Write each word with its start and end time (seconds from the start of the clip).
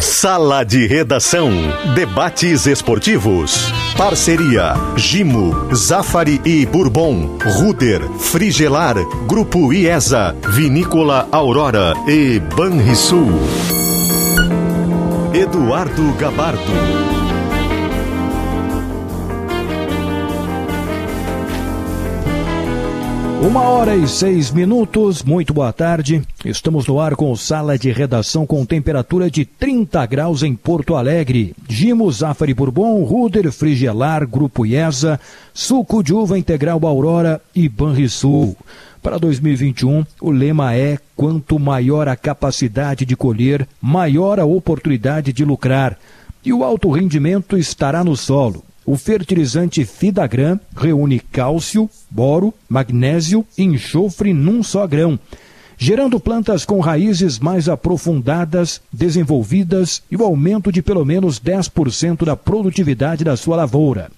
Sala 0.00 0.64
de 0.64 0.86
Redação. 0.86 1.50
Debates 1.94 2.66
esportivos. 2.66 3.70
Parceria: 3.98 4.72
Gimo, 4.96 5.74
Zafari 5.74 6.40
e 6.42 6.64
Bourbon, 6.64 7.38
Ruder, 7.58 8.00
Frigelar, 8.18 8.96
Grupo 9.26 9.72
IESA, 9.72 10.34
Vinícola 10.48 11.28
Aurora 11.30 11.92
e 12.08 12.40
Banrisul. 12.40 13.28
Eduardo 15.34 16.12
Gabardo. 16.14 17.19
Uma 23.42 23.62
hora 23.62 23.96
e 23.96 24.06
seis 24.06 24.50
minutos, 24.50 25.22
muito 25.22 25.54
boa 25.54 25.72
tarde. 25.72 26.22
Estamos 26.44 26.86
no 26.86 27.00
ar 27.00 27.16
com 27.16 27.34
sala 27.34 27.78
de 27.78 27.90
redação 27.90 28.46
com 28.46 28.66
temperatura 28.66 29.30
de 29.30 29.46
30 29.46 30.04
graus 30.04 30.42
em 30.42 30.54
Porto 30.54 30.94
Alegre. 30.94 31.54
Gimo, 31.66 32.12
Zafari 32.12 32.52
Bourbon, 32.52 33.02
Ruder, 33.02 33.50
Frigelar, 33.50 34.28
Grupo 34.28 34.66
IESA, 34.66 35.18
Suco 35.54 36.02
de 36.02 36.12
Uva 36.12 36.38
Integral 36.38 36.86
Aurora 36.86 37.40
e 37.56 37.66
Banrisul. 37.66 38.54
Para 39.02 39.18
2021, 39.18 40.04
o 40.20 40.30
lema 40.30 40.74
é: 40.74 40.98
quanto 41.16 41.58
maior 41.58 42.08
a 42.08 42.16
capacidade 42.16 43.06
de 43.06 43.16
colher, 43.16 43.66
maior 43.80 44.38
a 44.38 44.44
oportunidade 44.44 45.32
de 45.32 45.46
lucrar. 45.46 45.98
E 46.44 46.52
o 46.52 46.62
alto 46.62 46.90
rendimento 46.90 47.56
estará 47.56 48.04
no 48.04 48.14
solo. 48.14 48.62
O 48.90 48.96
fertilizante 48.96 49.84
Fidagran 49.84 50.58
reúne 50.76 51.20
cálcio, 51.20 51.88
boro, 52.10 52.52
magnésio 52.68 53.46
e 53.56 53.62
enxofre 53.62 54.34
num 54.34 54.64
só 54.64 54.84
grão, 54.84 55.16
gerando 55.78 56.18
plantas 56.18 56.64
com 56.64 56.80
raízes 56.80 57.38
mais 57.38 57.68
aprofundadas, 57.68 58.80
desenvolvidas 58.92 60.02
e 60.10 60.16
o 60.16 60.24
aumento 60.24 60.72
de 60.72 60.82
pelo 60.82 61.04
menos 61.04 61.38
10% 61.38 62.24
da 62.24 62.34
produtividade 62.34 63.22
da 63.22 63.36
sua 63.36 63.54
lavoura. 63.54 64.10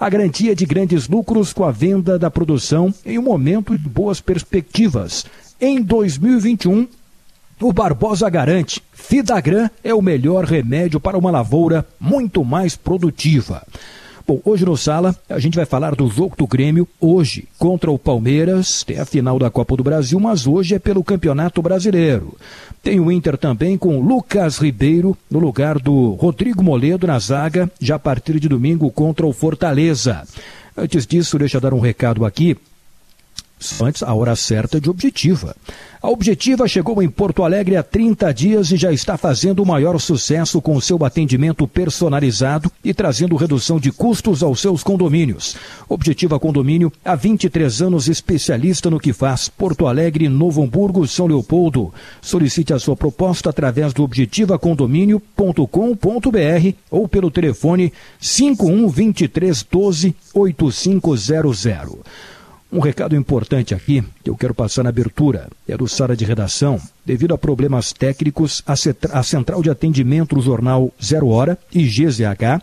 A 0.00 0.08
garantia 0.08 0.56
de 0.56 0.64
grandes 0.64 1.06
lucros 1.06 1.52
com 1.52 1.64
a 1.64 1.70
venda 1.70 2.18
da 2.18 2.30
produção 2.30 2.94
em 3.04 3.18
um 3.18 3.22
momento 3.24 3.76
de 3.76 3.86
boas 3.86 4.22
perspectivas. 4.22 5.26
Em 5.60 5.82
2021, 5.82 6.88
o 7.60 7.74
Barbosa 7.74 8.30
garante: 8.30 8.82
Fidagran 8.90 9.68
é 9.84 9.92
o 9.92 10.00
melhor 10.00 10.46
remédio 10.46 10.98
para 10.98 11.18
uma 11.18 11.30
lavoura 11.30 11.86
muito 12.00 12.42
mais 12.42 12.74
produtiva. 12.74 13.62
Bom, 14.26 14.40
hoje 14.42 14.64
no 14.64 14.74
Sala 14.74 15.14
a 15.28 15.38
gente 15.38 15.54
vai 15.54 15.66
falar 15.66 15.94
do 15.94 16.08
jogo 16.08 16.34
do 16.34 16.46
Grêmio 16.46 16.88
hoje 16.98 17.46
contra 17.58 17.90
o 17.90 17.98
Palmeiras. 17.98 18.82
Tem 18.82 18.98
a 18.98 19.04
final 19.04 19.38
da 19.38 19.50
Copa 19.50 19.76
do 19.76 19.84
Brasil, 19.84 20.18
mas 20.18 20.46
hoje 20.46 20.74
é 20.74 20.78
pelo 20.78 21.04
Campeonato 21.04 21.60
Brasileiro. 21.60 22.34
Tem 22.82 22.98
o 22.98 23.12
Inter 23.12 23.36
também 23.36 23.76
com 23.76 24.00
Lucas 24.00 24.56
Ribeiro 24.56 25.14
no 25.30 25.38
lugar 25.38 25.78
do 25.78 26.12
Rodrigo 26.12 26.62
Moledo 26.62 27.06
na 27.06 27.18
zaga, 27.18 27.70
já 27.78 27.96
a 27.96 27.98
partir 27.98 28.40
de 28.40 28.48
domingo 28.48 28.90
contra 28.90 29.26
o 29.26 29.32
Fortaleza. 29.32 30.22
Antes 30.74 31.06
disso, 31.06 31.38
deixa 31.38 31.58
eu 31.58 31.60
dar 31.60 31.74
um 31.74 31.80
recado 31.80 32.24
aqui 32.24 32.56
antes 33.80 34.02
a 34.02 34.14
hora 34.14 34.36
certa 34.36 34.80
de 34.80 34.90
Objetiva. 34.90 35.54
A 36.04 36.10
Objetiva 36.10 36.68
chegou 36.68 37.02
em 37.02 37.08
Porto 37.08 37.42
Alegre 37.42 37.76
há 37.76 37.82
30 37.82 38.30
dias 38.34 38.70
e 38.70 38.76
já 38.76 38.92
está 38.92 39.16
fazendo 39.16 39.62
o 39.62 39.66
maior 39.66 39.98
sucesso 39.98 40.60
com 40.60 40.78
seu 40.78 41.02
atendimento 41.02 41.66
personalizado 41.66 42.70
e 42.84 42.92
trazendo 42.92 43.36
redução 43.36 43.80
de 43.80 43.90
custos 43.90 44.42
aos 44.42 44.60
seus 44.60 44.82
condomínios. 44.82 45.56
Objetiva 45.88 46.38
Condomínio, 46.38 46.92
há 47.02 47.14
23 47.14 47.80
anos 47.80 48.06
especialista 48.06 48.90
no 48.90 49.00
que 49.00 49.14
faz. 49.14 49.48
Porto 49.48 49.86
Alegre, 49.86 50.28
Novo 50.28 50.62
Hamburgo, 50.62 51.08
São 51.08 51.26
Leopoldo. 51.26 51.90
Solicite 52.20 52.74
a 52.74 52.78
sua 52.78 52.94
proposta 52.94 53.48
através 53.48 53.94
do 53.94 54.02
objetivacondomínio.com.br 54.02 56.76
ou 56.90 57.08
pelo 57.08 57.30
telefone 57.30 57.90
51 58.20 58.90
23 58.90 59.66
12 59.70 60.14
8500. 60.34 62.33
Um 62.74 62.80
recado 62.80 63.14
importante 63.14 63.72
aqui 63.72 64.02
que 64.24 64.28
eu 64.28 64.36
quero 64.36 64.52
passar 64.52 64.82
na 64.82 64.88
abertura 64.88 65.48
é 65.68 65.76
do 65.76 65.86
Sala 65.86 66.16
de 66.16 66.24
Redação. 66.24 66.80
Devido 67.06 67.32
a 67.32 67.38
problemas 67.38 67.92
técnicos, 67.92 68.64
a 68.66 69.22
Central 69.22 69.62
de 69.62 69.70
Atendimento 69.70 70.34
do 70.34 70.42
Jornal 70.42 70.92
Zero 71.00 71.28
Hora 71.28 71.56
e 71.72 71.84
GZH 71.84 72.60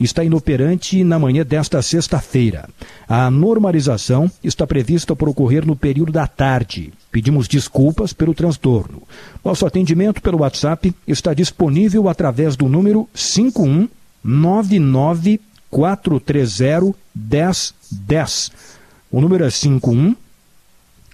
está 0.00 0.24
inoperante 0.24 1.04
na 1.04 1.16
manhã 1.16 1.46
desta 1.46 1.80
sexta-feira. 1.80 2.68
A 3.08 3.30
normalização 3.30 4.28
está 4.42 4.66
prevista 4.66 5.14
por 5.14 5.28
ocorrer 5.28 5.64
no 5.64 5.76
período 5.76 6.10
da 6.10 6.26
tarde. 6.26 6.92
Pedimos 7.12 7.46
desculpas 7.46 8.12
pelo 8.12 8.34
transtorno. 8.34 9.04
Nosso 9.44 9.64
atendimento 9.64 10.20
pelo 10.20 10.40
WhatsApp 10.40 10.92
está 11.06 11.32
disponível 11.32 12.08
através 12.08 12.56
do 12.56 12.68
número 12.68 13.08
5199 13.14 15.40
430 15.70 16.96
1010 17.14 18.81
o 19.12 19.20
número 19.20 19.44
é 19.44 19.50
51 19.50 20.16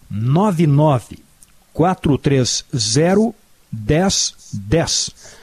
99 0.09 1.19
430 1.75 2.65
1010. 3.73 5.38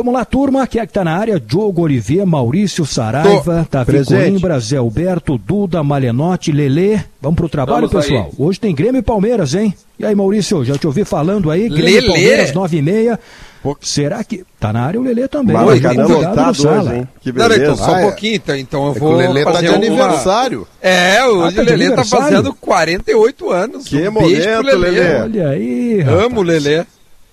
Vamos 0.00 0.14
lá, 0.14 0.24
turma. 0.24 0.66
Quem 0.66 0.80
é 0.80 0.86
que 0.86 0.94
tá 0.94 1.04
na 1.04 1.14
área? 1.14 1.38
Diogo 1.38 1.82
Oliveira, 1.82 2.24
Maurício 2.24 2.86
Saraiva, 2.86 3.68
Tô. 3.70 3.76
Davi 3.76 4.02
Coimbra, 4.02 4.58
Zé 4.58 4.78
Alberto, 4.78 5.36
Duda, 5.36 5.82
Malenotti, 5.84 6.50
Lelê. 6.50 7.00
Vamos 7.20 7.36
pro 7.36 7.50
trabalho, 7.50 7.86
Vamos 7.86 8.06
pessoal? 8.06 8.30
Aí. 8.32 8.34
Hoje 8.38 8.58
tem 8.58 8.74
Grêmio 8.74 9.00
e 9.00 9.02
Palmeiras, 9.02 9.54
hein? 9.54 9.74
E 9.98 10.06
aí, 10.06 10.14
Maurício, 10.14 10.64
já 10.64 10.78
te 10.78 10.86
ouvi 10.86 11.04
falando 11.04 11.50
aí. 11.50 11.68
Grêmio 11.68 11.84
Lelê. 11.84 11.98
e 11.98 12.06
Palmeiras, 12.06 12.52
9 12.54 12.78
e 12.78 12.82
meia. 12.82 13.20
Pô. 13.62 13.76
Será 13.82 14.24
que. 14.24 14.42
Tá 14.58 14.72
na 14.72 14.86
área 14.86 14.98
o 14.98 15.04
Lelê 15.04 15.28
também. 15.28 15.54
Mas 15.54 15.68
Oi, 15.68 15.76
então, 15.76 16.08
lotado 16.08 16.68
hoje, 16.68 16.94
hein? 16.94 17.08
Que 17.20 17.30
beleza. 17.30 17.58
Não, 17.58 17.62
então, 17.62 17.76
só 17.76 17.92
um 17.92 18.00
pouquinho, 18.00 18.34
então, 18.36 18.56
então 18.56 18.86
eu 18.86 18.96
é 18.96 18.98
vou. 18.98 19.12
o 19.12 19.16
Lelê 19.16 19.44
tá 19.44 19.60
de 19.60 19.68
uma... 19.68 19.76
aniversário. 19.76 20.66
É, 20.80 21.22
hoje 21.26 21.60
ah, 21.60 21.62
tá 21.62 21.62
o 21.62 21.76
Lelê 21.76 21.94
tá 21.94 22.04
fazendo 22.06 22.54
48 22.54 23.50
anos. 23.50 23.84
Que 23.86 24.08
um 24.08 24.12
momento, 24.12 24.62
Lelê. 24.62 24.90
Lelê. 24.90 25.20
Olha 25.20 25.48
aí. 25.50 26.00
Rapaz. 26.00 26.24
Amo 26.24 26.40
o 26.40 26.42
Lelê. 26.42 26.86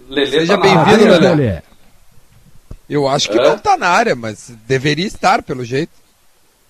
Lelê 0.09 0.31
Seja 0.31 0.57
tá 0.57 0.63
bem-vindo, 0.63 1.11
Lelê. 1.11 1.29
Lelê. 1.29 1.66
Eu 2.90 3.08
acho 3.08 3.30
que 3.30 3.40
é? 3.40 3.44
não 3.44 3.58
tá 3.58 3.78
na 3.78 3.90
área, 3.90 4.16
mas 4.16 4.50
deveria 4.66 5.06
estar, 5.06 5.44
pelo 5.44 5.64
jeito. 5.64 5.92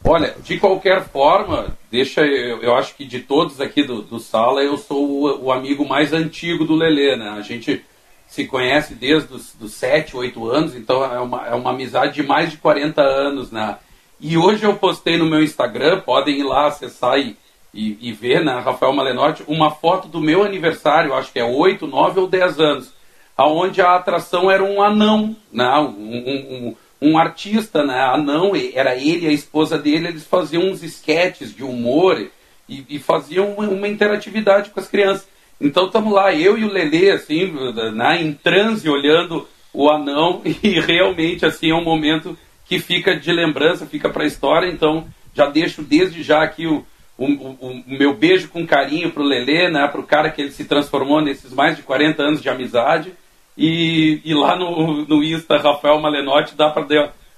Olha, 0.04 0.36
de 0.44 0.60
qualquer 0.60 1.04
forma, 1.06 1.78
deixa 1.92 2.22
eu, 2.22 2.62
eu 2.62 2.76
acho 2.76 2.96
que 2.96 3.06
de 3.06 3.20
todos 3.20 3.60
aqui 3.60 3.84
do, 3.84 4.02
do 4.02 4.20
sala, 4.20 4.62
eu 4.62 4.78
sou 4.78 5.06
o, 5.06 5.46
o 5.46 5.52
amigo 5.52 5.88
mais 5.88 6.14
antigo 6.14 6.66
do 6.66 6.76
Lelê, 6.76 7.16
né? 7.16 7.30
A 7.30 7.42
gente 7.42 7.84
se 8.28 8.46
conhece 8.46 8.94
desde 8.94 9.34
os 9.34 9.54
dos 9.54 9.74
7, 9.74 10.16
8 10.16 10.50
anos, 10.50 10.76
então 10.76 11.04
é 11.04 11.20
uma, 11.20 11.48
é 11.48 11.56
uma 11.56 11.72
amizade 11.72 12.16
de 12.16 12.24
mais 12.24 12.52
de 12.52 12.58
40 12.58 13.02
anos, 13.02 13.52
né? 13.52 13.78
E 14.20 14.38
hoje 14.38 14.64
eu 14.64 14.76
postei 14.76 15.18
no 15.18 15.26
meu 15.26 15.42
Instagram, 15.44 16.02
podem 16.02 16.40
ir 16.40 16.44
lá 16.44 16.68
acessar 16.68 17.20
e, 17.20 17.38
e, 17.74 18.10
e 18.10 18.12
ver, 18.12 18.44
né, 18.44 18.60
Rafael 18.60 18.94
Malenotti, 18.94 19.44
uma 19.48 19.72
foto 19.72 20.08
do 20.08 20.20
meu 20.20 20.44
aniversário, 20.44 21.14
acho 21.14 21.32
que 21.32 21.40
é 21.40 21.44
8, 21.44 21.86
9 21.86 22.20
ou 22.22 22.28
10 22.28 22.60
anos, 22.60 22.94
aonde 23.38 23.82
a 23.82 23.96
atração 23.96 24.50
era 24.50 24.64
um 24.64 24.82
anão, 24.82 25.36
né, 25.54 25.72
um, 25.78 26.74
um, 27.02 27.10
um 27.10 27.18
artista, 27.18 27.86
né, 27.86 28.02
anão, 28.02 28.54
era 28.74 28.96
ele 28.96 29.26
e 29.26 29.30
a 29.30 29.32
esposa 29.32 29.78
dele, 29.78 30.08
eles 30.08 30.26
faziam 30.26 30.64
uns 30.64 30.82
esquetes 30.82 31.56
de 31.56 31.64
humor 31.64 32.30
e, 32.68 32.86
e 32.90 33.00
faziam 33.00 33.54
uma 33.54 33.88
interatividade 33.88 34.72
com 34.72 34.80
as 34.80 34.88
crianças. 34.88 35.28
Então 35.60 35.86
estamos 35.86 36.12
lá, 36.12 36.34
eu 36.34 36.58
e 36.58 36.64
o 36.64 36.72
Lelê, 36.72 37.12
assim, 37.12 37.52
né, 37.94 38.22
em 38.22 38.34
transe, 38.34 38.90
olhando 38.90 39.48
o 39.74 39.90
anão, 39.90 40.42
e 40.46 40.80
realmente 40.80 41.46
assim 41.46 41.70
é 41.70 41.76
um 41.76 41.84
momento 41.84 42.38
que 42.66 42.80
fica 42.80 43.16
de 43.16 43.32
lembrança, 43.32 43.86
fica 43.86 44.10
para 44.10 44.24
a 44.24 44.28
história. 44.28 44.68
Então 44.68 45.08
já 45.34 45.48
deixo 45.48 45.82
desde 45.82 46.24
já 46.24 46.44
aqui 46.44 46.68
o, 46.68 46.86
o, 47.18 47.26
o, 47.26 47.56
o 47.62 47.84
meu 47.88 48.14
beijo 48.14 48.50
com 48.50 48.66
carinho 48.66 49.12
para 49.12 49.22
o 49.22 49.26
Lelê, 49.26 49.70
né, 49.70 49.88
para 49.88 50.02
o 50.02 50.06
cara 50.06 50.30
que 50.30 50.42
ele 50.42 50.52
se 50.52 50.66
transformou 50.66 51.22
nesses 51.22 51.54
mais 51.54 51.76
de 51.76 51.84
40 51.84 52.22
anos 52.24 52.42
de 52.42 52.50
amizade. 52.50 53.14
E, 53.58 54.22
e 54.24 54.34
lá 54.34 54.56
no, 54.56 55.06
no 55.06 55.24
Insta, 55.24 55.58
Rafael 55.58 56.00
Malenotti, 56.00 56.56
dá 56.56 56.70
para 56.70 56.84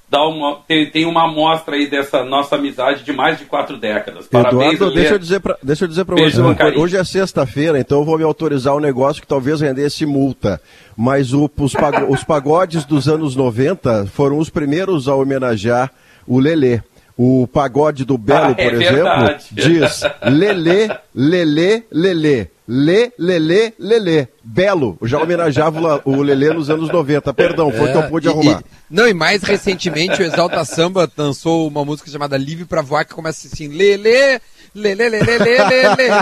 dá 0.10 0.28
uma, 0.28 0.58
tem, 0.68 0.90
tem 0.90 1.06
uma 1.06 1.26
amostra 1.26 1.76
aí 1.76 1.88
dessa 1.88 2.26
nossa 2.26 2.56
amizade 2.56 3.04
de 3.04 3.14
mais 3.14 3.38
de 3.38 3.46
quatro 3.46 3.78
décadas. 3.78 4.28
Parabéns, 4.28 4.74
Eduardo, 4.74 4.96
deixa 4.96 5.14
eu 5.14 5.20
dizer 5.20 5.40
pra, 5.40 5.56
deixa 5.62 5.84
eu 5.84 5.88
dizer 5.88 6.04
para 6.04 6.16
você 6.16 6.42
uma 6.42 6.56
coisa. 6.56 6.80
Hoje 6.80 6.98
é 6.98 7.04
sexta-feira, 7.04 7.80
então 7.80 8.00
eu 8.00 8.06
vou 8.06 8.18
me 8.18 8.24
autorizar 8.24 8.76
um 8.76 8.80
negócio 8.80 9.22
que 9.22 9.28
talvez 9.28 9.62
rendesse 9.62 10.06
multa. 10.06 10.60
Mas 10.98 11.32
o, 11.32 11.50
os, 11.58 11.74
os 12.10 12.24
pagodes 12.24 12.86
dos 12.86 13.08
anos 13.08 13.36
90 13.36 14.08
foram 14.08 14.40
os 14.40 14.50
primeiros 14.50 15.08
a 15.08 15.16
homenagear 15.16 15.92
o 16.26 16.40
Lelê. 16.40 16.82
O 17.22 17.46
pagode 17.46 18.06
do 18.06 18.18
Belo, 18.18 18.46
ah, 18.46 18.56
é 18.58 18.64
por 18.64 18.82
exemplo, 18.82 19.04
verdade. 19.04 19.46
diz 19.52 20.02
Lelê, 20.24 20.90
Lelê, 21.14 21.84
Lelê. 21.92 22.48
Lê, 22.66 23.12
Lelê, 23.20 23.74
Lelê. 23.78 24.28
Belo, 24.42 24.98
já 25.02 25.22
homenageava 25.22 26.02
o 26.06 26.22
Lelê 26.22 26.54
nos 26.54 26.70
anos 26.70 26.90
90. 26.90 27.34
Perdão, 27.34 27.72
foi 27.72 27.82
o 27.82 27.88
é, 27.88 27.92
que 27.92 27.98
eu 27.98 28.04
pude 28.04 28.28
e, 28.28 28.30
arrumar. 28.30 28.62
E, 28.62 28.96
não, 28.96 29.06
e 29.06 29.14
mais 29.14 29.44
recentemente 29.44 30.22
o 30.22 30.26
Exalta 30.26 30.64
Samba 30.64 31.12
lançou 31.18 31.68
uma 31.68 31.84
música 31.84 32.10
chamada 32.10 32.38
Livre 32.38 32.64
pra 32.64 32.82
Voar, 32.82 33.06
que 33.06 33.14
começa 33.14 33.48
assim, 33.48 33.68
Lelê, 33.68 34.40
Lele, 34.76 35.10
lele, 35.10 35.38
lele, 35.38 35.68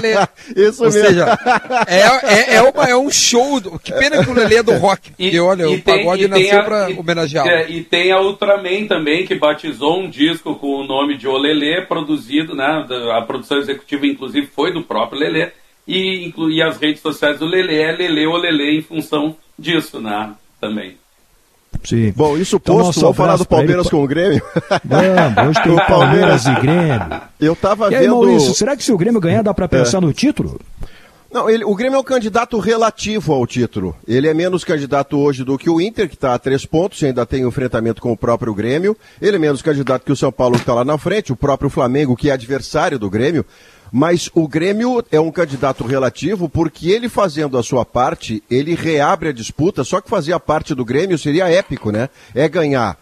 lele. 0.01 0.27
Isso 0.55 0.83
Ou 0.83 0.91
mesmo. 0.91 1.07
seja, 1.07 1.39
é, 1.88 2.53
é, 2.53 2.55
é, 2.55 2.61
uma, 2.61 2.83
é 2.89 2.95
um 2.95 3.09
show. 3.11 3.59
do- 3.59 3.77
Que 3.79 3.91
pena 3.94 4.23
que 4.23 4.29
o 4.29 4.33
Lele 4.33 4.55
é 4.55 4.63
do 4.63 4.73
rock. 4.77 5.11
Porque, 5.11 5.39
olha, 5.39 5.67
o 5.69 5.79
tem- 5.81 5.97
pagode 5.97 6.23
e 6.23 6.27
nasceu 6.27 6.59
a- 6.59 6.63
pra 6.63 6.89
e- 6.89 6.97
homenageá-lo. 6.99 7.49
é, 7.49 7.69
e 7.69 7.83
tem 7.83 8.11
a 8.11 8.21
Ultraman 8.21 8.88
também, 8.88 9.25
que 9.25 9.35
batizou 9.35 9.99
um 9.99 10.09
disco 10.09 10.55
com 10.55 10.67
o 10.81 10.83
nome 10.88 11.17
de 11.17 11.27
Olelê, 11.27 11.81
produzido, 11.81 12.55
né? 12.55 12.85
A 13.17 13.21
produção 13.21 13.57
executiva, 13.57 14.05
inclusive, 14.07 14.47
foi 14.47 14.71
do 14.73 14.81
próprio 14.83 15.19
Lelê. 15.19 15.51
E, 15.88 16.33
e 16.50 16.61
as 16.61 16.77
redes 16.77 17.01
sociais 17.01 17.39
do 17.39 17.45
Lelê 17.45 17.81
é 17.81 17.91
Lelê 17.91 18.25
Olelê 18.27 18.77
em 18.77 18.81
função 18.81 19.35
disso, 19.57 20.00
né? 20.01 20.31
Também. 20.59 20.97
Sim. 21.88 22.12
Bom, 22.16 22.36
isso 22.38 22.57
Então, 22.57 22.78
posto, 22.80 23.00
vamos 23.00 23.16
falar 23.18 23.36
do 23.38 23.42
ele. 23.44 23.48
Palmeiras 23.48 23.89
com 23.89 24.04
o 24.04 24.07
Grêmio. 24.07 24.42
Vamos, 24.84 25.48
hoje 25.50 25.63
tem 25.63 25.72
O 25.72 25.86
Palmeiras 25.88 26.45
e 26.45 26.54
Grêmio. 26.56 27.22
Eu 27.39 27.56
tava 27.56 27.89
E 27.92 27.95
aí, 27.95 28.01
vendo. 28.04 28.12
Maurício, 28.16 28.54
será 28.54 28.75
que 28.75 28.84
se 28.84 28.92
o 28.92 28.98
Grêmio 28.98 29.22
ganhar 29.22 29.42
dá 29.42 29.54
pra 29.54 29.68
pensar 29.69 30.01
no 30.01 30.12
título? 30.12 30.60
Não, 31.31 31.50
ele- 31.50 31.63
o 31.66 31.75
Grêmio 31.75 31.98
é 31.98 32.00
um 32.00 32.04
candidato 32.04 32.57
relativo 32.57 33.34
ao 33.34 33.45
título. 33.45 33.95
Ele 34.07 34.28
é 34.28 34.34
menos 34.34 34.63
candidato 34.63 35.18
hoje 35.18 35.44
do 35.44 35.57
que 35.57 35.69
o 35.69 35.80
Inter, 35.80 36.07
que 36.07 36.16
está 36.16 36.34
a 36.34 36.39
três 36.39 36.66
pontos 36.66 37.01
e 37.01 37.06
ainda 37.07 37.25
tem 37.25 37.45
um 37.45 37.50
enfrentamento 37.50 38.01
com 38.01 38.12
o 38.12 38.18
próprio 38.18 38.54
Grêmio. 38.54 38.95
Ele 39.22 39.36
é 39.36 39.39
menos 39.39 39.62
candidato 39.62 40.04
que 40.06 40.12
o 40.12 40.16
São 40.16 40.31
Paulo, 40.31 40.56
que 40.56 40.62
está 40.62 40.74
lá 40.74 40.86
na 40.86 40.98
frente, 40.98 41.31
o 41.31 41.36
próprio 41.36 41.69
Flamengo, 41.69 42.16
que 42.16 42.30
é 42.30 42.34
adversário 42.34 42.98
do 42.98 43.10
Grêmio. 43.10 43.45
Mas 43.92 44.30
o 44.34 44.48
Grêmio 44.48 45.04
é 45.12 45.19
um 45.19 45.31
candidato 45.31 45.86
relativo 45.86 46.50
porque 46.50 46.89
ele 46.89 47.10
fazendo 47.10 47.57
a 47.57 47.63
sua 47.63 47.86
parte, 47.86 48.44
ele 48.50 48.75
reabre 48.75 49.30
a 49.30 49.34
disputa. 49.34 49.84
Só 49.84 50.01
que 50.01 50.10
fazer 50.10 50.34
a 50.34 50.39
parte 50.39 50.75
do 50.75 50.86
Grêmio 50.86 51.18
seria 51.18 51.50
épico, 51.50 51.92
né? 51.92 52.10
É 52.36 52.48
ganhar 52.48 52.98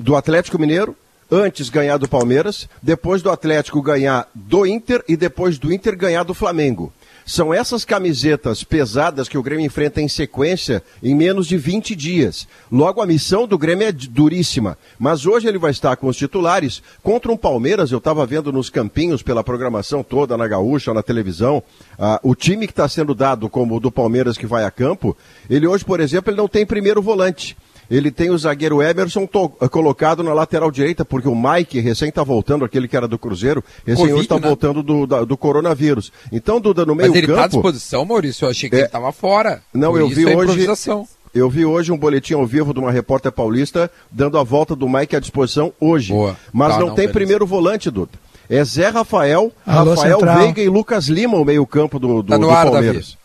do 0.00 0.16
Atlético 0.16 0.58
Mineiro, 0.58 0.96
antes 1.30 1.68
ganhar 1.68 1.96
do 1.96 2.08
Palmeiras, 2.08 2.68
depois 2.82 3.22
do 3.22 3.30
Atlético 3.30 3.80
ganhar 3.80 4.28
do 4.34 4.66
Inter 4.66 5.04
e 5.08 5.16
depois 5.16 5.58
do 5.58 5.72
Inter 5.72 5.96
ganhar 5.96 6.24
do 6.24 6.34
Flamengo. 6.34 6.92
São 7.30 7.54
essas 7.54 7.84
camisetas 7.84 8.64
pesadas 8.64 9.28
que 9.28 9.38
o 9.38 9.42
Grêmio 9.44 9.64
enfrenta 9.64 10.00
em 10.00 10.08
sequência 10.08 10.82
em 11.00 11.14
menos 11.14 11.46
de 11.46 11.56
20 11.56 11.94
dias. 11.94 12.48
Logo, 12.72 13.00
a 13.00 13.06
missão 13.06 13.46
do 13.46 13.56
Grêmio 13.56 13.86
é 13.86 13.92
duríssima. 13.92 14.76
Mas 14.98 15.24
hoje 15.24 15.46
ele 15.46 15.56
vai 15.56 15.70
estar 15.70 15.94
com 15.94 16.08
os 16.08 16.16
titulares 16.16 16.82
contra 17.04 17.30
um 17.30 17.36
Palmeiras. 17.36 17.92
Eu 17.92 17.98
estava 17.98 18.26
vendo 18.26 18.50
nos 18.50 18.68
campinhos 18.68 19.22
pela 19.22 19.44
programação 19.44 20.02
toda, 20.02 20.36
na 20.36 20.48
Gaúcha, 20.48 20.92
na 20.92 21.04
televisão. 21.04 21.62
ah, 21.96 22.18
o 22.24 22.34
time 22.34 22.66
que 22.66 22.72
está 22.72 22.88
sendo 22.88 23.14
dado 23.14 23.48
como 23.48 23.76
o 23.76 23.80
do 23.80 23.92
Palmeiras 23.92 24.36
que 24.36 24.44
vai 24.44 24.64
a 24.64 24.70
campo, 24.72 25.16
ele 25.48 25.68
hoje, 25.68 25.84
por 25.84 26.00
exemplo, 26.00 26.32
ele 26.32 26.36
não 26.36 26.48
tem 26.48 26.66
primeiro 26.66 27.00
volante. 27.00 27.56
Ele 27.90 28.10
tem 28.10 28.30
o 28.30 28.38
zagueiro 28.38 28.80
Emerson 28.80 29.26
to- 29.26 29.48
colocado 29.70 30.22
na 30.22 30.32
lateral 30.32 30.70
direita, 30.70 31.04
porque 31.04 31.28
o 31.28 31.34
Mike 31.34 31.80
recém 31.80 32.08
está 32.10 32.22
voltando, 32.22 32.64
aquele 32.64 32.86
que 32.86 32.96
era 32.96 33.08
do 33.08 33.18
Cruzeiro, 33.18 33.64
recém 33.84 34.16
está 34.20 34.36
né? 34.36 34.42
voltando 34.46 34.82
do, 34.82 35.06
da- 35.06 35.24
do 35.24 35.36
coronavírus. 35.36 36.12
Então, 36.30 36.60
Duda, 36.60 36.86
no 36.86 36.94
meio 36.94 37.10
Mas 37.10 37.18
ele 37.22 37.32
tá 37.32 37.44
à 37.44 37.46
disposição, 37.48 38.04
Maurício? 38.04 38.44
Eu 38.44 38.50
achei 38.50 38.70
que 38.70 38.76
É. 38.76 38.80
ele 38.80 38.88
tava 38.88 39.10
fora. 39.10 39.60
Não, 39.74 39.90
Por 39.90 40.00
eu 40.00 40.06
isso 40.06 40.14
vi 40.16 40.22
a 40.22 40.26
hoje- 40.36 40.42
improvisação. 40.42 41.06
Eu 41.34 41.48
vi 41.50 41.64
hoje 41.64 41.92
um 41.92 41.98
boletim 41.98 42.34
ao 42.34 42.46
vivo 42.46 42.72
de 42.74 42.80
uma 42.80 42.90
repórter 42.90 43.30
paulista 43.30 43.90
dando 44.10 44.36
a 44.38 44.42
volta 44.42 44.74
do 44.74 44.88
Mike 44.88 45.14
à 45.16 45.20
disposição 45.20 45.72
hoje. 45.80 46.12
Boa. 46.12 46.36
Mas 46.52 46.72
Tá, 46.74 46.78
não, 46.80 46.86
não, 46.88 46.94
tem 46.94 47.04
beleza. 47.04 47.12
primeiro 47.12 47.46
volante, 47.46 47.90
Duda. 47.90 48.12
É 48.48 48.64
Zé 48.64 48.88
Rafael, 48.88 49.52
Alô, 49.64 49.90
Rafael 49.94 50.18
Central. 50.18 50.38
Veiga 50.38 50.60
e 50.60 50.68
Lucas 50.68 51.06
Lima, 51.06 51.36
o 51.38 51.44
meio-campo 51.44 52.00
do, 52.00 52.20
do, 52.22 52.30
Tá 52.30 52.36
no 52.38 52.48
do 52.48 52.50
ar, 52.52 52.68
Palmeiras. 52.68 53.16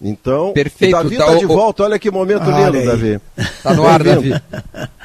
Então, 0.00 0.52
Perfeito, 0.52 0.94
o 0.96 1.02
Davi 1.02 1.16
tá, 1.16 1.26
tá 1.26 1.32
o- 1.32 1.38
de 1.38 1.44
o- 1.44 1.48
volta, 1.48 1.82
olha 1.82 1.98
que 1.98 2.08
momento 2.10 2.42
Olha 2.42 2.66
lindo, 2.66 2.78
aí. 2.78 2.86
Davi. 2.86 3.20
Tá 3.62 3.74
no 3.74 3.84
ar. 3.86 4.02
Davi. 4.04 4.32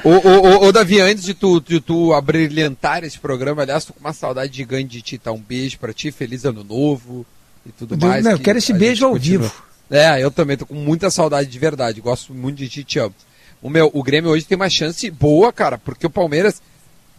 Ô, 0.04 0.10
ô, 0.10 0.20
ô, 0.20 0.68
ô, 0.68 0.72
Davi, 0.72 1.02
antes 1.02 1.24
de 1.24 1.34
tu, 1.34 1.60
de 1.60 1.80
tu 1.82 2.14
abrilhantar 2.14 3.04
esse 3.04 3.18
programa, 3.18 3.64
aliás, 3.64 3.86
tô 3.86 3.94
com 3.94 4.00
uma 4.00 4.14
saudade 4.14 4.56
gigante 4.56 4.90
de 4.90 5.02
ti, 5.02 5.18
tá? 5.18 5.32
Um 5.32 5.40
beijo 5.40 5.80
pra 5.80 5.92
ti, 5.94 6.12
feliz 6.12 6.46
ano 6.46 6.64
novo 6.64 7.26
e 7.66 7.72
tudo 7.72 7.98
Do- 7.98 8.06
mais. 8.08 8.24
não, 8.24 8.32
eu 8.32 8.38
que 8.38 8.44
quero 8.44 8.60
esse 8.60 8.72
beijo 8.74 9.06
ao 9.06 9.14
continua. 9.14 9.42
vivo. 9.48 9.54
É, 9.90 10.24
eu 10.24 10.30
também 10.30 10.58
tô 10.58 10.66
com 10.66 10.76
muita 10.76 11.10
saudade 11.10 11.50
de 11.50 11.58
verdade, 11.60 12.00
gosto 12.00 12.34
muito 12.34 12.58
de 12.58 12.70
ti, 12.70 12.84
te 12.84 13.00
amo. 13.00 13.16
O 13.64 13.70
meu, 13.70 13.90
o 13.94 14.04
Grêmio 14.04 14.30
hoje 14.30 14.46
tem 14.46 14.56
uma 14.56 14.70
chance 14.70 15.10
boa, 15.10 15.52
cara, 15.52 15.78
porque 15.78 16.06
o 16.06 16.10
Palmeiras 16.10 16.62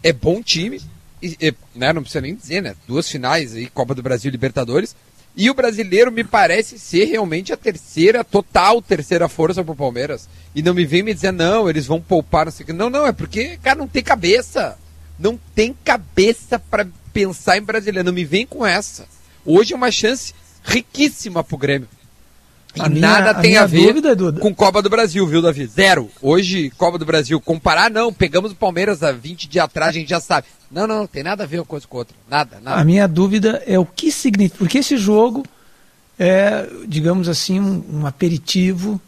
é 0.03 0.13
bom 0.13 0.41
time, 0.43 0.81
e, 1.23 1.37
e, 1.41 1.55
né, 1.75 1.93
não 1.93 2.03
precisa 2.03 2.21
nem 2.21 2.35
dizer, 2.35 2.61
né? 2.63 2.75
Duas 2.87 3.09
finais 3.09 3.55
aí, 3.55 3.67
Copa 3.67 3.95
do 3.95 4.03
Brasil 4.03 4.29
e 4.29 4.33
Libertadores. 4.33 4.95
E 5.37 5.51
o 5.51 5.55
brasileiro 5.55 6.13
me 6.13 6.23
parece 6.23 6.79
ser 6.79 7.07
realmente 7.07 7.53
a 7.53 7.57
terceira, 7.57 8.23
total 8.23 8.81
terceira 8.81 9.29
força 9.29 9.65
pro 9.65 9.75
Palmeiras. 9.75 10.29
E 10.55 10.63
não 10.63 10.73
me 10.73 10.85
vem 10.87 11.03
me 11.03 11.13
dizer, 11.13 11.33
não, 11.33 11.69
eles 11.69 11.87
vão 11.87 12.01
poupar, 12.01 12.45
não 12.45 12.53
sei 12.53 12.63
o 12.63 12.67
que. 12.67 12.73
Não, 12.73 12.89
não, 12.89 13.05
é 13.05 13.13
porque, 13.13 13.59
cara, 13.63 13.79
não 13.79 13.89
tem 13.89 14.03
cabeça. 14.03 14.79
Não 15.19 15.39
tem 15.55 15.77
cabeça 15.85 16.59
pra 16.59 16.87
pensar 17.13 17.59
em 17.59 17.63
brasileiro. 17.63 18.07
Não 18.07 18.13
me 18.13 18.25
vem 18.25 18.47
com 18.47 18.65
essa. 18.65 19.07
Hoje 19.45 19.73
é 19.73 19.77
uma 19.77 19.91
chance 19.91 20.33
riquíssima 20.63 21.43
pro 21.43 21.59
Grêmio. 21.59 21.89
E 22.77 22.81
A 22.81 22.89
nada 22.89 23.31
a 23.31 23.35
tem 23.35 23.51
minha 23.53 23.63
a 23.63 23.67
ver 23.67 23.87
dúvida, 23.87 24.17
Duda- 24.17 24.41
com 24.41 24.55
Copa 24.55 24.83
do 24.83 24.91
Brasil, 24.91 25.27
viu, 25.27 25.41
Davi? 25.41 25.67
Zero. 25.67 26.11
Hoje, 26.21 26.71
Copa 26.77 26.99
do 26.99 27.05
Brasil, 27.07 27.41
comparar, 27.41 27.91
não. 27.91 28.13
Pegamos 28.13 28.53
o 28.53 28.57
Palmeiras 28.57 29.03
há 29.03 29.13
20 29.13 29.49
dias 29.49 29.65
atrás, 29.65 29.91
a 29.91 29.99
gente 29.99 30.09
já 30.09 30.19
sabe. 30.21 30.47
Não, 30.71 30.87
não, 30.87 30.99
não 30.99 31.07
tem 31.07 31.23
nada 31.23 31.45
a 31.45 31.47
ver 31.47 31.59
uma 31.61 31.65
coisa 31.65 31.87
com 31.87 31.99
outra. 31.99 32.17
Nada, 32.29 32.59
nada. 32.61 32.81
A 32.81 32.85
minha 32.85 33.07
dúvida 33.07 33.63
é 33.67 33.79
o 33.79 33.87
que 33.87 34.11
significa. 34.11 34.59
Porque 34.59 34.79
esse 34.79 34.97
jogo 34.97 35.45
é, 36.19 36.69
digamos 36.89 37.29
assim, 37.29 37.61
um, 37.61 37.85
um 38.01 38.07
aperitivo. 38.07 39.01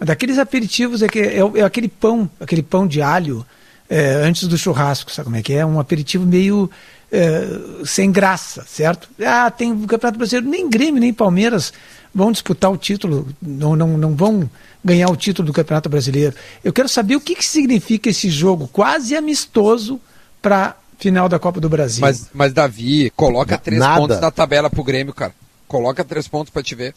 Daqueles 0.00 0.38
aperitivos 0.38 1.02
é, 1.02 1.08
que 1.08 1.18
é, 1.18 1.38
é 1.56 1.62
aquele 1.62 1.88
pão, 1.88 2.30
aquele 2.40 2.62
pão 2.62 2.86
de 2.86 3.02
alho 3.02 3.44
é, 3.90 4.14
antes 4.24 4.46
do 4.46 4.56
churrasco, 4.56 5.10
sabe 5.10 5.24
como 5.24 5.36
é 5.36 5.42
que 5.42 5.52
é? 5.54 5.66
Um 5.66 5.80
aperitivo 5.80 6.24
meio 6.24 6.70
é, 7.10 7.48
sem 7.84 8.12
graça, 8.12 8.64
certo? 8.68 9.08
Ah, 9.26 9.50
tem 9.50 9.72
o 9.72 9.86
Campeonato 9.88 10.18
Brasileiro, 10.18 10.48
nem 10.48 10.68
Grêmio, 10.70 11.00
nem 11.00 11.12
Palmeiras 11.12 11.72
vão 12.18 12.32
disputar 12.32 12.70
o 12.70 12.76
título, 12.76 13.28
não, 13.40 13.76
não, 13.76 13.96
não 13.96 14.14
vão 14.14 14.50
ganhar 14.84 15.08
o 15.08 15.16
título 15.16 15.46
do 15.46 15.52
Campeonato 15.52 15.88
Brasileiro. 15.88 16.34
Eu 16.64 16.72
quero 16.72 16.88
saber 16.88 17.14
o 17.16 17.20
que, 17.20 17.34
que 17.36 17.44
significa 17.44 18.10
esse 18.10 18.28
jogo 18.28 18.68
quase 18.68 19.16
amistoso 19.16 20.00
para 20.42 20.76
final 20.98 21.28
da 21.28 21.38
Copa 21.38 21.60
do 21.60 21.68
Brasil. 21.68 22.00
Mas, 22.00 22.28
mas 22.34 22.52
Davi, 22.52 23.10
coloca 23.14 23.56
três 23.56 23.80
Nada. 23.80 24.00
pontos 24.00 24.20
na 24.20 24.30
tabela 24.30 24.68
pro 24.68 24.82
Grêmio, 24.82 25.14
cara. 25.14 25.32
Coloca 25.68 26.04
três 26.04 26.26
pontos 26.26 26.50
pra 26.52 26.62
te 26.62 26.74
ver. 26.74 26.94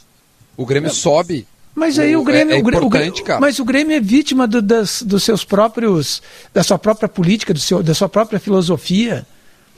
O 0.58 0.66
Grêmio 0.66 0.90
sobe. 0.90 1.46
Mas 1.76 1.98
aí 2.00 2.16
o 2.18 2.24
Grêmio, 2.24 2.54
é, 2.54 2.58
é 2.58 2.60
o 2.60 2.64
Grêmio- 2.64 2.84
o 2.84 2.88
importante, 2.88 3.12
Grêmio- 3.12 3.24
cara. 3.26 3.40
mas 3.40 3.60
o 3.60 3.64
Grêmio 3.66 3.96
é 3.96 4.00
vítima 4.02 4.48
do- 4.48 4.62
das, 4.62 5.02
dos 5.04 5.24
seus 5.24 5.46
próprios, 5.46 6.22
da 6.54 6.64
sua 6.64 6.78
própria 6.80 7.08
política, 7.08 7.54
do 7.54 7.60
seu, 7.60 7.82
da 7.82 7.94
sua 7.94 8.10
própria 8.10 8.40
filosofia. 8.40 9.26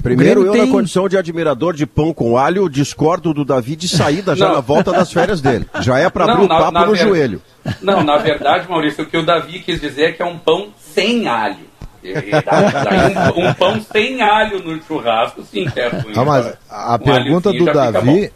Primeiro, 0.01 0.41
O 0.41 0.45
eu, 0.45 0.51
Grêmio 0.51 0.57
na 0.59 0.63
tem- 0.65 0.71
condição 0.71 1.07
de 1.07 1.17
admirador 1.17 1.73
de 1.73 1.85
pão 1.85 2.13
com 2.13 2.37
alho, 2.37 2.67
discordo 2.69 3.33
do 3.33 3.45
Davi 3.45 3.75
de 3.75 3.87
saída 3.87 4.35
já 4.35 4.49
na 4.53 4.59
volta 4.59 4.91
das 4.91 5.11
férias 5.11 5.39
dele. 5.41 5.65
Já 5.81 5.97
é 5.99 6.09
para 6.09 6.25
abrir 6.33 6.45
o 6.45 6.47
papo 6.49 6.71
na 6.71 6.85
no 6.85 6.91
ver- 6.91 6.97
joelho. 6.97 7.41
Não, 7.81 8.03
na 8.03 8.17
verdade, 8.17 8.67
Maurício, 8.69 9.03
o 9.05 9.07
que 9.07 9.15
o 9.17 9.25
Davi 9.25 9.59
quis 9.59 9.79
dizer 9.79 10.03
é 10.03 10.11
que 10.11 10.21
é 10.21 10.25
um 10.25 10.37
pão 10.37 10.69
sem 10.93 11.27
alho. 11.27 11.71
Um, 12.03 13.47
um 13.49 13.53
pão 13.53 13.81
sem 13.91 14.21
alho 14.21 14.59
no 14.61 14.81
churrasco, 14.83 15.41
sim, 15.43 15.65
é 15.75 15.87
ruim. 15.87 16.13
Ah, 16.15 16.25
mas 16.25 16.53
a 16.69 16.95
um 16.95 16.99
pergunta 16.99 17.53
do 17.53 17.65
Davi, 17.65 18.31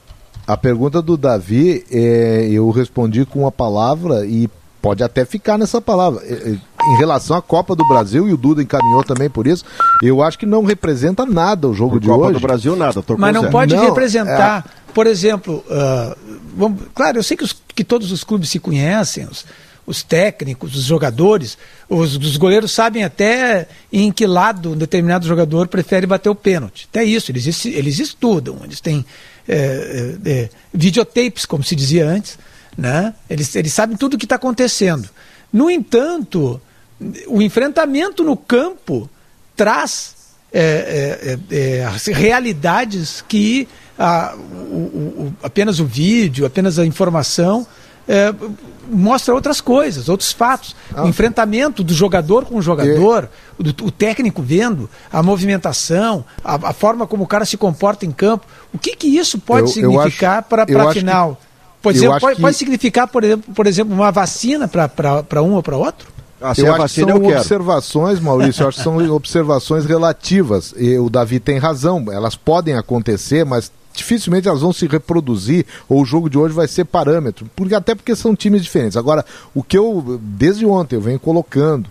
a 0.48 0.56
pergunta 0.58 1.02
do 1.02 1.18
Davi, 1.18 1.84
é, 1.92 2.48
eu 2.50 2.70
respondi 2.70 3.26
com 3.26 3.40
uma 3.42 3.52
palavra 3.52 4.26
e 4.26 4.50
pode 4.82 5.04
até 5.04 5.26
ficar 5.26 5.58
nessa 5.58 5.82
palavra. 5.82 6.22
É, 6.88 6.92
é, 6.92 6.96
Em 6.96 6.98
relação 6.98 7.36
à 7.38 7.42
Copa 7.42 7.76
do 7.76 7.88
Brasil, 7.88 8.28
e 8.28 8.34
o 8.34 8.38
Duda 8.38 8.62
encaminhou 8.62 9.04
também 9.04 9.30
por 9.30 9.48
isso, 9.48 9.64
eu 10.02 10.22
acho 10.22 10.38
que 10.40 10.46
não 10.46 10.64
representa 10.64 11.26
nada 11.26 11.68
o 11.68 11.74
jogo 11.74 11.94
Por 11.94 12.00
de 12.00 12.08
Copa 12.08 12.26
hoje. 12.26 12.34
do 12.34 12.40
Brasil, 12.40 12.76
nada. 12.76 13.04
Mas 13.18 13.34
não 13.34 13.42
Zé. 13.44 13.50
pode 13.50 13.76
Não, 13.76 13.84
representar, 13.86 14.66
por 14.94 15.06
exemplo, 15.08 15.64
ah, 15.70 16.16
vamos- 16.56 16.82
claro, 16.96 17.18
eu 17.18 17.24
sei 17.24 17.36
que, 17.38 17.44
os- 17.44 17.56
que 17.76 17.84
todos 17.84 18.12
os 18.12 18.24
clubes 18.24 18.50
se 18.50 18.60
conhecem, 18.60 19.26
os, 19.26 19.46
os 19.86 20.04
técnicos, 20.04 20.76
os 20.76 20.84
jogadores, 20.84 21.58
os, 21.90 22.16
os 22.18 22.36
goleiros 22.38 22.72
sabem 22.72 23.04
até 23.04 23.68
em 23.92 24.12
que 24.12 24.26
lado 24.28 24.72
um 24.74 24.76
determinado 24.78 25.26
jogador 25.28 25.68
prefere 25.68 26.06
bater 26.06 26.30
o 26.30 26.36
pênalti. 26.36 26.88
Até 26.92 27.04
isso, 27.04 27.32
eles, 27.32 27.46
es- 27.48 27.66
eles 27.66 28.00
estudam, 28.00 28.58
eles 28.64 28.82
têm 28.82 29.06
é, 29.48 30.16
é, 30.26 30.30
é, 30.30 30.50
videotapes, 30.74 31.46
como 31.46 31.64
se 31.64 31.74
dizia 31.74 32.06
antes, 32.06 32.38
né? 32.78 33.14
eles, 33.30 33.56
eles 33.56 33.72
sabem 33.72 33.96
tudo 33.96 34.16
o 34.16 34.18
que 34.18 34.26
está 34.26 34.36
acontecendo. 34.36 35.08
No 35.54 35.70
entanto, 35.70 36.60
o 37.28 37.42
enfrentamento 37.42 38.24
no 38.24 38.36
campo 38.36 39.10
traz 39.56 40.16
é, 40.52 41.38
é, 41.52 41.56
é, 41.56 41.80
é, 41.82 42.12
realidades 42.14 43.24
que 43.28 43.68
a- 44.00 44.34
o- 44.36 44.76
o- 45.28 45.34
apenas 45.44 45.80
o 45.80 45.86
vídeo, 45.86 46.46
apenas 46.46 46.80
a 46.80 46.86
informação 46.86 47.68
é, 48.10 48.34
mostra 48.90 49.34
outras 49.34 49.60
coisas, 49.60 50.08
outros 50.08 50.32
fatos. 50.32 50.74
O 50.96 51.08
enfrentamento 51.10 51.84
do 51.84 51.94
jogador 51.94 52.46
com 52.46 52.56
o 52.56 52.62
jogador, 52.62 53.30
do- 53.60 53.86
o 53.86 53.92
técnico 53.92 54.42
vendo, 54.42 54.90
a 55.12 55.22
movimentação, 55.22 56.24
a, 56.42 56.70
a 56.70 56.74
forma 56.74 57.06
como 57.06 57.26
o 57.26 57.28
cara 57.28 57.44
se 57.44 57.58
comporta 57.58 58.06
em 58.06 58.12
campo. 58.12 58.48
O 58.74 58.78
que, 58.78 58.96
que 58.96 59.08
isso 59.08 59.38
pode 59.38 59.64
Eu- 59.68 59.74
significar 59.74 60.42
para 60.44 60.64
a 60.64 60.66
que- 60.66 61.00
final? 61.00 61.38
Exemplo, 61.86 62.16
acho 62.16 62.22
pode, 62.22 62.36
que- 62.38 62.42
pode 62.42 62.56
significar, 62.58 63.08
por 63.10 63.24
exemplo, 63.26 63.54
por 63.54 63.68
exemplo 63.68 63.94
uma 63.94 64.12
vacina 64.12 64.68
para 64.70 65.42
um 65.44 65.54
ou 65.54 65.62
para 65.64 65.76
outro? 65.76 66.08
Ah, 66.42 66.54
eu 66.56 66.68
acho 66.68 66.74
que 66.74 66.80
vacina, 66.80 67.12
são 67.14 67.26
observações, 67.26 68.20
Maurício, 68.20 68.64
eu 68.64 68.68
acho 68.68 68.78
que 68.78 68.84
são 68.84 68.98
observações 69.14 69.86
relativas. 69.86 70.74
E 70.78 70.98
o 70.98 71.10
Davi 71.10 71.40
tem 71.40 71.58
razão, 71.58 72.06
elas 72.12 72.36
podem 72.36 72.76
acontecer, 72.76 73.44
mas 73.44 73.72
dificilmente 73.94 74.48
elas 74.48 74.62
vão 74.62 74.72
se 74.72 74.86
reproduzir 74.86 75.66
ou 75.90 76.02
o 76.02 76.06
jogo 76.06 76.30
de 76.30 76.38
hoje 76.38 76.54
vai 76.54 76.68
ser 76.68 76.86
parâmetro, 76.86 77.50
porque 77.56 77.74
até 77.74 77.96
porque 77.96 78.16
são 78.16 78.36
times 78.36 78.64
diferentes. 78.64 78.96
Agora, 78.96 79.26
o 79.56 79.64
que 79.64 79.78
eu 79.78 80.20
desde 80.22 80.66
ontem 80.66 80.96
eu 80.96 81.02
venho 81.02 81.20
colocando 81.20 81.90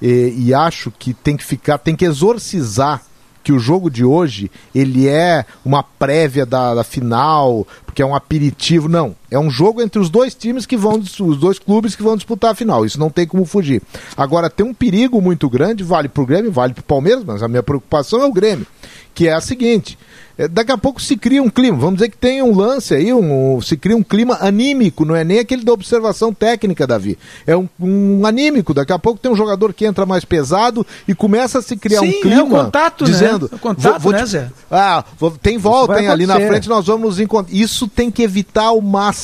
e, 0.00 0.34
e 0.36 0.54
acho 0.54 0.90
que 0.90 1.14
tem 1.14 1.36
que 1.36 1.44
ficar, 1.44 1.78
tem 1.78 1.96
que 1.96 2.04
exorcizar 2.04 3.02
que 3.46 3.52
o 3.52 3.60
jogo 3.60 3.88
de 3.88 4.04
hoje 4.04 4.50
ele 4.74 5.06
é 5.06 5.46
uma 5.64 5.80
prévia 5.80 6.44
da, 6.44 6.74
da, 6.74 6.82
final, 6.82 7.64
porque 7.84 8.02
é 8.02 8.06
um 8.06 8.12
aperitivo. 8.12 8.88
Não. 8.88 9.14
É 9.30 9.38
um 9.38 9.50
jogo 9.50 9.82
entre 9.82 9.98
os 9.98 10.08
dois 10.08 10.34
times 10.34 10.66
que 10.66 10.76
vão, 10.76 10.98
os 10.98 11.36
dois 11.36 11.58
clubes 11.58 11.96
que 11.96 12.02
vão 12.02 12.16
disputar 12.16 12.52
a 12.52 12.54
final. 12.54 12.84
Isso 12.84 12.98
não 12.98 13.10
tem 13.10 13.26
como 13.26 13.44
fugir. 13.44 13.82
Agora, 14.16 14.48
tem 14.48 14.64
um 14.64 14.74
perigo 14.74 15.20
muito 15.20 15.48
grande, 15.48 15.82
vale 15.82 16.08
para 16.08 16.22
o 16.22 16.26
Grêmio, 16.26 16.52
vale 16.52 16.74
para 16.74 16.82
o 16.82 16.84
Palmeiras, 16.84 17.24
mas 17.24 17.42
a 17.42 17.48
minha 17.48 17.62
preocupação 17.62 18.22
é 18.22 18.26
o 18.26 18.32
Grêmio, 18.32 18.66
que 19.14 19.26
é 19.26 19.32
a 19.32 19.40
seguinte. 19.40 19.98
É, 20.38 20.46
daqui 20.46 20.70
a 20.70 20.76
pouco 20.76 21.00
se 21.00 21.16
cria 21.16 21.42
um 21.42 21.48
clima, 21.48 21.78
vamos 21.78 21.94
dizer 21.94 22.10
que 22.10 22.18
tem 22.18 22.42
um 22.42 22.54
lance 22.54 22.94
aí, 22.94 23.12
um, 23.12 23.58
se 23.62 23.74
cria 23.74 23.96
um 23.96 24.02
clima 24.02 24.36
anímico, 24.38 25.02
não 25.02 25.16
é 25.16 25.24
nem 25.24 25.38
aquele 25.38 25.64
da 25.64 25.72
observação 25.72 26.32
técnica, 26.32 26.86
Davi. 26.86 27.16
É 27.46 27.56
um, 27.56 27.66
um 27.80 28.26
anímico, 28.26 28.74
daqui 28.74 28.92
a 28.92 28.98
pouco 28.98 29.18
tem 29.18 29.32
um 29.32 29.36
jogador 29.36 29.72
que 29.72 29.86
entra 29.86 30.04
mais 30.04 30.26
pesado 30.26 30.86
e 31.08 31.14
começa 31.14 31.60
a 31.60 31.62
se 31.62 31.74
criar 31.74 32.00
Sim, 32.00 32.18
um 32.18 32.20
clima. 32.20 32.40
É 32.40 32.42
o 32.42 32.48
contato, 32.48 33.04
né? 33.04 33.10
dizendo, 33.10 33.48
né? 33.50 33.56
O 33.56 33.58
contato, 33.58 33.92
vou, 33.92 34.00
vou 34.00 34.12
né, 34.12 34.26
Zé? 34.26 34.50
Ah, 34.70 35.02
tem 35.40 35.56
volta, 35.56 35.98
hein? 36.00 36.08
Ali 36.08 36.26
na 36.26 36.36
frente 36.36 36.68
nós 36.68 36.86
vamos 36.86 37.06
nos 37.06 37.20
encontrar. 37.20 37.54
Isso 37.54 37.88
tem 37.88 38.10
que 38.10 38.22
evitar 38.22 38.66
ao 38.66 38.82
máximo 38.82 39.15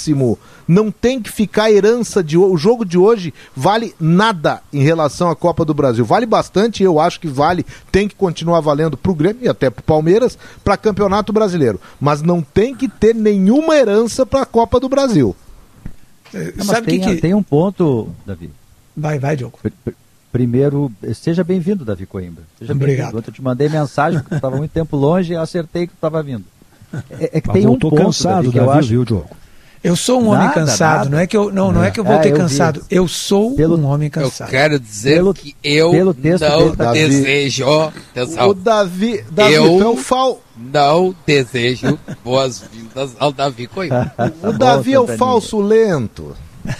não 0.67 0.91
tem 0.91 1.21
que 1.21 1.31
ficar 1.31 1.71
herança 1.71 2.23
de 2.23 2.39
o 2.39 2.57
jogo 2.57 2.85
de 2.85 2.97
hoje 2.97 3.33
vale 3.55 3.95
nada 4.01 4.63
em 4.73 4.83
relação 4.83 5.31
à 5.31 5.37
Copa 5.37 5.65
do 5.65 5.75
Brasil. 5.75 6.05
Vale 6.05 6.27
bastante, 6.27 6.83
eu 6.83 6.99
acho 6.99 7.21
que 7.21 7.29
vale, 7.29 7.65
tem 7.91 8.09
que 8.09 8.15
continuar 8.15 8.61
valendo 8.61 8.97
para 8.97 9.13
o 9.13 9.15
Grêmio 9.15 9.45
e 9.45 9.49
até 9.49 9.71
para 9.71 9.81
o 9.81 9.85
Palmeiras 9.85 10.39
para 10.65 10.77
Campeonato 10.77 11.33
Brasileiro, 11.33 11.81
mas 12.01 12.23
não 12.23 12.43
tem 12.43 12.75
que 12.75 12.89
ter 12.89 13.15
nenhuma 13.15 13.77
herança 13.77 14.25
para 14.25 14.43
a 14.43 14.47
Copa 14.47 14.81
do 14.81 14.89
Brasil. 14.89 15.37
É, 16.35 16.53
Sabe 16.63 16.87
tem, 16.87 17.01
que, 17.01 17.15
que 17.15 17.21
tem 17.21 17.35
um 17.35 17.43
ponto, 17.43 18.09
Davi. 18.25 18.51
Vai, 18.97 19.19
vai, 19.19 19.37
Diogo. 19.37 19.59
Primeiro, 20.33 20.91
seja 21.15 21.45
bem-vindo, 21.45 21.85
Davi 21.85 22.07
Coimbra. 22.07 22.43
Seja 22.59 22.73
Obrigado. 22.73 23.19
Ontem 23.19 23.29
eu 23.29 23.35
te 23.35 23.43
mandei 23.43 23.69
mensagem, 23.69 24.21
porque 24.21 24.37
estava 24.37 24.57
muito 24.57 24.71
tempo 24.71 24.97
longe 24.97 25.35
e 25.35 25.37
acertei 25.37 25.87
que 25.87 25.93
estava 25.93 26.23
vindo. 26.23 26.45
É, 27.11 27.39
é 27.39 27.41
que 27.41 27.53
tem 27.53 27.67
um 27.67 27.79
ponto, 27.79 27.97
cansado, 27.97 28.45
Davi, 28.45 28.51
que 28.53 28.59
eu 28.59 28.71
acho, 28.71 28.89
viu, 28.89 29.05
Diogo? 29.05 29.29
Eu 29.83 29.97
sou 29.97 30.23
um 30.23 30.29
homem 30.29 30.49
cansado, 30.51 30.99
nada. 30.99 31.11
não 31.11 31.19
é 31.19 31.27
que 31.27 31.37
eu 31.37 31.53
não, 31.53 31.73
não 31.73 31.83
é 31.83 31.91
que 31.91 31.99
eu 31.99 32.05
voltei 32.05 32.31
é, 32.31 32.35
eu 32.35 32.39
cansado. 32.39 32.81
Vi. 32.81 32.87
Eu 32.97 33.09
sou 33.09 33.57
pelo, 33.57 33.77
um 33.77 33.85
homem 33.85 34.09
cansado. 34.09 34.47
Eu 34.47 34.51
quero 34.51 34.79
dizer 34.79 35.17
pelo, 35.17 35.35
que 35.35 35.57
eu 35.63 35.91
pelo 35.91 36.15
texto 36.15 36.45
não 36.45 36.93
dele, 36.93 37.09
desejo. 37.09 37.65
Atenção, 38.13 38.49
o 38.49 38.55
Davi, 38.55 39.25
Davi 39.31 39.55
eu 39.55 39.97
fal... 39.97 40.41
não 40.57 41.15
desejo 41.27 41.99
boas-vindas 42.23 43.17
ao 43.19 43.33
Davi 43.33 43.67
Coimbra. 43.67 44.15
o 44.43 44.53
Davi 44.53 44.95
é 44.95 45.01
o 45.01 45.09
falso 45.09 45.61
lento. 45.61 46.37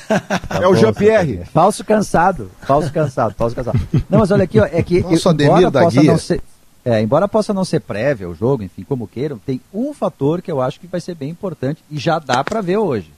Tá 0.09 0.61
é 0.63 0.67
o 0.69 0.77
Jean-Pierre. 0.77 1.43
Falso 1.53 1.85
cansado. 1.85 2.51
Falso 2.63 2.93
cansado, 2.93 3.35
falso 3.37 3.57
cansado. 3.57 3.81
Não, 4.09 4.21
mas 4.21 4.31
olha 4.31 4.45
aqui, 4.45 4.61
ó, 4.61 4.65
é 4.65 4.81
que 4.81 5.01
Nossa, 5.01 5.31
eu, 5.31 5.35
embora 5.35 5.71
da 5.71 5.83
possa 5.83 6.01
guia. 6.01 6.13
não 6.13 6.19
ser 6.19 6.41
é, 6.85 7.01
embora 7.01 7.29
possa 7.29 7.55
não 7.55 7.65
ser 7.65 7.81
prévia 7.81 8.29
o 8.29 8.35
jogo, 8.35 8.63
enfim, 8.63 8.83
como 8.83 9.07
queiram, 9.07 9.39
tem 9.39 9.61
um 9.73 9.95
fator 9.95 10.43
que 10.43 10.51
eu 10.51 10.61
acho 10.61 10.81
que 10.81 10.87
vai 10.87 11.01
ser 11.01 11.15
bem 11.15 11.31
importante 11.31 11.83
e 11.91 11.99
já 11.99 12.19
dá 12.19 12.43
para 12.43 12.61
ver 12.61 12.79
hoje, 12.79 13.11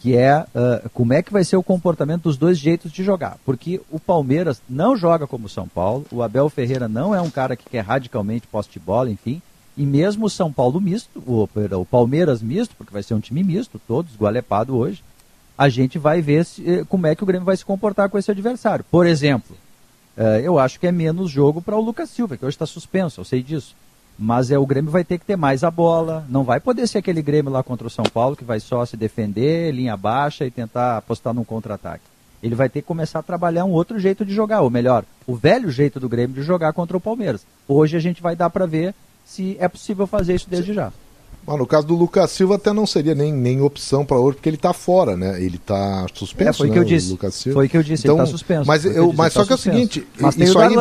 que 0.00 0.16
é 0.16 0.40
uh, 0.40 0.88
como 0.90 1.12
é 1.12 1.22
que 1.22 1.32
vai 1.32 1.42
ser 1.42 1.56
o 1.56 1.62
comportamento 1.62 2.22
dos 2.22 2.36
dois 2.36 2.56
jeitos 2.56 2.92
de 2.92 3.02
jogar. 3.02 3.36
Porque 3.44 3.80
o 3.90 3.98
Palmeiras 3.98 4.62
não 4.68 4.96
joga 4.96 5.26
como 5.26 5.46
o 5.46 5.50
São 5.50 5.66
Paulo, 5.66 6.06
o 6.12 6.22
Abel 6.22 6.48
Ferreira 6.48 6.86
não 6.86 7.12
é 7.12 7.20
um 7.20 7.30
cara 7.30 7.56
que 7.56 7.68
quer 7.68 7.84
radicalmente 7.84 8.46
poste 8.46 8.74
de 8.74 8.78
bola, 8.78 9.10
enfim, 9.10 9.42
e 9.76 9.84
mesmo 9.84 10.26
o 10.26 10.30
São 10.30 10.52
Paulo 10.52 10.80
misto, 10.80 11.22
o, 11.26 11.48
o 11.80 11.86
Palmeiras 11.86 12.40
misto, 12.40 12.76
porque 12.76 12.92
vai 12.92 13.02
ser 13.02 13.14
um 13.14 13.20
time 13.20 13.42
misto, 13.42 13.80
todos 13.88 14.12
esgualepado 14.12 14.76
hoje, 14.76 15.02
a 15.56 15.68
gente 15.68 15.98
vai 15.98 16.20
ver 16.20 16.44
se, 16.44 16.68
eh, 16.68 16.84
como 16.88 17.08
é 17.08 17.16
que 17.16 17.22
o 17.24 17.26
Grêmio 17.26 17.44
vai 17.44 17.56
se 17.56 17.64
comportar 17.64 18.08
com 18.08 18.16
esse 18.16 18.30
adversário. 18.30 18.84
Por 18.88 19.06
exemplo, 19.06 19.56
eu 20.42 20.58
acho 20.58 20.80
que 20.80 20.86
é 20.86 20.92
menos 20.92 21.30
jogo 21.30 21.62
para 21.62 21.76
o 21.76 21.80
Lucas 21.80 22.10
Silva, 22.10 22.36
que 22.36 22.44
hoje 22.44 22.54
está 22.54 22.66
suspenso, 22.66 23.20
eu 23.20 23.24
sei 23.24 23.42
disso. 23.42 23.74
Mas 24.18 24.50
é 24.50 24.58
o 24.58 24.66
Grêmio 24.66 24.90
vai 24.90 25.04
ter 25.04 25.16
que 25.16 25.24
ter 25.24 25.36
mais 25.36 25.62
a 25.62 25.70
bola. 25.70 26.26
Não 26.28 26.42
vai 26.42 26.58
poder 26.58 26.88
ser 26.88 26.98
aquele 26.98 27.22
Grêmio 27.22 27.52
lá 27.52 27.62
contra 27.62 27.86
o 27.86 27.90
São 27.90 28.04
Paulo 28.04 28.34
que 28.34 28.42
vai 28.42 28.58
só 28.58 28.84
se 28.84 28.96
defender, 28.96 29.72
linha 29.72 29.96
baixa 29.96 30.44
e 30.44 30.50
tentar 30.50 30.96
apostar 30.96 31.32
num 31.32 31.44
contra-ataque. 31.44 32.02
Ele 32.42 32.56
vai 32.56 32.68
ter 32.68 32.82
que 32.82 32.88
começar 32.88 33.20
a 33.20 33.22
trabalhar 33.22 33.64
um 33.64 33.70
outro 33.70 33.98
jeito 33.98 34.24
de 34.24 34.34
jogar, 34.34 34.60
ou 34.62 34.70
melhor, 34.70 35.04
o 35.26 35.36
velho 35.36 35.70
jeito 35.70 36.00
do 36.00 36.08
Grêmio 36.08 36.34
de 36.34 36.42
jogar 36.42 36.72
contra 36.72 36.96
o 36.96 37.00
Palmeiras. 37.00 37.46
Hoje 37.66 37.96
a 37.96 38.00
gente 38.00 38.20
vai 38.20 38.34
dar 38.34 38.50
para 38.50 38.66
ver 38.66 38.94
se 39.24 39.56
é 39.60 39.68
possível 39.68 40.06
fazer 40.06 40.34
isso 40.34 40.50
desde 40.50 40.72
já. 40.72 40.92
Mas 41.48 41.58
no 41.58 41.66
caso 41.66 41.86
do 41.86 41.94
Lucas 41.94 42.30
Silva 42.30 42.56
até 42.56 42.74
não 42.74 42.86
seria 42.86 43.14
nem, 43.14 43.32
nem 43.32 43.62
opção 43.62 44.04
para 44.04 44.18
hoje, 44.18 44.36
porque 44.36 44.50
ele 44.50 44.56
está 44.56 44.74
fora, 44.74 45.16
né? 45.16 45.42
Ele 45.42 45.56
está 45.56 46.04
suspenso, 46.12 46.50
é, 46.50 46.52
foi 46.52 46.66
né, 46.68 46.74
que 46.74 46.78
eu 46.78 46.84
disse. 46.84 47.10
Lucas 47.10 47.34
Silva. 47.36 47.60
Foi 47.60 47.68
que 47.70 47.76
eu 47.78 47.82
disse, 47.82 48.02
então, 48.02 48.16
ele 48.16 48.24
está 48.24 48.30
suspenso. 48.30 48.66
Mas, 48.66 48.84
eu, 48.84 49.14
mas 49.14 49.32
só 49.32 49.46
que 49.46 49.54
suspenso. 49.54 49.70
é 49.70 49.72
o 49.72 49.74
seguinte, 49.74 50.06
mas 50.20 50.36
isso 50.36 50.58
aí 50.58 50.76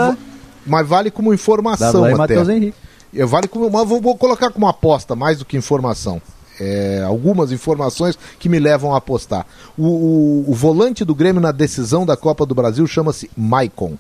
mas 0.66 0.86
vale 0.86 1.10
como 1.10 1.34
informação 1.34 2.02
Darlan 2.02 2.22
até. 2.22 2.54
Henrique. 2.54 2.78
Eu 3.14 3.30
vale 3.30 3.48
como, 3.48 3.70
mas 3.70 3.88
vou, 3.88 4.02
vou 4.02 4.18
colocar 4.18 4.52
como 4.52 4.68
aposta 4.68 5.16
mais 5.16 5.40
do 5.40 5.46
que 5.46 5.56
informação. 5.56 6.22
É, 6.60 7.02
algumas 7.08 7.54
informações 7.54 8.20
que 8.38 8.50
me 8.50 8.60
levam 8.60 8.94
a 8.94 8.98
apostar. 8.98 9.46
O, 9.78 9.86
o, 9.86 10.52
o, 10.52 10.54
volante 10.54 11.06
do 11.06 11.16
Grêmio 11.16 11.40
na 11.40 11.54
decisão 11.54 12.06
da 12.06 12.18
Copa 12.18 12.46
do 12.46 12.54
Brasil 12.54 12.86
chama-se 12.86 13.32
Maicon. 13.38 13.98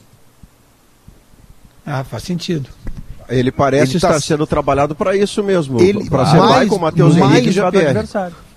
Ah, 1.85 2.03
faz 2.03 2.23
sentido. 2.23 2.69
Ele 3.29 3.51
parece 3.51 3.93
ele 3.93 3.99
tá 3.99 4.07
estar 4.07 4.13
tá... 4.13 4.19
sendo 4.19 4.47
trabalhado 4.47 4.95
para 4.95 5.15
isso 5.15 5.43
mesmo. 5.43 5.77
Para 6.09 6.25
ser 6.25 6.37
mais, 6.37 6.69
com 6.69 6.77
Matheus 6.77 7.15
Henrique 7.15 7.49
e 7.49 7.51
Jean-Pierre. 7.51 8.07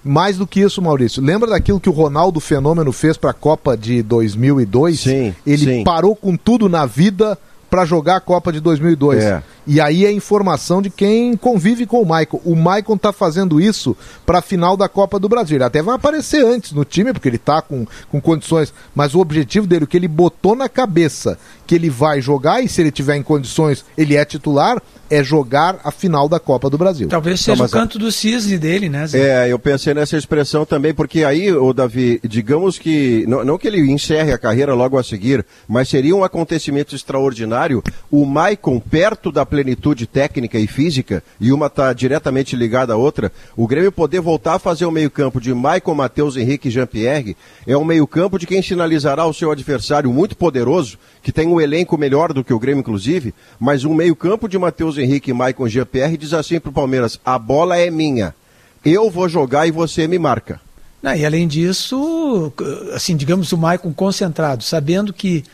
Mais 0.03 0.39
do 0.39 0.47
que 0.47 0.61
isso, 0.61 0.81
Maurício. 0.81 1.23
Lembra 1.23 1.51
daquilo 1.51 1.79
que 1.79 1.89
o 1.89 1.93
Ronaldo 1.93 2.41
Fenômeno 2.41 2.91
fez 2.93 3.17
para 3.17 3.31
a 3.31 3.35
Copa 3.35 3.77
de 3.77 4.03
2002? 4.03 5.01
Sim. 5.01 5.35
Ele 5.47 5.65
sim. 5.65 5.85
parou 5.85 6.17
com 6.17 6.37
tudo 6.37 6.69
na 6.69 6.87
vida 6.87 7.37
para 7.69 7.85
jogar 7.85 8.17
a 8.17 8.21
Copa 8.21 8.53
de 8.53 8.61
2002. 8.61 9.23
É. 9.23 9.43
E 9.73 9.81
aí 9.81 10.05
é 10.05 10.11
informação 10.11 10.83
de 10.83 10.91
quem 10.91 11.37
convive 11.37 11.87
com 11.87 12.03
o 12.03 12.05
Maicon. 12.05 12.41
O 12.45 12.57
Maicon 12.57 12.99
tá 12.99 13.13
fazendo 13.13 13.61
isso 13.61 13.97
para 14.27 14.41
a 14.41 14.43
final 14.43 14.77
da 14.77 14.89
Copa 14.89 15.17
do 15.17 15.29
Brasil. 15.29 15.59
Ele 15.59 15.63
até 15.63 15.81
vai 15.81 15.95
aparecer 15.95 16.45
antes 16.45 16.73
no 16.73 16.85
time, 16.85 17.13
porque 17.13 17.29
ele 17.29 17.39
tá 17.39 17.63
com, 17.63 17.87
com 18.11 18.21
condições. 18.21 18.75
Mas 18.93 19.15
o 19.15 19.21
objetivo 19.21 19.69
dele, 19.69 19.85
o 19.85 19.87
que 19.87 19.97
ele 19.97 20.09
botou 20.09 20.57
na 20.57 20.69
cabeça, 20.69 21.39
que 21.69 21.77
ele 21.77 21.89
vai 21.89 22.21
jogar, 22.21 22.61
e 22.61 22.69
se 22.69 22.81
ele 22.81 22.91
tiver 22.91 23.15
em 23.15 23.23
condições, 23.23 23.85
ele 23.97 24.17
é 24.17 24.25
titular, 24.25 24.83
é 25.09 25.23
jogar 25.23 25.79
a 25.85 25.93
final 25.93 26.29
da 26.29 26.41
Copa 26.41 26.69
do 26.69 26.77
Brasil. 26.77 27.07
Talvez 27.07 27.41
seja 27.41 27.59
Não, 27.59 27.67
o 27.67 27.71
canto 27.71 27.97
do 27.97 28.11
cisne 28.11 28.59
dele, 28.59 28.89
né? 28.89 29.07
Zé? 29.07 29.47
É, 29.47 29.53
eu 29.53 29.59
pensei 29.59 29.95
nessa 29.95 30.17
expressão 30.17 30.65
também, 30.65 30.93
porque 30.93 31.23
aí, 31.23 31.53
o 31.53 31.73
Davi, 31.73 32.21
digamos 32.25 32.77
que, 32.77 33.25
não, 33.29 33.45
não, 33.45 33.59
que 33.59 33.69
ele 33.69 33.81
encerre 33.89 34.33
a 34.33 34.39
carreira 34.39 34.75
logo 34.75 34.99
a 34.99 35.05
seguir, 35.05 35.47
mas 35.69 35.89
seria 35.89 36.17
um 36.17 36.25
acontecimento 36.25 36.97
extraordinário 36.97 37.83
o 38.11 38.27
Maicon 38.27 38.81
perto 38.81 39.31
da 39.31 39.47
plenitude 39.61 40.07
técnica 40.07 40.59
e 40.59 40.67
física, 40.67 41.23
e 41.39 41.53
uma 41.53 41.67
está 41.67 41.93
diretamente 41.93 42.57
ligada 42.57 42.95
à 42.95 42.97
outra, 42.97 43.31
o 43.55 43.67
Grêmio 43.67 43.93
poder 43.93 44.21
voltar 44.21 44.55
a 44.55 44.59
fazer 44.59 44.87
o 44.87 44.91
meio-campo 44.91 45.39
de 45.39 45.53
Maicon, 45.53 45.95
Matheus 45.95 46.35
Henrique 46.37 46.69
e 46.69 46.71
Jean-Pierre, 46.71 47.37
é 47.67 47.77
um 47.77 47.85
meio-campo 47.85 48.39
de 48.39 48.47
quem 48.47 48.63
sinalizará 48.63 49.27
o 49.27 49.35
seu 49.35 49.51
adversário 49.51 50.11
muito 50.11 50.35
poderoso, 50.35 50.99
que 51.23 51.31
tem 51.31 51.47
um 51.47 51.61
elenco 51.61 51.99
melhor 51.99 52.33
do 52.33 52.43
que 52.43 52.55
o 52.55 52.59
Grêmio, 52.59 52.81
inclusive, 52.81 53.35
mas 53.59 53.85
um 53.85 53.93
meio-campo 53.93 54.49
de 54.49 54.59
Matheus 54.59 54.97
Henrique 54.97 55.31
e 55.31 55.35
Maicon 55.35 55.69
Jean-Pierre 55.69 56.17
diz 56.17 56.33
assim 56.33 56.59
para 56.59 56.71
o 56.71 56.75
Palmeiras: 56.75 57.21
a 57.23 57.39
bola 57.39 57.77
é 57.77 57.91
minha, 57.91 58.35
eu 58.83 59.11
vou 59.11 59.29
jogar 59.29 59.67
e 59.67 59.71
você 59.71 60.09
me 60.09 60.19
marca. 60.19 60.59
Não, 61.03 61.15
e 61.15 61.25
além 61.25 61.47
disso, 61.47 62.51
assim, 62.95 63.15
digamos, 63.15 63.53
o 63.53 63.59
Maicon 63.59 63.93
concentrado, 63.93 64.65
sabendo 64.65 65.13
que 65.13 65.45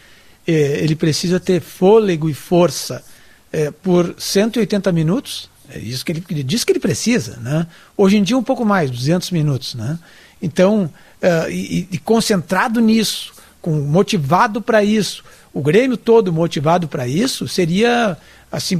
eh, 0.46 0.78
ele 0.80 0.94
precisa 0.94 1.40
ter 1.40 1.60
fôlego 1.60 2.28
e 2.28 2.34
força 2.34 3.02
eh, 3.56 3.70
por 3.70 4.14
180 4.18 4.92
minutos, 4.92 5.48
é 5.70 5.78
isso 5.78 6.04
que 6.04 6.12
ele, 6.12 6.22
ele, 6.28 6.42
diz 6.42 6.62
que 6.62 6.72
ele 6.72 6.78
precisa, 6.78 7.38
né? 7.38 7.66
Hoje 7.96 8.18
em 8.18 8.22
dia 8.22 8.36
um 8.36 8.42
pouco 8.42 8.66
mais, 8.66 8.90
200 8.90 9.30
minutos, 9.30 9.74
né? 9.74 9.98
Então, 10.42 10.92
uh, 11.22 11.50
e, 11.50 11.88
e, 11.90 11.96
concentrado 11.96 12.82
nisso, 12.82 13.32
com, 13.62 13.70
motivado 13.80 14.60
para 14.60 14.84
isso, 14.84 15.24
o 15.54 15.62
Grêmio 15.62 15.96
todo 15.96 16.30
motivado 16.30 16.86
para 16.86 17.08
isso, 17.08 17.48
seria 17.48 18.18
assim 18.52 18.76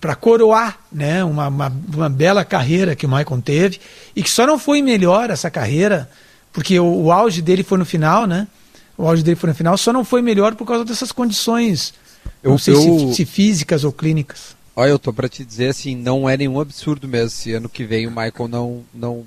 para 0.00 0.14
coroar 0.14 0.78
né, 0.90 1.22
uma, 1.22 1.48
uma, 1.48 1.72
uma, 1.92 2.08
bela 2.08 2.46
carreira 2.46 2.96
que 2.96 3.04
o 3.04 3.08
Maicon 3.10 3.42
teve 3.42 3.78
e 4.16 4.22
que 4.22 4.30
só 4.30 4.46
não 4.46 4.58
foi 4.58 4.80
melhor 4.80 5.28
essa 5.28 5.50
carreira, 5.50 6.08
porque 6.50 6.80
o, 6.80 6.86
o, 6.86 7.12
auge 7.12 7.42
dele 7.42 7.62
foi 7.62 7.76
no 7.76 7.84
final, 7.84 8.26
né? 8.26 8.48
O 8.96 9.06
auge 9.06 9.22
dele 9.22 9.36
foi 9.36 9.50
no 9.50 9.54
final, 9.54 9.76
só 9.76 9.92
não 9.92 10.02
foi 10.02 10.22
melhor 10.22 10.54
por 10.54 10.66
causa 10.66 10.82
dessas 10.82 11.12
condições, 11.12 11.92
eu, 12.42 12.50
não 12.50 12.58
sei 12.58 12.74
eu... 12.74 13.08
se, 13.10 13.14
se, 13.14 13.24
físicas 13.24 13.84
ou 13.84 13.92
clínicas. 13.92 14.56
Olha, 14.76 14.90
eu 14.90 14.98
tô 14.98 15.12
para 15.12 15.28
te 15.28 15.44
dizer 15.44 15.68
assim, 15.68 15.94
não 15.94 16.28
é 16.28 16.36
nenhum 16.36 16.60
absurdo 16.60 17.06
mesmo 17.06 17.30
se 17.30 17.52
ano 17.52 17.68
que 17.68 17.84
vem 17.84 18.06
o 18.06 18.10
Michael 18.10 18.48
não 18.48 18.84
não 18.92 19.24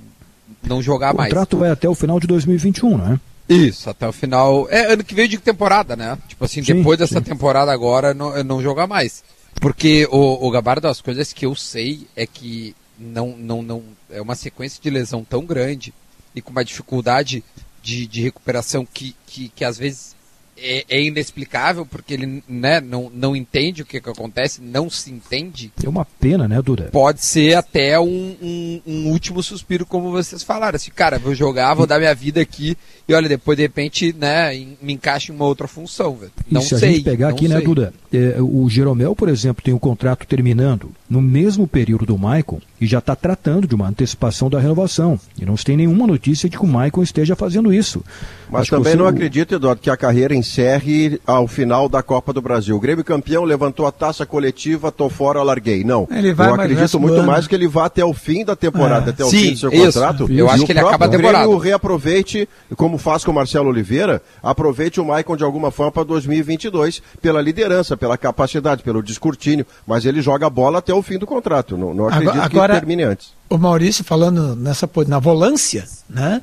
não 0.63 0.81
jogar 0.81 1.13
mais. 1.13 1.31
O 1.31 1.35
contrato 1.35 1.57
vai 1.57 1.71
até 1.71 1.87
o 1.87 1.95
final 1.95 2.19
de 2.19 2.27
2021, 2.27 2.97
né? 2.97 3.19
Isso, 3.47 3.89
até 3.89 4.07
o 4.07 4.11
final. 4.11 4.67
É 4.69 4.91
ano 4.91 5.03
que 5.03 5.15
vem 5.15 5.29
de 5.29 5.37
temporada, 5.37 5.95
né? 5.95 6.17
Tipo 6.27 6.43
assim, 6.43 6.61
sim, 6.63 6.75
depois 6.75 6.99
dessa 6.99 7.19
sim. 7.19 7.25
temporada 7.25 7.71
agora 7.71 8.13
não, 8.13 8.43
não 8.43 8.61
jogar 8.61 8.87
mais. 8.87 9.23
Porque 9.55 10.07
o, 10.11 10.45
o 10.45 10.51
Gabardo, 10.51 10.87
as 10.87 11.01
coisas 11.01 11.31
que 11.31 11.45
eu 11.45 11.55
sei 11.55 12.05
é 12.15 12.27
que 12.27 12.75
não, 12.99 13.35
não, 13.37 13.61
não 13.61 13.83
é 14.11 14.21
uma 14.21 14.35
sequência 14.35 14.81
de 14.81 14.89
lesão 14.89 15.23
tão 15.23 15.45
grande 15.45 15.93
e 16.35 16.41
com 16.41 16.51
uma 16.51 16.65
dificuldade 16.65 17.43
de, 17.81 18.05
de 18.05 18.21
recuperação 18.21 18.85
que, 18.85 19.15
que, 19.25 19.49
que 19.49 19.63
às 19.63 19.77
vezes 19.77 20.15
é, 20.57 20.85
é, 20.89 21.03
inexplicável, 21.03 21.85
porque 21.85 22.13
ele 22.13 22.43
né, 22.47 22.81
não, 22.81 23.11
não 23.13 23.35
entende 23.35 23.81
o 23.81 23.85
que, 23.85 24.01
que 24.01 24.09
acontece, 24.09 24.61
não 24.61 24.89
se 24.89 25.11
entende. 25.11 25.71
É 25.83 25.89
uma 25.89 26.05
pena, 26.05 26.47
né, 26.47 26.61
Duda? 26.61 26.89
Pode 26.91 27.23
ser 27.23 27.55
até 27.55 27.99
um, 27.99 28.35
um, 28.41 28.81
um 28.85 29.09
último 29.09 29.41
suspiro, 29.43 29.85
como 29.85 30.11
vocês 30.11 30.43
falaram. 30.43 30.75
Assim, 30.75 30.91
cara, 30.91 31.19
vou 31.19 31.35
jogar, 31.35 31.73
vou 31.73 31.87
dar 31.87 31.99
minha 31.99 32.13
vida 32.15 32.41
aqui, 32.41 32.77
e 33.07 33.13
olha, 33.13 33.29
depois 33.29 33.57
de 33.57 33.63
repente, 33.63 34.13
né, 34.17 34.53
me 34.81 34.93
encaixa 34.93 35.31
em 35.31 35.35
uma 35.35 35.45
outra 35.45 35.67
função, 35.67 36.15
velho. 36.15 36.31
Não 36.49 36.61
e 36.61 36.63
se 36.63 36.77
sei. 36.77 36.89
a 36.89 36.91
gente 36.91 37.03
pegar 37.03 37.29
aqui, 37.29 37.47
né, 37.47 37.55
sei. 37.55 37.59
né, 37.59 37.65
Duda? 37.65 37.93
É, 38.11 38.41
o 38.41 38.69
Jeromel, 38.69 39.15
por 39.15 39.29
exemplo, 39.29 39.63
tem 39.63 39.73
um 39.73 39.79
contrato 39.79 40.25
terminando 40.25 40.91
no 41.09 41.21
mesmo 41.21 41.67
período 41.67 42.05
do 42.05 42.17
Maicon 42.17 42.59
e 42.79 42.85
já 42.85 42.99
está 42.99 43.15
tratando 43.15 43.67
de 43.67 43.73
uma 43.73 43.87
antecipação 43.87 44.49
da 44.49 44.59
renovação. 44.59 45.19
E 45.39 45.45
não 45.45 45.57
se 45.57 45.65
tem 45.65 45.77
nenhuma 45.77 46.05
notícia 46.05 46.49
de 46.49 46.57
que 46.57 46.63
o 46.63 46.67
Maicon 46.67 47.01
esteja 47.01 47.35
fazendo 47.35 47.73
isso. 47.73 48.03
Mas 48.49 48.63
Acho 48.63 48.71
também 48.71 48.93
você... 48.93 48.97
não 48.97 49.07
acredito, 49.07 49.55
Eduardo, 49.55 49.81
que 49.81 49.89
a 49.89 49.97
carreira 49.97 50.35
encerre 50.35 51.19
ao 51.25 51.47
final 51.47 51.89
da 51.89 52.03
Copa 52.03 52.31
do 52.31 52.41
Brasil. 52.41 52.75
O 52.75 52.79
Grêmio 52.79 53.03
campeão 53.03 53.43
levantou 53.43 53.87
a 53.87 53.91
taça 53.91 54.25
coletiva, 54.25 54.91
tô 54.91 55.09
fora, 55.09 55.41
larguei. 55.41 55.83
Não. 55.83 56.07
Ele 56.11 56.33
vai, 56.33 56.49
eu 56.49 56.55
acredito 56.55 56.99
muito 56.99 57.23
mais 57.23 57.47
que 57.47 57.55
ele 57.55 57.67
vá 57.67 57.85
até 57.85 58.03
o 58.05 58.13
fim 58.13 58.45
da 58.45 58.55
temporada, 58.55 59.09
é. 59.09 59.13
até 59.13 59.25
o 59.25 59.29
Sim, 59.29 59.37
fim 59.37 59.51
do 59.53 59.59
seu 59.59 59.71
isso. 59.71 59.85
contrato. 59.85 60.31
Eu 60.31 60.49
acho 60.49 60.65
que 60.65 60.71
ele 60.71 60.79
acaba 60.79 61.05
a 61.05 61.09
temporada. 61.09 61.45
O 61.45 61.49
Grêmio 61.49 61.57
reaproveite, 61.57 62.47
como 62.75 62.97
faz 62.97 63.23
com 63.23 63.31
o 63.31 63.35
Marcelo 63.35 63.69
Oliveira, 63.69 64.21
aproveite 64.43 64.99
o 64.99 65.05
Maicon 65.05 65.35
de 65.35 65.43
alguma 65.43 65.71
forma 65.71 65.91
para 65.91 66.03
2022 66.03 67.01
pela 67.21 67.41
liderança, 67.41 67.97
pela 67.97 68.17
capacidade, 68.17 68.83
pelo 68.83 69.01
descortínio, 69.01 69.65
mas 69.85 70.05
ele 70.05 70.21
joga 70.21 70.45
a 70.45 70.49
bola 70.49 70.79
até 70.79 70.93
o 70.93 70.96
fim 71.01 71.17
do 71.17 71.25
contrato. 71.25 71.77
Não, 71.77 71.93
não 71.93 72.07
acredito 72.07 72.29
agora, 72.29 72.49
que 72.49 72.55
agora, 72.55 72.73
termine 72.75 73.03
antes. 73.03 73.29
O 73.49 73.57
Maurício 73.57 74.03
falando 74.03 74.55
nessa 74.55 74.89
na 75.07 75.19
volância, 75.19 75.85
né? 76.09 76.41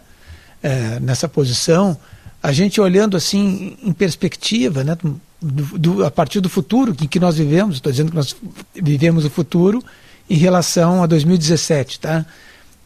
É, 0.63 0.99
nessa 1.01 1.29
posição, 1.29 1.97
a 2.43 2.53
gente 2.53 2.81
olhando 2.81 3.17
assim 3.17 3.77
em 3.83 3.93
perspectiva, 3.93 4.83
né? 4.83 4.97
Do, 5.41 5.79
do, 5.79 6.05
a 6.05 6.11
partir 6.11 6.41
do 6.41 6.49
futuro 6.49 6.95
que, 6.95 7.07
que 7.07 7.21
nós 7.21 7.37
vivemos, 7.37 7.77
estou 7.77 7.93
dizendo 7.93 8.11
que 8.11 8.17
nós 8.17 8.35
vivemos 8.75 9.25
o 9.25 9.31
futuro 9.31 9.83
em 10.29 10.37
relação 10.37 11.03
a 11.03 11.07
2017, 11.07 12.01
tá? 12.01 12.25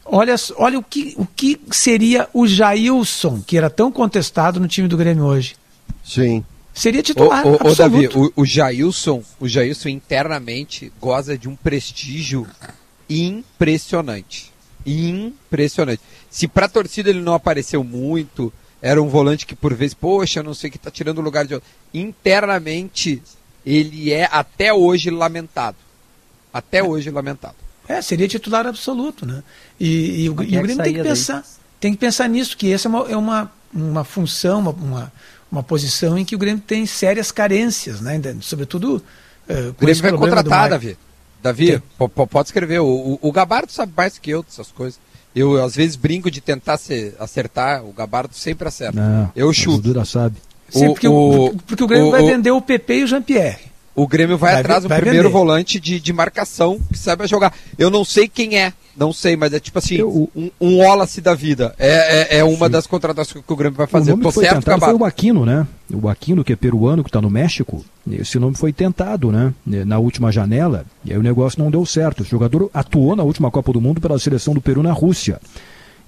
Olha, 0.04 0.34
olha 0.56 0.78
o, 0.78 0.82
que, 0.82 1.14
o 1.18 1.26
que 1.26 1.60
seria 1.70 2.28
o 2.32 2.46
Jailson, 2.46 3.42
que 3.46 3.56
era 3.56 3.68
tão 3.68 3.92
contestado 3.92 4.58
no 4.58 4.66
time 4.66 4.88
do 4.88 4.96
Grêmio 4.96 5.24
hoje. 5.24 5.54
Sim. 6.02 6.44
Seria 6.78 7.02
titular. 7.02 7.44
Ô, 7.44 7.54
ô, 7.54 7.72
ô 7.72 7.74
Davi, 7.74 8.08
o, 8.14 8.32
o 8.36 8.46
Jailson, 8.46 9.24
o 9.40 9.48
Jailson 9.48 9.88
internamente 9.88 10.92
goza 11.00 11.36
de 11.36 11.48
um 11.48 11.56
prestígio 11.56 12.46
impressionante. 13.10 14.52
Impressionante. 14.86 16.00
Se 16.30 16.46
pra 16.46 16.68
torcida 16.68 17.10
ele 17.10 17.20
não 17.20 17.34
apareceu 17.34 17.82
muito, 17.82 18.52
era 18.80 19.02
um 19.02 19.08
volante 19.08 19.44
que 19.44 19.56
por 19.56 19.74
vezes, 19.74 19.92
poxa, 19.92 20.40
não 20.40 20.54
sei 20.54 20.70
que 20.70 20.78
tá 20.78 20.88
tirando 20.88 21.18
o 21.18 21.20
lugar 21.20 21.44
de 21.44 21.54
outro. 21.54 21.68
Internamente, 21.92 23.20
ele 23.66 24.12
é 24.12 24.28
até 24.30 24.72
hoje 24.72 25.10
lamentado. 25.10 25.76
Até 26.52 26.80
hoje 26.80 27.10
lamentado. 27.10 27.56
É, 27.88 28.00
seria 28.00 28.28
titular 28.28 28.68
absoluto, 28.68 29.26
né? 29.26 29.42
E, 29.80 30.26
e, 30.26 30.30
o, 30.30 30.32
e 30.44 30.56
o 30.56 30.62
Grêmio 30.62 30.76
tem 30.76 30.94
que 30.94 31.02
pensar, 31.02 31.44
tem 31.80 31.92
que 31.92 31.98
pensar 31.98 32.28
nisso, 32.28 32.56
que 32.56 32.72
essa 32.72 32.86
é 32.86 32.88
uma, 32.88 33.10
é 33.10 33.16
uma, 33.16 33.52
uma 33.74 34.04
função, 34.04 34.60
uma, 34.60 34.70
uma 34.70 35.12
uma 35.50 35.62
posição 35.62 36.18
em 36.18 36.24
que 36.24 36.34
o 36.34 36.38
Grêmio 36.38 36.62
tem 36.64 36.86
sérias 36.86 37.32
carências, 37.32 38.00
né? 38.00 38.20
Sobretudo. 38.40 39.02
Uh, 39.48 39.70
o 39.70 39.80
Grêmio 39.80 40.02
vai 40.02 40.12
contratar, 40.12 40.70
Davi. 40.70 40.96
Davi, 41.42 41.82
pode 42.30 42.48
escrever. 42.48 42.80
O, 42.80 43.18
o, 43.20 43.32
Gabardo 43.32 43.72
sabe 43.72 43.92
mais 43.96 44.18
que 44.18 44.30
eu 44.30 44.42
dessas 44.42 44.70
coisas. 44.70 44.98
Eu, 45.34 45.62
às 45.64 45.76
vezes, 45.76 45.94
brinco 45.94 46.30
de 46.30 46.40
tentar 46.40 46.76
se, 46.76 47.14
acertar. 47.18 47.84
O 47.84 47.92
Gabardo 47.92 48.34
sempre 48.34 48.68
acerta. 48.68 49.00
Não, 49.00 49.32
eu 49.36 49.52
chuto. 49.52 49.82
Dura 49.82 50.04
sabe. 50.04 50.36
Sim, 50.68 50.86
porque, 50.86 51.08
o, 51.08 51.54
porque 51.66 51.82
o 51.82 51.86
Grêmio 51.86 52.10
vai 52.10 52.24
vender 52.24 52.50
o 52.50 52.60
PP 52.60 52.98
e 52.98 53.04
o 53.04 53.06
Jean-Pierre. 53.06 53.68
O 53.98 54.06
Grêmio 54.06 54.38
vai, 54.38 54.52
vai 54.52 54.60
atrás 54.60 54.84
do 54.84 54.88
primeiro 54.88 55.24
vender. 55.24 55.28
volante 55.28 55.80
de, 55.80 55.98
de 55.98 56.12
marcação 56.12 56.78
que 56.88 56.96
saiba 56.96 57.26
jogar. 57.26 57.52
Eu 57.76 57.90
não 57.90 58.04
sei 58.04 58.28
quem 58.28 58.56
é, 58.56 58.72
não 58.96 59.12
sei, 59.12 59.36
mas 59.36 59.52
é 59.52 59.58
tipo 59.58 59.76
assim, 59.76 59.96
eu, 59.96 60.30
um, 60.36 60.50
um 60.60 60.78
Wallace 60.78 61.20
da 61.20 61.34
vida. 61.34 61.74
É, 61.76 62.36
é, 62.36 62.38
é 62.38 62.44
uma 62.44 62.66
sim. 62.66 62.72
das 62.72 62.86
contratações 62.86 63.44
que 63.44 63.52
o 63.52 63.56
Grêmio 63.56 63.76
vai 63.76 63.88
fazer. 63.88 64.12
O 64.12 64.12
nome 64.12 64.22
Tô 64.22 64.30
foi 64.30 64.44
certo, 64.44 64.64
tentado 64.64 64.84
foi 64.84 64.94
o 64.94 65.04
Aquino, 65.04 65.44
né? 65.44 65.66
O 65.92 66.08
Aquino, 66.08 66.44
que 66.44 66.52
é 66.52 66.56
peruano, 66.56 67.02
que 67.02 67.08
está 67.08 67.20
no 67.20 67.28
México. 67.28 67.84
Esse 68.08 68.38
nome 68.38 68.56
foi 68.56 68.72
tentado, 68.72 69.32
né? 69.32 69.52
Na 69.66 69.98
última 69.98 70.30
janela. 70.30 70.84
E 71.04 71.12
aí 71.12 71.18
o 71.18 71.22
negócio 71.22 71.60
não 71.60 71.68
deu 71.68 71.84
certo. 71.84 72.20
O 72.20 72.24
jogador 72.24 72.70
atuou 72.72 73.16
na 73.16 73.24
última 73.24 73.50
Copa 73.50 73.72
do 73.72 73.80
Mundo 73.80 74.00
pela 74.00 74.16
seleção 74.20 74.54
do 74.54 74.60
Peru 74.60 74.80
na 74.80 74.92
Rússia. 74.92 75.40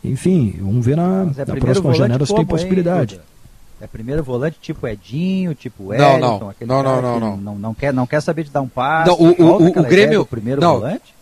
Enfim, 0.04 0.54
vamos 0.60 0.86
ver 0.86 0.96
na, 0.96 1.28
é 1.36 1.44
na 1.44 1.56
próxima 1.56 1.92
janela 1.92 2.24
se 2.24 2.34
tem 2.34 2.46
possibilidade. 2.46 3.16
Hein, 3.16 3.20
é 3.80 3.86
primeiro 3.86 4.22
volante 4.22 4.58
tipo 4.60 4.86
Edinho, 4.86 5.54
tipo 5.54 5.92
Elton, 5.94 6.18
não, 6.18 6.20
não. 6.20 6.38
não, 6.38 6.82
não, 6.82 7.02
não, 7.02 7.20
não. 7.20 7.36
não, 7.36 7.58
não 7.58 7.74
quer, 7.74 7.92
não 7.92 8.06
quer 8.06 8.20
saber 8.20 8.44
de 8.44 8.50
dar 8.50 8.60
um 8.60 8.68
passo. 8.68 9.10
Não, 9.10 9.18
o, 9.18 9.42
o, 9.42 9.62
o, 9.62 9.80
o 9.80 9.82
Grêmio, 9.82 10.24
primeiro 10.26 10.60
não, 10.60 10.74
volante? 10.74 11.14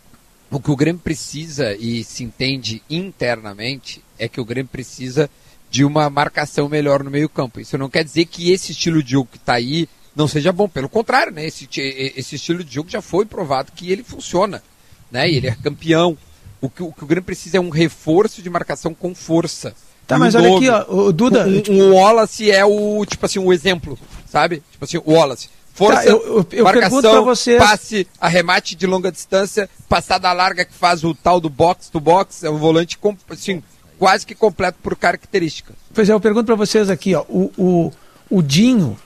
O 0.50 0.58
que 0.58 0.70
o 0.70 0.76
Grêmio 0.76 1.00
precisa 1.00 1.74
e 1.74 2.02
se 2.02 2.24
entende 2.24 2.82
internamente 2.88 4.02
é 4.18 4.28
que 4.28 4.40
o 4.40 4.44
Grêmio 4.44 4.70
precisa 4.70 5.30
de 5.70 5.84
uma 5.84 6.08
marcação 6.08 6.68
melhor 6.68 7.04
no 7.04 7.10
meio-campo. 7.10 7.60
Isso 7.60 7.76
não 7.76 7.90
quer 7.90 8.02
dizer 8.02 8.24
que 8.24 8.50
esse 8.50 8.72
estilo 8.72 9.02
de 9.02 9.12
jogo 9.12 9.28
que 9.30 9.36
está 9.36 9.54
aí 9.54 9.88
não 10.16 10.26
seja 10.26 10.50
bom. 10.50 10.68
Pelo 10.68 10.88
contrário, 10.88 11.32
né? 11.32 11.46
Esse, 11.46 11.68
esse 11.76 12.36
estilo 12.36 12.64
de 12.64 12.74
jogo 12.74 12.88
já 12.90 13.02
foi 13.02 13.26
provado 13.26 13.72
que 13.72 13.92
ele 13.92 14.02
funciona. 14.02 14.62
Né? 15.10 15.28
E 15.30 15.36
ele 15.36 15.48
é 15.48 15.54
campeão. 15.54 16.16
O 16.60 16.68
que, 16.68 16.82
o 16.82 16.92
que 16.92 17.04
o 17.04 17.06
Grêmio 17.06 17.24
precisa 17.24 17.58
é 17.58 17.60
um 17.60 17.68
reforço 17.68 18.42
de 18.42 18.50
marcação 18.50 18.94
com 18.94 19.14
força. 19.14 19.74
Tá, 20.08 20.18
mas 20.18 20.34
olha 20.34 20.56
aqui, 20.56 20.70
ó, 20.70 20.86
o 20.88 21.12
Duda. 21.12 21.46
Um, 21.46 21.90
um 21.90 21.94
Wallace 21.94 22.50
é 22.50 22.64
o, 22.64 23.04
tipo 23.04 23.26
assim, 23.26 23.38
o 23.38 23.52
exemplo, 23.52 23.98
sabe? 24.26 24.62
Tipo 24.72 24.84
assim, 24.86 24.96
o 25.04 25.12
Wallace. 25.12 25.50
Força, 25.74 26.02
tá, 26.02 26.08
eu, 26.08 26.26
eu, 26.26 26.46
eu 26.50 26.64
marcação, 26.64 27.24
você... 27.24 27.58
passe, 27.58 28.08
arremate 28.18 28.74
de 28.74 28.86
longa 28.86 29.12
distância, 29.12 29.68
passada 29.86 30.32
larga 30.32 30.64
que 30.64 30.72
faz 30.72 31.04
o 31.04 31.14
tal 31.14 31.38
do 31.38 31.50
box 31.50 31.90
to 31.90 32.00
box, 32.00 32.42
é 32.42 32.48
um 32.48 32.56
volante 32.56 32.98
assim, 33.28 33.62
quase 33.98 34.24
que 34.24 34.34
completo 34.34 34.78
por 34.82 34.96
característica. 34.96 35.74
Pois 35.92 36.08
é, 36.08 36.14
eu 36.14 36.20
pergunto 36.20 36.46
para 36.46 36.54
vocês 36.54 36.88
aqui, 36.88 37.14
ó, 37.14 37.22
o, 37.28 37.52
o, 37.58 37.92
o 38.30 38.42
Dinho, 38.42 38.98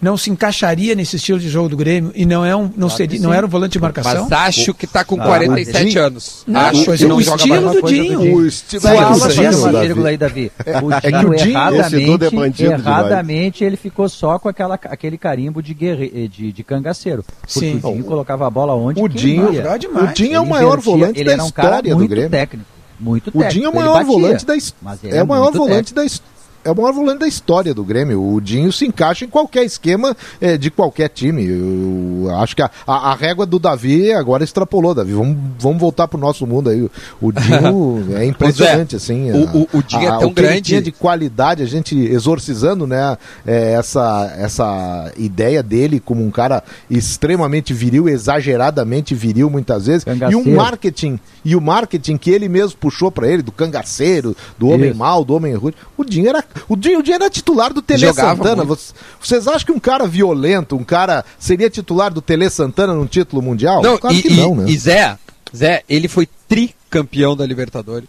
não 0.00 0.16
se 0.16 0.30
encaixaria 0.30 0.94
nesse 0.94 1.16
estilo 1.16 1.38
de 1.38 1.48
jogo 1.48 1.68
do 1.68 1.76
Grêmio 1.76 2.12
e 2.14 2.24
não 2.24 2.44
é 2.44 2.54
um 2.54 2.70
não 2.76 2.88
seria 2.88 3.20
não 3.20 3.32
era 3.32 3.44
um 3.44 3.48
volante 3.48 3.72
de 3.72 3.80
marcação. 3.80 4.28
Mas 4.30 4.32
acho 4.32 4.72
que 4.72 4.84
está 4.84 5.04
com 5.04 5.20
ah, 5.20 5.24
47 5.24 5.98
anos. 5.98 6.44
Não, 6.46 6.60
acho 6.60 6.96
que 6.96 7.04
não 7.04 7.16
o 7.16 7.20
estilo 7.20 7.72
do 7.72 7.82
Dinho. 7.82 8.36
O 8.36 8.46
estilo 8.46 8.82
do 8.82 10.06
aí, 10.06 10.16
Davi. 10.16 10.52
O 10.82 10.92
é, 10.92 11.00
Dinho 11.00 11.34
é 11.34 11.48
erradamente, 11.48 12.64
erradamente 12.64 13.64
ele 13.64 13.76
ficou 13.76 14.08
só 14.08 14.38
com 14.38 14.48
aquela, 14.48 14.74
aquele 14.74 15.18
carimbo 15.18 15.62
de, 15.62 15.74
guerre, 15.74 16.28
de, 16.28 16.52
de 16.52 16.64
cangaceiro. 16.64 17.24
Porque 17.24 17.58
Sim. 17.58 17.80
o 17.82 17.92
Dinho 17.92 18.04
colocava 18.04 18.46
a 18.46 18.50
bola 18.50 18.74
onde 18.74 19.00
o 19.00 19.08
Dinho, 19.08 19.48
o 19.48 20.06
Dinho 20.14 20.36
é 20.36 20.40
o 20.40 20.46
maior 20.46 20.78
volante 20.78 21.24
da 21.24 21.36
história 21.36 21.94
do 21.94 22.06
Grêmio. 22.06 22.30
Técnico, 22.30 22.68
muito 23.00 23.32
técnico. 23.32 23.48
O 23.48 23.52
Dinho 23.52 23.66
é 23.66 23.68
o 23.68 23.74
maior 23.74 24.04
volante 24.04 24.46
da 24.46 24.56
história. 24.56 24.98
É 25.04 25.22
o 25.22 25.26
maior 25.26 25.52
volante 25.52 25.92
da 25.92 26.04
história 26.04 26.37
é 26.64 26.70
o 26.70 26.76
maior 26.76 26.92
volante 26.92 27.20
da 27.20 27.28
história 27.28 27.72
do 27.72 27.84
Grêmio. 27.84 28.22
O 28.22 28.40
Dinho 28.40 28.72
se 28.72 28.86
encaixa 28.86 29.24
em 29.24 29.28
qualquer 29.28 29.64
esquema 29.64 30.16
é, 30.40 30.56
de 30.56 30.70
qualquer 30.70 31.08
time. 31.08 31.46
Eu 31.46 32.30
acho 32.36 32.54
que 32.54 32.62
a, 32.62 32.70
a, 32.86 33.12
a, 33.12 33.14
régua 33.14 33.46
do 33.46 33.58
Davi 33.58 34.12
agora 34.12 34.44
extrapolou, 34.44 34.94
Davi. 34.94 35.12
Vamos, 35.12 35.36
vamos 35.58 35.78
voltar 35.78 36.08
pro 36.08 36.18
nosso 36.18 36.46
mundo 36.46 36.70
aí. 36.70 36.88
O 37.20 37.32
Dinho 37.32 38.06
é 38.16 38.24
impressionante, 38.24 38.96
assim. 38.96 39.30
O, 39.30 39.58
o, 39.58 39.68
o 39.78 39.82
Dinho 39.82 40.08
é 40.08 40.18
tão 40.18 40.32
grande. 40.32 40.80
de 40.80 40.92
qualidade, 40.92 41.62
a 41.62 41.66
gente 41.66 41.96
exorcizando, 41.96 42.86
né, 42.86 43.16
é, 43.46 43.72
essa, 43.72 44.34
essa 44.36 45.12
ideia 45.16 45.62
dele 45.62 46.00
como 46.00 46.24
um 46.24 46.30
cara 46.30 46.62
extremamente 46.90 47.72
viril, 47.72 48.08
exageradamente 48.08 49.14
viril 49.14 49.48
muitas 49.48 49.86
vezes. 49.86 50.04
Cangaceiro. 50.04 50.48
E 50.48 50.52
o 50.52 50.56
marketing, 50.56 51.20
e 51.44 51.56
o 51.56 51.60
marketing 51.60 52.16
que 52.16 52.30
ele 52.30 52.48
mesmo 52.48 52.78
puxou 52.78 53.10
para 53.10 53.28
ele, 53.28 53.42
do 53.42 53.52
cangaceiro, 53.52 54.36
do 54.58 54.68
homem 54.68 54.90
Isso. 54.90 54.98
mal, 54.98 55.24
do 55.24 55.34
homem 55.34 55.54
rude. 55.54 55.76
O 55.96 56.04
Dinho 56.04 56.28
era 56.28 56.42
o 56.68 56.76
Dinho, 56.76 57.02
era 57.12 57.30
titular 57.30 57.72
do 57.72 57.82
Tele 57.82 58.00
Jogava 58.00 58.36
Santana. 58.36 58.64
Muito. 58.64 58.94
Vocês 59.20 59.46
acham 59.46 59.66
que 59.66 59.72
um 59.72 59.78
cara 59.78 60.06
violento, 60.06 60.76
um 60.76 60.84
cara 60.84 61.24
seria 61.38 61.70
titular 61.70 62.12
do 62.12 62.20
Tele 62.20 62.48
Santana 62.50 62.94
num 62.94 63.06
título 63.06 63.42
mundial? 63.42 63.82
Não, 63.82 63.98
claro 63.98 64.16
e, 64.16 64.22
que 64.22 64.30
não, 64.30 64.56
né? 64.56 64.64
E 64.68 64.76
Zé, 64.76 65.18
Zé, 65.54 65.82
ele 65.88 66.08
foi 66.08 66.28
tricampeão 66.48 67.36
da 67.36 67.46
Libertadores. 67.46 68.08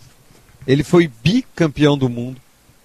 Ele 0.67 0.84
foi 0.84 1.10
bicampeão 1.23 1.97
do 1.97 2.10
mundo. 2.10 2.39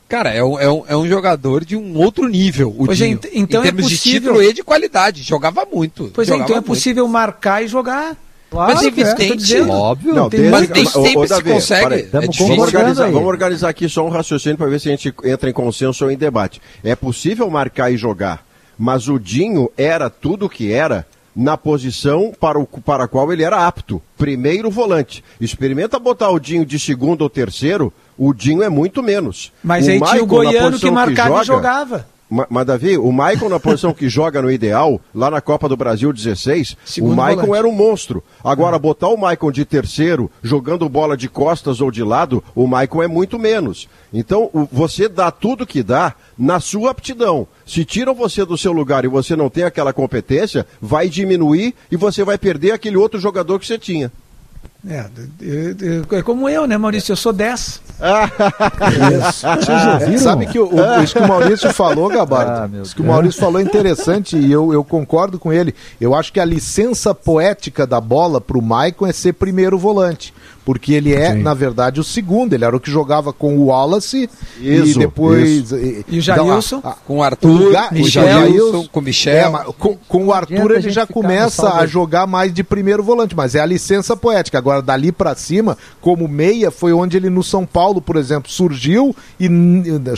Cara, 0.08 0.30
é 0.30 0.44
um, 0.44 0.58
é 0.58 0.70
um, 0.70 0.84
é 0.88 0.96
um 0.96 1.08
jogador 1.08 1.64
de 1.64 1.76
um 1.76 1.96
outro 1.96 2.28
nível. 2.28 2.74
O 2.78 2.86
Dinho, 2.88 3.18
então 3.32 3.32
em 3.32 3.42
é 3.42 3.46
termos 3.46 3.86
é 3.86 3.88
possível... 3.88 3.88
de 3.88 3.98
título 3.98 4.42
e 4.42 4.52
de 4.52 4.62
qualidade. 4.62 5.22
Jogava 5.22 5.66
muito. 5.70 6.10
Pois 6.14 6.28
jogava 6.28 6.44
é, 6.44 6.46
então 6.46 6.58
é 6.58 6.60
possível 6.60 7.08
marcar 7.08 7.64
e 7.64 7.68
jogar. 7.68 8.16
Claro, 8.54 8.72
mas 8.72 9.14
tem, 9.14 9.58
é, 9.58 9.62
óbvio. 9.62 10.14
Não, 10.14 10.30
tem, 10.30 10.48
mas 10.48 10.68
tem 10.68 10.86
sempre 10.86 11.26
Davi, 11.26 11.48
se 11.48 11.54
consegue. 11.54 11.94
É 11.94 12.20
vamos, 12.20 12.58
organizar, 12.58 13.10
vamos 13.10 13.28
organizar 13.28 13.68
aqui 13.68 13.88
só 13.88 14.06
um 14.06 14.08
raciocínio 14.08 14.56
para 14.56 14.68
ver 14.68 14.78
se 14.78 14.88
a 14.88 14.92
gente 14.92 15.12
entra 15.24 15.50
em 15.50 15.52
consenso 15.52 16.04
ou 16.04 16.10
em 16.10 16.16
debate. 16.16 16.62
É 16.84 16.94
possível 16.94 17.50
marcar 17.50 17.90
e 17.90 17.96
jogar, 17.96 18.46
mas 18.78 19.08
o 19.08 19.18
Dinho 19.18 19.68
era 19.76 20.08
tudo 20.08 20.46
o 20.46 20.48
que 20.48 20.72
era 20.72 21.04
na 21.34 21.56
posição 21.56 22.32
para, 22.38 22.56
o, 22.56 22.64
para 22.64 23.04
a 23.04 23.08
qual 23.08 23.32
ele 23.32 23.42
era 23.42 23.66
apto, 23.66 24.00
primeiro 24.16 24.70
volante. 24.70 25.24
Experimenta 25.40 25.98
botar 25.98 26.30
o 26.30 26.38
Dinho 26.38 26.64
de 26.64 26.78
segundo 26.78 27.22
ou 27.22 27.30
terceiro, 27.30 27.92
o 28.16 28.32
Dinho 28.32 28.62
é 28.62 28.68
muito 28.68 29.02
menos. 29.02 29.52
Mas 29.64 29.88
o 29.88 29.90
aí 29.90 30.00
tinha 30.00 30.22
o 30.22 30.26
goiano 30.26 30.78
que 30.78 30.90
marcava 30.92 31.40
que 31.40 31.46
joga, 31.46 31.58
e 31.58 31.60
jogava. 31.60 32.13
Mas, 32.28 32.66
Davi, 32.66 32.96
o 32.96 33.12
Maicon 33.12 33.48
na 33.48 33.60
posição 33.60 33.92
que 33.92 34.08
joga 34.08 34.40
no 34.40 34.50
ideal, 34.50 35.00
lá 35.14 35.30
na 35.30 35.40
Copa 35.40 35.68
do 35.68 35.76
Brasil 35.76 36.12
16, 36.12 36.76
Segundo 36.84 37.12
o 37.12 37.16
Maicon 37.16 37.42
volante. 37.42 37.58
era 37.58 37.68
um 37.68 37.72
monstro. 37.72 38.24
Agora, 38.42 38.78
botar 38.78 39.08
o 39.08 39.16
Maicon 39.16 39.52
de 39.52 39.64
terceiro, 39.64 40.30
jogando 40.42 40.88
bola 40.88 41.16
de 41.16 41.28
costas 41.28 41.80
ou 41.80 41.90
de 41.90 42.02
lado, 42.02 42.42
o 42.54 42.66
Maicon 42.66 43.02
é 43.02 43.06
muito 43.06 43.38
menos. 43.38 43.88
Então, 44.12 44.50
você 44.72 45.08
dá 45.08 45.30
tudo 45.30 45.66
que 45.66 45.82
dá 45.82 46.14
na 46.36 46.60
sua 46.60 46.90
aptidão. 46.90 47.46
Se 47.66 47.84
tiram 47.84 48.14
você 48.14 48.44
do 48.44 48.58
seu 48.58 48.72
lugar 48.72 49.04
e 49.04 49.08
você 49.08 49.36
não 49.36 49.50
tem 49.50 49.64
aquela 49.64 49.92
competência, 49.92 50.66
vai 50.80 51.08
diminuir 51.08 51.74
e 51.90 51.96
você 51.96 52.24
vai 52.24 52.38
perder 52.38 52.72
aquele 52.72 52.96
outro 52.96 53.20
jogador 53.20 53.58
que 53.60 53.66
você 53.66 53.78
tinha. 53.78 54.10
É, 54.86 55.06
é, 56.12 56.22
como 56.22 56.46
eu, 56.48 56.66
né, 56.66 56.76
Maurício? 56.76 57.12
Eu 57.12 57.16
sou 57.16 57.32
10. 57.32 57.80
Vocês 60.00 60.20
Sabe 60.20 60.46
que 60.46 60.58
o, 60.58 60.68
o, 60.68 61.02
isso 61.02 61.14
que 61.14 61.22
o 61.22 61.28
Maurício 61.28 61.72
falou, 61.72 62.08
Gabardo, 62.10 62.76
ah, 62.76 62.82
isso 62.82 62.94
que 62.94 63.00
o 63.00 63.04
Maurício 63.04 63.40
falou 63.40 63.60
é 63.60 63.62
interessante 63.62 64.36
e 64.36 64.52
eu, 64.52 64.74
eu 64.74 64.84
concordo 64.84 65.38
com 65.38 65.52
ele. 65.52 65.74
Eu 65.98 66.14
acho 66.14 66.32
que 66.32 66.38
a 66.38 66.44
licença 66.44 67.14
poética 67.14 67.86
da 67.86 68.00
bola 68.00 68.40
para 68.40 68.58
o 68.58 68.62
Maicon 68.62 69.06
é 69.06 69.12
ser 69.12 69.32
primeiro 69.32 69.78
volante 69.78 70.34
porque 70.64 70.94
ele 70.94 71.12
é, 71.12 71.32
Sim. 71.32 71.42
na 71.42 71.52
verdade, 71.52 72.00
o 72.00 72.04
segundo. 72.04 72.54
Ele 72.54 72.64
era 72.64 72.74
o 72.74 72.80
que 72.80 72.90
jogava 72.90 73.32
com 73.32 73.56
o 73.58 73.66
Wallace 73.66 74.30
isso, 74.60 74.98
e 74.98 74.98
depois. 74.98 75.48
Isso. 75.48 75.76
E, 75.76 76.04
e 76.08 76.18
o 76.18 76.20
Jailson? 76.22 76.78
Então, 76.78 76.94
com 77.06 77.18
o 77.18 77.22
Arthur, 77.22 77.48
o 77.48 77.52
lugar, 77.52 77.92
Michel, 77.92 78.24
o 78.24 78.26
Jailson, 78.26 78.88
com 78.90 79.00
o 79.00 79.02
Michel. 79.02 79.56
É, 79.56 79.64
com, 79.78 79.96
com, 80.08 80.26
o 80.26 80.32
Arthur 80.32 80.70
ele 80.72 80.90
já 80.90 81.06
começa 81.06 81.74
a 81.74 81.86
jogar 81.86 82.26
mais 82.26 82.52
de 82.52 82.64
primeiro 82.64 83.02
volante, 83.02 83.36
mas 83.36 83.54
é 83.54 83.60
a 83.60 83.66
licença 83.66 84.16
poética. 84.16 84.56
Agora, 84.56 84.80
dali 84.80 85.12
para 85.12 85.34
cima, 85.34 85.76
como 86.00 86.26
meia, 86.26 86.70
foi 86.70 86.92
onde 86.92 87.16
ele 87.16 87.28
no 87.28 87.42
São 87.42 87.66
Paulo, 87.66 88.00
por 88.00 88.16
exemplo, 88.16 88.50
surgiu 88.50 89.14
e 89.38 89.48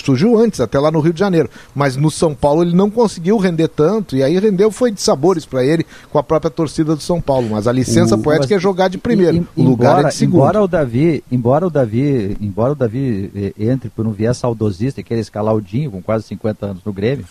surgiu 0.03 0.39
antes, 0.39 0.61
até 0.61 0.79
lá 0.79 0.91
no 0.91 1.01
Rio 1.01 1.13
de 1.13 1.21
Janeiro. 1.21 1.51
Mas 1.75 1.97
no 1.97 2.11
São 2.11 2.35
Paulo 2.35 2.63
ele 2.63 2.75
não 2.75 2.89
conseguiu 2.89 3.37
render 3.37 3.69
tanto, 3.69 4.17
e 4.17 4.23
aí 4.23 4.39
rendeu 4.39 4.71
foi 4.71 4.91
de 4.93 5.01
sabores 5.01 5.45
para 5.45 5.65
ele 5.65 5.85
com 6.11 6.19
a 6.19 6.23
própria 6.23 6.51
torcida 6.51 6.95
do 6.95 7.03
São 7.03 7.21
Paulo. 7.21 7.49
Mas 7.51 7.67
a 7.67 7.73
licença 7.73 8.15
o, 8.15 8.19
poética 8.19 8.55
mas, 8.55 8.61
é 8.61 8.63
jogar 8.63 8.89
de 8.89 8.99
primeiro. 8.99 9.47
E, 9.57 9.61
o 9.61 9.65
lugar 9.65 9.93
embora, 9.93 10.09
é 10.09 10.11
de 10.11 10.15
segundo 10.15 10.36
embora 10.37 10.63
o 10.63 10.69
Davi, 10.69 11.25
embora 11.31 11.67
o 11.67 11.71
Davi, 11.71 12.37
embora 12.41 12.73
o 12.73 12.75
Davi 12.75 13.31
eh, 13.35 13.53
entre 13.59 13.89
por 13.89 14.07
um 14.07 14.13
viés 14.13 14.37
saudosista 14.37 15.01
e 15.01 15.05
queira 15.05 15.21
escalar 15.21 15.55
o 15.55 15.61
Dinho 15.61 15.91
com 15.91 16.03
quase 16.03 16.25
50 16.25 16.67
anos 16.67 16.85
no 16.85 16.93
Grêmio, 16.93 17.27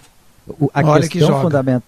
a 0.73 0.81
Olha 0.81 1.07
questão 1.07 1.35
que 1.35 1.41
fundamental, 1.41 1.83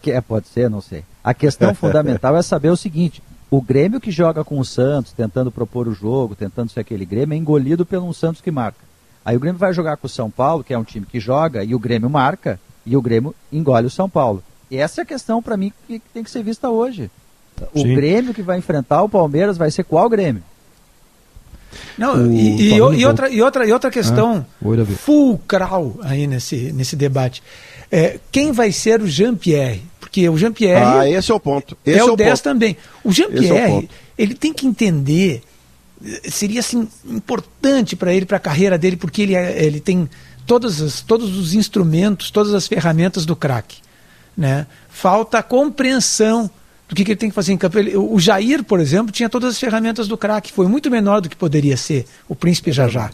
que, 0.00 0.10
é, 0.10 0.20
pode 0.20 0.48
ser, 0.48 0.68
não 0.68 0.80
sei. 0.80 1.04
A 1.22 1.32
questão 1.32 1.72
fundamental 1.76 2.36
é 2.36 2.42
saber 2.42 2.70
o 2.70 2.76
seguinte: 2.76 3.22
o 3.50 3.60
Grêmio 3.60 4.00
que 4.00 4.10
joga 4.10 4.44
com 4.44 4.58
o 4.58 4.64
Santos, 4.64 5.12
tentando 5.12 5.50
propor 5.50 5.88
o 5.88 5.94
jogo, 5.94 6.34
tentando 6.34 6.70
ser 6.70 6.80
aquele 6.80 7.04
Grêmio, 7.04 7.34
é 7.34 7.36
engolido 7.38 7.86
pelo 7.86 8.06
um 8.06 8.12
Santos 8.12 8.40
que 8.40 8.50
marca. 8.50 8.84
Aí 9.24 9.36
o 9.36 9.40
Grêmio 9.40 9.58
vai 9.58 9.72
jogar 9.72 9.96
com 9.96 10.06
o 10.06 10.10
São 10.10 10.30
Paulo, 10.30 10.62
que 10.62 10.74
é 10.74 10.78
um 10.78 10.84
time 10.84 11.06
que 11.06 11.18
joga, 11.18 11.64
e 11.64 11.74
o 11.74 11.78
Grêmio 11.78 12.08
marca, 12.10 12.60
e 12.84 12.96
o 12.96 13.02
Grêmio 13.02 13.34
engole 13.52 13.86
o 13.86 13.90
São 13.90 14.08
Paulo. 14.08 14.42
E 14.70 14.76
essa 14.76 15.00
é 15.00 15.02
a 15.02 15.06
questão 15.06 15.42
para 15.42 15.56
mim 15.56 15.72
que 15.86 16.00
tem 16.12 16.22
que 16.22 16.30
ser 16.30 16.42
vista 16.42 16.68
hoje. 16.68 17.10
O 17.72 17.80
Sim. 17.80 17.94
Grêmio 17.94 18.34
que 18.34 18.42
vai 18.42 18.58
enfrentar 18.58 19.02
o 19.02 19.08
Palmeiras 19.08 19.56
vai 19.56 19.70
ser 19.70 19.84
qual 19.84 20.08
Grêmio? 20.08 20.42
Não, 21.96 22.32
e, 22.32 22.60
e, 22.60 22.74
e, 22.74 22.80
outra, 22.80 23.28
e, 23.28 23.42
outra, 23.42 23.66
e 23.66 23.72
outra 23.72 23.90
questão 23.90 24.46
ah, 24.62 24.84
fulcral 24.98 25.94
aí 26.02 26.26
nesse, 26.26 26.72
nesse 26.72 26.94
debate. 26.94 27.42
É, 27.90 28.18
quem 28.30 28.52
vai 28.52 28.72
ser 28.72 29.00
o 29.00 29.06
Jean-Pierre? 29.06 29.82
Porque 30.00 30.28
o 30.28 30.36
Jean-Pierre. 30.36 30.84
Ah, 30.84 31.08
esse 31.08 31.30
é 31.30 31.34
o 31.34 31.40
ponto. 31.40 31.76
Esse 31.84 31.98
é, 31.98 32.04
o, 32.04 32.08
é 32.08 32.12
o 32.12 32.16
10 32.16 32.30
ponto. 32.30 32.42
também. 32.42 32.76
O 33.02 33.12
Jean-Pierre, 33.12 33.84
é 33.84 33.88
ele 34.18 34.34
tem 34.34 34.52
que 34.52 34.66
entender. 34.66 35.42
Seria 36.28 36.60
assim, 36.60 36.88
importante 37.06 37.96
para 37.96 38.12
ele, 38.12 38.26
para 38.26 38.36
a 38.36 38.40
carreira 38.40 38.76
dele, 38.76 38.96
porque 38.96 39.22
ele, 39.22 39.34
é, 39.34 39.64
ele 39.64 39.80
tem 39.80 40.08
todos 40.46 40.80
os, 40.80 41.00
todos 41.00 41.36
os 41.36 41.54
instrumentos, 41.54 42.30
todas 42.30 42.52
as 42.54 42.66
ferramentas 42.66 43.24
do 43.24 43.34
craque. 43.34 43.78
Né? 44.36 44.66
Falta 44.88 45.38
a 45.38 45.42
compreensão 45.42 46.50
do 46.88 46.94
que, 46.94 47.04
que, 47.04 47.12
ele 47.12 47.16
tem 47.16 47.28
que 47.28 47.34
fazer 47.34 47.52
em 47.52 47.56
campo. 47.56 47.78
Ele, 47.78 47.96
o 47.96 48.18
Jair, 48.18 48.62
por 48.62 48.80
exemplo, 48.80 49.12
tinha 49.12 49.28
todas 49.28 49.50
as 49.50 49.58
ferramentas 49.58 50.06
do 50.08 50.16
craque, 50.16 50.52
foi 50.52 50.66
muito 50.66 50.90
menor 50.90 51.20
do 51.20 51.28
que 51.28 51.36
poderia 51.36 51.76
ser 51.76 52.06
o 52.28 52.34
Príncipe 52.34 52.70
Jajá, 52.72 53.10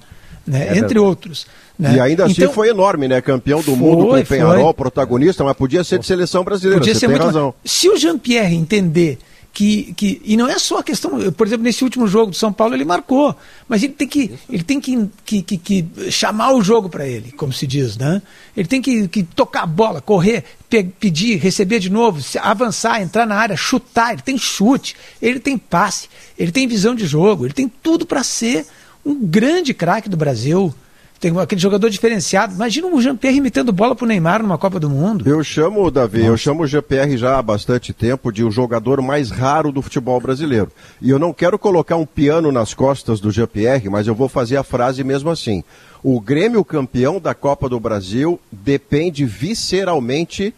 né? 0.47 0.69
É 0.69 0.79
entre 0.79 0.99
outros. 0.99 1.47
Né? 1.79 1.97
E 1.97 2.01
ainda 2.01 2.25
assim 2.25 2.43
então, 2.43 2.53
foi 2.53 2.69
enorme, 2.69 3.09
né? 3.09 3.21
Campeão 3.21 3.61
do 3.61 3.65
foi, 3.65 3.77
mundo 3.77 4.07
com 4.09 4.19
o 4.19 4.27
Penharol, 4.27 4.75
protagonista, 4.75 5.43
mas 5.43 5.57
podia 5.57 5.83
ser 5.83 5.99
de 5.99 6.07
seleção 6.07 6.45
brasileira. 6.45 6.81
Podia 6.81 6.95
ser 6.95 7.09
muito 7.09 7.25
razão. 7.25 7.55
Se 7.65 7.89
o 7.89 7.97
Jean-Pierre 7.97 8.55
entender 8.55 9.19
que, 9.53 9.93
que 9.95 10.23
e 10.25 10.37
não 10.37 10.49
é 10.49 10.59
só 10.59 10.79
a 10.79 10.83
questão, 10.83 11.31
por 11.33 11.47
exemplo, 11.47 11.65
nesse 11.65 11.85
último 11.85 12.07
jogo 12.07 12.31
do 12.31 12.37
São 12.37 12.53
Paulo 12.53 12.75
ele 12.75 12.85
marcou, 12.85 13.37
mas 13.69 13.83
ele 13.83 13.93
tem 13.93 14.09
que 14.09 14.33
ele 14.49 14.62
tem 14.62 14.81
que, 14.81 15.11
que, 15.25 15.43
que, 15.43 15.59
que 15.59 16.11
chamar 16.11 16.53
o 16.53 16.62
jogo 16.62 16.88
para 16.88 17.07
ele, 17.07 17.33
como 17.33 17.53
se 17.53 17.67
diz, 17.67 17.97
né? 17.97 18.23
Ele 18.57 18.67
tem 18.67 18.81
que, 18.81 19.07
que 19.09 19.23
tocar 19.23 19.65
a 19.65 19.67
bola, 19.67 20.01
correr, 20.01 20.45
pe 20.71 20.85
pedir, 20.85 21.37
receber 21.38 21.79
de 21.79 21.91
novo, 21.91 22.21
avançar, 22.41 23.03
entrar 23.03 23.27
na 23.27 23.37
área, 23.37 23.57
chutar. 23.57 24.15
Ele 24.15 24.23
tem 24.23 24.38
chute, 24.38 24.97
ele 25.21 25.38
tem 25.38 25.59
passe, 25.59 26.09
ele 26.38 26.51
tem 26.51 26.67
visão 26.67 26.95
de 26.95 27.07
jogo, 27.07 27.45
ele 27.45 27.55
tem 27.55 27.69
tudo 27.69 28.07
para 28.07 28.23
ser 28.23 28.67
um 29.05 29.15
grande 29.27 29.75
craque 29.75 30.09
do 30.09 30.17
Brasil 30.17 30.75
tem 31.23 31.39
aquele 31.39 31.61
jogador 31.61 31.89
diferenciado. 31.89 32.53
Imagina 32.53 32.89
o 32.89 33.01
Jean-Pierre 33.01 33.39
imitando 33.39 33.73
bola 33.73 33.95
pro 33.95 34.05
Neymar 34.05 34.43
numa 34.43 34.59
Copa 34.59 34.81
do 34.81 34.91
Mundo. 34.91 35.25
Eu 35.25 35.45
chamo, 35.45 35.89
Davi, 35.89 36.19
Nossa. 36.19 36.31
eu 36.31 36.37
chamo 36.37 36.65
o 36.65 36.67
Jean-Pierre 36.67 37.17
já 37.17 37.39
há 37.39 37.43
bastante 37.43 37.93
tempo 37.93 38.33
de 38.33 38.43
o 38.43 38.49
um 38.49 38.51
jogador 38.51 39.01
mais 39.01 39.31
raro 39.31 39.71
do 39.71 39.81
futebol 39.81 40.21
brasileiro. 40.21 40.73
E 41.01 41.11
eu 41.11 41.21
não 41.21 41.33
quero 41.33 41.57
colocar 41.61 41.95
um 41.95 42.05
piano 42.05 42.51
nas 42.51 42.75
costas 42.75 43.21
do 43.21 43.31
Jean-Pierre, 43.31 43.89
mas 43.89 44.09
eu 44.09 44.17
vou 44.17 44.29
fazer 44.29 44.57
a 44.57 44.65
frase 44.65 45.05
mesmo 45.05 45.31
assim. 45.31 45.63
O 46.03 46.21
Grêmio 46.21 46.65
campeão 46.65 47.21
da 47.21 47.35
Copa 47.35 47.69
do 47.69 47.79
Brasil 47.79 48.41
depende 48.51 49.25
visceralmente 49.25 50.53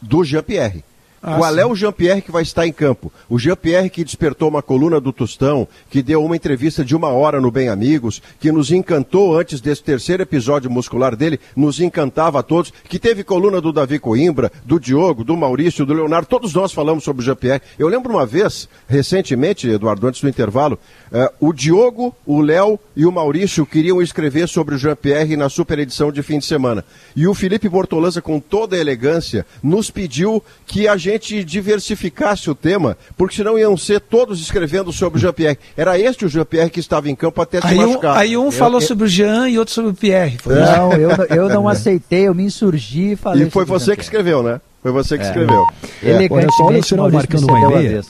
do 0.00 0.22
Jean-Pierre. 0.22 0.84
Ah, 1.26 1.38
Qual 1.38 1.54
sim. 1.54 1.60
é 1.60 1.64
o 1.64 1.74
Jean-Pierre 1.74 2.20
que 2.20 2.30
vai 2.30 2.42
estar 2.42 2.66
em 2.66 2.72
campo? 2.72 3.10
O 3.30 3.38
Jean-Pierre 3.38 3.88
que 3.88 4.04
despertou 4.04 4.46
uma 4.46 4.60
coluna 4.60 5.00
do 5.00 5.10
Tostão, 5.10 5.66
que 5.88 6.02
deu 6.02 6.22
uma 6.22 6.36
entrevista 6.36 6.84
de 6.84 6.94
uma 6.94 7.08
hora 7.08 7.40
no 7.40 7.50
Bem 7.50 7.70
Amigos, 7.70 8.20
que 8.38 8.52
nos 8.52 8.70
encantou 8.70 9.34
antes 9.34 9.58
desse 9.58 9.82
terceiro 9.82 10.22
episódio 10.22 10.70
muscular 10.70 11.16
dele, 11.16 11.40
nos 11.56 11.80
encantava 11.80 12.40
a 12.40 12.42
todos, 12.42 12.70
que 12.90 12.98
teve 12.98 13.24
coluna 13.24 13.58
do 13.58 13.72
Davi 13.72 13.98
Coimbra, 13.98 14.52
do 14.66 14.78
Diogo, 14.78 15.24
do 15.24 15.34
Maurício, 15.34 15.86
do 15.86 15.94
Leonardo, 15.94 16.28
todos 16.28 16.52
nós 16.52 16.74
falamos 16.74 17.02
sobre 17.02 17.22
o 17.22 17.24
Jean-Pierre. 17.24 17.62
Eu 17.78 17.88
lembro 17.88 18.12
uma 18.12 18.26
vez, 18.26 18.68
recentemente, 18.86 19.66
Eduardo, 19.66 20.06
antes 20.06 20.20
do 20.20 20.28
intervalo, 20.28 20.78
uh, 21.10 21.32
o 21.40 21.54
Diogo, 21.54 22.14
o 22.26 22.42
Léo 22.42 22.78
e 22.94 23.06
o 23.06 23.12
Maurício 23.12 23.64
queriam 23.64 24.02
escrever 24.02 24.46
sobre 24.46 24.74
o 24.74 24.78
Jean-Pierre 24.78 25.38
na 25.38 25.48
super 25.48 25.78
edição 25.78 26.12
de 26.12 26.22
fim 26.22 26.38
de 26.38 26.44
semana. 26.44 26.84
E 27.16 27.26
o 27.26 27.32
Felipe 27.32 27.66
Bortolanza, 27.66 28.20
com 28.20 28.38
toda 28.38 28.76
a 28.76 28.78
elegância, 28.78 29.46
nos 29.62 29.90
pediu 29.90 30.44
que 30.66 30.86
a 30.86 30.98
gente 30.98 31.13
gente 31.14 31.44
diversificasse 31.44 32.50
o 32.50 32.54
tema, 32.54 32.96
porque 33.16 33.36
senão 33.36 33.58
iam 33.58 33.76
ser 33.76 34.00
todos 34.00 34.40
escrevendo 34.40 34.92
sobre 34.92 35.18
o 35.18 35.20
Jean-Pierre. 35.20 35.58
Era 35.76 35.98
este 35.98 36.24
o 36.24 36.28
Jean-Pierre 36.28 36.70
que 36.70 36.80
estava 36.80 37.08
em 37.08 37.14
campo 37.14 37.40
até 37.40 37.60
se 37.60 37.66
aí 37.66 37.76
machucar. 37.76 38.16
Um, 38.16 38.18
aí 38.18 38.36
um 38.36 38.46
eu, 38.46 38.52
falou 38.52 38.80
eu... 38.80 38.86
sobre 38.86 39.04
o 39.04 39.08
Jean 39.08 39.48
e 39.48 39.58
outro 39.58 39.74
sobre 39.74 39.90
o 39.90 39.94
Pierre. 39.94 40.38
não, 40.46 40.92
eu, 40.92 41.10
eu 41.30 41.48
não 41.48 41.66
aceitei, 41.68 42.28
eu 42.28 42.34
me 42.34 42.44
insurgi 42.44 43.12
e 43.12 43.16
falei. 43.16 43.46
E 43.46 43.50
foi 43.50 43.64
você 43.64 43.96
que 43.96 44.02
escreveu, 44.02 44.42
né? 44.42 44.60
Foi 44.82 44.92
você 44.92 45.16
que 45.16 45.24
é. 45.24 45.26
escreveu. 45.26 45.64
É. 46.02 46.10
Elegantemente, 46.10 46.94
Olha, 46.94 47.12
marcando 47.12 47.44
uma 47.44 47.72
ideia. 47.72 48.02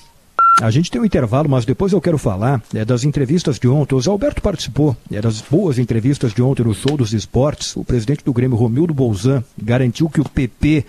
A 0.60 0.70
gente 0.70 0.90
tem 0.90 1.00
um 1.00 1.04
intervalo, 1.04 1.48
mas 1.48 1.64
depois 1.64 1.92
eu 1.92 2.00
quero 2.00 2.16
falar 2.16 2.62
é, 2.72 2.84
das 2.84 3.02
entrevistas 3.02 3.58
de 3.58 3.66
ontem. 3.66 3.94
O 3.94 4.00
Zé 4.00 4.08
Alberto 4.08 4.40
participou 4.40 4.96
é, 5.10 5.20
das 5.20 5.40
boas 5.40 5.78
entrevistas 5.78 6.32
de 6.32 6.40
ontem 6.42 6.62
no 6.62 6.72
Show 6.72 6.96
dos 6.96 7.12
Esportes. 7.12 7.76
O 7.76 7.84
presidente 7.84 8.24
do 8.24 8.32
Grêmio, 8.32 8.56
Romildo 8.56 8.94
Bolzan, 8.94 9.42
garantiu 9.60 10.08
que 10.08 10.20
o 10.20 10.28
PP 10.28 10.84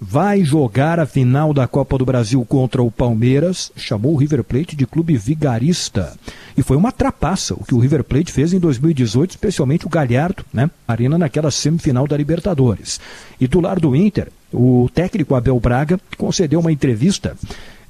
vai 0.00 0.42
jogar 0.42 0.98
a 0.98 1.04
final 1.04 1.52
da 1.52 1.68
Copa 1.68 1.98
do 1.98 2.06
Brasil 2.06 2.42
contra 2.48 2.82
o 2.82 2.90
Palmeiras, 2.90 3.70
chamou 3.76 4.14
o 4.14 4.16
River 4.16 4.42
Plate 4.42 4.74
de 4.74 4.86
clube 4.86 5.16
vigarista. 5.18 6.16
E 6.56 6.62
foi 6.62 6.76
uma 6.76 6.90
trapaça 6.90 7.52
o 7.54 7.62
que 7.62 7.74
o 7.74 7.78
River 7.78 8.02
Plate 8.02 8.32
fez 8.32 8.54
em 8.54 8.58
2018, 8.58 9.32
especialmente 9.32 9.86
o 9.86 9.90
Galhardo, 9.90 10.42
né? 10.52 10.70
Arena 10.88 11.18
naquela 11.18 11.50
semifinal 11.50 12.06
da 12.06 12.16
Libertadores. 12.16 12.98
E 13.38 13.46
do 13.46 13.60
lado 13.60 13.82
do 13.82 13.94
Inter, 13.94 14.28
o 14.52 14.88
técnico 14.94 15.34
Abel 15.34 15.60
Braga 15.60 16.00
concedeu 16.16 16.60
uma 16.60 16.72
entrevista 16.72 17.36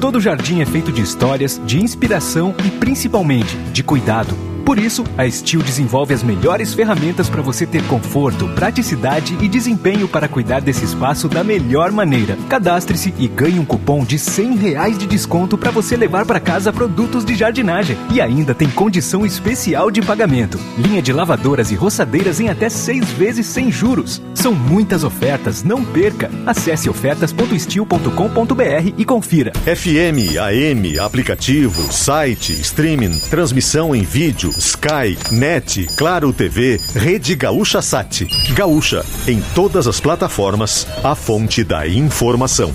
Todo 0.00 0.20
jardim 0.20 0.60
é 0.60 0.66
feito 0.66 0.92
de 0.92 1.00
histórias, 1.00 1.60
de 1.64 1.82
inspiração 1.82 2.54
e 2.64 2.70
principalmente 2.70 3.56
de 3.72 3.82
cuidado. 3.82 4.55
Por 4.66 4.78
isso, 4.80 5.04
a 5.16 5.30
Steel 5.30 5.62
desenvolve 5.62 6.12
as 6.12 6.24
melhores 6.24 6.74
ferramentas 6.74 7.28
para 7.28 7.40
você 7.40 7.64
ter 7.64 7.84
conforto, 7.84 8.48
praticidade 8.48 9.38
e 9.40 9.46
desempenho 9.46 10.08
para 10.08 10.26
cuidar 10.26 10.60
desse 10.60 10.84
espaço 10.84 11.28
da 11.28 11.44
melhor 11.44 11.92
maneira. 11.92 12.36
Cadastre-se 12.48 13.14
e 13.16 13.28
ganhe 13.28 13.60
um 13.60 13.64
cupom 13.64 14.04
de 14.04 14.18
100 14.18 14.56
reais 14.56 14.98
de 14.98 15.06
desconto 15.06 15.56
para 15.56 15.70
você 15.70 15.96
levar 15.96 16.26
para 16.26 16.40
casa 16.40 16.72
produtos 16.72 17.24
de 17.24 17.36
jardinagem. 17.36 17.96
E 18.12 18.20
ainda 18.20 18.56
tem 18.56 18.68
condição 18.68 19.24
especial 19.24 19.88
de 19.88 20.02
pagamento. 20.02 20.58
Linha 20.76 21.00
de 21.00 21.12
lavadoras 21.12 21.70
e 21.70 21.76
roçadeiras 21.76 22.40
em 22.40 22.48
até 22.48 22.68
seis 22.68 23.08
vezes 23.12 23.46
sem 23.46 23.70
juros. 23.70 24.20
São 24.34 24.52
muitas 24.52 25.04
ofertas, 25.04 25.62
não 25.62 25.84
perca. 25.84 26.28
Acesse 26.44 26.90
ofertas.steel.com.br 26.90 28.94
e 28.98 29.04
confira. 29.04 29.52
FM, 29.64 30.36
AM, 30.40 30.98
aplicativo, 30.98 31.92
site, 31.92 32.52
streaming, 32.52 33.20
transmissão 33.30 33.94
em 33.94 34.02
vídeo, 34.02 34.55
Sky, 34.58 35.18
Net, 35.30 35.86
Claro 35.96 36.32
TV, 36.32 36.80
Rede 36.94 37.34
Gaúcha 37.34 37.82
Sat. 37.82 38.26
Gaúcha, 38.54 39.04
em 39.28 39.40
todas 39.54 39.86
as 39.86 40.00
plataformas, 40.00 40.86
a 41.04 41.14
fonte 41.14 41.62
da 41.62 41.86
informação. 41.86 42.72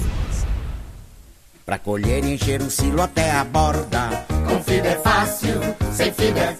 Pra 1.65 1.79
colher 1.79 2.23
e 2.23 2.33
encher 2.33 2.61
o 2.61 2.69
silo 2.69 3.01
até 3.01 3.31
a 3.31 3.43
borda. 3.43 4.25
Com 4.47 4.61
fibra 4.63 4.89
é 4.89 4.97
fácil, 4.97 5.59
sem 5.93 6.11
fibra. 6.13 6.57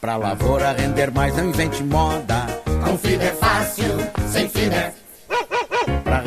Pra 0.00 0.16
lavoura 0.16 0.72
render 0.72 1.10
mais, 1.10 1.36
não 1.36 1.48
invente 1.48 1.82
moda. 1.82 2.46
Com 2.84 2.98
fibra 2.98 3.26
é 3.26 3.34
fácil, 3.34 3.84
sem 4.30 4.48
fibra. 4.48 4.92
Pra 4.92 5.03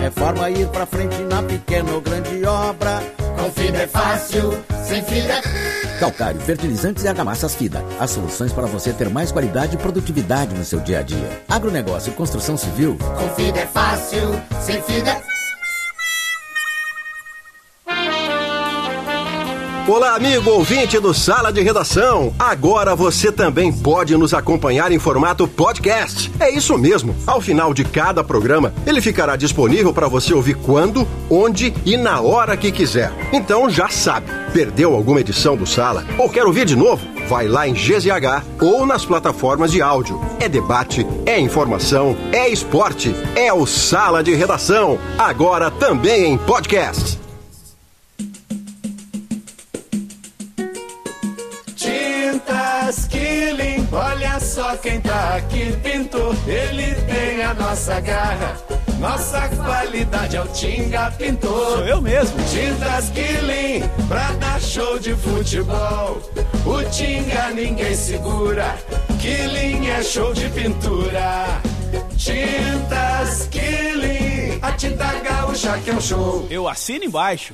reforma 0.08 0.50
ir 0.50 0.68
pra 0.70 0.86
frente 0.86 1.18
na 1.24 1.44
pequena 1.44 1.92
ou 1.92 2.02
grande 2.02 2.44
obra. 2.46 3.04
Com 3.38 3.52
fibra 3.52 3.84
é 3.84 3.88
fácil, 3.88 4.58
sem 4.86 5.04
fibra. 5.04 5.42
Calcário, 6.00 6.40
fertilizantes 6.40 7.04
e 7.04 7.08
argamassas 7.08 7.56
FIDA. 7.56 7.84
As 8.00 8.12
soluções 8.12 8.54
para 8.54 8.68
você 8.68 8.94
ter 8.94 9.10
mais 9.10 9.32
qualidade 9.32 9.76
e 9.76 9.78
produtividade 9.78 10.56
no 10.56 10.64
seu 10.64 10.80
dia 10.80 11.00
a 11.00 11.02
dia. 11.02 11.42
Agronegócio 11.50 12.12
e 12.12 12.16
construção 12.16 12.56
civil. 12.56 12.98
Com 12.98 13.30
fibra 13.36 13.62
é 13.62 13.68
fácil, 13.68 14.42
sem 14.62 14.82
fibra. 14.82 15.22
Olá, 19.88 20.16
amigo 20.16 20.52
ouvinte 20.52 21.00
do 21.00 21.14
Sala 21.14 21.50
de 21.50 21.62
Redação. 21.62 22.36
Agora 22.38 22.94
você 22.94 23.32
também 23.32 23.72
pode 23.72 24.18
nos 24.18 24.34
acompanhar 24.34 24.92
em 24.92 25.00
formato 25.00 25.48
podcast. 25.48 26.30
É 26.42 26.50
isso 26.52 26.78
mesmo. 26.78 27.16
Ao 27.26 27.40
final 27.40 27.74
de 27.74 27.86
cada 27.86 28.22
programa, 28.22 28.74
ele 28.86 29.00
ficará 29.00 29.38
disponível 29.38 29.94
para 29.94 30.10
você 30.10 30.34
ouvir 30.34 30.56
quando, 30.56 31.08
onde 31.30 31.74
e 31.86 31.96
na 31.96 32.20
hora 32.20 32.58
que 32.58 32.70
quiser. 32.70 33.14
Então 33.32 33.70
já 33.70 33.88
sabe, 33.88 34.28
perdeu 34.52 34.94
alguma 34.94 35.22
edição 35.22 35.56
do 35.56 35.66
Sala 35.66 36.06
ou 36.18 36.30
quer 36.30 36.44
ouvir 36.44 36.66
de 36.66 36.76
novo? 36.76 37.08
Vai 37.30 37.48
lá 37.48 37.66
em 37.66 37.74
GZH 37.74 38.44
ou 38.60 38.86
nas 38.86 39.06
plataformas 39.06 39.72
de 39.72 39.82
áudio. 39.82 40.20
É 40.42 40.50
debate, 40.50 41.08
é 41.26 41.40
informação, 41.40 42.14
é 42.34 42.50
esporte, 42.50 43.16
é 43.38 43.54
o 43.54 43.66
Sala 43.66 44.22
de 44.22 44.36
Redação. 44.36 45.00
Agora 45.18 45.72
também 45.72 46.34
em 46.34 46.38
podcast. 46.38 47.27
Só 54.58 54.76
quem 54.78 55.00
tá 55.00 55.36
aqui, 55.36 55.72
pintor. 55.84 56.36
Ele 56.48 56.96
tem 57.06 57.44
a 57.44 57.54
nossa 57.54 58.00
garra. 58.00 58.58
Nossa 59.00 59.48
qualidade 59.50 60.36
é 60.36 60.42
o 60.42 60.48
Tinga 60.48 61.12
Pintor. 61.12 61.78
Sou 61.78 61.86
eu 61.86 62.02
mesmo. 62.02 62.36
Tintas 62.46 63.12
Killing, 63.12 63.88
pra 64.08 64.32
dar 64.32 64.60
show 64.60 64.98
de 64.98 65.14
futebol. 65.14 66.20
O 66.66 66.90
Tinga 66.90 67.52
ninguém 67.52 67.94
segura. 67.94 68.76
Killing 69.22 69.90
é 69.90 70.02
show 70.02 70.34
de 70.34 70.50
pintura. 70.50 71.62
Tintas 72.18 73.48
Killing, 73.52 74.58
a 74.60 74.72
tinta 74.72 75.14
gaúcha 75.20 75.78
que 75.84 75.92
é 75.92 75.94
um 75.94 76.02
show. 76.02 76.48
Eu 76.50 76.68
assino 76.68 77.06
embaixo. 77.06 77.54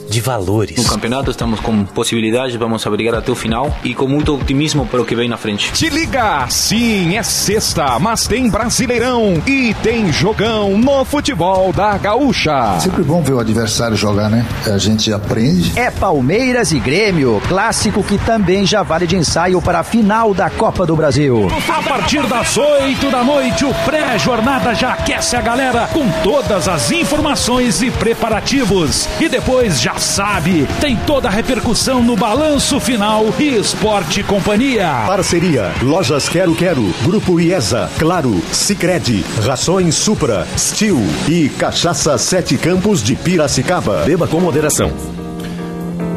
de 0.11 0.19
valores. 0.19 0.75
No 0.77 0.83
campeonato 0.83 1.31
estamos 1.31 1.61
com 1.61 1.85
possibilidades, 1.85 2.55
vamos 2.57 2.85
a 2.85 2.89
brigar 2.89 3.15
até 3.15 3.31
o 3.31 3.35
final 3.35 3.73
e 3.81 3.95
com 3.95 4.07
muito 4.07 4.35
otimismo 4.35 4.85
para 4.85 5.01
o 5.01 5.05
que 5.05 5.15
vem 5.15 5.29
na 5.29 5.37
frente. 5.37 5.71
Te 5.71 5.89
liga! 5.89 6.45
Sim, 6.49 7.15
é 7.15 7.23
sexta, 7.23 7.97
mas 7.97 8.27
tem 8.27 8.49
Brasileirão 8.49 9.41
e 9.47 9.73
tem 9.81 10.11
jogão 10.11 10.77
no 10.77 11.05
futebol 11.05 11.71
da 11.71 11.97
Gaúcha. 11.97 12.77
Sempre 12.79 13.03
bom 13.03 13.23
ver 13.23 13.33
o 13.33 13.39
adversário 13.39 13.95
jogar, 13.95 14.29
né? 14.29 14.45
A 14.65 14.77
gente 14.77 15.13
aprende. 15.13 15.71
É 15.79 15.89
Palmeiras 15.89 16.73
e 16.73 16.79
Grêmio, 16.79 17.41
clássico 17.47 18.03
que 18.03 18.17
também 18.17 18.65
já 18.65 18.83
vale 18.83 19.07
de 19.07 19.15
ensaio 19.15 19.61
para 19.61 19.79
a 19.79 19.83
final 19.83 20.33
da 20.33 20.49
Copa 20.49 20.85
do 20.85 20.95
Brasil. 20.95 21.47
A 21.69 21.81
partir 21.81 22.27
das 22.27 22.57
8 22.57 23.09
da 23.09 23.23
noite, 23.23 23.63
o 23.63 23.73
pré-jornada 23.85 24.75
já 24.75 24.91
aquece 24.91 25.37
a 25.37 25.41
galera 25.41 25.87
com 25.93 26.05
todas 26.21 26.67
as 26.67 26.91
informações 26.91 27.81
e 27.81 27.89
preparativos. 27.89 29.07
E 29.19 29.29
depois 29.29 29.79
já 29.79 30.00
sabe, 30.01 30.67
tem 30.79 30.95
toda 30.95 31.27
a 31.27 31.31
repercussão 31.31 32.03
no 32.03 32.15
balanço 32.15 32.79
final 32.79 33.25
e 33.39 33.55
Esporte 33.55 34.23
Companhia. 34.23 34.87
Parceria, 35.07 35.71
Lojas 35.81 36.27
Quero 36.27 36.55
Quero, 36.55 36.93
Grupo 37.03 37.39
IESA, 37.39 37.89
Claro, 37.97 38.41
Sicredi, 38.51 39.23
Rações 39.45 39.95
Supra, 39.95 40.47
Steel 40.57 40.99
e 41.27 41.49
Cachaça 41.49 42.17
Sete 42.17 42.57
Campos 42.57 43.03
de 43.03 43.15
Piracicaba. 43.15 44.03
Beba 44.05 44.27
com 44.27 44.39
moderação. 44.39 45.20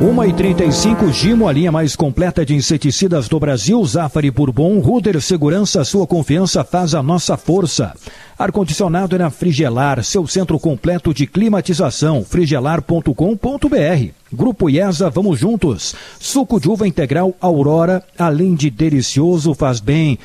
1 0.04 0.24
e 0.24 0.32
35 0.34 1.10
Gimo, 1.12 1.48
a 1.48 1.52
linha 1.52 1.72
mais 1.72 1.96
completa 1.96 2.44
de 2.44 2.54
inseticidas 2.54 3.26
do 3.26 3.40
Brasil. 3.40 3.82
Zafari 3.86 4.30
Bourbon, 4.30 4.78
Ruder 4.78 5.18
Segurança, 5.18 5.82
sua 5.82 6.06
confiança 6.06 6.62
faz 6.62 6.94
a 6.94 7.02
nossa 7.02 7.38
força. 7.38 7.94
Ar-condicionado 8.38 9.16
é 9.16 9.18
na 9.18 9.30
Frigelar, 9.30 10.04
seu 10.04 10.26
centro 10.26 10.60
completo 10.60 11.14
de 11.14 11.26
climatização. 11.26 12.22
frigelar.com.br. 12.22 14.10
Grupo 14.30 14.68
IESA, 14.68 15.08
vamos 15.08 15.38
juntos. 15.38 15.94
Suco 16.20 16.60
de 16.60 16.68
uva 16.68 16.86
integral 16.86 17.34
Aurora, 17.40 18.04
além 18.18 18.54
de 18.54 18.68
delicioso, 18.68 19.54
faz 19.54 19.80
bem. 19.80 20.18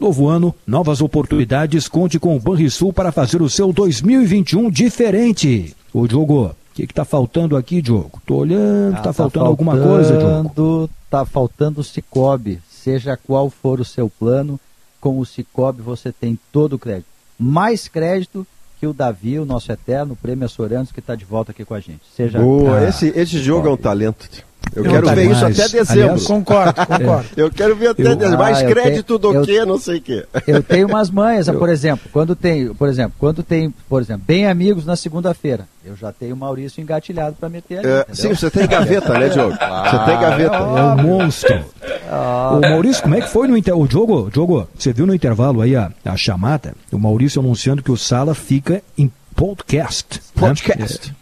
Novo 0.00 0.28
ano, 0.28 0.54
novas 0.66 1.02
oportunidades. 1.02 1.88
Conte 1.88 2.18
com 2.18 2.34
o 2.34 2.40
Banrisul 2.40 2.90
para 2.90 3.12
fazer 3.12 3.42
o 3.42 3.50
seu 3.50 3.70
2021 3.70 4.70
diferente. 4.70 5.76
O 5.92 6.08
Diogo, 6.08 6.56
que 6.84 6.92
está 6.92 7.04
faltando 7.04 7.56
aqui, 7.56 7.80
Diogo? 7.80 8.20
Tô 8.26 8.36
olhando, 8.36 8.88
está 8.96 9.00
Ah, 9.00 9.02
tá 9.04 9.12
faltando, 9.12 9.46
alguma 9.46 9.78
coisa, 9.78 10.16
Diogo? 10.16 10.32
faltando- 10.44 10.90
Tá 11.08 11.24
faltando 11.24 11.80
o 11.80 11.84
Cicobi. 11.84 12.60
Seja 12.68 13.16
qual 13.16 13.48
for 13.48 13.80
o 13.80 13.84
seu 13.84 14.10
plano, 14.10 14.58
com 15.00 15.18
o 15.18 15.24
Cicobi 15.24 15.80
você 15.80 16.12
tem 16.12 16.38
todo 16.52 16.74
o 16.74 16.78
crédito. 16.78 17.06
Mais 17.38 17.86
crédito 17.88 18.46
que 18.78 18.86
o 18.86 18.92
Davi, 18.92 19.38
o 19.38 19.44
nosso 19.46 19.70
eterno 19.72 20.14
prêmio 20.20 20.44
Açoranos, 20.44 20.92
que 20.92 21.00
está 21.00 21.14
de 21.14 21.24
volta 21.24 21.52
aqui 21.52 21.64
com 21.64 21.74
a 21.74 21.80
gente. 21.80 22.00
Seja 22.14 22.38
Boa, 22.40 22.78
Ah, 22.80 22.88
esse, 22.88 23.08
esse 23.16 23.38
jogo 23.38 23.68
é 23.68 23.70
um 23.70 23.76
talento. 23.76 24.28
Eu 24.74 24.84
não 24.84 24.90
quero 24.90 25.06
tá 25.06 25.14
ver 25.14 25.30
isso 25.30 25.44
até 25.44 25.68
dezembro. 25.68 25.92
Aliás, 25.92 26.24
concordo, 26.26 26.74
concordo. 26.86 27.28
eu 27.36 27.50
quero 27.50 27.76
ver 27.76 27.88
até 27.88 28.02
eu, 28.02 28.16
dezembro. 28.16 28.38
Mais 28.38 28.58
ah, 28.58 28.66
crédito 28.66 29.18
tenho, 29.18 29.34
do 29.34 29.46
que 29.46 29.64
não 29.64 29.78
sei 29.78 29.98
o 29.98 30.02
quê. 30.02 30.26
Eu 30.46 30.62
tenho 30.62 30.88
umas 30.88 31.10
manhas, 31.10 31.48
por 31.50 31.68
exemplo, 31.68 32.08
quando 32.12 32.36
tem, 32.36 32.72
por 32.74 32.88
exemplo, 32.88 33.14
quando 33.18 33.42
tem, 33.42 33.72
por 33.88 34.02
exemplo, 34.02 34.22
bem 34.26 34.46
amigos 34.46 34.84
na 34.84 34.96
segunda-feira, 34.96 35.66
eu 35.84 35.96
já 35.96 36.12
tenho 36.12 36.34
o 36.34 36.38
Maurício 36.38 36.82
engatilhado 36.82 37.36
para 37.38 37.48
meter 37.48 37.78
ali. 37.78 37.88
É, 37.88 38.06
sim, 38.12 38.34
você 38.34 38.50
tem 38.50 38.66
gaveta, 38.66 39.18
né, 39.18 39.28
Diogo? 39.28 39.56
Ah, 39.66 39.90
você 39.90 40.10
tem 40.10 40.20
gaveta. 40.20 40.56
É 40.56 40.60
um 40.60 40.96
monstro. 41.02 41.64
Ah, 42.10 42.52
o 42.56 42.60
Maurício, 42.60 43.02
como 43.02 43.14
é 43.14 43.20
que 43.20 43.28
foi 43.28 43.48
no 43.48 43.56
intervalo? 43.56 43.84
O 43.84 43.88
Diogo, 43.88 44.30
Diogo, 44.30 44.68
você 44.76 44.92
viu 44.92 45.06
no 45.06 45.14
intervalo 45.14 45.60
aí 45.60 45.76
a, 45.76 45.90
a 46.04 46.16
chamada? 46.16 46.74
O 46.92 46.98
Maurício 46.98 47.40
anunciando 47.40 47.82
que 47.82 47.90
o 47.90 47.96
Sala 47.96 48.34
fica 48.34 48.82
em 48.96 49.10
podcast. 49.34 50.20
Né? 50.34 50.48
Podcast. 50.48 51.08
Né? 51.08 51.14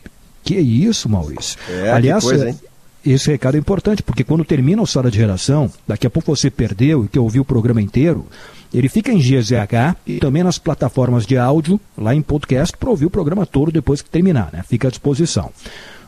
Que 0.42 0.54
isso, 0.56 1.08
Maurício. 1.08 1.58
É, 1.68 1.90
Aliás, 1.90 2.22
coisa, 2.22 2.48
hein? 2.48 2.58
Esse 3.04 3.30
recado 3.30 3.56
é 3.56 3.60
importante, 3.60 4.02
porque 4.02 4.24
quando 4.24 4.44
termina 4.44 4.80
o 4.80 4.86
Sala 4.86 5.10
de 5.10 5.18
Redação, 5.18 5.70
daqui 5.86 6.06
a 6.06 6.10
pouco 6.10 6.34
você 6.34 6.50
perdeu 6.50 7.04
e 7.04 7.08
que 7.08 7.18
ouviu 7.18 7.42
o 7.42 7.44
programa 7.44 7.82
inteiro, 7.82 8.26
ele 8.72 8.88
fica 8.88 9.12
em 9.12 9.18
GZH 9.18 9.96
e 10.06 10.18
também 10.18 10.42
nas 10.42 10.58
plataformas 10.58 11.26
de 11.26 11.36
áudio, 11.36 11.80
lá 11.96 12.14
em 12.14 12.22
podcast, 12.22 12.76
para 12.76 12.90
ouvir 12.90 13.06
o 13.06 13.10
programa 13.10 13.46
todo 13.46 13.70
depois 13.70 14.02
que 14.02 14.10
terminar, 14.10 14.50
né? 14.52 14.64
Fica 14.66 14.88
à 14.88 14.90
disposição. 14.90 15.50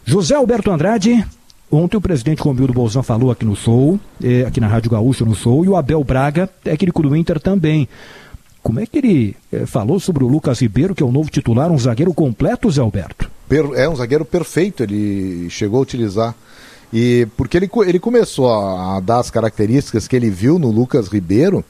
José 0.04 0.35
Alberto 0.35 0.70
Andrade, 0.70 1.24
ontem 1.70 1.96
o 1.96 2.00
presidente 2.00 2.42
Romildo 2.42 2.72
Bolzan 2.72 3.02
falou 3.02 3.30
aqui 3.30 3.44
no 3.44 3.54
show, 3.54 4.00
eh, 4.22 4.44
aqui 4.46 4.61
na 4.61 4.66
Rádio 4.66 4.90
Gaúcha 4.90 5.24
no 5.24 5.35
show, 5.35 5.64
e 5.64 5.68
o 5.68 5.76
Abel 5.76 6.02
Braga, 6.02 6.48
técnico 6.64 7.02
do 7.02 7.14
Inter 7.14 7.38
também. 7.40 7.88
Como 8.62 8.80
é 8.80 8.87
que 8.87 8.98
ele 8.98 9.37
eh, 9.52 9.64
falou 9.64 10.00
sobre 10.00 10.24
o 10.24 10.28
Lucas 10.28 10.61
Ribeiro, 10.61 10.94
que 10.94 11.02
é 11.02 11.06
o 11.06 11.12
novo 11.12 11.30
titular, 11.30 11.70
um 11.70 11.78
zagueiro 11.78 12.12
completo, 12.12 12.70
Zé 12.70 12.80
Alberto? 12.80 13.30
É 13.76 13.88
um 13.88 13.94
zagueiro 13.94 14.24
perfeito, 14.24 14.82
ele 14.82 15.48
chegou 15.50 15.78
a 15.78 15.82
utilizar 15.82 16.35
e 16.98 17.26
porque 17.37 17.59
ele, 17.59 17.70
ele 17.87 17.98
começou 17.98 18.50
a, 18.50 18.96
a 18.96 19.00
dar 19.00 19.18
as 19.18 19.30
características 19.30 20.09
que 20.09 20.16
ele 20.16 20.30
viu 20.30 20.59
no 20.59 20.70
Lucas 20.70 21.09
Ribeiro 21.09 21.62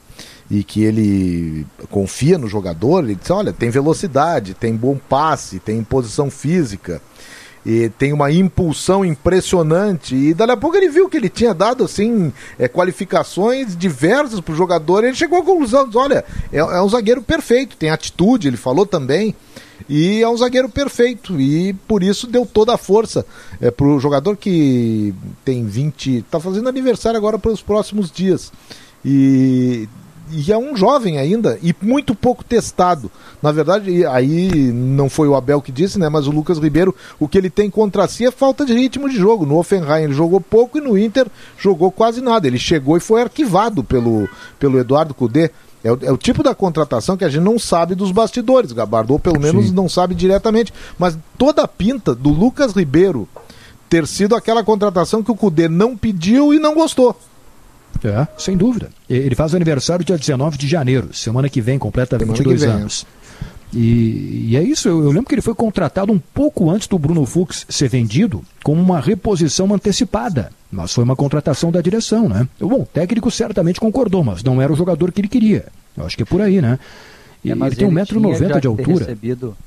e 0.49 0.63
que 0.63 0.81
ele 0.85 1.67
confia 1.89 2.37
no 2.37 2.47
jogador, 2.47 3.03
ele 3.03 3.15
disse, 3.15 3.33
olha, 3.33 3.51
tem 3.51 3.69
velocidade, 3.69 4.53
tem 4.53 4.73
bom 4.73 4.97
passe, 4.97 5.59
tem 5.59 5.83
posição 5.83 6.31
física, 6.31 7.01
e 7.65 7.89
tem 7.89 8.13
uma 8.13 8.31
impulsão 8.31 9.03
impressionante. 9.03 10.15
E 10.15 10.33
dali 10.33 10.53
a 10.53 10.57
pouco 10.57 10.77
ele 10.77 10.87
viu 10.87 11.09
que 11.09 11.17
ele 11.17 11.27
tinha 11.27 11.53
dado 11.53 11.83
assim 11.83 12.31
é, 12.57 12.69
qualificações 12.69 13.75
diversas 13.75 14.39
para 14.39 14.53
o 14.53 14.55
jogador. 14.55 15.03
E 15.03 15.07
ele 15.07 15.15
chegou 15.17 15.39
à 15.39 15.43
conclusão: 15.43 15.89
olha, 15.95 16.23
é, 16.53 16.59
é, 16.59 16.81
um 16.81 16.87
zagueiro 16.87 17.21
perfeito, 17.21 17.75
tem 17.75 17.89
atitude, 17.89 18.47
ele 18.47 18.55
falou 18.55 18.85
também. 18.85 19.35
E 19.89 20.21
é 20.21 20.29
um 20.29 20.37
zagueiro 20.37 20.69
perfeito. 20.69 21.39
E 21.39 21.73
por 21.87 22.03
isso 22.03 22.27
deu 22.27 22.45
toda 22.45 22.73
a 22.73 22.77
força 22.77 23.25
é, 23.61 23.71
para 23.71 23.87
o 23.87 23.99
jogador 23.99 24.35
que 24.35 25.13
tem 25.45 25.65
20. 25.65 26.17
está 26.17 26.39
fazendo 26.39 26.69
aniversário 26.69 27.17
agora 27.17 27.39
para 27.39 27.51
os 27.51 27.61
próximos 27.61 28.11
dias. 28.11 28.51
E 29.03 29.87
e 30.31 30.51
é 30.51 30.57
um 30.57 30.75
jovem 30.75 31.17
ainda 31.17 31.57
e 31.61 31.73
muito 31.81 32.13
pouco 32.13 32.43
testado. 32.43 33.09
Na 33.41 33.51
verdade, 33.51 34.05
aí 34.05 34.71
não 34.73 35.09
foi 35.09 35.27
o 35.27 35.35
Abel 35.35 35.61
que 35.61 35.71
disse, 35.71 35.97
né? 35.97 36.09
Mas 36.09 36.27
o 36.27 36.31
Lucas 36.31 36.57
Ribeiro, 36.57 36.93
o 37.19 37.27
que 37.27 37.37
ele 37.37 37.49
tem 37.49 37.69
contra 37.69 38.07
si 38.07 38.25
é 38.25 38.31
falta 38.31 38.65
de 38.65 38.73
ritmo 38.73 39.09
de 39.09 39.15
jogo. 39.15 39.45
No 39.45 39.57
Offenheim 39.57 40.03
ele 40.03 40.13
jogou 40.13 40.41
pouco 40.41 40.77
e 40.77 40.81
no 40.81 40.97
Inter 40.97 41.27
jogou 41.57 41.91
quase 41.91 42.21
nada. 42.21 42.47
Ele 42.47 42.59
chegou 42.59 42.97
e 42.97 43.01
foi 43.01 43.21
arquivado 43.21 43.83
pelo, 43.83 44.27
pelo 44.59 44.79
Eduardo 44.79 45.13
Cudê. 45.13 45.51
É 45.83 45.91
o, 45.91 45.99
é 46.01 46.11
o, 46.11 46.17
tipo 46.17 46.41
da 46.41 46.55
contratação 46.55 47.15
que 47.15 47.23
a 47.23 47.29
gente 47.29 47.43
não 47.43 47.59
sabe 47.59 47.95
dos 47.95 48.11
bastidores, 48.11 48.71
Gabardo, 48.71 49.13
ou 49.13 49.19
pelo 49.19 49.39
menos 49.39 49.67
Sim. 49.67 49.73
não 49.73 49.87
sabe 49.87 50.15
diretamente. 50.15 50.73
Mas 50.97 51.17
toda 51.37 51.61
a 51.63 51.67
pinta 51.67 52.15
do 52.15 52.29
Lucas 52.29 52.73
Ribeiro 52.73 53.27
ter 53.89 54.05
sido 54.07 54.35
aquela 54.35 54.63
contratação 54.63 55.23
que 55.23 55.31
o 55.31 55.35
Cudê 55.35 55.67
não 55.67 55.95
pediu 55.95 56.53
e 56.53 56.59
não 56.59 56.73
gostou. 56.73 57.17
É, 58.03 58.27
sem 58.37 58.57
dúvida. 58.57 58.89
Ele 59.09 59.35
faz 59.35 59.55
aniversário 59.55 60.05
dia 60.05 60.17
19 60.17 60.57
de 60.57 60.67
janeiro, 60.67 61.13
semana 61.13 61.49
que 61.49 61.61
vem, 61.61 61.79
completa 61.79 62.17
semana 62.17 62.37
22 62.37 62.61
vem, 62.61 62.69
anos. 62.69 63.05
E, 63.73 64.49
e, 64.49 64.57
é 64.57 64.63
isso, 64.63 64.87
eu, 64.87 65.03
eu, 65.03 65.09
lembro 65.09 65.25
que 65.25 65.35
ele 65.35 65.41
foi 65.41 65.55
contratado 65.55 66.11
um 66.11 66.19
pouco 66.19 66.69
antes 66.69 66.87
do 66.87 66.97
Bruno 66.97 67.25
Fux 67.25 67.65
ser 67.67 67.89
vendido, 67.89 68.41
como 68.63 68.81
uma 68.81 68.99
reposição 68.99 69.73
antecipada. 69.73 70.51
Mas 70.71 70.93
foi 70.93 71.03
uma 71.03 71.15
contratação 71.15 71.71
da 71.71 71.81
direção, 71.81 72.27
né? 72.27 72.47
Bom, 72.59 72.81
o 72.81 72.85
técnico 72.85 73.31
certamente 73.31 73.79
concordou, 73.79 74.23
mas 74.23 74.43
não 74.43 74.61
era 74.61 74.71
o 74.71 74.75
jogador 74.75 75.11
que 75.11 75.21
ele 75.21 75.27
queria. 75.27 75.67
Eu 75.95 76.05
acho 76.05 76.17
que 76.17 76.23
é 76.23 76.25
por 76.25 76.41
aí, 76.41 76.61
né? 76.61 76.77
E 77.43 77.51
é, 77.51 77.53
ele 77.53 77.75
tem 77.75 77.89
1,90m 77.89 78.59
de 78.59 78.67
altura. 78.67 79.05
Recebido... 79.05 79.57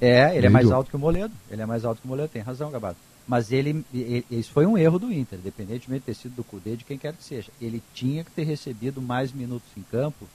É, 0.00 0.36
ele 0.36 0.46
é 0.46 0.50
mais 0.50 0.70
alto 0.70 0.88
que 0.90 0.96
o 0.96 0.98
Moledo. 0.98 1.32
Ele 1.50 1.60
é 1.60 1.66
mais 1.66 1.84
alto 1.84 2.00
que 2.00 2.06
o 2.06 2.08
Moledo, 2.08 2.28
tem 2.28 2.40
razão, 2.40 2.70
Gabato. 2.70 2.96
Mas 3.28 3.52
ele, 3.52 3.84
ele, 3.94 4.24
isso 4.30 4.50
foi 4.50 4.66
um 4.66 4.76
erro 4.76 4.98
do 4.98 5.12
Inter, 5.12 5.38
independentemente 5.38 6.00
de 6.00 6.06
ter 6.06 6.14
sido 6.14 6.34
do 6.34 6.42
Cudê, 6.42 6.74
de 6.74 6.84
quem 6.84 6.98
quer 6.98 7.12
que 7.12 7.22
seja. 7.22 7.50
Ele 7.60 7.82
tinha 7.94 8.24
que 8.24 8.30
ter 8.30 8.44
recebido 8.44 9.00
mais 9.00 9.30
minutos 9.32 9.68
em 9.76 9.82
campo 9.82 10.26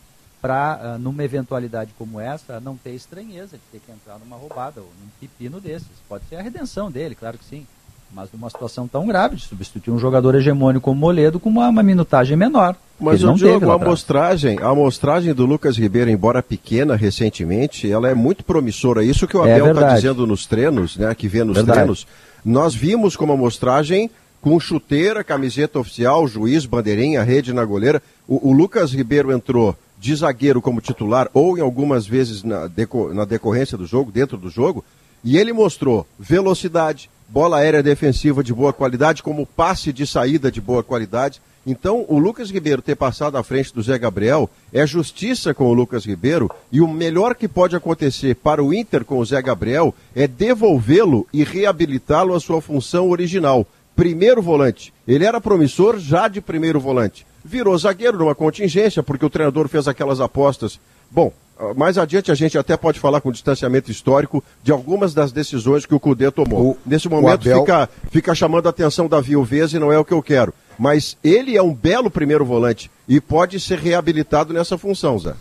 para, 0.42 0.96
uh, 0.96 1.00
numa 1.00 1.24
eventualidade 1.24 1.92
como 1.98 2.20
essa, 2.20 2.60
não 2.60 2.78
ter 2.78 2.92
estranheza 2.92 3.58
de 3.58 3.64
ter 3.72 3.82
que 3.86 3.92
entrar 3.92 4.20
numa 4.20 4.38
roubada 4.38 4.80
ou 4.80 4.88
num 5.02 5.10
pepino 5.20 5.60
desses. 5.60 5.88
Pode 6.08 6.26
ser 6.30 6.36
a 6.36 6.42
redenção 6.42 6.92
dele, 6.92 7.16
claro 7.16 7.38
que 7.38 7.46
sim. 7.46 7.66
Mas 8.14 8.30
numa 8.32 8.50
situação 8.50 8.88
tão 8.88 9.06
grave 9.08 9.36
de 9.36 9.44
substituir 9.44 9.94
um 9.94 10.00
jogador 10.00 10.36
hegemônico 10.36 10.86
como 10.86 11.02
Moledo 11.02 11.40
com 11.40 11.50
uma, 11.50 11.68
uma 11.68 11.84
minutagem 11.84 12.38
menor. 12.38 12.76
Mas 13.00 13.24
o 13.24 13.34
Diogo, 13.34 13.70
a 13.70 13.76
amostragem, 13.76 14.58
a 14.62 14.70
amostragem 14.70 15.34
do 15.34 15.46
Lucas 15.46 15.78
Ribeiro, 15.78 16.10
embora 16.10 16.42
pequena 16.42 16.96
recentemente, 16.96 17.92
ela 17.92 18.10
é 18.10 18.14
muito 18.14 18.44
promissora. 18.44 19.04
Isso 19.04 19.28
que 19.28 19.36
o 19.36 19.46
é 19.46 19.54
Abel 19.54 19.74
está 19.74 19.92
é 19.92 19.96
dizendo 19.96 20.26
nos 20.26 20.46
treinos, 20.46 20.96
né? 20.96 21.14
Que 21.14 21.28
vê 21.28 21.44
nos 21.44 21.58
verdade. 21.58 21.80
treinos 21.80 22.08
nós 22.46 22.76
vimos 22.76 23.16
como 23.16 23.34
amostragem 23.34 24.12
com 24.40 24.60
chuteira, 24.60 25.24
camiseta 25.24 25.80
oficial, 25.80 26.28
juiz, 26.28 26.68
bandeirinha, 26.68 27.24
rede 27.24 27.52
na 27.52 27.66
goleira. 27.66 28.04
O, 28.28 28.50
o, 28.50 28.54
Lucas 28.54 28.94
Ribeiro 28.94 29.32
entrou 29.32 29.76
de 29.98 30.16
zagueiro 30.16 30.62
como 30.62 30.80
titular, 30.80 31.28
ou 31.34 31.58
em 31.58 31.62
algumas 31.62 32.06
vezes 32.06 32.44
na, 32.44 32.68
deco, 32.68 33.12
na 33.12 33.26
decorrência 33.26 33.76
do 33.76 33.88
jogo, 33.88 34.12
dentro 34.12 34.38
do 34.38 34.52
jogo, 34.52 34.86
e 35.24 35.36
ele 35.36 35.52
mostrou 35.52 36.06
velocidade, 36.20 37.10
bola 37.28 37.58
aérea 37.58 37.82
defensiva 37.82 38.44
de 38.44 38.54
boa 38.54 38.72
qualidade, 38.72 39.24
como 39.24 39.46
passe 39.46 39.92
de 39.92 40.06
saída 40.06 40.52
de 40.52 40.62
boa 40.62 40.84
qualidade. 40.84 41.42
Então, 41.68 42.06
o 42.08 42.20
Lucas 42.20 42.52
Ribeiro 42.52 42.82
ter 42.82 42.96
passado 42.96 43.38
à 43.38 43.44
frente 43.44 43.74
do 43.74 43.82
Zé 43.82 43.98
Gabriel 43.98 44.48
é 44.72 44.86
justiça 44.86 45.52
com 45.54 45.66
o 45.66 45.74
Lucas 45.74 46.06
Ribeiro 46.06 46.50
e 46.72 46.80
o 46.80 46.88
melhor 46.88 47.34
que 47.34 47.48
pode 47.48 47.76
acontecer 47.76 48.36
para 48.36 48.64
o 48.64 48.72
Inter 48.72 49.04
com 49.04 49.18
o 49.18 49.26
Zé 49.26 49.42
Gabriel 49.42 49.94
é 50.16 50.28
devolvê-lo 50.28 51.28
e 51.34 51.44
reabilitá-lo 51.44 52.36
à 52.36 52.40
sua 52.40 52.62
função 52.62 53.10
original. 53.10 53.66
Primeiro 53.96 54.42
volante. 54.42 54.94
Ele 55.08 55.26
era 55.26 55.42
promissor 55.42 55.98
já 55.98 56.28
de 56.28 56.40
primeiro 56.40 56.80
volante. 56.80 57.26
Virou 57.44 57.78
zagueiro 57.78 58.20
numa 58.20 58.36
contingência 58.36 59.02
porque 59.02 59.26
o 59.26 59.30
treinador 59.30 59.68
fez 59.68 59.88
aquelas 59.88 60.20
apostas. 60.20 60.80
Bom, 61.10 61.34
mais 61.76 61.98
adiante 61.98 62.32
a 62.32 62.36
gente 62.36 62.58
até 62.58 62.76
pode 62.76 63.00
falar 63.00 63.22
com 63.22 63.32
distanciamento 63.32 63.90
histórico 63.90 64.44
de 64.62 64.72
algumas 64.72 65.14
das 65.14 65.32
decisões 65.32 65.86
que 65.86 65.96
o 65.96 66.00
Cudê 66.00 66.30
tomou. 66.30 66.72
O, 66.72 66.78
Nesse 66.86 67.08
momento 67.08 67.50
Abel... 67.50 67.62
fica, 67.62 67.90
fica 68.12 68.36
chamando 68.36 68.68
a 68.68 68.70
atenção 68.70 69.08
da 69.08 69.22
viuvez 69.22 69.74
e 69.74 69.80
não 69.80 69.92
é 69.92 69.98
o 69.98 70.06
que 70.06 70.14
eu 70.14 70.22
quero. 70.22 70.54
Mas 70.78 71.18
ele 71.24 71.56
é 71.56 71.64
um 71.64 71.74
belo 71.74 72.12
primeiro 72.12 72.44
volante 72.44 72.92
e 73.08 73.22
pode 73.22 73.60
ser 73.60 73.80
reabilitado 73.80 74.54
nessa 74.54 74.78
função, 74.78 75.18
Zé. 75.18 75.34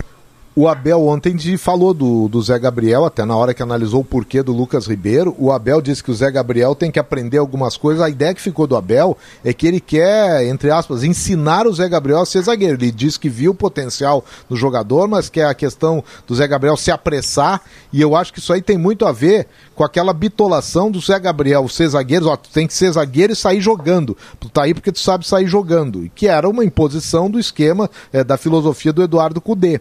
O 0.57 0.69
Abel 0.69 1.05
ontem 1.05 1.37
falou 1.59 1.93
do, 1.93 2.29
do 2.29 2.41
Zé 2.41 2.57
Gabriel, 2.61 3.05
até 3.05 3.25
na 3.25 3.35
hora 3.35 3.53
que 3.53 3.61
analisou 3.61 4.03
o 4.03 4.05
porquê 4.05 4.41
do 4.41 4.53
Lucas 4.53 4.87
Ribeiro. 4.87 5.35
O 5.37 5.51
Abel 5.51 5.83
disse 5.83 6.01
que 6.01 6.13
o 6.13 6.15
Zé 6.15 6.31
Gabriel 6.31 6.77
tem 6.77 6.93
que 6.93 6.99
aprender 7.01 7.39
algumas 7.39 7.77
coisas. 7.77 8.01
A 8.01 8.09
ideia 8.09 8.33
que 8.33 8.41
ficou 8.41 8.65
do 8.65 8.77
Abel 8.77 9.19
é 9.45 9.53
que 9.53 9.67
ele 9.67 9.81
quer, 9.81 10.47
entre 10.47 10.71
aspas, 10.71 11.03
ensinar 11.03 11.67
o 11.67 11.75
Zé 11.75 11.89
Gabriel 11.89 12.21
a 12.21 12.27
ser 12.27 12.41
zagueiro. 12.43 12.77
Ele 12.77 12.93
disse 12.93 13.19
que 13.19 13.29
viu 13.29 13.51
o 13.51 13.55
potencial 13.55 14.25
no 14.49 14.57
jogador, 14.57 15.09
mas 15.09 15.29
que 15.29 15.41
é 15.41 15.45
a 15.45 15.55
questão 15.55 16.05
do 16.25 16.37
Zé 16.37 16.47
Gabriel 16.47 16.77
se 16.77 16.93
apressar. 16.93 17.61
E 17.93 18.01
eu 18.01 18.15
acho 18.15 18.33
que 18.33 18.39
isso 18.39 18.53
aí 18.53 18.63
tem 18.63 18.79
muito 18.79 19.07
a 19.07 19.11
ver 19.11 19.49
com 19.75 19.83
aquela 19.83 20.13
bitolação 20.13 20.89
do 20.89 21.01
Zé 21.01 21.19
Gabriel 21.19 21.69
ser 21.69 21.89
zagueiro. 21.89 22.29
Ó, 22.29 22.37
tu 22.37 22.49
tem 22.51 22.69
que 22.69 22.75
ser 22.75 22.93
zagueiro 22.93 23.33
e 23.33 23.37
sair 23.37 23.61
jogando. 23.61 24.17
Tu 24.39 24.49
tá 24.49 24.63
aí 24.63 24.73
porque 24.73 24.93
tu 24.93 25.01
sabe 25.01 25.27
sair 25.27 25.49
jogando. 25.49 26.09
Que 26.15 26.29
era 26.29 26.49
uma 26.49 26.65
imposição 26.65 27.29
do 27.29 27.41
esquema 27.41 27.91
é, 28.13 28.23
da 28.23 28.37
filosofia 28.37 28.93
do 28.93 29.03
Eduardo 29.03 29.41
Cudê. 29.41 29.81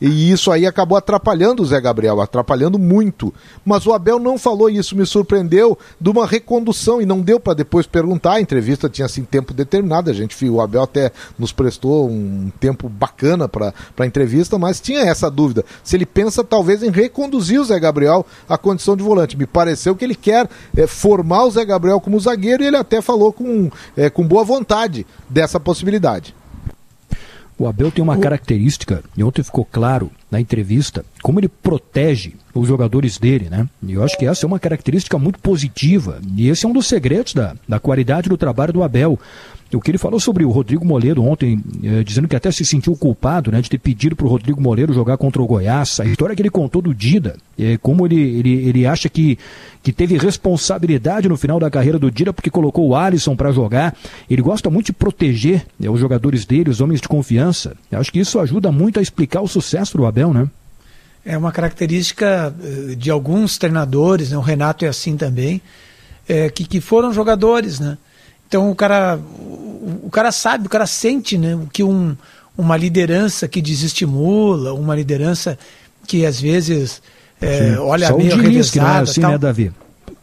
E 0.00 0.30
isso 0.30 0.50
aí 0.50 0.66
acabou 0.66 0.98
atrapalhando 0.98 1.62
o 1.62 1.66
Zé 1.66 1.80
Gabriel, 1.80 2.20
atrapalhando 2.20 2.78
muito. 2.78 3.32
Mas 3.64 3.86
o 3.86 3.92
Abel 3.92 4.18
não 4.18 4.38
falou 4.38 4.68
isso, 4.68 4.96
me 4.96 5.06
surpreendeu, 5.06 5.78
de 6.00 6.10
uma 6.10 6.26
recondução, 6.26 7.00
e 7.00 7.06
não 7.06 7.20
deu 7.20 7.38
para 7.38 7.54
depois 7.54 7.86
perguntar. 7.86 8.34
A 8.34 8.40
entrevista 8.40 8.88
tinha 8.88 9.06
assim 9.06 9.24
tempo 9.24 9.54
determinado, 9.54 10.10
a 10.10 10.12
gente 10.12 10.48
o 10.48 10.60
Abel 10.60 10.82
até 10.82 11.12
nos 11.38 11.52
prestou 11.52 12.08
um 12.08 12.50
tempo 12.60 12.88
bacana 12.88 13.48
para 13.48 13.72
a 13.98 14.06
entrevista, 14.06 14.58
mas 14.58 14.80
tinha 14.80 15.00
essa 15.00 15.30
dúvida. 15.30 15.64
Se 15.82 15.96
ele 15.96 16.06
pensa 16.06 16.44
talvez 16.44 16.82
em 16.82 16.90
reconduzir 16.90 17.60
o 17.60 17.64
Zé 17.64 17.78
Gabriel 17.78 18.24
à 18.48 18.56
condição 18.56 18.96
de 18.96 19.02
volante. 19.02 19.36
Me 19.36 19.46
pareceu 19.46 19.94
que 19.94 20.04
ele 20.04 20.14
quer 20.14 20.48
é, 20.76 20.86
formar 20.86 21.44
o 21.44 21.50
Zé 21.50 21.64
Gabriel 21.64 22.00
como 22.00 22.18
zagueiro 22.20 22.62
e 22.62 22.66
ele 22.66 22.76
até 22.76 23.00
falou 23.00 23.32
com, 23.32 23.70
é, 23.96 24.10
com 24.10 24.26
boa 24.26 24.44
vontade 24.44 25.06
dessa 25.28 25.58
possibilidade. 25.60 26.34
O 27.58 27.66
Abel 27.66 27.90
tem 27.90 28.04
uma 28.04 28.16
característica, 28.16 29.02
e 29.16 29.24
ontem 29.24 29.42
ficou 29.42 29.64
claro, 29.64 30.12
na 30.30 30.40
entrevista, 30.40 31.04
como 31.22 31.40
ele 31.40 31.48
protege 31.48 32.34
os 32.54 32.68
jogadores 32.68 33.18
dele, 33.18 33.48
né? 33.50 33.68
E 33.82 33.94
eu 33.94 34.04
acho 34.04 34.16
que 34.16 34.26
essa 34.26 34.44
é 34.44 34.46
uma 34.46 34.60
característica 34.60 35.18
muito 35.18 35.40
positiva. 35.40 36.20
E 36.36 36.48
esse 36.48 36.64
é 36.64 36.68
um 36.68 36.72
dos 36.72 36.86
segredos 36.86 37.34
da, 37.34 37.56
da 37.66 37.80
qualidade 37.80 38.28
do 38.28 38.36
trabalho 38.36 38.72
do 38.72 38.82
Abel. 38.82 39.18
O 39.72 39.80
que 39.82 39.90
ele 39.90 39.98
falou 39.98 40.18
sobre 40.18 40.46
o 40.46 40.50
Rodrigo 40.50 40.82
Moledo 40.82 41.22
ontem, 41.22 41.62
eh, 41.84 42.02
dizendo 42.02 42.26
que 42.26 42.34
até 42.34 42.50
se 42.50 42.64
sentiu 42.64 42.96
culpado 42.96 43.52
né, 43.52 43.60
de 43.60 43.68
ter 43.68 43.78
pedido 43.78 44.16
para 44.16 44.24
o 44.24 44.28
Rodrigo 44.28 44.60
Moledo 44.60 44.94
jogar 44.94 45.18
contra 45.18 45.42
o 45.42 45.46
Goiás. 45.46 46.00
A 46.00 46.06
história 46.06 46.34
que 46.34 46.40
ele 46.40 46.48
contou 46.48 46.80
do 46.80 46.94
Dida, 46.94 47.36
eh, 47.58 47.78
como 47.82 48.06
ele, 48.06 48.18
ele, 48.18 48.68
ele 48.68 48.86
acha 48.86 49.10
que, 49.10 49.38
que 49.82 49.92
teve 49.92 50.16
responsabilidade 50.16 51.28
no 51.28 51.36
final 51.36 51.60
da 51.60 51.70
carreira 51.70 51.98
do 51.98 52.10
Dida 52.10 52.32
porque 52.32 52.48
colocou 52.48 52.88
o 52.88 52.96
Alisson 52.96 53.36
para 53.36 53.52
jogar. 53.52 53.94
Ele 54.30 54.40
gosta 54.40 54.70
muito 54.70 54.86
de 54.86 54.92
proteger 54.94 55.66
eh, 55.82 55.90
os 55.90 56.00
jogadores 56.00 56.46
dele, 56.46 56.70
os 56.70 56.80
homens 56.80 57.02
de 57.02 57.08
confiança. 57.08 57.76
Eu 57.90 58.00
acho 58.00 58.10
que 58.10 58.20
isso 58.20 58.38
ajuda 58.38 58.72
muito 58.72 58.98
a 58.98 59.02
explicar 59.02 59.42
o 59.42 59.48
sucesso 59.48 59.98
do 59.98 60.06
Abel, 60.06 60.32
né? 60.32 60.48
É 61.26 61.36
uma 61.36 61.52
característica 61.52 62.54
eh, 62.58 62.94
de 62.94 63.10
alguns 63.10 63.58
treinadores, 63.58 64.30
né? 64.30 64.38
o 64.38 64.40
Renato 64.40 64.86
é 64.86 64.88
assim 64.88 65.14
também, 65.14 65.60
é, 66.26 66.48
que, 66.48 66.64
que 66.64 66.80
foram 66.80 67.12
jogadores, 67.12 67.78
né? 67.78 67.98
Então 68.48 68.70
o 68.70 68.74
cara, 68.74 69.16
o, 69.18 70.00
o 70.04 70.10
cara 70.10 70.32
sabe, 70.32 70.66
o 70.66 70.70
cara 70.70 70.86
sente 70.86 71.36
né, 71.38 71.54
o 71.54 71.66
que 71.70 71.84
um, 71.84 72.16
uma 72.56 72.76
liderança 72.76 73.46
que 73.46 73.60
desestimula, 73.60 74.72
uma 74.72 74.96
liderança 74.96 75.58
que 76.06 76.24
às 76.24 76.40
vezes 76.40 77.02
é, 77.40 77.76
olha 77.78 78.08
Só 78.08 78.16
meio 78.16 78.34
o 78.34 78.42
Diniz 78.42 78.70
que 78.70 78.78
não 78.80 78.88
é 78.88 78.98
assim, 79.00 79.20
tal. 79.20 79.30
né, 79.32 79.38
Davi? 79.38 79.70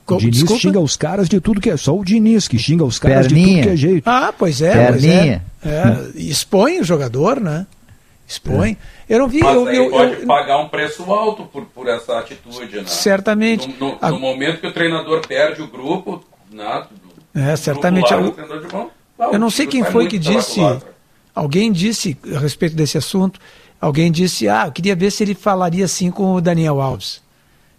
Co- 0.06 0.16
O 0.16 0.18
Diniz 0.18 0.36
desculpa? 0.40 0.62
xinga 0.62 0.80
os 0.80 0.96
caras 0.98 1.30
de 1.30 1.40
tudo 1.40 1.62
que 1.62 1.70
é. 1.70 1.78
Só 1.78 1.96
o 1.98 2.04
Diniz 2.04 2.48
que 2.48 2.58
xinga 2.60 2.84
os 2.84 3.00
caras 3.00 3.28
de 3.28 3.34
Perninha. 3.36 3.56
tudo 3.58 3.64
que 3.68 3.70
é 3.74 3.76
jeito. 3.78 4.08
Ah, 4.08 4.34
pois 4.38 4.62
é, 4.62 4.88
pois 4.92 5.04
é. 5.04 5.08
Perninha. 5.18 5.46
é. 5.64 6.20
Expõe 6.20 6.80
o 6.80 6.84
jogador, 6.84 7.40
né? 7.40 7.66
Expõe. 8.28 8.76
Eu 9.08 9.20
não 9.20 9.28
vi. 9.28 9.40
Mas 9.42 9.56
eu, 9.56 9.68
aí 9.68 9.78
eu- 9.78 9.90
pode 9.90 10.14
eu- 10.22 10.28
pagar 10.28 10.58
um 10.60 10.68
preço 10.68 11.04
alto 11.12 11.44
por, 11.46 11.66
por 11.66 11.88
essa 11.88 12.20
atitude, 12.20 12.76
né? 12.78 12.84
Certamente. 12.88 13.68
No, 13.80 13.90
no- 13.92 13.98
A- 14.02 14.10
no 14.12 14.20
momento 14.20 14.60
que 14.62 14.68
o 14.68 14.72
treinador 14.74 15.22
perde 15.28 15.62
o 15.62 15.68
grupo, 15.68 16.24
né? 16.52 16.84
É, 17.36 17.56
certamente. 17.56 18.12
Eu- 18.12 18.32
de 18.32 18.74
mão, 18.74 18.90
ah, 19.20 19.24
Eu 19.26 19.34
o 19.34 19.38
não 19.40 19.50
sei 19.50 19.68
quem 19.68 19.84
foi 19.84 20.08
que 20.08 20.18
disse. 20.18 20.60
Alguém 21.34 21.72
disse 21.72 22.18
a 22.34 22.40
respeito 22.40 22.76
desse 22.76 22.98
assunto. 22.98 23.40
Alguém 23.80 24.12
disse: 24.12 24.48
Ah, 24.48 24.64
eu 24.68 24.72
queria 24.72 24.96
ver 24.96 25.12
se 25.12 25.22
ele 25.24 25.36
falaria 25.36 25.84
assim 25.86 26.10
com 26.10 26.34
o 26.36 26.42
Daniel 26.42 26.82
Alves. 26.82 27.22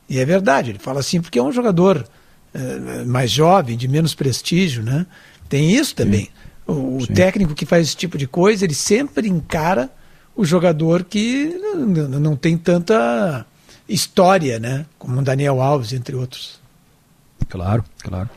E 0.08 0.18
é 0.18 0.24
verdade, 0.24 0.70
ele 0.70 0.78
fala 0.78 1.00
assim 1.00 1.20
porque 1.20 1.38
é 1.38 1.42
um 1.42 1.50
jogador 1.50 2.06
eh, 2.54 3.04
mais 3.04 3.30
jovem, 3.30 3.76
de 3.76 3.88
menos 3.88 4.14
prestígio, 4.14 4.82
né? 4.82 5.04
Tem 5.48 5.72
isso 5.72 5.94
também. 5.94 6.28
O, 6.66 6.98
o 6.98 7.06
técnico 7.06 7.54
que 7.54 7.66
faz 7.66 7.86
esse 7.88 7.96
tipo 7.96 8.16
de 8.18 8.26
coisa, 8.26 8.64
ele 8.64 8.74
sempre 8.74 9.28
encara 9.28 9.90
o 10.36 10.44
jogador 10.44 11.02
que 11.04 11.58
não 12.20 12.36
tem 12.36 12.56
tanta 12.58 13.44
história, 13.88 14.58
né? 14.58 14.84
Como 14.98 15.18
o 15.18 15.22
Daniel 15.22 15.60
Alves, 15.62 15.92
entre 15.92 16.14
outros. 16.14 16.60
Claro, 17.48 17.84
claro. 18.02 18.28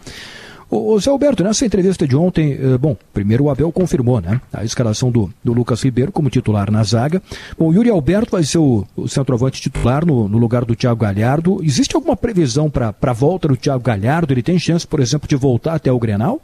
Ô 0.71 0.99
Zé 0.99 1.09
Alberto, 1.09 1.43
nessa 1.43 1.65
entrevista 1.65 2.07
de 2.07 2.15
ontem, 2.15 2.53
eh, 2.53 2.77
bom, 2.77 2.95
primeiro 3.11 3.45
o 3.45 3.49
Abel 3.49 3.71
confirmou, 3.71 4.21
né? 4.21 4.39
A 4.53 4.63
escalação 4.63 5.09
do, 5.09 5.33
do 5.43 5.51
Lucas 5.51 5.81
Ribeiro 5.81 6.11
como 6.11 6.29
titular 6.29 6.69
na 6.69 6.83
zaga. 6.83 7.23
Bom, 7.57 7.69
o 7.69 7.73
Yuri 7.73 7.89
Alberto 7.89 8.33
vai 8.33 8.43
ser 8.43 8.59
o, 8.59 8.85
o 8.95 9.07
centroavante 9.07 9.59
titular 9.59 10.05
no, 10.05 10.29
no 10.29 10.37
lugar 10.37 10.65
do 10.65 10.75
Thiago 10.75 11.01
Galhardo. 11.01 11.59
Existe 11.63 11.95
alguma 11.95 12.15
previsão 12.15 12.69
para 12.69 12.93
a 13.01 13.13
volta 13.13 13.47
do 13.47 13.57
Thiago 13.57 13.83
Galhardo? 13.83 14.31
Ele 14.31 14.43
tem 14.43 14.59
chance, 14.59 14.85
por 14.85 14.99
exemplo, 14.99 15.27
de 15.27 15.35
voltar 15.35 15.73
até 15.73 15.91
o 15.91 15.97
Grenal? 15.97 16.39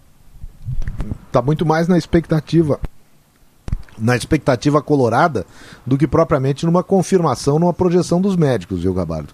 Tá 1.32 1.39
muito 1.39 1.63
mais 1.63 1.88
na 1.88 1.95
expectativa 1.95 2.80
na 3.97 4.15
expectativa 4.15 4.82
colorada 4.82 5.45
do 5.86 5.97
que 5.97 6.07
propriamente 6.07 6.65
numa 6.65 6.84
confirmação, 6.84 7.57
numa 7.59 7.73
projeção 7.73 8.19
dos 8.19 8.36
médicos, 8.36 8.82
viu, 8.82 8.93
Gabardo? 8.93 9.34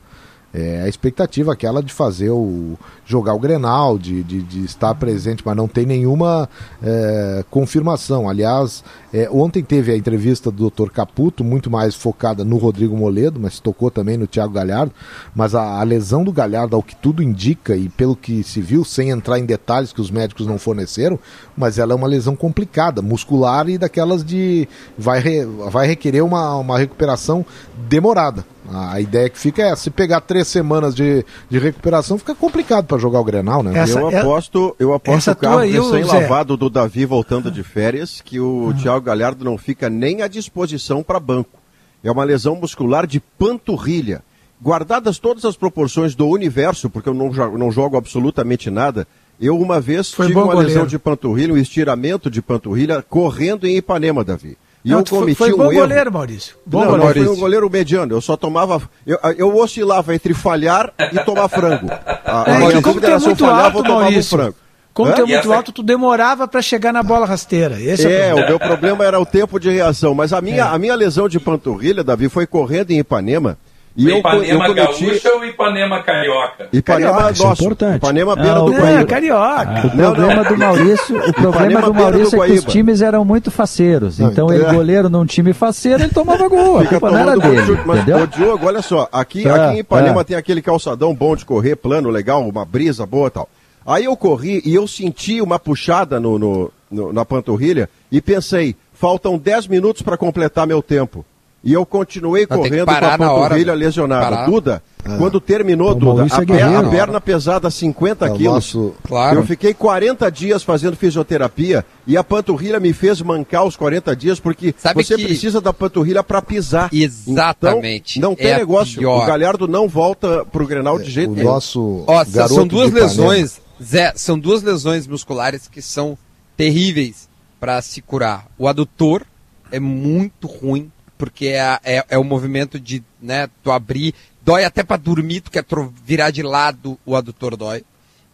É 0.53 0.81
a 0.81 0.87
expectativa 0.89 1.53
aquela 1.53 1.81
de 1.81 1.93
fazer 1.93 2.29
o 2.29 2.77
jogar 3.05 3.33
o 3.33 3.39
Grenal, 3.39 3.97
de, 3.97 4.21
de, 4.21 4.41
de 4.41 4.65
estar 4.65 4.93
presente, 4.95 5.41
mas 5.45 5.55
não 5.55 5.67
tem 5.67 5.85
nenhuma 5.85 6.49
é, 6.83 7.43
confirmação. 7.49 8.29
Aliás, 8.29 8.83
é, 9.13 9.29
ontem 9.31 9.63
teve 9.63 9.91
a 9.93 9.97
entrevista 9.97 10.51
do 10.51 10.69
Dr. 10.69 10.89
Caputo, 10.89 11.43
muito 11.43 11.69
mais 11.71 11.95
focada 11.95 12.43
no 12.43 12.57
Rodrigo 12.57 12.97
Moledo, 12.97 13.39
mas 13.39 13.59
tocou 13.61 13.89
também 13.89 14.17
no 14.17 14.27
Thiago 14.27 14.53
Galhardo. 14.53 14.91
Mas 15.33 15.55
a, 15.55 15.79
a 15.79 15.83
lesão 15.83 16.23
do 16.23 16.33
Galhardo, 16.33 16.75
ao 16.75 16.83
que 16.83 16.95
tudo 16.97 17.23
indica, 17.23 17.75
e 17.75 17.87
pelo 17.87 18.15
que 18.15 18.43
se 18.43 18.59
viu, 18.61 18.83
sem 18.83 19.09
entrar 19.09 19.39
em 19.39 19.45
detalhes 19.45 19.93
que 19.93 20.01
os 20.01 20.11
médicos 20.11 20.45
não 20.45 20.57
forneceram, 20.59 21.17
mas 21.55 21.79
ela 21.79 21.93
é 21.93 21.95
uma 21.95 22.07
lesão 22.07 22.35
complicada, 22.35 23.01
muscular 23.01 23.69
e 23.69 23.77
daquelas 23.77 24.23
de. 24.23 24.67
vai, 24.97 25.19
re- 25.21 25.45
vai 25.45 25.87
requerer 25.87 26.23
uma, 26.23 26.55
uma 26.57 26.77
recuperação 26.77 27.45
demorada. 27.87 28.45
A 28.69 29.01
ideia 29.01 29.29
que 29.29 29.39
fica 29.39 29.63
é, 29.63 29.75
se 29.75 29.89
pegar 29.89 30.21
três 30.21 30.47
semanas 30.47 30.93
de, 30.93 31.25
de 31.49 31.57
recuperação, 31.57 32.17
fica 32.17 32.35
complicado 32.35 32.85
para 32.85 32.97
jogar 32.97 33.19
o 33.19 33.23
Grenal, 33.23 33.63
né? 33.63 33.73
eu 33.87 34.07
aposto, 34.07 34.75
eu 34.77 34.93
aposto 34.93 35.17
essa 35.17 35.31
o 35.31 35.35
carro 35.35 35.59
recém-lavado 35.59 36.55
do 36.55 36.69
Davi 36.69 37.05
voltando 37.05 37.49
de 37.49 37.63
férias, 37.63 38.21
que 38.21 38.39
o 38.39 38.73
Thiago 38.79 39.03
Galhardo 39.03 39.43
não 39.43 39.57
fica 39.57 39.89
nem 39.89 40.21
à 40.21 40.27
disposição 40.27 41.01
para 41.01 41.19
banco. 41.19 41.59
É 42.03 42.11
uma 42.11 42.23
lesão 42.23 42.55
muscular 42.55 43.05
de 43.05 43.19
panturrilha. 43.19 44.23
Guardadas 44.61 45.17
todas 45.17 45.43
as 45.43 45.55
proporções 45.55 46.13
do 46.13 46.27
universo, 46.27 46.89
porque 46.89 47.09
eu 47.09 47.13
não, 47.13 47.31
não 47.31 47.71
jogo 47.71 47.97
absolutamente 47.97 48.69
nada, 48.69 49.07
eu 49.39 49.57
uma 49.57 49.81
vez 49.81 50.13
Foi 50.13 50.27
tive 50.27 50.37
uma 50.37 50.53
goleiro. 50.53 50.67
lesão 50.67 50.85
de 50.85 50.99
panturrilha, 50.99 51.53
um 51.53 51.57
estiramento 51.57 52.29
de 52.29 52.43
panturrilha, 52.43 53.01
correndo 53.01 53.65
em 53.65 53.75
Ipanema, 53.77 54.23
Davi. 54.23 54.55
E 54.83 54.89
Não, 54.89 54.99
eu 54.99 55.03
tu 55.03 55.09
foi- 55.11 55.19
cometi 55.19 55.37
foi 55.37 55.53
um 55.53 55.57
bom 55.57 55.71
erro. 55.71 55.81
goleiro, 55.81 56.11
Maurício. 56.11 56.55
Bom 56.65 56.81
não, 56.83 56.91
goleiro. 56.97 57.13
foi 57.25 57.27
um 57.35 57.39
goleiro 57.39 57.69
mediano. 57.69 58.15
Eu 58.15 58.21
só 58.21 58.35
tomava. 58.35 58.81
Eu, 59.05 59.19
eu 59.37 59.55
oscilava 59.55 60.15
entre 60.15 60.33
falhar 60.33 60.91
e 61.11 61.19
tomar 61.19 61.47
frango. 61.49 61.87
A, 62.25 62.49
a 62.51 62.55
É, 62.55 62.57
minha 62.57 62.71
e 62.79 62.81
como 62.81 62.99
é 63.05 63.17
muito 63.19 63.45
falhava 63.45 63.63
alto, 63.65 63.83
tomava 63.83 63.99
um 63.99 64.01
Maurício, 64.01 64.37
frango. 64.37 64.55
como 64.93 65.11
Hã? 65.11 65.13
tu 65.13 65.21
é 65.21 65.25
muito 65.25 65.53
alto, 65.53 65.71
tu 65.71 65.83
demorava 65.83 66.47
para 66.47 66.61
chegar 66.63 66.91
na 66.91 67.03
bola 67.03 67.27
rasteira. 67.27 67.79
Esse 67.79 68.07
é, 68.07 68.29
É, 68.29 68.33
o 68.33 68.37
o 68.37 68.47
meu 68.47 68.59
problema 68.59 69.05
era 69.05 69.19
o 69.19 69.25
tempo 69.25 69.59
de 69.59 69.69
reação. 69.69 70.15
Mas 70.15 70.33
a 70.33 70.41
minha, 70.41 70.63
É. 70.63 70.67
a 70.67 70.77
minha 70.79 70.95
lesão 70.95 71.29
de 71.29 71.39
panturrilha, 71.39 72.03
Davi, 72.03 72.27
foi 72.27 72.47
correndo 72.47 72.89
em 72.89 72.97
Ipanema. 72.99 73.57
E 73.95 74.09
eu, 74.09 74.21
co- 74.21 74.29
eu 74.29 74.43
Ipanema 74.55 74.67
cometi. 74.67 75.05
gaúcha 75.05 75.33
ou 75.33 75.45
Ipanema 75.45 76.01
carioca? 76.03 76.69
Ipanema 76.71 77.11
Carioca, 77.11 77.31
isso 77.33 77.45
é 77.45 77.51
importante. 77.51 77.95
Ipanema 77.97 78.35
beira 78.37 78.51
Ah, 78.51 78.59
do 78.59 78.65
o- 78.65 78.71
Guaíba. 78.71 79.01
É, 79.01 79.05
carioca. 79.05 79.87
O 79.87 79.89
problema 79.91 80.43
do 80.45 80.57
Maurício, 80.57 81.17
o 81.17 81.33
problema 81.33 81.51
Ipanema 81.51 81.81
do 81.81 81.93
beira 81.93 82.11
do 82.11 82.17
Maurício 82.17 82.43
é 82.43 82.47
que 82.47 82.53
os 82.53 82.65
times 82.65 83.01
eram 83.01 83.25
muito 83.25 83.51
faceiros. 83.51 84.17
Não, 84.17 84.31
Então 84.31 84.45
então 84.45 84.55
ele 84.55 84.65
é. 84.65 84.73
goleiro 84.73 85.09
num 85.09 85.25
time 85.25 85.51
faceiro, 85.51 86.03
ele 86.03 86.13
tomava 86.13 86.47
gol. 86.47 86.77
A 86.77 86.81
Fica 86.83 86.99
culpa 86.99 87.11
não 87.11 87.17
era 87.19 87.37
dele, 87.37 87.65
chute, 87.65 87.81
mas, 87.85 87.99
entendeu? 88.01 88.23
ô, 88.23 88.27
Diogo, 88.27 88.65
olha 88.65 88.81
só, 88.81 89.09
aqui, 89.11 89.45
Ah, 89.47 89.55
aqui 89.67 89.75
em 89.75 89.79
Ipanema 89.79 90.21
ah. 90.21 90.23
tem 90.23 90.37
aquele 90.37 90.61
calçadão 90.61 91.13
bom 91.13 91.35
de 91.35 91.43
correr, 91.43 91.75
plano 91.75 92.09
legal, 92.09 92.47
uma 92.47 92.63
brisa 92.63 93.05
boa 93.05 93.27
e 93.27 93.31
tal. 93.31 93.49
Aí 93.85 94.05
eu 94.05 94.15
corri 94.15 94.61
e 94.63 94.73
eu 94.73 94.87
senti 94.87 95.41
uma 95.41 95.59
puxada 95.59 96.17
no, 96.19 96.39
no- 96.39 96.71
no- 96.89 97.11
na 97.11 97.25
panturrilha 97.25 97.89
e 98.11 98.21
pensei, 98.21 98.73
faltam 98.93 99.37
10 99.37 99.67
minutos 99.67 100.01
para 100.01 100.15
completar 100.15 100.65
meu 100.65 100.81
tempo. 100.81 101.25
E 101.63 101.73
eu 101.73 101.85
continuei 101.85 102.47
correndo 102.47 102.85
com 102.87 102.91
a 102.91 103.17
panturrilha 103.19 103.65
velho. 103.65 103.77
lesionada. 103.77 104.29
Parar. 104.35 104.45
Duda, 104.47 104.83
Ah. 105.05 105.17
quando 105.19 105.39
terminou, 105.39 105.93
Duda, 105.93 106.23
a, 106.23 106.55
é 106.57 106.75
a 106.75 106.83
perna 106.89 107.21
pesada 107.21 107.69
50 107.69 108.25
É 108.25 108.29
quilos. 108.31 108.45
nosso- 108.53 108.93
Claro. 109.07 109.39
Eu 109.39 109.45
fiquei 109.45 109.71
40 109.71 110.31
dias 110.31 110.63
fazendo 110.63 110.95
fisioterapia 110.97 111.85
e 112.07 112.17
a 112.17 112.23
panturrilha 112.23 112.79
me 112.79 112.91
fez 112.93 113.21
mancar 113.21 113.63
os 113.63 113.75
40 113.75 114.15
dias 114.15 114.39
porque 114.39 114.73
Sabe 114.75 115.03
você 115.03 115.15
que- 115.15 115.23
precisa 115.25 115.61
da 115.61 115.71
panturrilha 115.71 116.23
para 116.23 116.41
pisar. 116.41 116.89
Exatamente. 116.91 118.17
Então, 118.17 118.31
não 118.31 118.35
tem 118.35 118.47
É 118.47 118.57
negócio. 118.57 118.97
pior. 118.99 119.23
O 119.23 119.27
Galhardo 119.27 119.67
não 119.67 119.87
volta 119.87 120.43
pro 120.45 120.65
Grenal 120.65 120.97
de 120.97 121.11
jeito 121.11 121.31
O 121.31 121.35
nenhum. 121.35 121.47
nosso 121.51 122.03
Ó, 122.07 122.25
são 122.47 122.65
duas 122.65 122.91
lesões, 122.91 123.61
Zé, 123.83 124.13
são 124.15 124.37
duas 124.37 124.63
lesões 124.63 125.05
musculares 125.07 125.67
que 125.67 125.81
são 125.81 126.17
terríveis 126.57 127.29
para 127.59 127.81
se 127.81 128.01
curar. 128.01 128.47
O 128.57 128.67
adutor 128.67 129.23
é 129.71 129.79
muito 129.79 130.47
ruim, 130.47 130.91
porque 131.21 131.49
é, 131.49 131.77
é, 131.83 132.05
é 132.09 132.17
o 132.17 132.23
movimento 132.23 132.79
de, 132.79 133.03
né, 133.21 133.47
tu 133.63 133.69
abrir, 133.71 134.15
dói 134.43 134.65
até 134.65 134.81
para 134.81 134.97
dormir, 134.97 135.41
tu 135.41 135.51
quer 135.51 135.63
virar 136.03 136.31
de 136.31 136.41
lado, 136.41 136.97
o 137.05 137.15
adutor 137.15 137.55
dói. 137.55 137.83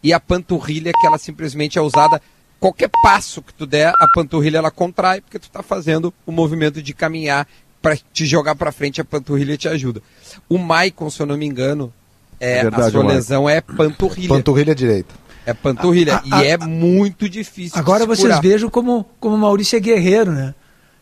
E 0.02 0.10
a 0.10 0.18
panturrilha, 0.18 0.90
que 0.98 1.06
ela 1.06 1.18
simplesmente 1.18 1.76
é 1.78 1.82
usada, 1.82 2.18
qualquer 2.58 2.88
passo 3.02 3.42
que 3.42 3.52
tu 3.52 3.66
der, 3.66 3.88
a 4.00 4.06
panturrilha 4.14 4.56
ela 4.56 4.70
contrai, 4.70 5.20
porque 5.20 5.38
tu 5.38 5.50
tá 5.50 5.62
fazendo 5.62 6.14
o 6.24 6.32
movimento 6.32 6.80
de 6.82 6.94
caminhar 6.94 7.46
para 7.82 7.94
te 8.10 8.24
jogar 8.24 8.54
para 8.54 8.72
frente, 8.72 9.02
a 9.02 9.04
panturrilha 9.04 9.58
te 9.58 9.68
ajuda. 9.68 10.00
O 10.48 10.56
Maicon, 10.56 11.10
se 11.10 11.20
eu 11.20 11.26
não 11.26 11.36
me 11.36 11.44
engano, 11.44 11.92
é, 12.40 12.60
É 12.60 12.62
verdade, 12.62 12.82
a 12.84 12.90
sua 12.90 13.02
Maicon. 13.02 13.14
lesão 13.16 13.50
é 13.50 13.60
panturrilha. 13.60 14.28
Panturrilha 14.30 14.74
direita. 14.74 15.14
É 15.44 15.52
panturrilha. 15.52 16.22
A- 16.30 16.38
a- 16.38 16.42
e 16.42 16.46
é 16.46 16.56
muito 16.56 17.28
difícil. 17.28 17.74
de 17.74 17.78
Agora 17.78 18.00
se 18.00 18.06
vocês 18.06 18.28
curar. 18.28 18.40
vejam 18.40 18.70
como, 18.70 19.04
como 19.20 19.34
o 19.34 19.38
Maurício 19.38 19.76
é 19.76 19.80
guerreiro, 19.80 20.32
né? 20.32 20.54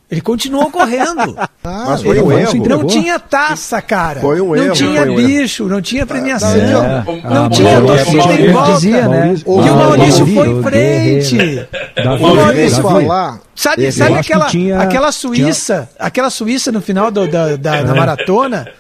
Ele 0.09 0.21
continuou 0.21 0.71
correndo. 0.71 1.37
Mas 1.65 2.01
foi 2.03 2.21
um 2.23 2.29
não 2.29 2.39
erro. 2.39 2.57
entregou. 2.57 2.87
tinha 2.87 3.19
taça, 3.19 3.83
cara. 3.83 4.21
Foi 4.21 4.41
um 4.41 4.49
não 4.49 4.57
erro, 4.57 4.75
tinha 4.75 5.01
foi 5.03 5.11
um 5.11 5.19
erro. 5.19 5.29
bicho, 5.29 5.65
não 5.65 5.83
tinha 5.83 6.07
premiação. 6.07 6.49
É. 6.57 7.05
Não 7.25 7.47
Ah, 7.47 7.51
tinha 7.51 7.81
Maurício, 7.81 8.05
torcida 8.13 8.17
em 8.23 8.23
Maurício 8.23 8.53
volta. 8.53 8.73
dizia, 8.75 9.09
né? 9.09 9.19
Maurício- 9.25 9.47
E 9.47 9.51
o 9.51 9.57
Maurício 9.57 9.77
Maurício 9.77 10.19
Davi, 10.21 10.35
foi 10.35 10.49
em 10.49 10.63
frente. 10.63 11.69
Davi, 12.05 12.25
O 12.25 12.35
Maurício 12.37 12.83
falar, 12.83 13.41
Sabe, 13.57 13.91
sabe 13.91 14.19
aquela, 14.19 14.47
tinha, 14.47 14.79
aquela 14.79 15.11
Suíça, 15.11 15.89
tinha... 15.97 16.07
aquela 16.07 16.29
Suíça 16.29 16.71
no 16.71 16.83
final 16.83 17.11
do, 17.11 17.27
da, 17.27 17.57
da, 17.57 17.83
da, 17.83 17.95
maratona, 17.95 18.71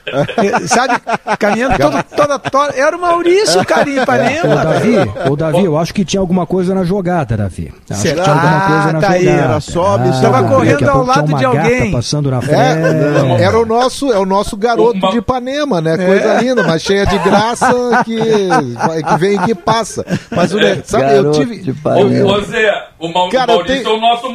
sabe, 0.68 1.00
caminhando 1.38 1.78
todo, 1.78 2.02
toda 2.14 2.38
toda, 2.38 2.74
era 2.76 2.94
o 2.94 3.00
Maurício, 3.00 3.64
cara, 3.64 3.88
em 3.88 4.02
Ipanema. 4.02 4.52
Ô, 4.52 4.54
Davi, 4.54 4.96
ô, 5.30 5.36
Davi, 5.36 5.64
eu 5.64 5.78
acho 5.78 5.94
que 5.94 6.04
tinha 6.04 6.20
alguma 6.20 6.46
coisa 6.46 6.74
na 6.74 6.84
jogada, 6.84 7.38
Davi. 7.38 7.72
Acho 7.88 8.02
Será? 8.02 8.16
que 8.16 8.22
tinha 8.22 8.34
alguma 8.34 8.60
coisa 8.60 8.92
na 8.92 9.00
tá 9.00 9.06
jogada. 9.06 9.14
Aí, 9.16 9.26
era 9.26 9.60
sobe, 9.60 10.08
ah, 10.08 10.20
Tava 10.20 10.48
correndo 10.48 10.88
ao 10.90 11.06
lado 11.06 11.34
de 11.34 11.44
alguém. 11.44 11.90
passando 11.90 12.30
na 12.30 12.42
frente. 12.42 12.60
É, 12.60 13.42
era 13.42 13.58
o 13.58 13.64
nosso, 13.64 14.12
é 14.12 14.18
o 14.18 14.26
nosso 14.26 14.58
garoto 14.58 15.10
de 15.10 15.18
Ipanema, 15.18 15.80
né? 15.80 15.96
Coisa 15.96 16.34
é. 16.34 16.40
linda, 16.42 16.62
mas 16.62 16.82
cheia 16.82 17.06
de 17.06 17.18
graça 17.18 17.72
que, 18.04 18.16
que 18.16 19.18
vem 19.18 19.36
e 19.36 19.38
que 19.38 19.54
passa. 19.54 20.04
Mas 20.30 20.52
o 20.52 20.58
sabe, 20.84 21.04
garoto 21.04 21.40
eu 21.40 21.46
tive. 21.46 21.74
Ô, 21.82 22.34
ô 22.34 22.40
Zé, 22.42 22.88
o 22.98 23.08
Maurício 23.08 23.88
é 23.88 23.94
o 23.94 24.00
nosso 24.00 24.30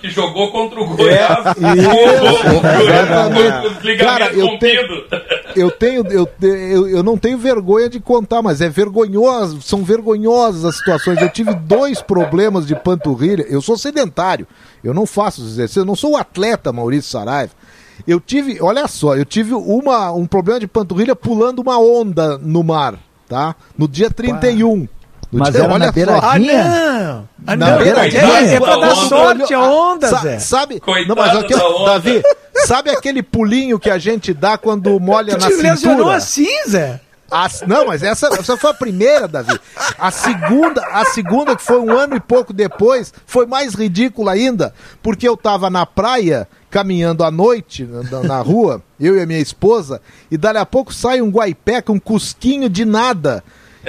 Que 0.00 0.10
jogou 0.10 0.50
contra 0.50 0.80
o 0.80 0.86
Goiás. 0.86 1.44
É, 3.94 3.96
Cara, 3.96 4.32
eu 4.32 4.58
tenho, 4.58 5.04
eu 5.56 5.70
tenho, 5.70 6.06
eu, 6.08 6.28
eu, 6.42 6.88
eu 6.88 7.02
não 7.02 7.16
tenho 7.16 7.38
vergonha 7.38 7.88
de 7.88 8.00
contar, 8.00 8.42
mas 8.42 8.60
é 8.60 8.68
vergonhoso, 8.68 9.62
são 9.62 9.82
vergonhosas 9.84 10.64
as 10.64 10.76
situações. 10.76 11.20
Eu 11.20 11.28
tive 11.30 11.54
dois 11.54 12.00
problemas 12.02 12.66
de 12.66 12.74
panturrilha. 12.74 13.44
Eu 13.48 13.60
sou 13.60 13.76
sedentário, 13.76 14.46
eu 14.82 14.92
não 14.94 15.06
faço 15.06 15.42
exercícios, 15.42 15.76
eu 15.76 15.84
não 15.84 15.96
sou 15.96 16.12
o 16.12 16.16
atleta 16.16 16.72
Maurício 16.72 17.10
Saraiva. 17.10 17.52
Eu 18.06 18.20
tive, 18.20 18.60
olha 18.60 18.88
só, 18.88 19.16
eu 19.16 19.24
tive 19.24 19.54
uma, 19.54 20.12
um 20.12 20.26
problema 20.26 20.60
de 20.60 20.66
panturrilha 20.66 21.14
pulando 21.14 21.60
uma 21.60 21.78
onda 21.78 22.36
no 22.38 22.62
mar, 22.62 22.98
tá? 23.28 23.54
No 23.78 23.86
dia 23.86 24.10
31. 24.10 24.88
Mas 25.38 25.54
era 25.54 25.78
na 25.78 25.90
beiradinha? 25.92 26.62
Ah, 26.62 27.02
não! 27.02 27.28
Ah, 27.46 27.56
não, 27.56 27.78
beiradinha. 27.78 28.22
É, 28.22 28.54
é 28.54 28.60
pra 28.60 28.76
dar 28.76 28.94
sorte 28.94 29.52
a 29.52 29.60
onda, 29.60 30.08
Sa 30.08 30.16
Zé. 30.18 30.38
Sabe, 30.38 30.82
não, 31.06 31.16
mas 31.16 31.36
aqui, 31.36 31.54
Davi, 31.84 32.22
sabe 32.66 32.90
aquele 32.90 33.22
pulinho 33.22 33.78
que 33.78 33.90
a 33.90 33.98
gente 33.98 34.32
dá 34.32 34.56
quando 34.56 34.98
molha 35.00 35.36
tu 35.36 35.40
na 35.40 35.46
te 35.46 35.54
cintura? 35.54 35.70
lesionou 35.72 36.10
assim, 36.10 36.68
Zé? 36.68 37.00
não, 37.66 37.86
mas 37.86 38.02
essa, 38.02 38.28
essa 38.28 38.56
foi 38.56 38.70
a 38.70 38.74
primeira, 38.74 39.26
Davi. 39.26 39.58
A 39.98 40.10
segunda, 40.10 40.86
a 40.86 41.04
segunda, 41.06 41.56
que 41.56 41.62
foi 41.62 41.80
um 41.80 41.90
ano 41.90 42.16
e 42.16 42.20
pouco 42.20 42.52
depois, 42.52 43.12
foi 43.26 43.44
mais 43.44 43.74
ridícula 43.74 44.32
ainda, 44.32 44.72
porque 45.02 45.28
eu 45.28 45.36
tava 45.36 45.68
na 45.68 45.84
praia, 45.84 46.46
caminhando 46.70 47.24
à 47.24 47.30
noite, 47.30 47.84
na, 47.84 48.22
na 48.22 48.40
rua, 48.40 48.80
eu 49.00 49.16
e 49.16 49.22
a 49.22 49.26
minha 49.26 49.40
esposa, 49.40 50.00
e 50.30 50.36
dali 50.36 50.58
a 50.58 50.66
pouco 50.66 50.94
sai 50.94 51.20
um 51.20 51.30
guaipeca, 51.30 51.90
um 51.90 51.98
cusquinho 51.98 52.68
de 52.68 52.84
nada 52.84 53.42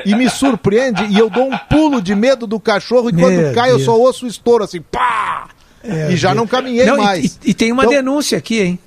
e 0.06 0.16
me 0.16 0.30
surpreende 0.30 1.04
e 1.06 1.18
eu 1.18 1.30
dou 1.30 1.52
um 1.52 1.58
pulo 1.70 2.02
de 2.02 2.16
medo 2.16 2.48
do 2.48 2.60
cachorro 2.60 3.10
e 3.10 3.14
Meu 3.14 3.26
quando 3.26 3.54
cai 3.54 3.70
Deus. 3.70 3.82
eu 3.82 3.86
só 3.86 4.00
ouço 4.00 4.26
o 4.26 4.28
estouro 4.28 4.64
assim, 4.64 4.82
pá! 4.82 5.48
É, 5.84 6.12
e 6.12 6.18
já 6.18 6.30
Deus. 6.30 6.40
não 6.40 6.48
caminhei 6.48 6.86
não, 6.86 6.98
mais. 6.98 7.38
E, 7.44 7.52
e, 7.52 7.54
tem 7.54 7.72
uma 7.72 7.84
então... 7.84 7.96
denúncia 7.96 8.38
aqui, 8.38 8.62
hein? 8.62 8.80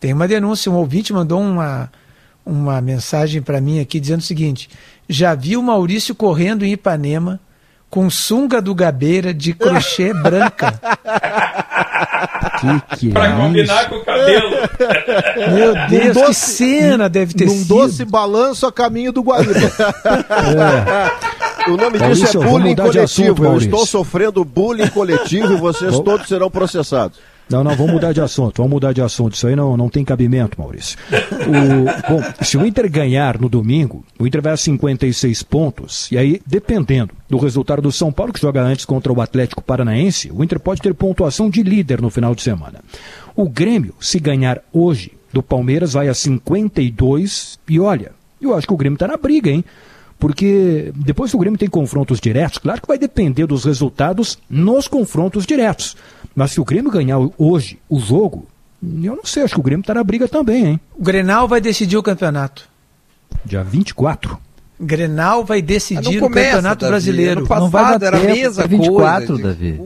Tem 0.00 0.12
uma 0.12 0.26
denúncia, 0.26 0.72
um 0.72 0.76
ouvinte 0.76 1.12
mandou 1.12 1.40
uma, 1.40 1.90
uma 2.44 2.80
mensagem 2.80 3.42
para 3.42 3.60
mim 3.60 3.80
aqui 3.80 4.00
dizendo 4.00 4.20
o 4.20 4.24
seguinte: 4.24 4.68
já 5.08 5.34
vi 5.34 5.56
o 5.56 5.62
Maurício 5.62 6.14
correndo 6.14 6.64
em 6.64 6.72
Ipanema 6.72 7.38
com 7.90 8.08
sunga 8.08 8.62
do 8.62 8.74
Gabeira 8.74 9.34
de 9.34 9.52
crochê 9.52 10.14
branca. 10.22 10.80
Que 12.60 12.96
que 12.96 13.08
é 13.08 13.12
pra 13.12 13.32
combinar 13.32 13.88
com 13.88 13.96
o 13.96 14.04
cabelo. 14.04 14.50
Meu 15.54 15.88
Deus, 15.88 16.14
doce, 16.14 16.26
que 16.26 16.34
cena 16.34 17.08
deve 17.08 17.34
ter 17.34 17.46
num 17.46 17.52
sido. 17.52 17.74
Num 17.74 17.80
doce 17.82 18.04
balanço 18.04 18.66
a 18.66 18.72
caminho 18.72 19.12
do 19.12 19.22
Guaíba. 19.22 19.52
É. 21.64 21.70
O 21.70 21.76
nome 21.76 21.96
Maurício, 21.96 22.24
disso 22.24 22.42
é 22.42 22.44
bullying 22.44 22.74
coletivo. 22.74 23.32
Assunto, 23.32 23.44
eu 23.44 23.58
estou 23.58 23.86
sofrendo 23.86 24.44
bullying 24.44 24.88
coletivo 24.88 25.52
e 25.52 25.56
vocês 25.56 25.98
todos 26.00 26.26
serão 26.26 26.50
processados. 26.50 27.18
Não, 27.52 27.62
não, 27.62 27.76
vamos 27.76 27.92
mudar 27.92 28.12
de 28.12 28.20
assunto, 28.20 28.56
vamos 28.56 28.72
mudar 28.72 28.92
de 28.92 29.02
assunto. 29.02 29.34
Isso 29.34 29.46
aí 29.46 29.54
não, 29.54 29.76
não 29.76 29.90
tem 29.90 30.02
cabimento, 30.04 30.58
Maurício. 30.58 30.98
O, 31.12 32.10
bom, 32.10 32.22
se 32.42 32.56
o 32.56 32.64
Inter 32.64 32.90
ganhar 32.90 33.38
no 33.38 33.48
domingo, 33.48 34.04
o 34.18 34.26
Inter 34.26 34.40
vai 34.40 34.54
a 34.54 34.56
56 34.56 35.42
pontos, 35.42 36.10
e 36.10 36.16
aí, 36.16 36.40
dependendo 36.46 37.12
do 37.28 37.36
resultado 37.36 37.82
do 37.82 37.92
São 37.92 38.10
Paulo, 38.10 38.32
que 38.32 38.40
joga 38.40 38.62
antes 38.62 38.86
contra 38.86 39.12
o 39.12 39.20
Atlético 39.20 39.62
Paranaense, 39.62 40.32
o 40.32 40.42
Inter 40.42 40.58
pode 40.58 40.80
ter 40.80 40.94
pontuação 40.94 41.50
de 41.50 41.62
líder 41.62 42.00
no 42.00 42.08
final 42.08 42.34
de 42.34 42.40
semana. 42.40 42.80
O 43.36 43.48
Grêmio, 43.48 43.94
se 44.00 44.18
ganhar 44.18 44.62
hoje 44.72 45.12
do 45.30 45.42
Palmeiras, 45.42 45.92
vai 45.92 46.08
a 46.08 46.14
52, 46.14 47.58
e 47.68 47.78
olha, 47.78 48.12
eu 48.40 48.54
acho 48.54 48.66
que 48.66 48.72
o 48.72 48.76
Grêmio 48.78 48.96
está 48.96 49.06
na 49.06 49.16
briga, 49.18 49.50
hein? 49.50 49.62
Porque 50.18 50.92
depois 50.94 51.32
que 51.32 51.36
o 51.36 51.40
Grêmio 51.40 51.58
tem 51.58 51.68
confrontos 51.68 52.20
diretos, 52.20 52.58
claro 52.58 52.80
que 52.80 52.86
vai 52.86 52.96
depender 52.96 53.44
dos 53.44 53.64
resultados 53.64 54.38
nos 54.48 54.86
confrontos 54.86 55.44
diretos. 55.44 55.96
Mas 56.34 56.52
se 56.52 56.60
o 56.60 56.64
Grêmio 56.64 56.90
ganhar 56.90 57.18
hoje 57.38 57.78
o 57.88 58.00
jogo, 58.00 58.46
eu 58.82 59.16
não 59.16 59.24
sei, 59.24 59.42
acho 59.42 59.54
que 59.54 59.60
o 59.60 59.62
Grêmio 59.62 59.82
está 59.82 59.94
na 59.94 60.02
briga 60.04 60.26
também, 60.26 60.66
hein? 60.66 60.80
O 60.96 61.02
Grenal 61.02 61.46
vai 61.46 61.60
decidir 61.60 61.96
o 61.96 62.02
campeonato. 62.02 62.68
Dia 63.44 63.62
24. 63.62 64.38
Grenal 64.84 65.44
vai 65.44 65.62
decidir 65.62 66.18
começa, 66.18 66.26
o 66.26 66.28
Campeonato 66.28 66.80
Davi. 66.80 66.90
Brasileiro. 66.90 67.46
Passado, 67.46 67.62
não 67.62 67.70
vai 67.70 67.98
dar 67.98 68.06
era 68.06 68.16
a 68.16 68.20
mesma 68.20 68.66
24, 68.66 69.26
coisa. 69.26 69.42
Davi. 69.42 69.80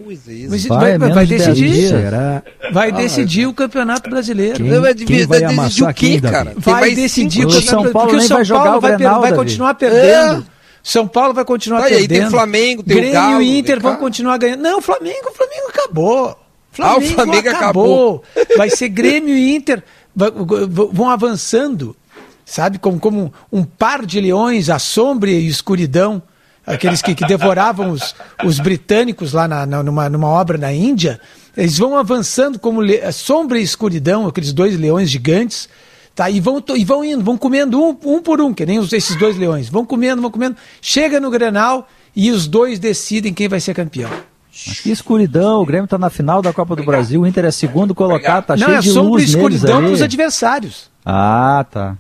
Mas 0.49 0.67
vai, 0.67 0.99
vai, 0.99 1.13
vai 1.13 1.27
decidir. 1.27 1.89
Será? 1.89 2.43
Vai 2.73 2.93
decidir 2.93 3.45
ah, 3.45 3.49
o 3.51 3.55
Campeonato 3.55 4.09
Brasileiro. 4.09 4.57
Quem, 4.57 4.81
vai, 4.81 4.95
quem 4.95 5.27
vai 5.27 5.45
amassar 5.45 5.91
o 5.91 5.95
quê, 5.95 6.19
cara? 6.19 6.55
Vai, 6.57 6.81
vai 6.81 6.95
decidir 6.95 7.45
o 7.45 7.49
Campeonato 7.49 7.67
São 7.67 7.93
Paulo 7.93 8.09
porque 8.09 8.25
o 8.25 8.27
São 8.27 8.37
vai 8.39 8.47
Paulo 8.47 8.81
vai, 8.81 8.97
Grenal, 8.97 9.21
vai 9.21 9.35
continuar 9.35 9.75
perdendo. 9.75 10.45
É. 10.53 10.56
São 10.87 11.09
Paulo 11.09 11.35
vai 11.35 11.45
continuar 11.45 11.81
tá, 11.81 11.89
perdendo. 11.89 12.13
Aí 12.13 12.21
tem 12.21 12.31
Flamengo, 12.31 12.81
tem 12.85 12.97
Grêmio 12.97 13.11
o 13.11 13.21
Galo, 13.21 13.43
e 13.43 13.59
Inter 13.59 13.81
vão 13.81 13.97
continuar 13.97 14.39
ganhando. 14.39 14.61
Não, 14.61 14.81
Flamengo, 14.81 15.33
Flamengo 15.35 15.67
acabou. 15.69 16.39
Flamengo, 16.71 16.97
ah, 16.97 17.05
o 17.05 17.13
Flamengo 17.13 17.49
acabou. 17.49 18.25
acabou. 18.35 18.57
Vai 18.57 18.71
ser 18.71 18.89
Grêmio 18.91 19.37
e 19.37 19.57
Inter 19.57 19.83
vão 20.15 21.11
avançando, 21.11 21.97
sabe? 22.45 22.79
Como, 22.79 23.01
como 23.01 23.35
um 23.53 23.65
par 23.65 24.07
de 24.07 24.21
leões, 24.21 24.71
a 24.71 24.79
sombra 24.79 25.29
e 25.29 25.49
escuridão. 25.49 26.23
Aqueles 26.65 27.03
que, 27.03 27.17
que 27.17 27.27
devoravam 27.27 27.91
os, 27.91 28.15
os 28.45 28.61
britânicos 28.61 29.33
lá 29.33 29.49
na, 29.49 29.67
na, 29.67 29.83
numa, 29.83 30.09
numa 30.09 30.29
obra 30.29 30.57
na 30.57 30.73
Índia. 30.73 31.21
Eles 31.57 31.79
vão 31.79 31.97
avançando 31.97 32.61
como 32.61 32.81
le, 32.81 33.11
sombra 33.11 33.59
e 33.59 33.63
escuridão, 33.63 34.29
aqueles 34.29 34.53
dois 34.53 34.79
leões 34.79 35.11
gigantes 35.11 35.69
Tá, 36.17 36.31
e, 36.31 36.41
vão, 36.41 36.65
e 36.75 36.83
vão 36.83 37.05
indo, 37.05 37.23
vão 37.23 37.37
comendo 37.37 37.79
um, 37.79 37.95
um 38.03 38.23
por 38.23 38.41
um, 38.41 38.55
que 38.55 38.65
nem 38.65 38.79
esses 38.79 39.15
dois 39.17 39.37
leões. 39.37 39.69
Vão 39.69 39.85
comendo, 39.85 40.23
vão 40.23 40.31
comendo. 40.31 40.57
Chega 40.81 41.21
no 41.21 41.31
Grenal 41.31 41.87
e 42.17 42.31
os 42.31 42.49
dois 42.49 42.79
decidem 42.79 43.35
quem 43.35 43.47
vai 43.49 43.61
ser 43.61 43.75
campeão. 43.75 44.11
que 44.51 44.91
escuridão, 44.91 45.61
o 45.61 45.67
Grêmio 45.67 45.85
está 45.85 45.99
na 45.99 46.09
final 46.09 46.41
da 46.41 46.55
Copa 46.55 46.75
do 46.75 46.83
Brasil, 46.83 47.21
o 47.21 47.27
Inter 47.27 47.45
é 47.45 47.51
segundo 47.51 47.95
colocado, 47.95 48.47
tá 48.47 48.57
Não, 48.57 48.65
cheio 48.67 48.79
é 48.79 48.81
de 48.81 48.93
luz 48.93 48.97
Não, 49.05 49.19
é 49.19 49.25
escuridão 49.25 49.83
para 49.83 49.93
os 49.93 50.01
adversários. 50.01 50.91
Ah, 51.05 51.67
tá. 51.71 51.99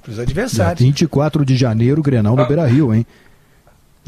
Para 0.00 0.12
os 0.12 0.18
adversários. 0.20 0.78
Dia 0.78 0.86
24 0.86 1.44
de 1.44 1.56
janeiro, 1.56 2.02
Grenal 2.02 2.36
no 2.36 2.46
Beira-Rio, 2.46 2.94
hein? 2.94 3.04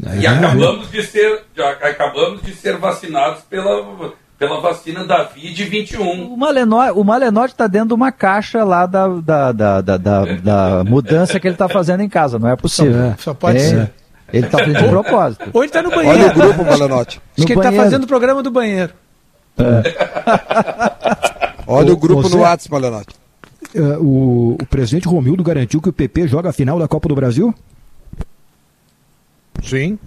Aí 0.05 0.21
e 0.21 0.27
acabamos 0.27 0.89
de, 0.89 1.03
ser, 1.03 1.43
acabamos 1.81 2.41
de 2.43 2.53
ser 2.53 2.77
vacinados 2.77 3.41
pela 3.49 4.13
pela 4.37 4.61
vacina 4.61 5.03
da 5.03 5.23
VID 5.23 5.63
21. 5.63 6.33
O 6.33 6.37
Malenote, 6.37 6.93
o 6.95 7.45
está 7.45 7.67
dentro 7.67 7.89
de 7.89 7.93
uma 7.95 8.11
caixa 8.11 8.63
lá 8.63 8.85
da, 8.85 9.07
da, 9.07 9.51
da, 9.51 9.81
da, 9.81 9.97
da, 9.97 10.25
da 10.25 10.83
mudança 10.83 11.39
que 11.39 11.47
ele 11.47 11.55
está 11.55 11.67
fazendo 11.67 12.01
em 12.01 12.09
casa, 12.09 12.37
não 12.37 12.47
é 12.49 12.55
possível. 12.55 13.15
Só, 13.17 13.23
só 13.23 13.33
pode 13.33 13.57
é, 13.57 13.61
ser. 13.61 13.93
Ele 14.31 14.45
está 14.45 14.59
fazendo 14.59 14.79
de 14.79 14.89
propósito. 14.89 15.49
Ou 15.53 15.63
ele 15.63 15.69
está 15.69 15.81
no 15.81 15.89
banheiro. 15.89 16.19
Olha 16.19 16.31
o 16.31 16.33
grupo, 16.33 16.63
Malenote. 16.65 17.21
Acho 17.35 17.47
que 17.47 17.53
ele 17.53 17.59
está 17.59 17.71
fazendo 17.71 18.03
o 18.03 18.07
programa 18.07 18.43
do 18.43 18.51
banheiro. 18.51 18.93
É. 19.57 19.81
Olha 21.65 21.89
o, 21.89 21.93
o 21.93 21.97
grupo 21.97 22.21
você, 22.23 22.35
no 22.35 22.41
WhatsApp, 22.43 22.71
Malenote. 22.71 23.15
Uh, 23.75 24.03
o, 24.03 24.53
o 24.61 24.65
presidente 24.67 25.07
Romildo 25.07 25.43
garantiu 25.43 25.81
que 25.81 25.89
o 25.89 25.93
PP 25.93 26.27
joga 26.27 26.49
a 26.49 26.53
final 26.53 26.77
da 26.77 26.87
Copa 26.87 27.09
do 27.09 27.15
Brasil? 27.15 27.53
Sim. 29.63 29.97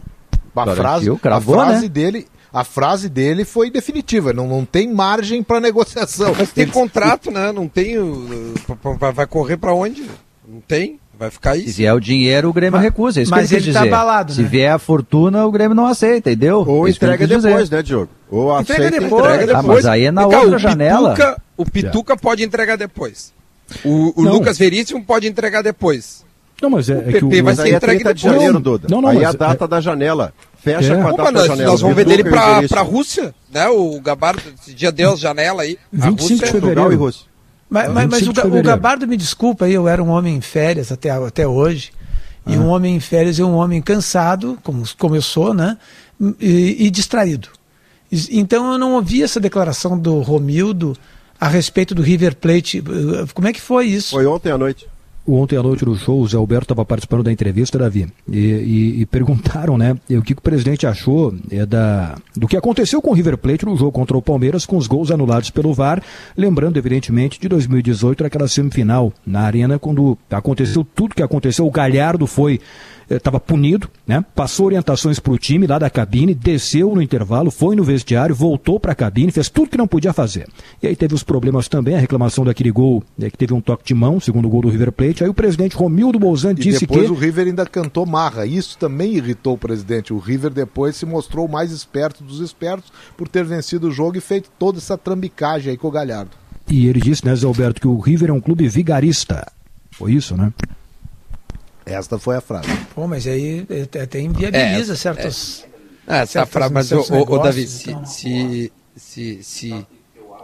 A 0.54 0.64
garantiu, 0.64 0.82
frase, 0.82 1.16
cravou, 1.16 1.60
a 1.60 1.66
frase 1.66 1.82
né? 1.82 1.88
dele 1.88 2.26
a 2.52 2.64
frase 2.64 3.08
dele 3.08 3.44
foi 3.44 3.70
definitiva, 3.70 4.32
não, 4.32 4.48
não 4.48 4.64
tem 4.64 4.92
margem 4.92 5.42
para 5.42 5.60
negociação. 5.60 6.34
Mas 6.36 6.52
tem 6.52 6.64
Ele... 6.64 6.72
contrato, 6.72 7.30
né? 7.30 7.52
Não 7.52 7.68
tem. 7.68 7.96
Vai 9.14 9.26
correr 9.26 9.56
para 9.56 9.72
onde? 9.72 10.04
Não 10.46 10.60
tem. 10.60 10.98
Vai 11.20 11.30
ficar 11.30 11.54
isso. 11.54 11.72
Se 11.72 11.72
vier 11.74 11.94
o 11.94 12.00
dinheiro, 12.00 12.48
o 12.48 12.52
Grêmio 12.52 12.78
mas, 12.78 12.82
recusa. 12.82 13.20
É 13.20 13.22
isso 13.24 13.30
mas 13.30 13.50
que 13.50 13.56
ele, 13.56 13.66
ele 13.66 13.72
tá 13.74 13.82
abalado, 13.82 14.32
Se 14.32 14.40
né? 14.40 14.48
vier 14.48 14.72
a 14.72 14.78
fortuna, 14.78 15.44
o 15.44 15.52
Grêmio 15.52 15.74
não 15.74 15.86
aceita, 15.86 16.30
entendeu? 16.30 16.64
Ou 16.66 16.88
é 16.88 16.90
entrega 16.90 17.26
depois, 17.26 17.64
dizer. 17.64 17.76
né, 17.76 17.82
Diogo? 17.82 18.08
Ou 18.30 18.58
entrega 18.58 18.84
aceita 18.86 19.00
depois. 19.02 19.24
Entrega 19.24 19.46
depois. 19.46 19.64
Ah, 19.64 19.68
mas 19.68 19.86
aí 19.86 20.04
é 20.06 20.10
na 20.10 20.24
então, 20.24 20.40
outra 20.40 20.56
o 20.56 20.58
janela. 20.58 21.10
Pituca, 21.10 21.42
o 21.58 21.66
Pituca 21.66 22.16
pode 22.16 22.42
entregar 22.42 22.76
depois. 22.76 23.34
O, 23.84 24.18
o 24.18 24.24
Lucas 24.24 24.56
Veríssimo 24.56 25.04
pode 25.04 25.28
entregar 25.28 25.60
depois. 25.62 26.24
Não, 26.62 26.70
mas 26.70 26.88
é, 26.88 26.94
o 26.94 27.02
PP 27.02 27.16
é 27.16 27.18
que 27.18 27.24
o, 27.24 27.44
vai 27.44 27.54
ser 27.54 27.74
entregue 27.74 27.98
depois. 27.98 28.16
de 28.16 28.22
janeiro, 28.22 28.58
Duda. 28.58 28.88
Não, 28.90 29.02
não, 29.02 29.08
aí 29.10 29.22
a 29.22 29.32
data 29.32 29.64
é... 29.64 29.68
da 29.68 29.80
janela. 29.80 30.32
Fecha 30.62 30.92
é. 30.92 31.02
com 31.02 31.08
a 31.08 31.12
data 31.12 31.32
nós, 31.32 31.46
janela. 31.46 31.70
Nós 31.70 31.80
vamos 31.80 31.96
vender 31.96 32.14
ele 32.14 32.24
pra, 32.24 32.62
pra 32.68 32.82
Rússia, 32.82 33.34
né? 33.50 33.68
O 33.68 34.00
Gabardo, 34.00 34.42
esse 34.60 34.74
dia 34.74 34.92
Deus, 34.92 35.18
janela 35.18 35.62
aí. 35.62 35.78
A 35.98 36.10
25 36.10 36.22
Rússia, 36.22 36.36
de 36.36 36.52
fevereiro. 36.52 36.92
E 36.92 36.96
Rússia. 36.96 37.26
Mas, 37.68 37.92
mas, 37.92 38.08
mas 38.08 38.26
o, 38.26 38.30
o, 38.30 38.62
Gabardo, 38.62 39.06
me 39.06 39.16
desculpa 39.16 39.64
aí, 39.64 39.74
eu 39.74 39.88
era 39.88 40.02
um 40.02 40.08
homem 40.08 40.36
em 40.36 40.40
férias 40.40 40.90
até, 40.92 41.10
até 41.10 41.46
hoje. 41.46 41.92
E 42.46 42.54
ah. 42.54 42.58
um 42.58 42.68
homem 42.68 42.96
em 42.96 43.00
férias 43.00 43.38
é 43.38 43.44
um 43.44 43.54
homem 43.54 43.80
cansado, 43.80 44.58
como, 44.62 44.82
como 44.98 45.14
eu 45.14 45.22
sou, 45.22 45.54
né? 45.54 45.78
E, 46.38 46.86
e, 46.86 46.90
distraído. 46.90 47.48
Então 48.12 48.72
eu 48.72 48.78
não 48.78 48.94
ouvi 48.94 49.22
essa 49.22 49.38
declaração 49.38 49.96
do 49.96 50.20
Romildo 50.20 50.96
a 51.40 51.48
respeito 51.48 51.94
do 51.94 52.02
River 52.02 52.36
Plate. 52.36 52.82
Como 53.32 53.48
é 53.48 53.52
que 53.52 53.60
foi 53.60 53.86
isso? 53.86 54.10
Foi 54.10 54.26
ontem 54.26 54.50
à 54.50 54.58
noite. 54.58 54.86
Ontem 55.32 55.56
à 55.56 55.62
noite 55.62 55.84
no 55.84 55.96
show, 55.96 56.20
o 56.20 56.26
Zé 56.26 56.36
Alberto 56.36 56.64
estava 56.64 56.84
participando 56.84 57.22
da 57.22 57.32
entrevista, 57.32 57.78
Davi, 57.78 58.08
e, 58.28 58.38
e, 58.38 59.00
e, 59.02 59.06
perguntaram, 59.06 59.78
né, 59.78 59.96
o 60.10 60.22
que, 60.22 60.32
o 60.32 60.40
presidente 60.40 60.86
achou 60.86 61.32
é, 61.50 61.64
da, 61.64 62.16
do 62.36 62.48
que 62.48 62.56
aconteceu 62.56 63.00
com 63.00 63.10
o 63.10 63.14
River 63.14 63.38
Plate 63.38 63.64
no 63.64 63.76
jogo 63.76 63.92
contra 63.92 64.16
o 64.16 64.22
Palmeiras, 64.22 64.66
com 64.66 64.76
os 64.76 64.86
gols 64.86 65.10
anulados 65.10 65.50
pelo 65.50 65.72
VAR, 65.72 66.02
lembrando, 66.36 66.76
evidentemente, 66.78 67.38
de 67.38 67.48
2018, 67.48 68.24
aquela 68.24 68.48
semifinal 68.48 69.12
na 69.24 69.42
Arena, 69.42 69.78
quando 69.78 70.18
aconteceu 70.30 70.84
tudo 70.84 71.14
que 71.14 71.22
aconteceu, 71.22 71.66
o 71.66 71.70
Galhardo 71.70 72.26
foi 72.26 72.60
estava 73.16 73.40
punido, 73.40 73.88
né? 74.06 74.24
Passou 74.34 74.66
orientações 74.66 75.18
para 75.18 75.32
o 75.32 75.38
time 75.38 75.66
lá 75.66 75.78
da 75.78 75.90
cabine, 75.90 76.34
desceu 76.34 76.94
no 76.94 77.02
intervalo, 77.02 77.50
foi 77.50 77.74
no 77.74 77.82
vestiário, 77.82 78.34
voltou 78.34 78.78
para 78.78 78.92
a 78.92 78.94
cabine, 78.94 79.32
fez 79.32 79.48
tudo 79.48 79.70
que 79.70 79.78
não 79.78 79.86
podia 79.86 80.12
fazer. 80.12 80.46
E 80.82 80.86
aí 80.86 80.94
teve 80.94 81.14
os 81.14 81.22
problemas 81.22 81.68
também, 81.68 81.96
a 81.96 81.98
reclamação 81.98 82.44
daquele 82.44 82.70
gol, 82.70 83.02
né, 83.18 83.28
que 83.30 83.36
teve 83.36 83.52
um 83.52 83.60
toque 83.60 83.84
de 83.84 83.94
mão, 83.94 84.20
segundo 84.20 84.46
o 84.46 84.48
gol 84.48 84.62
do 84.62 84.68
River 84.68 84.92
Plate. 84.92 85.24
Aí 85.24 85.30
o 85.30 85.34
presidente 85.34 85.76
Romildo 85.76 86.18
Bolzan 86.18 86.54
disse 86.54 86.86
que. 86.86 86.94
depois 86.94 87.10
o 87.10 87.14
River 87.14 87.46
ainda 87.46 87.66
cantou 87.66 88.06
marra. 88.06 88.46
Isso 88.46 88.78
também 88.78 89.14
irritou 89.14 89.54
o 89.54 89.58
presidente. 89.58 90.12
O 90.12 90.18
River 90.18 90.50
depois 90.50 90.96
se 90.96 91.06
mostrou 91.06 91.46
o 91.46 91.50
mais 91.50 91.72
esperto 91.72 92.22
dos 92.22 92.40
espertos 92.40 92.92
por 93.16 93.28
ter 93.28 93.44
vencido 93.44 93.88
o 93.88 93.90
jogo 93.90 94.16
e 94.18 94.20
feito 94.20 94.50
toda 94.58 94.78
essa 94.78 94.96
trambicagem 94.96 95.70
aí 95.70 95.76
com 95.76 95.88
o 95.88 95.90
Galhardo. 95.90 96.30
E 96.68 96.86
ele 96.86 97.00
disse, 97.00 97.24
né, 97.26 97.34
Zé 97.34 97.46
Alberto, 97.46 97.80
que 97.80 97.88
o 97.88 97.98
River 97.98 98.30
é 98.30 98.32
um 98.32 98.40
clube 98.40 98.68
vigarista. 98.68 99.50
Foi 99.90 100.12
isso, 100.12 100.36
né? 100.36 100.52
Esta 101.90 102.18
foi 102.18 102.36
a 102.36 102.40
frase. 102.40 102.68
Pô, 102.94 103.06
mas 103.06 103.26
aí 103.26 103.66
até 104.02 104.20
inviabiliza 104.20 104.92
é, 104.92 104.96
certos. 104.96 105.66
É, 106.06 106.18
é 106.18 106.22
essa 106.22 106.46
frase, 106.46 106.72
mas 106.72 106.92
o, 106.92 107.00
o, 107.10 107.38
Davi, 107.38 107.68
então. 107.86 108.04
se, 108.06 108.72
se, 108.96 109.42
se, 109.42 109.86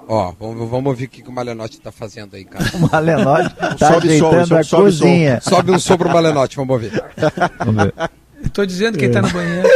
Ó, 0.09 0.33
vamos, 0.39 0.71
vamos 0.71 0.87
ouvir 0.87 1.07
o 1.07 1.09
que 1.09 1.23
o 1.29 1.33
Malenotti 1.33 1.79
está 1.79 1.91
fazendo 1.91 2.37
aí, 2.37 2.45
cara. 2.45 2.65
O 2.75 2.91
Malenotti 2.91 3.55
está 3.73 3.97
ajeitando 3.97 4.47
sobe, 4.47 4.61
a 4.61 4.65
sobe, 4.65 4.83
cozinha. 4.83 5.41
Sobe, 5.41 5.57
sobe 5.57 5.73
um 5.73 5.79
sobre 5.79 6.09
o 6.09 6.13
Malenotti, 6.13 6.57
vamos 6.57 6.75
ouvir. 6.75 7.05
Vamos 7.65 7.85
ver. 7.85 7.95
Estou 8.45 8.67
dizendo 8.67 8.99
que 8.99 9.07
ele 9.07 9.17
está 9.17 9.23
no 9.23 9.33
banheiro. 9.33 9.69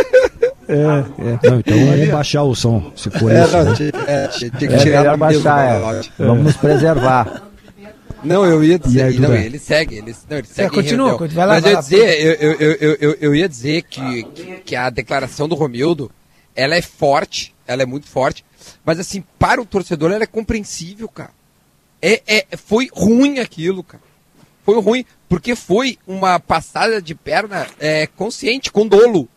É, 0.69 0.75
é. 0.75 1.51
Não, 1.51 1.59
então 1.59 1.87
vamos 1.87 2.09
baixar 2.11 2.45
o 2.45 2.55
som, 2.55 2.93
se 2.95 3.11
for 3.11 3.33
é, 3.33 3.43
isso. 3.43 3.57
Não, 3.57 3.65
né? 3.65 3.75
é, 4.07 4.29
tem 4.29 4.69
que 4.69 4.77
tirar 4.79 5.15
é, 5.15 5.17
baixar, 5.17 5.97
é. 5.97 6.03
Vamos 6.17 6.45
nos 6.45 6.57
preservar. 6.57 7.50
Não, 8.23 8.45
eu 8.45 8.63
ia 8.63 8.79
dizer. 8.79 9.03
Aí, 9.03 9.19
não, 9.19 9.35
ele 9.35 9.59
segue, 9.59 9.97
ele, 9.97 10.15
não, 10.29 10.39
ele 10.39 10.47
segue. 10.47 10.67
É, 10.67 10.71
continua, 10.71 11.17
vai 11.17 11.47
lá. 11.47 11.55
Mas 11.55 11.63
vai 11.63 11.73
eu, 11.73 11.77
ia 11.77 11.81
dizer, 11.81 12.21
eu, 12.21 12.35
eu, 12.35 12.73
eu, 12.73 12.97
eu, 13.01 13.17
eu 13.21 13.35
ia 13.35 13.49
dizer 13.49 13.83
que, 13.83 14.25
que 14.65 14.77
a 14.77 14.91
declaração 14.91 15.49
do 15.49 15.55
Romildo 15.55 16.11
ela 16.55 16.75
é 16.75 16.83
forte, 16.83 17.55
ela 17.67 17.83
é 17.83 17.87
muito 17.87 18.07
forte, 18.07 18.45
mas 18.85 18.99
assim, 18.99 19.25
para 19.39 19.61
o 19.61 19.67
torcedor 19.67 20.11
ela 20.13 20.25
é 20.25 20.27
compreensível, 20.27 21.09
cara. 21.09 21.31
É, 22.03 22.23
é, 22.27 22.57
foi 22.57 22.89
ruim 22.93 23.39
aquilo, 23.39 23.83
cara. 23.83 24.03
Foi 24.65 24.81
ruim, 24.81 25.05
porque 25.29 25.55
foi 25.55 25.99
uma 26.07 26.39
passada 26.39 27.01
de 27.01 27.15
perna 27.15 27.67
é, 27.79 28.07
consciente, 28.07 28.71
com 28.71 28.87
dolo. 28.87 29.29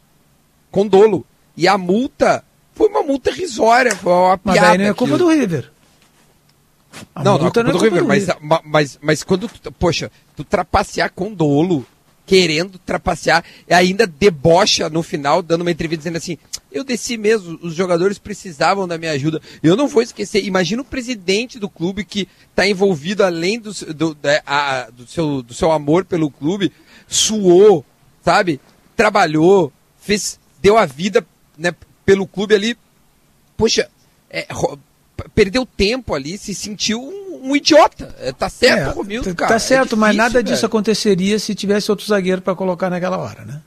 Com 0.71 0.87
dolo. 0.87 1.25
E 1.55 1.67
a 1.67 1.77
multa 1.77 2.43
foi 2.73 2.87
uma 2.89 3.03
multa 3.03 3.29
irrisória, 3.29 3.95
foi 3.95 4.11
uma 4.11 4.37
piada. 4.37 4.59
Mas 4.61 4.69
aí 4.69 4.77
não 4.77 4.85
é 4.85 4.93
culpa 4.93 5.17
do 5.17 5.29
River. 5.29 5.71
A 7.15 7.23
não, 7.23 7.37
não, 7.37 7.47
é 7.47 7.63
não 7.63 7.69
é 7.69 7.73
do 7.73 7.77
River, 7.79 8.05
mas, 8.05 8.27
mas, 8.63 8.99
mas 9.01 9.23
quando, 9.23 9.47
tu, 9.47 9.71
poxa, 9.71 10.11
tu 10.35 10.43
trapacear 10.43 11.11
com 11.11 11.33
dolo, 11.33 11.85
querendo 12.25 12.77
trapacear, 12.79 13.43
e 13.67 13.73
ainda 13.73 14.07
debocha 14.07 14.89
no 14.89 15.03
final, 15.03 15.41
dando 15.41 15.61
uma 15.61 15.71
entrevista 15.71 15.99
dizendo 16.01 16.17
assim, 16.17 16.37
eu 16.71 16.83
desci 16.83 17.17
mesmo, 17.17 17.59
os 17.61 17.75
jogadores 17.75 18.17
precisavam 18.17 18.87
da 18.87 18.97
minha 18.97 19.11
ajuda. 19.11 19.41
Eu 19.61 19.75
não 19.75 19.87
vou 19.87 20.01
esquecer, 20.01 20.43
imagina 20.43 20.81
o 20.81 20.85
presidente 20.85 21.59
do 21.59 21.69
clube 21.69 22.03
que 22.03 22.27
está 22.49 22.67
envolvido 22.67 23.23
além 23.23 23.59
do, 23.59 23.71
do, 23.93 24.15
da, 24.15 24.41
a, 24.45 24.89
do, 24.89 25.05
seu, 25.05 25.41
do 25.41 25.53
seu 25.53 25.71
amor 25.71 26.05
pelo 26.05 26.31
clube, 26.31 26.71
suou, 27.07 27.85
sabe? 28.23 28.59
Trabalhou, 28.95 29.71
fez, 29.99 30.39
deu 30.61 30.77
a 30.77 30.85
vida 30.85 31.25
né, 31.57 31.75
pelo 32.05 32.25
clube 32.25 32.55
ali. 32.55 32.77
Poxa, 33.57 33.89
é, 34.29 34.47
perdeu 35.35 35.65
tempo 35.65 36.13
ali, 36.13 36.37
se 36.37 36.55
sentiu 36.55 37.01
um, 37.01 37.49
um 37.51 37.55
idiota. 37.55 38.15
É, 38.19 38.31
tá 38.31 38.49
certo, 38.49 38.89
é, 38.89 38.93
Romildo, 38.93 39.35
cara. 39.35 39.53
Tá 39.53 39.59
certo, 39.59 39.71
é 39.71 39.83
difícil, 39.83 39.97
mas 39.97 40.15
nada 40.15 40.33
velho. 40.33 40.45
disso 40.45 40.65
aconteceria 40.65 41.37
se 41.37 41.53
tivesse 41.53 41.91
outro 41.91 42.05
zagueiro 42.05 42.41
para 42.41 42.55
colocar 42.55 42.89
naquela 42.89 43.17
hora, 43.17 43.43
né? 43.45 43.61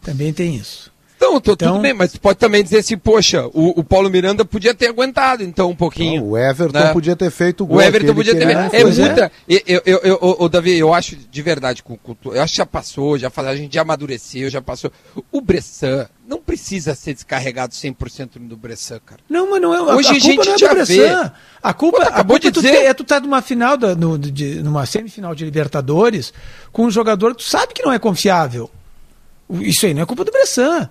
Também 0.00 0.32
tem 0.32 0.54
isso. 0.54 0.93
Então, 1.24 1.40
tô, 1.40 1.52
então, 1.52 1.72
tudo 1.72 1.82
bem, 1.82 1.94
mas 1.94 2.16
pode 2.16 2.38
também 2.38 2.62
dizer 2.62 2.78
assim, 2.78 2.98
poxa, 2.98 3.46
o, 3.46 3.80
o, 3.80 3.84
Paulo 3.84 4.10
Miranda 4.10 4.44
podia 4.44 4.74
ter 4.74 4.88
aguentado 4.88 5.42
então 5.42 5.70
um 5.70 5.76
pouquinho. 5.76 6.22
Não, 6.22 6.30
o 6.30 6.38
Everton 6.38 6.78
né? 6.78 6.92
podia 6.92 7.16
ter 7.16 7.30
feito 7.30 7.64
o 7.64 7.66
gol. 7.66 7.78
O 7.78 7.82
Everton 7.82 8.14
podia 8.14 8.34
ter 8.34 8.46
feito. 8.46 8.74
É 8.74 8.84
muita. 8.84 9.32
Eu, 9.48 9.60
eu, 9.66 9.82
eu, 9.84 10.00
eu, 10.02 10.36
eu, 10.40 10.48
Davi, 10.48 10.78
eu 10.78 10.92
acho 10.92 11.16
de 11.16 11.42
verdade, 11.42 11.82
eu 12.24 12.42
acho 12.42 12.52
que 12.52 12.56
já 12.58 12.66
passou, 12.66 13.18
já 13.18 13.30
a 13.34 13.56
gente 13.56 13.74
já 13.74 13.82
amadureceu, 13.82 14.50
já 14.50 14.60
passou. 14.60 14.92
O 15.32 15.40
Bressan 15.40 16.06
não 16.26 16.38
precisa 16.38 16.94
ser 16.94 17.14
descarregado 17.14 17.74
100% 17.74 18.38
do 18.38 18.56
Bressan, 18.56 19.00
cara. 19.04 19.20
Não, 19.28 19.50
mas 19.50 19.60
não 19.60 19.74
é. 19.74 19.94
Hoje 19.94 20.08
a, 20.08 20.12
a 20.12 20.20
culpa 20.20 20.44
não 20.44 20.54
é 20.54 20.56
do 20.56 20.74
Bressan. 20.74 21.32
A 21.62 21.74
culpa, 21.74 21.96
Pô, 21.98 22.02
acabou 22.02 22.36
a 22.36 22.40
culpa 22.40 22.52
de 22.52 22.62
dizer. 22.62 22.80
Tu, 22.80 22.86
é 22.86 22.94
tu 22.94 23.04
tá 23.04 23.20
numa 23.20 23.42
final, 23.42 23.76
da, 23.76 23.94
no, 23.94 24.18
de, 24.18 24.62
numa 24.62 24.86
semifinal 24.86 25.34
de 25.34 25.44
Libertadores, 25.44 26.32
com 26.72 26.84
um 26.84 26.90
jogador 26.90 27.34
que 27.34 27.42
tu 27.42 27.48
sabe 27.48 27.72
que 27.72 27.82
não 27.82 27.92
é 27.92 27.98
confiável. 27.98 28.70
Isso 29.50 29.86
aí 29.86 29.94
não 29.94 30.02
é 30.02 30.06
culpa 30.06 30.24
do 30.24 30.32
Bressan. 30.32 30.88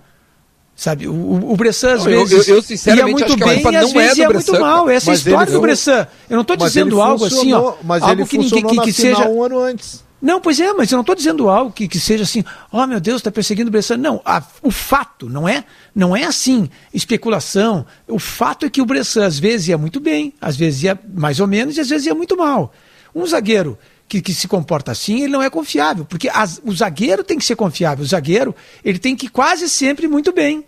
Sabe, 0.76 1.06
o, 1.06 1.52
o 1.52 1.56
Bressan 1.56 1.94
às 1.94 2.04
vezes 2.04 2.48
eu, 2.48 2.56
eu, 2.56 2.62
sinceramente 2.62 3.20
ia 3.20 3.26
muito 3.28 3.36
bem 3.36 3.62
e 3.62 3.76
às 3.76 3.90
é 3.90 3.94
vezes 3.94 4.18
é 4.18 4.22
ia 4.22 4.30
muito 4.30 4.60
mal. 4.60 4.90
Essa 4.90 5.10
é 5.10 5.12
a 5.12 5.14
história 5.14 5.52
do 5.52 5.60
Bressan. 5.60 6.06
Eu 6.28 6.34
não 6.34 6.42
estou 6.42 6.56
dizendo 6.56 7.00
algo 7.00 7.24
assim, 7.24 7.52
ó, 7.52 7.74
mas 7.82 8.02
algo 8.02 8.26
que, 8.26 8.38
que, 8.38 8.62
que, 8.62 8.80
que 8.80 8.92
seja 8.92 9.28
um 9.28 9.42
ano 9.42 9.60
antes. 9.60 10.02
Não, 10.24 10.40
pois 10.40 10.58
é, 10.58 10.72
mas 10.72 10.90
eu 10.90 10.96
não 10.96 11.02
estou 11.02 11.14
dizendo 11.14 11.50
algo 11.50 11.70
que, 11.70 11.86
que 11.86 12.00
seja 12.00 12.22
assim, 12.22 12.42
oh 12.72 12.86
meu 12.86 12.98
Deus, 12.98 13.18
está 13.18 13.30
perseguindo 13.30 13.68
o 13.68 13.70
Bressan. 13.70 13.98
Não, 13.98 14.22
a, 14.24 14.42
o 14.62 14.70
fato, 14.70 15.28
não 15.28 15.46
é, 15.46 15.64
não 15.94 16.16
é 16.16 16.24
assim, 16.24 16.70
especulação. 16.94 17.84
O 18.08 18.18
fato 18.18 18.64
é 18.64 18.70
que 18.70 18.80
o 18.80 18.86
Bressan 18.86 19.26
às 19.26 19.38
vezes 19.38 19.68
ia 19.68 19.76
muito 19.76 20.00
bem, 20.00 20.32
às 20.40 20.56
vezes 20.56 20.84
ia 20.84 20.98
mais 21.14 21.40
ou 21.40 21.46
menos 21.46 21.76
e 21.76 21.80
às 21.82 21.90
vezes 21.90 22.06
ia 22.06 22.14
muito 22.14 22.38
mal. 22.38 22.72
Um 23.14 23.26
zagueiro 23.26 23.78
que, 24.14 24.22
que 24.22 24.34
se 24.34 24.46
comporta 24.46 24.92
assim, 24.92 25.22
ele 25.22 25.32
não 25.32 25.42
é 25.42 25.50
confiável, 25.50 26.04
porque 26.04 26.28
as, 26.28 26.60
o 26.64 26.72
zagueiro 26.72 27.24
tem 27.24 27.38
que 27.38 27.44
ser 27.44 27.56
confiável. 27.56 28.04
O 28.04 28.06
zagueiro, 28.06 28.54
ele 28.84 28.98
tem 28.98 29.16
que 29.16 29.26
ir 29.26 29.28
quase 29.28 29.68
sempre 29.68 30.06
muito 30.06 30.32
bem. 30.32 30.64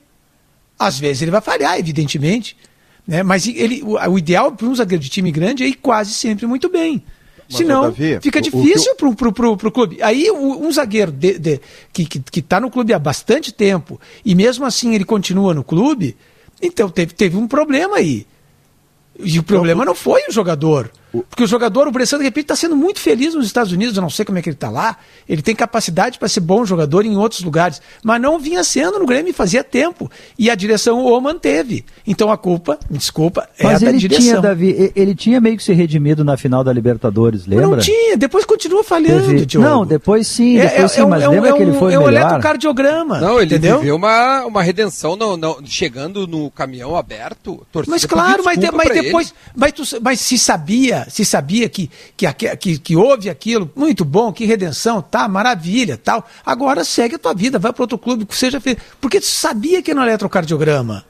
Às 0.79 0.99
vezes 0.99 1.23
ele 1.23 1.31
vai 1.31 1.41
falhar, 1.41 1.79
evidentemente, 1.79 2.57
né? 3.07 3.23
mas 3.23 3.47
ele, 3.47 3.83
o, 3.83 3.95
o 4.11 4.19
ideal 4.19 4.51
para 4.53 4.67
um 4.67 4.75
zagueiro 4.75 5.03
de 5.03 5.09
time 5.09 5.31
grande 5.31 5.63
é 5.63 5.69
ir 5.69 5.75
quase 5.75 6.13
sempre 6.13 6.47
muito 6.47 6.69
bem. 6.69 7.05
Mas, 7.49 7.59
Senão, 7.59 7.83
Davi, 7.83 8.19
fica 8.21 8.41
difícil 8.41 8.97
para 8.97 9.09
o 9.09 9.71
clube. 9.71 10.03
Aí, 10.03 10.29
um 10.33 10.73
zagueiro 10.73 11.13
de, 11.13 11.39
de, 11.39 11.61
que 11.93 12.03
está 12.03 12.19
que, 12.19 12.31
que 12.33 12.43
tá 12.43 12.61
no 12.61 12.69
clube 12.69 12.93
há 12.93 12.99
bastante 12.99 13.53
tempo 13.53 14.01
e 14.25 14.35
mesmo 14.35 14.67
assim 14.67 14.97
ele 14.97 15.05
continua 15.05 15.55
no 15.55 15.63
clube, 15.63 16.17
então 16.61 16.89
teve, 16.89 17.15
teve 17.15 17.37
um 17.37 17.47
problema 17.47 17.99
aí. 17.99 18.27
E 19.21 19.39
o 19.39 19.45
problema 19.45 19.85
não 19.85 19.95
foi 19.95 20.23
o 20.29 20.33
jogador. 20.33 20.91
Porque 21.29 21.45
o 21.45 21.47
jogador, 21.47 21.87
o 21.89 21.91
Bressan, 21.91 22.19
de 22.19 22.25
repente, 22.25 22.45
está 22.45 22.57
sendo 22.57 22.77
muito 22.77 23.01
feliz 23.01 23.35
nos 23.35 23.47
Estados 23.47 23.73
Unidos. 23.73 23.97
Eu 23.97 24.03
não 24.03 24.11
sei 24.11 24.25
como 24.25 24.39
é 24.39 24.43
que 24.43 24.49
ele 24.49 24.57
está 24.57 24.71
lá. 24.71 24.97
Ele 25.29 25.43
tem 25.43 25.55
capacidade 25.55 26.19
para 26.19 26.29
ser 26.29 26.41
bom 26.41 26.65
jogador 26.65 27.05
em 27.05 27.17
outros 27.17 27.43
lugares. 27.43 27.81
Mas 28.03 28.21
não 28.21 28.39
vinha 28.39 28.63
sendo 28.65 28.99
no 28.99 29.07
Grêmio 29.07 29.33
fazia 29.33 29.63
tempo. 29.63 30.11
E 30.39 30.51
a 30.51 30.55
direção 30.55 31.05
o 31.05 31.21
manteve. 31.21 31.85
Então 32.07 32.31
a 32.31 32.37
culpa, 32.37 32.79
me 32.91 32.99
desculpa, 32.99 33.49
é 33.59 33.65
Mas 33.65 33.81
da 33.81 33.89
ele 33.89 33.99
direção. 33.99 34.25
Tinha, 34.25 34.41
Davi, 34.41 34.93
ele 34.95 35.15
tinha 35.15 35.41
meio 35.41 35.57
que 35.57 35.63
se 35.63 35.73
redimido 35.73 36.25
na 36.25 36.37
final 36.37 36.63
da 36.63 36.73
Libertadores, 36.73 37.47
lembra? 37.47 37.69
Mas 37.69 37.77
não 37.77 37.85
tinha, 37.85 38.17
depois 38.17 38.45
continua 38.45 38.83
falhando, 38.85 39.27
Teve... 39.27 39.47
Diogo. 39.47 39.67
Não, 39.69 39.87
depois 39.87 40.27
sim, 40.27 40.55
depois 40.55 40.73
é, 40.73 40.89
sim, 40.89 41.01
é, 41.03 41.07
mas 41.07 41.23
é, 41.23 41.29
lembra 41.29 41.51
é, 41.51 41.53
que 41.53 41.63
ele 41.63 41.73
foi 41.73 41.93
é 41.95 41.99
um 41.99 42.07
melhor? 42.07 42.23
eletrocardiograma. 42.23 43.21
Não, 43.21 43.37
ele 43.37 43.47
entendeu? 43.47 43.79
viveu 43.79 43.97
uma, 43.97 44.45
uma 44.45 44.63
redenção 44.63 45.17
no, 45.17 45.37
no, 45.37 45.59
chegando 45.65 46.27
no 46.27 46.51
caminhão 46.51 46.97
aberto. 46.97 47.67
Mas 47.87 48.05
claro, 48.05 48.43
mas, 48.45 48.59
de, 48.59 48.71
mas 48.71 48.89
depois. 48.89 49.35
Mas, 49.55 49.73
tu, 49.73 49.83
mas 50.03 50.21
se 50.21 50.39
sabia, 50.39 51.06
se 51.09 51.25
sabia 51.25 51.69
que 51.69 51.91
que, 52.17 52.27
que, 52.57 52.79
que, 52.79 52.97
houve 52.97 53.29
aquilo, 53.31 53.71
muito 53.75 54.05
bom, 54.05 54.33
que 54.33 54.45
redenção, 54.45 55.01
tá, 55.03 55.29
maravilha, 55.29 55.97
tal. 55.97 56.27
Agora 56.45 56.85
segue 56.85 57.17
a 57.17 57.19
tua 57.19 57.35
vida, 57.35 57.59
vai 57.59 57.73
para 57.73 57.83
outro 57.83 57.99
clube, 57.99 58.27
seja 58.31 58.61
feliz. 58.61 58.81
Porque 59.01 59.21
tu 59.21 59.27
sabia 59.27 59.83
que 59.83 59.91
era 59.91 60.01
um 60.01 60.03
eletrocardiograma. 60.03 61.05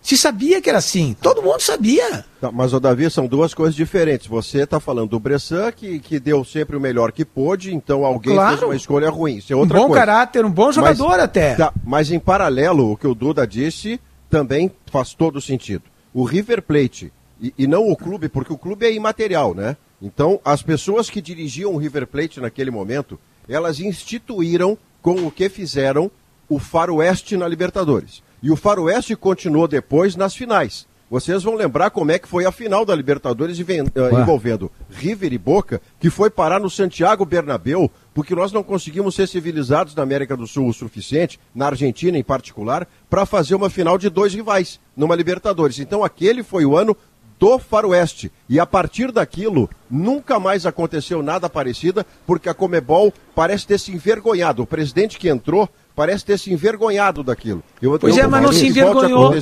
Se 0.00 0.16
sabia 0.16 0.62
que 0.62 0.68
era 0.70 0.78
assim, 0.78 1.14
todo 1.20 1.42
mundo 1.42 1.60
sabia. 1.60 2.24
Mas, 2.52 2.72
o 2.72 2.80
Davi, 2.80 3.10
são 3.10 3.26
duas 3.26 3.52
coisas 3.52 3.74
diferentes. 3.74 4.26
Você 4.26 4.62
está 4.62 4.80
falando 4.80 5.10
do 5.10 5.20
Bressan, 5.20 5.72
que, 5.72 5.98
que 5.98 6.18
deu 6.18 6.44
sempre 6.44 6.76
o 6.76 6.80
melhor 6.80 7.12
que 7.12 7.24
pôde, 7.24 7.74
então 7.74 8.04
alguém 8.06 8.34
claro. 8.34 8.56
fez 8.56 8.62
uma 8.62 8.76
escolha 8.76 9.10
ruim. 9.10 9.36
Isso 9.36 9.52
é 9.52 9.56
outra 9.56 9.76
um 9.76 9.82
bom 9.82 9.88
coisa. 9.88 10.06
caráter, 10.06 10.44
um 10.44 10.50
bom 10.50 10.72
jogador 10.72 11.10
mas, 11.10 11.20
até. 11.20 11.54
Tá, 11.56 11.72
mas 11.84 12.10
em 12.10 12.18
paralelo, 12.18 12.92
o 12.92 12.96
que 12.96 13.06
o 13.06 13.14
Duda 13.14 13.46
disse 13.46 14.00
também 14.30 14.70
faz 14.86 15.12
todo 15.12 15.40
sentido. 15.40 15.82
O 16.14 16.24
River 16.24 16.62
Plate, 16.62 17.12
e, 17.40 17.54
e 17.58 17.66
não 17.66 17.88
o 17.88 17.96
clube, 17.96 18.28
porque 18.28 18.52
o 18.52 18.58
clube 18.58 18.86
é 18.86 18.92
imaterial, 18.92 19.54
né? 19.54 19.76
Então, 20.00 20.40
as 20.44 20.62
pessoas 20.62 21.10
que 21.10 21.20
dirigiam 21.20 21.72
o 21.72 21.78
River 21.78 22.06
Plate 22.06 22.40
naquele 22.40 22.70
momento, 22.70 23.18
elas 23.48 23.80
instituíram 23.80 24.78
com 25.02 25.26
o 25.26 25.30
que 25.30 25.48
fizeram 25.48 26.10
o 26.48 26.58
faroeste 26.58 27.36
na 27.36 27.46
Libertadores. 27.46 28.22
E 28.42 28.50
o 28.50 28.56
Faroeste 28.56 29.16
continuou 29.16 29.66
depois 29.66 30.14
nas 30.14 30.34
finais. 30.34 30.86
Vocês 31.10 31.42
vão 31.42 31.54
lembrar 31.54 31.88
como 31.88 32.12
é 32.12 32.18
que 32.18 32.28
foi 32.28 32.44
a 32.44 32.52
final 32.52 32.84
da 32.84 32.94
Libertadores 32.94 33.58
uh, 33.58 34.20
envolvendo 34.20 34.70
River 34.90 35.32
e 35.32 35.38
Boca, 35.38 35.80
que 35.98 36.10
foi 36.10 36.28
parar 36.28 36.60
no 36.60 36.68
Santiago 36.68 37.24
Bernabéu, 37.24 37.90
porque 38.12 38.34
nós 38.34 38.52
não 38.52 38.62
conseguimos 38.62 39.14
ser 39.14 39.26
civilizados 39.26 39.94
na 39.94 40.02
América 40.02 40.36
do 40.36 40.46
Sul 40.46 40.68
o 40.68 40.74
suficiente, 40.74 41.40
na 41.54 41.66
Argentina 41.66 42.18
em 42.18 42.22
particular, 42.22 42.86
para 43.08 43.24
fazer 43.24 43.54
uma 43.54 43.70
final 43.70 43.96
de 43.96 44.10
dois 44.10 44.34
rivais 44.34 44.78
numa 44.94 45.16
Libertadores. 45.16 45.78
Então 45.78 46.04
aquele 46.04 46.42
foi 46.42 46.66
o 46.66 46.76
ano 46.76 46.94
do 47.38 47.58
Faroeste. 47.58 48.30
E 48.48 48.58
a 48.58 48.66
partir 48.66 49.12
daquilo, 49.12 49.70
nunca 49.90 50.38
mais 50.38 50.66
aconteceu 50.66 51.22
nada 51.22 51.48
parecido, 51.48 52.04
porque 52.26 52.48
a 52.48 52.54
Comebol 52.54 53.12
parece 53.34 53.66
ter 53.66 53.78
se 53.78 53.92
envergonhado. 53.92 54.62
O 54.62 54.66
presidente 54.66 55.18
que 55.18 55.28
entrou 55.28 55.68
parece 55.94 56.24
ter 56.24 56.38
se 56.38 56.52
envergonhado 56.52 57.22
daquilo. 57.22 57.62
Eu, 57.80 57.98
pois 57.98 58.16
eu, 58.16 58.24
é, 58.24 58.26
mas 58.26 58.42
não 58.42 58.52
se 58.52 58.66
envergonhou. 58.66 59.34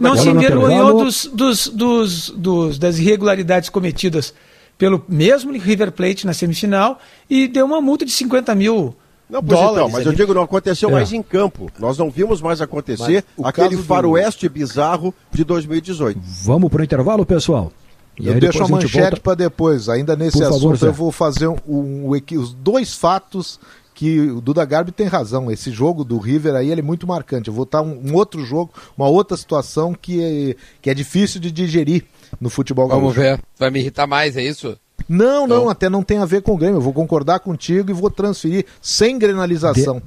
Não 0.00 0.16
se 0.16 0.28
envergonhou 0.28 1.04
dos, 1.04 1.26
dos, 1.26 1.68
dos, 1.68 2.30
dos, 2.30 2.78
das 2.78 2.98
irregularidades 2.98 3.68
cometidas 3.68 4.34
pelo 4.76 5.04
mesmo 5.08 5.52
River 5.52 5.92
Plate 5.92 6.26
na 6.26 6.32
semifinal 6.32 6.98
e 7.30 7.46
deu 7.46 7.64
uma 7.64 7.80
multa 7.80 8.04
de 8.04 8.10
50 8.10 8.54
mil 8.54 8.96
não, 9.28 9.42
pois 9.42 9.58
dólares. 9.58 9.88
Então, 9.88 9.88
mas 9.90 10.06
eu 10.06 10.12
digo, 10.12 10.34
não 10.34 10.42
aconteceu 10.42 10.88
é. 10.90 10.92
mais 10.92 11.12
em 11.12 11.22
campo. 11.22 11.70
Nós 11.78 11.96
não 11.96 12.10
vimos 12.10 12.40
mais 12.40 12.60
acontecer 12.60 13.24
aquele 13.42 13.76
faroeste 13.76 14.48
do... 14.48 14.52
bizarro 14.52 15.14
de 15.32 15.44
2018. 15.44 16.20
Vamos 16.44 16.70
para 16.70 16.82
o 16.82 16.84
intervalo, 16.84 17.24
pessoal? 17.24 17.72
E 18.18 18.28
eu 18.28 18.38
deixo 18.38 18.62
a 18.62 18.68
manchete 18.68 19.20
para 19.20 19.34
depois. 19.34 19.88
Ainda 19.88 20.14
nesse 20.14 20.38
Por 20.38 20.46
assunto, 20.46 20.78
favor, 20.78 20.86
eu 20.86 20.92
vou 20.92 21.12
fazer 21.12 21.48
um, 21.48 21.56
um, 21.66 22.10
um, 22.10 22.40
os 22.40 22.52
dois 22.52 22.94
fatos 22.94 23.58
que 23.94 24.20
o 24.20 24.40
Duda 24.40 24.64
Garbi 24.64 24.92
tem 24.92 25.06
razão. 25.06 25.50
Esse 25.50 25.70
jogo 25.70 26.04
do 26.04 26.18
River 26.18 26.54
aí 26.54 26.70
ele 26.70 26.80
é 26.80 26.84
muito 26.84 27.06
marcante. 27.06 27.48
Eu 27.48 27.54
vou 27.54 27.64
estar 27.64 27.80
um, 27.80 28.10
um 28.10 28.14
outro 28.14 28.44
jogo, 28.44 28.72
uma 28.96 29.08
outra 29.08 29.36
situação 29.36 29.94
que 29.94 30.22
é, 30.22 30.56
que 30.82 30.90
é 30.90 30.94
difícil 30.94 31.40
de 31.40 31.50
digerir 31.50 32.04
no 32.40 32.50
futebol 32.50 32.88
Vamos 32.88 33.14
ver. 33.14 33.40
Vai 33.58 33.70
me 33.70 33.80
irritar 33.80 34.06
mais, 34.06 34.36
é 34.36 34.42
isso? 34.42 34.76
Não, 35.08 35.46
não, 35.46 35.64
não, 35.64 35.68
até 35.68 35.88
não 35.88 36.02
tem 36.02 36.18
a 36.18 36.24
ver 36.24 36.42
com 36.42 36.52
o 36.52 36.56
Grêmio. 36.56 36.76
Eu 36.76 36.82
vou 36.82 36.92
concordar 36.92 37.40
contigo 37.40 37.90
e 37.90 37.94
vou 37.94 38.10
transferir 38.10 38.66
sem 38.80 39.18
grenalização. 39.18 39.96
De... 39.96 40.02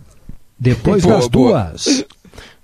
Depois 0.59 1.05
das 1.05 1.27
duas. 1.27 2.05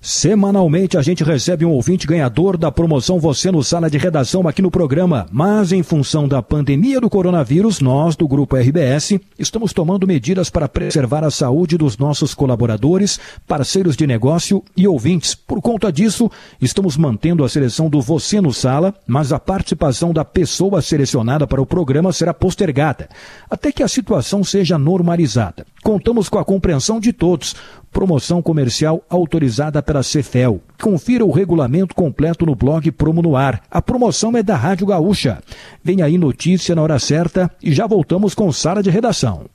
Semanalmente 0.06 0.98
a 0.98 1.02
gente 1.02 1.24
recebe 1.24 1.64
um 1.64 1.72
ouvinte 1.72 2.06
ganhador 2.06 2.58
da 2.58 2.70
promoção 2.70 3.22
Você 3.22 3.50
no 3.50 3.64
Sala 3.64 3.90
de 3.90 3.98
Redação 3.98 4.46
aqui 4.46 4.62
no 4.62 4.70
programa, 4.70 5.26
mas 5.32 5.72
em 5.72 5.82
função 5.82 6.28
da 6.28 6.42
pandemia 6.42 7.00
do 7.00 7.10
coronavírus, 7.10 7.80
nós 7.80 8.14
do 8.14 8.28
Grupo 8.28 8.58
RBS 8.58 9.18
estamos 9.40 9.72
tomando 9.72 10.06
medidas 10.06 10.50
para 10.50 10.68
preservar 10.68 11.24
a 11.24 11.32
saúde 11.32 11.78
dos 11.78 11.98
nossos 11.98 12.34
colaboradores, 12.34 13.18
parceiros 13.48 13.96
de 13.96 14.06
negócio 14.06 14.62
e 14.76 14.86
ouvintes. 14.86 15.36
Por 15.36 15.62
conta 15.62 15.90
disso, 15.90 16.30
estamos 16.60 16.98
mantendo 16.98 17.42
a 17.46 17.48
seleção 17.48 17.90
do 17.90 18.02
Você 18.02 18.42
no 18.42 18.52
Sala, 18.52 18.94
mas 19.08 19.32
a 19.32 19.40
participação 19.40 20.12
da 20.12 20.26
pessoa 20.26 20.82
selecionada 20.82 21.48
para 21.48 21.62
o 21.62 21.66
programa 21.66 22.12
será 22.12 22.34
postergada, 22.34 23.08
até 23.50 23.72
que 23.72 23.82
a 23.82 23.88
situação 23.88 24.44
seja 24.44 24.78
normalizada. 24.78 25.66
Contamos 25.82 26.28
com 26.28 26.40
a 26.40 26.44
compreensão 26.44 27.00
de 27.00 27.14
todos. 27.14 27.56
Promoção 27.94 28.42
comercial 28.42 29.04
autorizada 29.08 29.82
pela 29.84 30.02
Cefel. 30.02 30.60
Confira 30.82 31.24
o 31.24 31.32
regulamento 31.32 31.94
completo 31.94 32.44
no 32.44 32.56
blog 32.56 32.92
Promo 32.92 33.22
no 33.22 33.38
Ar. 33.38 33.62
A 33.70 33.84
promoção 33.84 34.36
é 34.36 34.42
da 34.42 34.56
Rádio 34.56 34.88
Gaúcha. 34.88 35.42
Vem 35.84 36.02
aí 36.02 36.18
notícia 36.18 36.74
na 36.74 36.82
hora 36.82 36.98
certa 36.98 37.52
e 37.62 37.72
já 37.72 37.86
voltamos 37.86 38.34
com 38.34 38.52
sala 38.52 38.82
de 38.82 38.90
redação. 38.90 39.46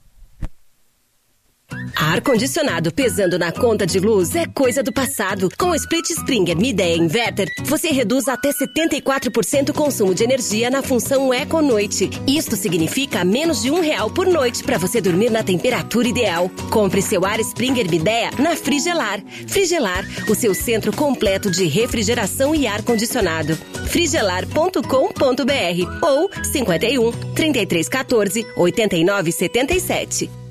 Ar-condicionado 1.95 2.93
pesando 2.93 3.37
na 3.37 3.51
conta 3.51 3.85
de 3.85 3.99
luz 3.99 4.33
é 4.35 4.45
coisa 4.45 4.81
do 4.81 4.91
passado. 4.91 5.49
Com 5.57 5.71
o 5.71 5.75
Split 5.75 6.09
Springer 6.09 6.57
Midea 6.57 6.95
Inverter, 6.95 7.51
você 7.65 7.89
reduz 7.89 8.27
até 8.27 8.51
74% 8.51 9.69
o 9.69 9.73
consumo 9.73 10.15
de 10.15 10.23
energia 10.23 10.69
na 10.69 10.81
função 10.81 11.33
Eco 11.33 11.61
Noite. 11.61 12.09
Isto 12.27 12.55
significa 12.55 13.23
menos 13.23 13.61
de 13.61 13.69
um 13.69 13.81
real 13.81 14.09
por 14.09 14.27
noite 14.27 14.63
para 14.63 14.77
você 14.77 15.01
dormir 15.01 15.29
na 15.29 15.43
temperatura 15.43 16.07
ideal. 16.07 16.49
Compre 16.71 17.01
seu 17.01 17.25
Ar 17.25 17.39
Springer 17.41 17.89
Midea 17.89 18.31
na 18.39 18.55
Frigelar. 18.55 19.21
Frigelar, 19.47 20.05
o 20.29 20.35
seu 20.35 20.53
centro 20.53 20.95
completo 20.95 21.51
de 21.51 21.65
refrigeração 21.65 22.55
e 22.55 22.65
ar-condicionado. 22.65 23.55
frigelar.com.br 23.87 24.83
ou 26.01 26.29
51 26.43 27.11
3314 27.33 28.45
8977. 28.55 30.48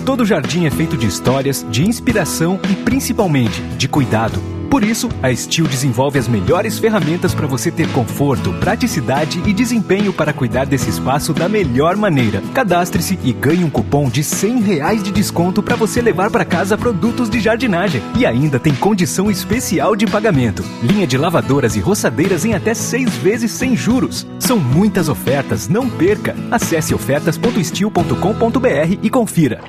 Todo 0.08 0.26
jardim 0.26 0.66
é 0.66 0.72
feito 0.72 0.96
de 0.96 1.06
histórias, 1.06 1.66
de 1.70 1.86
inspiração 1.86 2.58
e 2.72 2.76
principalmente 2.78 3.62
de 3.62 3.90
cuidado. 3.90 4.40
Por 4.70 4.82
isso, 4.82 5.10
a 5.22 5.36
Steel 5.36 5.68
desenvolve 5.68 6.18
as 6.18 6.30
melhores 6.30 6.80
ferramentas 6.80 7.34
para 7.34 7.46
você 7.46 7.70
ter 7.70 7.92
conforto, 7.92 8.54
praticidade 8.54 9.44
e 9.46 9.52
desempenho 9.52 10.14
para 10.14 10.32
cuidar 10.32 10.66
desse 10.66 10.90
espaço 10.90 11.34
da 11.34 11.50
melhor 11.50 11.98
maneira. 11.98 12.42
Cadastre-se 12.54 13.20
e 13.22 13.34
ganhe 13.34 13.66
um 13.66 13.70
cupom 13.70 14.10
de 14.10 14.24
100 14.24 14.62
reais 14.62 15.04
de 15.04 15.12
desconto 15.12 15.62
para 15.62 15.76
você 15.76 16.02
levar 16.02 16.32
para 16.32 16.46
casa 16.46 16.78
produtos 16.78 17.30
de 17.30 17.42
jardinagem. 17.42 18.02
E 18.16 18.26
ainda 18.26 18.58
tem 18.58 18.74
condição 18.74 19.30
especial 19.30 19.94
de 19.94 20.08
pagamento. 20.08 20.64
Linha 20.82 21.06
de 21.06 21.18
lavadoras 21.18 21.76
e 21.76 21.82
roçadeiras 21.82 22.46
em 22.46 22.54
até 22.54 22.74
seis 22.74 23.14
vezes 23.18 23.52
sem 23.52 23.76
juros. 23.76 24.26
São 24.40 24.58
muitas 24.58 25.10
ofertas, 25.10 25.68
não 25.68 25.90
perca! 25.90 26.34
Acesse 26.50 26.96
ofertas.steel.com.br 26.96 29.00
e 29.04 29.10
confira 29.10 29.60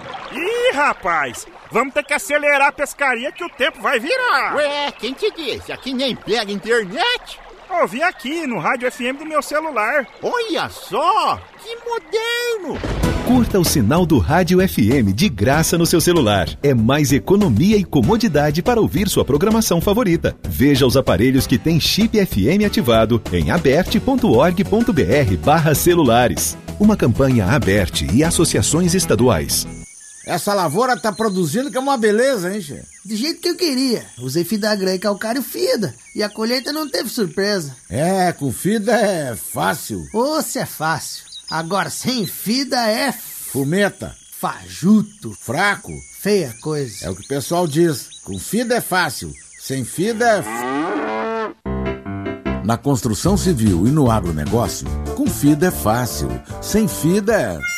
rapaz! 0.79 1.47
Vamos 1.71 1.93
ter 1.93 2.05
que 2.05 2.15
acelerar 2.15 2.69
a 2.69 2.73
pescaria 2.73 3.33
que 3.33 3.45
o 3.45 3.51
tempo 3.51 3.81
vai 3.81 3.99
virar! 3.99 4.55
Ué, 4.57 4.93
quem 4.93 5.13
te 5.13 5.31
disse? 5.31 5.73
Aqui 5.73 5.93
nem 5.93 6.15
pega 6.15 6.53
internet? 6.53 7.39
Ouvi 7.71 8.03
aqui 8.03 8.47
no 8.47 8.59
rádio 8.59 8.91
FM 8.91 9.19
do 9.19 9.27
meu 9.27 9.43
celular. 9.43 10.07
Olha 10.23 10.69
só! 10.71 11.39
Que 11.63 11.77
moderno! 11.77 12.81
Curta 13.27 13.61
o 13.61 13.65
sinal 13.65 14.07
do 14.07 14.19
Rádio 14.19 14.67
FM 14.67 15.13
de 15.15 15.29
graça 15.29 15.77
no 15.77 15.85
seu 15.85 16.01
celular. 16.01 16.49
É 16.63 16.73
mais 16.73 17.13
economia 17.13 17.77
e 17.77 17.85
comodidade 17.85 18.63
para 18.63 18.81
ouvir 18.81 19.07
sua 19.07 19.23
programação 19.23 19.83
favorita. 19.83 20.35
Veja 20.49 20.87
os 20.87 20.97
aparelhos 20.97 21.47
que 21.47 21.59
têm 21.59 21.79
chip 21.79 22.17
FM 22.25 22.65
ativado 22.65 23.21
em 23.31 23.51
aberte.org.br 23.51 25.37
barra 25.45 25.75
celulares. 25.75 26.57
Uma 26.81 26.97
campanha 26.97 27.45
aberte 27.45 28.07
e 28.15 28.25
associações 28.25 28.95
estaduais. 28.95 29.67
Essa 30.29 30.53
lavoura 30.53 30.95
tá 30.95 31.11
produzindo 31.11 31.71
que 31.71 31.79
é 31.79 31.81
uma 31.81 31.97
beleza, 31.97 32.55
hein, 32.55 32.61
chefe? 32.61 32.87
Do 33.03 33.17
jeito 33.17 33.41
que 33.41 33.49
eu 33.49 33.57
queria. 33.57 34.05
Usei 34.19 34.45
Fidagram 34.45 34.95
e 34.95 34.99
calcário 34.99 35.43
Fida. 35.43 35.95
E 36.15 36.23
a 36.23 36.29
colheita 36.29 36.71
não 36.71 36.87
teve 36.87 37.09
surpresa. 37.09 37.75
É, 37.89 38.31
com 38.33 38.53
Fida 38.53 38.93
é 38.93 39.35
fácil. 39.35 40.07
Ou 40.13 40.43
se 40.43 40.59
é 40.59 40.67
fácil. 40.67 41.25
Agora, 41.51 41.89
sem 41.89 42.27
Fida 42.27 42.77
é... 42.77 43.11
Fumeta. 43.11 44.15
Fajuto. 44.39 45.35
Fraco. 45.41 45.93
Feia 46.21 46.55
coisa. 46.61 47.07
É 47.07 47.11
o 47.11 47.17
que 47.17 47.25
o 47.25 47.29
pessoal 47.29 47.67
diz. 47.67 48.21
Com 48.23 48.39
Fida 48.39 48.77
é 48.77 48.81
fácil. 48.83 49.33
Sem 49.59 49.83
Fida 49.83 50.27
é... 50.27 50.45
Na 52.67 52.77
construção 52.77 53.39
civil 53.39 53.87
e 53.87 53.91
no 53.91 54.11
agronegócio, 54.11 54.87
com 55.17 55.27
Fida 55.27 55.69
é 55.69 55.71
fácil. 55.71 56.29
Sem 56.61 56.87
Fida 56.87 57.33
é... 57.33 57.78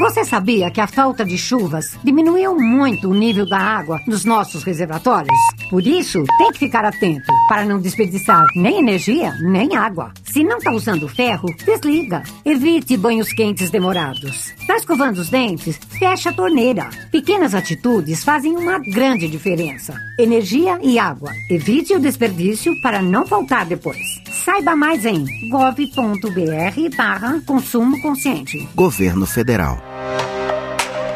Você 0.00 0.24
sabia 0.24 0.70
que 0.70 0.80
a 0.80 0.86
falta 0.86 1.26
de 1.26 1.36
chuvas 1.36 1.94
diminuiu 2.02 2.56
muito 2.58 3.10
o 3.10 3.14
nível 3.14 3.46
da 3.46 3.58
água 3.58 4.00
nos 4.06 4.24
nossos 4.24 4.64
reservatórios? 4.64 5.36
Por 5.70 5.86
isso, 5.86 6.24
tem 6.36 6.50
que 6.50 6.58
ficar 6.58 6.84
atento 6.84 7.32
para 7.48 7.64
não 7.64 7.78
desperdiçar 7.78 8.44
nem 8.56 8.80
energia, 8.80 9.32
nem 9.40 9.76
água. 9.76 10.12
Se 10.24 10.42
não 10.42 10.58
está 10.58 10.72
usando 10.72 11.08
ferro, 11.08 11.46
desliga. 11.64 12.24
Evite 12.44 12.96
banhos 12.96 13.32
quentes 13.32 13.70
demorados. 13.70 14.52
Está 14.60 14.76
escovando 14.76 15.18
os 15.18 15.30
dentes? 15.30 15.78
Fecha 15.96 16.30
a 16.30 16.32
torneira. 16.32 16.90
Pequenas 17.12 17.54
atitudes 17.54 18.24
fazem 18.24 18.56
uma 18.56 18.80
grande 18.80 19.28
diferença. 19.28 19.94
Energia 20.18 20.76
e 20.82 20.98
água. 20.98 21.30
Evite 21.48 21.94
o 21.94 22.00
desperdício 22.00 22.74
para 22.82 23.00
não 23.00 23.24
faltar 23.24 23.64
depois. 23.64 24.20
Saiba 24.44 24.74
mais 24.74 25.06
em 25.06 25.24
gov.br 25.50 26.96
barra 26.96 27.40
consumo 27.46 28.00
consciente. 28.02 28.68
Governo 28.74 29.24
Federal. 29.24 29.80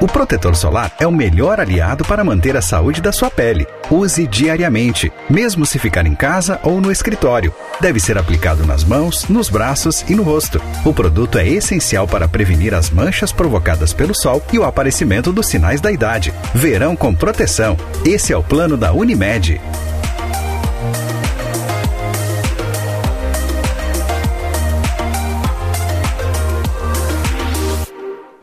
O 0.01 0.09
protetor 0.09 0.57
solar 0.57 0.93
é 0.99 1.07
o 1.07 1.13
melhor 1.13 1.61
aliado 1.61 2.05
para 2.05 2.25
manter 2.25 2.57
a 2.57 2.63
saúde 2.63 3.01
da 3.01 3.13
sua 3.13 3.31
pele. 3.31 3.67
Use 3.91 4.27
diariamente, 4.27 5.13
mesmo 5.31 5.65
se 5.65 5.79
ficar 5.79 6.05
em 6.05 6.15
casa 6.15 6.59
ou 6.63 6.81
no 6.81 6.91
escritório. 6.91 7.55
Deve 7.81 8.01
ser 8.01 8.19
aplicado 8.19 8.67
nas 8.67 8.83
mãos, 8.83 9.29
nos 9.29 9.49
braços 9.49 10.05
e 10.09 10.15
no 10.15 10.23
rosto. 10.23 10.61
O 10.85 10.93
produto 10.93 11.39
é 11.39 11.47
essencial 11.49 12.09
para 12.09 12.27
prevenir 12.27 12.75
as 12.75 12.91
manchas 12.91 13.33
provocadas 13.33 13.93
pelo 13.93 14.15
sol 14.15 14.43
e 14.53 14.59
o 14.59 14.65
aparecimento 14.65 15.33
dos 15.33 15.47
sinais 15.47 15.81
da 15.81 15.93
idade. 15.93 16.35
Verão 16.55 16.97
com 16.97 17.15
proteção. 17.15 17.77
Esse 18.05 18.33
é 18.33 18.37
o 18.37 18.43
plano 18.43 18.77
da 18.77 18.93
Unimed. 18.93 19.61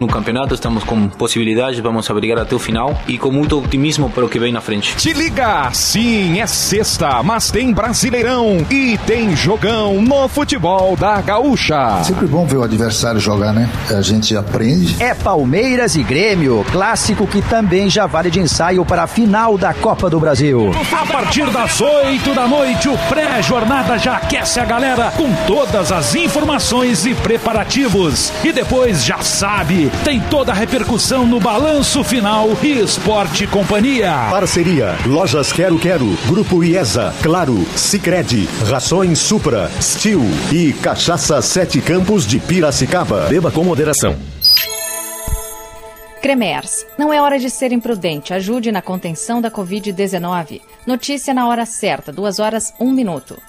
No 0.02 0.08
campeonato 0.08 0.56
estamos 0.56 0.84
com 0.84 1.08
possibilidades, 1.08 1.80
vamos 1.80 2.10
a 2.10 2.14
brigar 2.16 2.39
até 2.39 2.56
o 2.56 2.60
final 2.60 2.99
e 3.08 3.20
com 3.20 3.30
muito 3.30 3.60
otimismo 3.60 4.10
para 4.10 4.26
o 4.26 4.28
que 4.28 4.39
vem 4.39 4.52
na 4.52 4.60
frente. 4.60 4.95
Te 4.95 5.14
liga! 5.14 5.70
Sim, 5.74 6.41
é 6.41 6.47
sexta, 6.47 7.22
mas 7.22 7.52
tem 7.52 7.72
Brasileirão 7.72 8.66
e 8.72 8.97
tem 9.06 9.36
jogão 9.36 10.02
no 10.02 10.28
futebol 10.28 10.95
da 10.95 11.22
Gaúcha. 11.22 12.04
Sempre 12.04 12.26
bom 12.26 12.47
ver 12.47 12.58
o 12.58 12.64
adversário 12.64 13.20
jogar, 13.20 13.54
né? 13.54 13.70
A 13.95 14.02
gente 14.02 14.36
aprende. 14.36 14.95
É 14.99 15.14
Palmeiras 15.14 15.95
e 15.95 16.02
Grêmio, 16.02 16.66
clássico 16.72 17.28
que 17.28 17.39
também 17.43 17.88
já 17.88 18.08
vale 18.08 18.32
de 18.32 18.39
ensaio 18.39 18.84
para 18.84 19.04
a 19.04 19.08
final 19.08 19.56
da 19.56 19.72
Copa 19.72 20.10
do 20.10 20.20
Brasil. 20.20 20.72
A 20.99 21.06
partir 21.06 21.47
das 21.52 21.80
8 21.80 22.34
da 22.34 22.47
noite, 22.47 22.89
o 22.89 22.97
pré-jornada 23.08 23.99
já 23.99 24.16
aquece 24.16 24.60
a 24.60 24.66
galera 24.66 25.12
com 25.12 25.32
todas 25.45 25.91
as 25.91 26.16
informações 26.16 27.06
e 27.06 27.14
preparativos. 27.14 28.34
E 28.43 28.52
depois 28.52 29.06
já 29.06 29.20
sabe 29.20 29.90
tem 30.03 30.19
toda 30.19 30.51
a 30.51 30.55
repercussão 30.55 31.25
no 31.25 31.39
balanço 31.39 32.03
final 32.03 32.49
e 32.63 32.79
Esporte 32.79 33.45
Companhia. 33.45 34.11
Parceria 34.29 34.95
Lojas 35.05 35.53
Quero 35.53 35.77
Quero, 35.77 36.17
Grupo 36.27 36.63
IESA, 36.63 37.13
Claro, 37.21 37.65
Sicredi, 37.75 38.47
Rações 38.69 39.19
Supra, 39.19 39.69
Steel 39.79 40.21
e 40.51 40.73
Cachaça 40.73 41.41
Sete 41.41 41.79
Campos 41.81 42.25
de 42.25 42.39
Piracicaba. 42.39 43.27
Beba 43.29 43.51
com 43.51 43.63
moderação. 43.63 44.15
Cremers, 46.21 46.85
não 46.99 47.11
é 47.11 47.19
hora 47.19 47.39
de 47.39 47.49
ser 47.49 47.71
imprudente. 47.71 48.33
Ajude 48.33 48.71
na 48.71 48.81
contenção 48.81 49.41
da 49.41 49.49
Covid-19. 49.49 50.61
Notícia 50.85 51.33
na 51.33 51.47
hora 51.47 51.65
certa, 51.65 52.11
duas 52.11 52.39
horas, 52.39 52.73
um 52.79 52.91
minuto. 52.91 53.41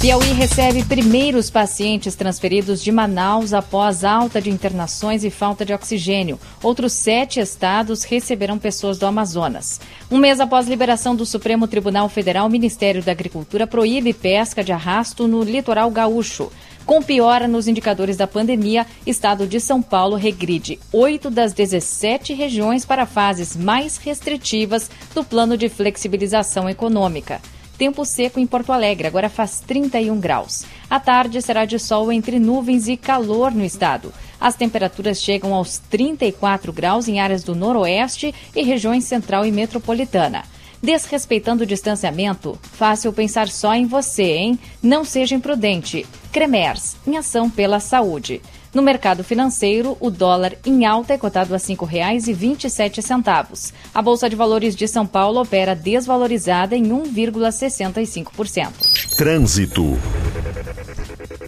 Piauí 0.00 0.32
recebe 0.32 0.82
primeiros 0.82 1.50
pacientes 1.50 2.14
transferidos 2.14 2.82
de 2.82 2.90
Manaus 2.90 3.52
após 3.52 4.02
alta 4.02 4.40
de 4.40 4.48
internações 4.48 5.24
e 5.24 5.30
falta 5.30 5.62
de 5.62 5.74
oxigênio. 5.74 6.40
Outros 6.62 6.94
sete 6.94 7.38
estados 7.38 8.02
receberão 8.04 8.58
pessoas 8.58 8.96
do 8.96 9.04
Amazonas. 9.04 9.78
Um 10.10 10.16
mês 10.16 10.40
após 10.40 10.66
liberação 10.66 11.14
do 11.14 11.26
Supremo 11.26 11.68
Tribunal 11.68 12.08
Federal, 12.08 12.46
o 12.46 12.50
Ministério 12.50 13.02
da 13.02 13.12
Agricultura 13.12 13.66
proíbe 13.66 14.14
pesca 14.14 14.64
de 14.64 14.72
arrasto 14.72 15.28
no 15.28 15.42
litoral 15.42 15.90
gaúcho. 15.90 16.50
Com 16.86 17.02
piora 17.02 17.46
nos 17.46 17.68
indicadores 17.68 18.16
da 18.16 18.26
pandemia, 18.26 18.86
estado 19.06 19.46
de 19.46 19.60
São 19.60 19.82
Paulo 19.82 20.16
regride 20.16 20.78
oito 20.94 21.28
das 21.28 21.52
17 21.52 22.32
regiões 22.32 22.86
para 22.86 23.04
fases 23.04 23.54
mais 23.54 23.98
restritivas 23.98 24.90
do 25.14 25.22
plano 25.22 25.58
de 25.58 25.68
flexibilização 25.68 26.70
econômica. 26.70 27.38
Tempo 27.80 28.04
seco 28.04 28.38
em 28.38 28.46
Porto 28.46 28.74
Alegre, 28.74 29.06
agora 29.06 29.30
faz 29.30 29.60
31 29.60 30.20
graus. 30.20 30.66
À 30.90 31.00
tarde 31.00 31.40
será 31.40 31.64
de 31.64 31.78
sol 31.78 32.12
entre 32.12 32.38
nuvens 32.38 32.88
e 32.88 32.94
calor 32.94 33.52
no 33.52 33.64
estado. 33.64 34.12
As 34.38 34.54
temperaturas 34.54 35.22
chegam 35.22 35.54
aos 35.54 35.78
34 35.78 36.74
graus 36.74 37.08
em 37.08 37.20
áreas 37.20 37.42
do 37.42 37.54
noroeste 37.54 38.34
e 38.54 38.62
regiões 38.62 39.04
central 39.04 39.46
e 39.46 39.50
metropolitana. 39.50 40.44
Desrespeitando 40.82 41.62
o 41.62 41.66
distanciamento, 41.66 42.58
fácil 42.60 43.14
pensar 43.14 43.48
só 43.48 43.72
em 43.74 43.86
você, 43.86 44.24
hein? 44.24 44.58
Não 44.82 45.02
seja 45.02 45.34
imprudente. 45.34 46.06
Cremers, 46.30 46.98
em 47.06 47.16
ação 47.16 47.48
pela 47.48 47.80
saúde. 47.80 48.42
No 48.72 48.82
mercado 48.82 49.24
financeiro, 49.24 49.96
o 49.98 50.12
dólar 50.12 50.56
em 50.64 50.86
alta 50.86 51.12
é 51.12 51.18
cotado 51.18 51.52
a 51.54 51.56
R$ 51.56 51.62
5,27. 51.62 53.72
A 53.92 54.00
Bolsa 54.00 54.30
de 54.30 54.36
Valores 54.36 54.76
de 54.76 54.86
São 54.86 55.04
Paulo 55.04 55.40
opera 55.40 55.74
desvalorizada 55.74 56.76
em 56.76 56.84
1,65%. 56.84 59.16
Trânsito. 59.16 59.98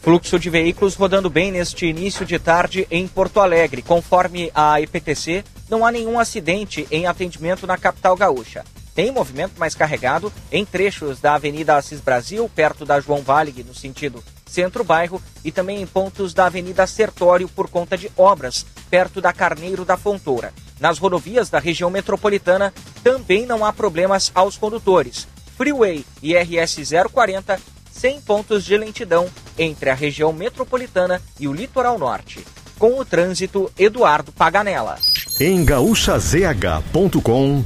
Fluxo 0.01 0.37
de 0.37 0.51
veículos 0.51 0.97
rodando 0.97 1.31
bem 1.31 1.53
neste 1.53 1.87
início 1.87 2.27
de 2.27 2.41
tarde 2.41 2.89
em 2.91 3.07
Porto 3.07 3.39
Alegre. 3.39 3.83
Conforme 3.83 4.51
a 4.53 4.81
IPTC, 4.81 5.45
não 5.71 5.87
há 5.87 5.93
nenhum 5.93 6.19
acidente 6.19 6.89
em 6.91 7.07
atendimento 7.07 7.69
na 7.69 7.79
capital 7.79 8.17
gaúcha. 8.17 8.65
Tem 8.97 9.13
movimento 9.13 9.61
mais 9.61 9.77
carregado 9.77 10.33
em 10.51 10.65
trechos 10.65 11.21
da 11.21 11.37
Avenida 11.37 11.77
Assis 11.77 12.01
Brasil, 12.01 12.51
perto 12.53 12.85
da 12.85 12.99
João 12.99 13.23
Valig, 13.23 13.63
no 13.63 13.75
sentido 13.75 14.25
centro-bairro, 14.53 15.21
e 15.45 15.51
também 15.51 15.81
em 15.81 15.87
pontos 15.87 16.35
da 16.35 16.47
Avenida 16.47 16.87
Sertório 16.87 17.49
por 17.49 17.69
conta 17.69 17.97
de 17.97 18.11
obras, 18.17 18.67
perto 18.91 19.21
da 19.21 19.33
Carneiro 19.33 19.85
da 19.85 19.97
Fontoura. 19.97 20.53
Nas 20.79 20.99
rodovias 20.99 21.49
da 21.49 21.59
região 21.59 21.91
metropolitana 21.91 22.73
também 23.03 23.47
não 23.47 23.65
há 23.65 23.73
problemas 23.73 24.31
aos 24.35 24.57
condutores. 24.57 25.27
Freeway 25.57 26.05
e 26.23 26.37
RS 26.37 26.79
040 27.13 27.59
sem 27.91 28.21
pontos 28.21 28.65
de 28.65 28.77
lentidão 28.77 29.29
entre 29.57 29.91
a 29.91 29.95
região 29.95 30.33
metropolitana 30.33 31.21
e 31.39 31.47
o 31.47 31.53
litoral 31.53 31.99
norte. 31.99 32.45
Com 32.79 32.99
o 32.99 33.05
trânsito, 33.05 33.71
Eduardo 33.79 34.33
Paganella. 34.33 34.99
Em 35.41 35.65
gaúchazh.com 35.65 37.65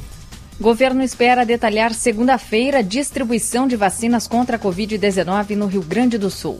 Governo 0.59 1.03
espera 1.03 1.45
detalhar 1.45 1.93
segunda-feira 1.93 2.83
distribuição 2.83 3.67
de 3.67 3.75
vacinas 3.75 4.27
contra 4.27 4.57
a 4.57 4.59
Covid-19 4.59 5.55
no 5.55 5.67
Rio 5.67 5.83
Grande 5.83 6.17
do 6.17 6.31
Sul. 6.31 6.59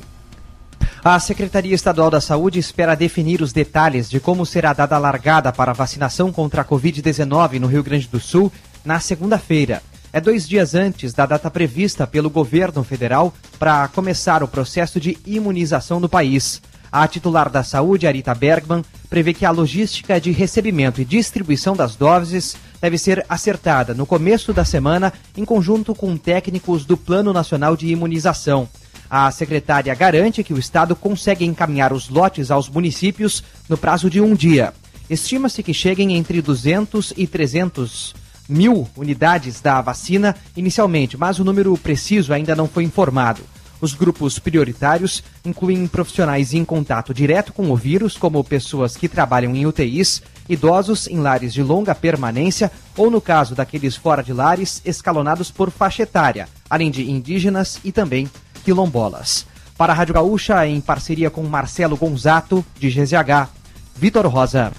A 1.10 1.22
Secretaria 1.22 1.74
Estadual 1.74 2.10
da 2.10 2.20
Saúde 2.20 2.60
espera 2.60 2.93
definir 2.93 3.41
os 3.41 3.53
detalhes 3.53 4.10
de 4.10 4.20
como 4.20 4.45
será 4.45 4.74
dada 4.74 4.97
a 4.97 4.99
largada 4.99 5.53
para 5.53 5.72
a 5.72 5.74
vacinação 5.74 6.34
contra 6.34 6.62
a 6.64 6.66
Covid-19 6.66 7.60
no 7.60 7.68
Rio 7.68 7.82
Grande 7.82 8.10
do 8.10 8.20
Sul 8.20 8.51
na 8.84 8.99
segunda-feira. 8.99 9.82
É 10.12 10.20
dois 10.20 10.45
dias 10.45 10.76
antes 10.76 11.14
da 11.14 11.26
data 11.26 11.49
prevista 11.49 12.05
pelo 12.05 12.30
governo 12.30 12.84
federal 12.84 13.34
para 13.58 13.88
começar 13.88 14.43
o 14.43 14.49
processo 14.49 14.99
de 14.99 15.18
imunização 15.26 16.01
do 16.01 16.10
país. 16.10 16.62
A 16.91 17.08
titular 17.08 17.49
da 17.49 17.64
saúde, 17.64 18.05
Arita 18.05 18.36
Bergman, 18.36 18.84
prevê 19.10 19.34
que 19.34 19.45
a 19.45 19.51
logística 19.51 20.20
de 20.20 20.32
recebimento 20.32 20.99
e 20.99 21.05
distribuição 21.05 21.74
das 21.74 21.95
doses 21.95 22.58
deve 22.82 22.97
ser 22.97 23.26
acertada 23.30 23.93
no 23.93 24.05
começo 24.05 24.51
da 24.51 24.66
semana 24.66 25.14
em 25.38 25.45
conjunto 25.45 25.95
com 25.95 26.18
técnicos 26.18 26.84
do 26.84 26.97
Plano 26.97 27.32
Nacional 27.32 27.78
de 27.78 27.88
Imunização. 27.88 28.68
A 29.10 29.32
secretária 29.32 29.93
garante 29.95 30.43
que 30.43 30.53
o 30.53 30.60
Estado 30.60 30.95
consegue 30.95 31.45
encaminhar 31.45 31.93
os 31.93 32.10
lotes 32.10 32.51
aos 32.51 32.68
municípios 32.68 33.43
no 33.70 33.78
prazo 33.78 34.10
de 34.10 34.20
um 34.20 34.34
dia. 34.36 34.74
Estima-se 35.10 35.64
que 35.64 35.74
cheguem 35.74 36.16
entre 36.16 36.41
200 36.41 37.14
e 37.16 37.26
300 37.26 38.14
mil 38.49 38.88
unidades 38.95 39.62
da 39.62 39.82
vacina 39.82 40.36
inicialmente, 40.55 41.18
mas 41.18 41.39
o 41.39 41.43
número 41.43 41.76
preciso 41.78 42.34
ainda 42.34 42.55
não 42.55 42.68
foi 42.68 42.84
informado. 42.84 43.41
Os 43.80 43.93
grupos 43.93 44.39
prioritários 44.39 45.24
incluem 45.45 45.86
profissionais 45.86 46.53
em 46.53 46.66
contato 46.66 47.14
direto 47.14 47.53
com 47.53 47.70
o 47.70 47.76
vírus, 47.76 48.18
como 48.18 48.43
pessoas 48.43 48.97
que 48.97 49.08
trabalham 49.08 49.55
em 49.55 49.68
UTIs, 49.68 50.22
idosos 50.49 51.08
em 51.08 51.20
lares 51.20 51.53
de 51.53 51.62
longa 51.62 51.93
permanência 51.93 52.72
ou, 52.95 53.12
no 53.12 53.22
caso 53.22 53.53
daqueles 53.53 53.95
fora 53.95 54.24
de 54.24 54.34
lares, 54.34 54.82
escalonados 54.84 55.51
por 55.51 55.70
faixa 55.70 56.03
etária, 56.03 56.49
além 56.70 56.89
de 56.89 57.10
indígenas 57.10 57.80
e 57.84 57.91
também 57.91 58.28
quilombolas. 58.68 59.47
Para 59.78 59.93
a 59.93 59.95
Rádio 59.95 60.13
Gaúcha, 60.13 60.68
em 60.68 60.82
parceria 60.82 61.30
com 61.30 61.41
Marcelo 61.43 61.95
Gonzato, 61.95 62.65
de 62.78 62.89
GZH, 62.89 63.47
Vitor 63.95 64.28
Rosa. 64.28 64.74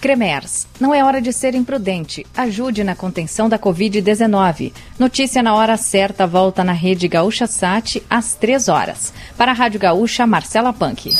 Cremers, 0.00 0.68
não 0.78 0.94
é 0.94 1.02
hora 1.02 1.20
de 1.20 1.32
ser 1.32 1.56
imprudente. 1.56 2.24
Ajude 2.36 2.84
na 2.84 2.94
contenção 2.94 3.48
da 3.48 3.58
Covid-19. 3.58 4.72
Notícia 5.00 5.42
na 5.42 5.54
hora 5.54 5.76
certa 5.76 6.28
volta 6.28 6.62
na 6.62 6.72
rede 6.72 7.08
Gaúcha 7.08 7.48
Sat 7.48 8.00
às 8.08 8.34
3 8.34 8.68
horas. 8.68 9.12
Para 9.36 9.50
a 9.50 9.54
Rádio 9.54 9.80
Gaúcha, 9.80 10.24
Marcela 10.24 10.72
Punk. 10.72 11.10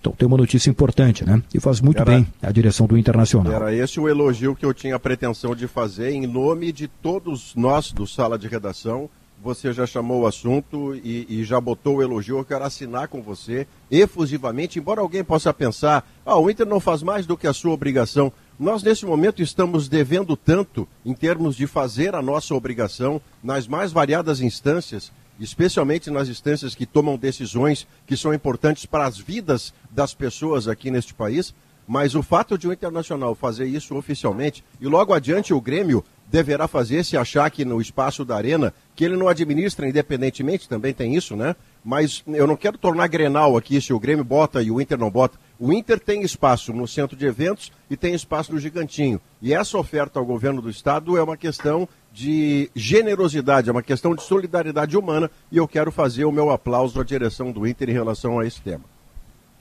Então 0.00 0.12
tem 0.12 0.26
uma 0.28 0.36
notícia 0.36 0.68
importante, 0.70 1.24
né? 1.24 1.42
E 1.54 1.58
faz 1.58 1.80
muito 1.80 2.02
Era- 2.02 2.10
bem 2.12 2.26
a 2.42 2.52
direção 2.52 2.86
do 2.86 2.98
Internacional. 2.98 3.52
Era 3.52 3.74
esse 3.74 3.98
o 3.98 4.08
elogio 4.08 4.54
que 4.54 4.66
eu 4.66 4.74
tinha 4.74 4.96
a 4.96 5.00
pretensão 5.00 5.54
de 5.54 5.66
fazer 5.66 6.10
em 6.10 6.26
nome 6.26 6.70
de 6.72 6.86
todos 6.88 7.54
nós 7.56 7.90
do 7.92 8.06
Sala 8.06 8.38
de 8.38 8.46
Redação. 8.48 9.08
Você 9.46 9.72
já 9.72 9.86
chamou 9.86 10.22
o 10.22 10.26
assunto 10.26 10.92
e, 11.04 11.24
e 11.28 11.44
já 11.44 11.60
botou 11.60 11.98
o 11.98 12.02
elogio. 12.02 12.36
Eu 12.36 12.44
quero 12.44 12.64
assinar 12.64 13.06
com 13.06 13.22
você 13.22 13.64
efusivamente, 13.88 14.80
embora 14.80 15.00
alguém 15.00 15.22
possa 15.22 15.54
pensar, 15.54 16.04
ah, 16.26 16.36
o 16.36 16.50
Inter 16.50 16.66
não 16.66 16.80
faz 16.80 17.00
mais 17.00 17.26
do 17.26 17.36
que 17.36 17.46
a 17.46 17.52
sua 17.52 17.70
obrigação. 17.70 18.32
Nós, 18.58 18.82
nesse 18.82 19.06
momento, 19.06 19.40
estamos 19.40 19.88
devendo 19.88 20.36
tanto 20.36 20.88
em 21.04 21.14
termos 21.14 21.54
de 21.54 21.68
fazer 21.68 22.16
a 22.16 22.20
nossa 22.20 22.56
obrigação 22.56 23.20
nas 23.40 23.68
mais 23.68 23.92
variadas 23.92 24.40
instâncias, 24.40 25.12
especialmente 25.38 26.10
nas 26.10 26.28
instâncias 26.28 26.74
que 26.74 26.84
tomam 26.84 27.16
decisões 27.16 27.86
que 28.04 28.16
são 28.16 28.34
importantes 28.34 28.84
para 28.84 29.06
as 29.06 29.16
vidas 29.16 29.72
das 29.92 30.12
pessoas 30.12 30.66
aqui 30.66 30.90
neste 30.90 31.14
país. 31.14 31.54
Mas 31.86 32.16
o 32.16 32.22
fato 32.22 32.58
de 32.58 32.66
o 32.66 32.72
Internacional 32.72 33.32
fazer 33.36 33.66
isso 33.66 33.94
oficialmente, 33.94 34.64
e 34.80 34.88
logo 34.88 35.14
adiante 35.14 35.54
o 35.54 35.60
Grêmio 35.60 36.04
deverá 36.28 36.66
fazer 36.66 37.04
se 37.04 37.16
achar 37.16 37.50
que 37.50 37.64
no 37.64 37.80
espaço 37.80 38.24
da 38.24 38.36
arena, 38.36 38.72
que 38.94 39.04
ele 39.04 39.16
não 39.16 39.28
administra 39.28 39.88
independentemente, 39.88 40.68
também 40.68 40.92
tem 40.92 41.14
isso, 41.14 41.36
né? 41.36 41.54
Mas 41.84 42.22
eu 42.26 42.46
não 42.46 42.56
quero 42.56 42.76
tornar 42.76 43.06
Grenal 43.06 43.56
aqui 43.56 43.80
se 43.80 43.92
o 43.92 44.00
Grêmio 44.00 44.24
bota 44.24 44.60
e 44.62 44.70
o 44.70 44.80
Inter 44.80 44.98
não 44.98 45.10
bota. 45.10 45.38
O 45.58 45.72
Inter 45.72 46.00
tem 46.00 46.22
espaço 46.22 46.72
no 46.72 46.86
centro 46.86 47.16
de 47.16 47.26
eventos 47.26 47.70
e 47.88 47.96
tem 47.96 48.12
espaço 48.12 48.52
no 48.52 48.58
Gigantinho. 48.58 49.20
E 49.40 49.54
essa 49.54 49.78
oferta 49.78 50.18
ao 50.18 50.26
governo 50.26 50.60
do 50.60 50.68
estado 50.68 51.16
é 51.16 51.22
uma 51.22 51.36
questão 51.36 51.88
de 52.12 52.70
generosidade, 52.74 53.68
é 53.68 53.72
uma 53.72 53.82
questão 53.82 54.14
de 54.14 54.22
solidariedade 54.22 54.96
humana 54.96 55.30
e 55.50 55.58
eu 55.58 55.68
quero 55.68 55.92
fazer 55.92 56.24
o 56.24 56.32
meu 56.32 56.50
aplauso 56.50 57.00
à 57.00 57.04
direção 57.04 57.52
do 57.52 57.66
Inter 57.66 57.90
em 57.90 57.92
relação 57.92 58.38
a 58.38 58.46
esse 58.46 58.60
tema. 58.60 58.95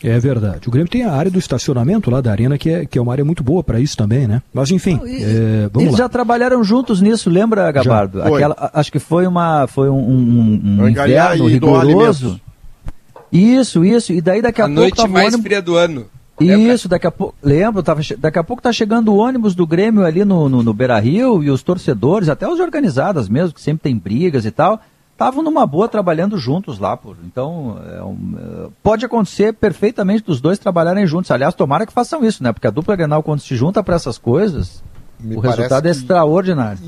É 0.04 0.20
verdade. 0.20 0.68
O 0.68 0.72
Grêmio 0.72 0.90
tem 0.92 1.04
a 1.04 1.12
área 1.14 1.32
do 1.32 1.40
estacionamento 1.40 2.12
lá 2.12 2.22
da 2.22 2.30
arena, 2.32 2.58
que 2.58 2.70
é, 2.70 2.86
que 2.86 2.98
é 3.00 3.02
uma 3.02 3.12
área 3.12 3.24
muito 3.26 3.44
boa 3.44 3.64
para 3.64 3.80
isso 3.80 3.96
também, 3.98 4.28
né? 4.28 4.42
Mas 4.54 4.70
enfim, 4.70 5.00
é, 5.04 5.70
vamos 5.72 5.82
Eles 5.88 5.92
lá. 5.94 5.98
já 6.00 6.10
trabalharam 6.10 6.64
juntos 6.64 7.02
nisso, 7.02 7.30
lembra, 7.30 7.72
Gabardo? 7.72 8.22
Aquela, 8.22 8.56
a- 8.58 8.80
acho 8.80 8.92
que 8.92 9.00
foi 9.00 9.26
uma 9.26 9.66
foi 9.68 9.90
um, 9.90 9.96
um, 9.98 10.62
um 10.84 10.90
inverno 10.90 11.50
e 11.50 11.54
rigoroso. 11.54 12.40
Isso, 13.32 13.84
isso. 13.84 14.14
E 14.14 14.22
daí 14.22 14.42
daqui 14.42 14.62
a, 14.62 14.66
A 14.66 14.68
pouco 14.68 14.82
noite 14.82 15.08
mais 15.08 15.28
ônibus- 15.28 15.44
fria 15.44 15.62
do 15.62 15.76
ano. 15.76 16.06
Isso, 16.40 16.90
daqui 16.90 17.08
a 17.08 17.12
pouco. 17.12 17.34
Lembro, 17.42 17.82
tava, 17.82 18.02
che- 18.04 18.18
daqui 18.18 18.38
a 18.38 18.44
pouco 18.44 18.62
tá 18.62 18.72
chegando 18.74 19.14
o 19.14 19.16
ônibus 19.18 19.56
do 19.56 19.66
Grêmio 19.66 20.04
ali 20.04 20.26
no, 20.26 20.50
no, 20.50 20.62
no 20.62 20.74
Beira 20.74 21.00
Rio 21.00 21.42
e 21.42 21.50
os 21.50 21.64
torcedores, 21.64 22.28
até 22.28 22.48
os 22.48 22.58
de 22.58 22.62
organizadas 22.62 23.30
mesmo, 23.30 23.54
que 23.54 23.62
sempre 23.62 23.84
tem 23.84 23.98
brigas 23.98 24.46
e 24.46 24.52
tal, 24.52 24.82
estavam 25.16 25.42
numa 25.42 25.66
boa 25.66 25.88
trabalhando 25.88 26.38
juntos 26.38 26.78
lá. 26.78 26.96
Por, 26.98 27.16
então, 27.24 27.80
é 27.90 28.04
um, 28.04 28.36
é, 28.38 28.70
pode 28.84 29.06
acontecer 29.06 29.54
perfeitamente 29.54 30.24
dos 30.26 30.42
dois 30.42 30.60
trabalharem 30.60 31.08
juntos. 31.08 31.32
Aliás, 31.32 31.56
tomara 31.56 31.86
que 31.86 31.94
façam 31.94 32.24
isso, 32.24 32.44
né? 32.44 32.52
Porque 32.52 32.68
a 32.68 32.72
dupla 32.72 32.96
Grenal, 32.96 33.24
quando 33.24 33.40
se 33.40 33.56
junta 33.56 33.82
para 33.82 33.96
essas 33.96 34.18
coisas, 34.18 34.84
Me 35.18 35.38
o 35.38 35.40
resultado 35.40 35.88
é 35.88 35.92
que- 35.92 35.98
extraordinário. 35.98 36.80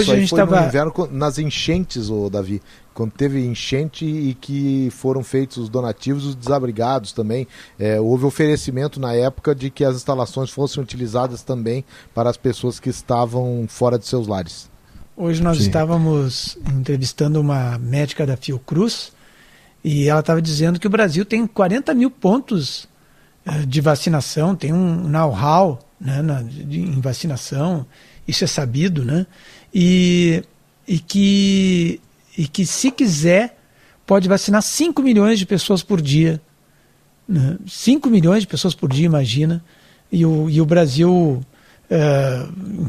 Isso 0.00 0.12
aí 0.12 0.28
foi 0.28 0.44
no 0.44 0.56
inverno 0.66 0.92
nas 1.10 1.38
enchentes, 1.38 2.10
ô 2.10 2.28
Davi. 2.28 2.60
Quando 2.92 3.12
teve 3.12 3.42
enchente 3.46 4.04
e 4.04 4.34
que 4.34 4.90
foram 4.90 5.24
feitos 5.24 5.56
os 5.56 5.68
donativos, 5.70 6.26
os 6.26 6.34
desabrigados 6.34 7.12
também. 7.12 7.48
É, 7.78 7.98
houve 7.98 8.26
oferecimento 8.26 9.00
na 9.00 9.14
época 9.14 9.54
de 9.54 9.70
que 9.70 9.84
as 9.86 9.96
instalações 9.96 10.50
fossem 10.50 10.82
utilizadas 10.82 11.42
também 11.42 11.82
para 12.14 12.28
as 12.28 12.36
pessoas 12.36 12.78
que 12.78 12.90
estavam 12.90 13.64
fora 13.68 13.98
de 13.98 14.06
seus 14.06 14.26
lares. 14.26 14.69
Hoje 15.16 15.42
nós 15.42 15.58
Sim. 15.58 15.64
estávamos 15.64 16.56
entrevistando 16.74 17.40
uma 17.40 17.78
médica 17.78 18.24
da 18.26 18.36
Fiocruz 18.36 19.12
e 19.84 20.08
ela 20.08 20.20
estava 20.20 20.40
dizendo 20.40 20.78
que 20.80 20.86
o 20.86 20.90
Brasil 20.90 21.24
tem 21.24 21.46
40 21.46 21.92
mil 21.94 22.10
pontos 22.10 22.88
eh, 23.44 23.66
de 23.66 23.80
vacinação, 23.80 24.54
tem 24.56 24.72
um 24.72 25.08
know-how 25.08 25.78
né, 26.00 26.22
na- 26.22 26.42
de- 26.42 26.80
em 26.80 27.00
vacinação, 27.00 27.84
isso 28.26 28.44
é 28.44 28.46
sabido, 28.46 29.04
né? 29.04 29.26
E, 29.74 30.42
e, 30.88 30.98
que, 30.98 32.00
e 32.36 32.46
que 32.48 32.64
se 32.64 32.90
quiser 32.90 33.58
pode 34.06 34.28
vacinar 34.28 34.62
5 34.62 35.02
milhões 35.02 35.38
de 35.38 35.46
pessoas 35.46 35.82
por 35.82 36.00
dia. 36.00 36.40
Né? 37.28 37.58
5 37.66 38.08
milhões 38.08 38.42
de 38.42 38.46
pessoas 38.46 38.74
por 38.74 38.90
dia, 38.90 39.06
imagina. 39.06 39.62
E 40.10 40.24
o, 40.26 40.48
e 40.50 40.60
o 40.60 40.66
Brasil, 40.66 41.40
eh, 41.90 42.46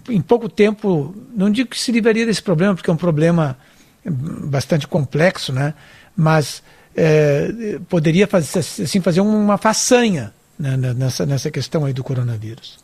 em, 0.10 0.22
pouco 0.22 0.48
tempo, 0.48 1.16
não 1.34 1.50
digo 1.50 1.70
que 1.70 1.80
se 1.80 1.92
livraria 1.92 2.26
desse 2.26 2.42
problema, 2.42 2.76
porque 2.76 2.90
é 2.90 2.94
um 2.94 2.98
problema 2.98 3.58
bastante 4.06 4.88
complexo, 4.88 5.52
né? 5.52 5.74
mas 6.16 6.62
eh, 6.96 7.80
poderia 7.90 8.28
fazer, 8.28 8.60
assim, 8.60 9.02
fazer 9.02 9.22
uma 9.22 9.58
façanha 9.58 10.34
né, 10.58 10.78
nessa, 10.78 11.26
nessa 11.26 11.50
questão 11.50 11.86
aí 11.86 11.94
do 11.94 12.04
coronavírus. 12.04 12.80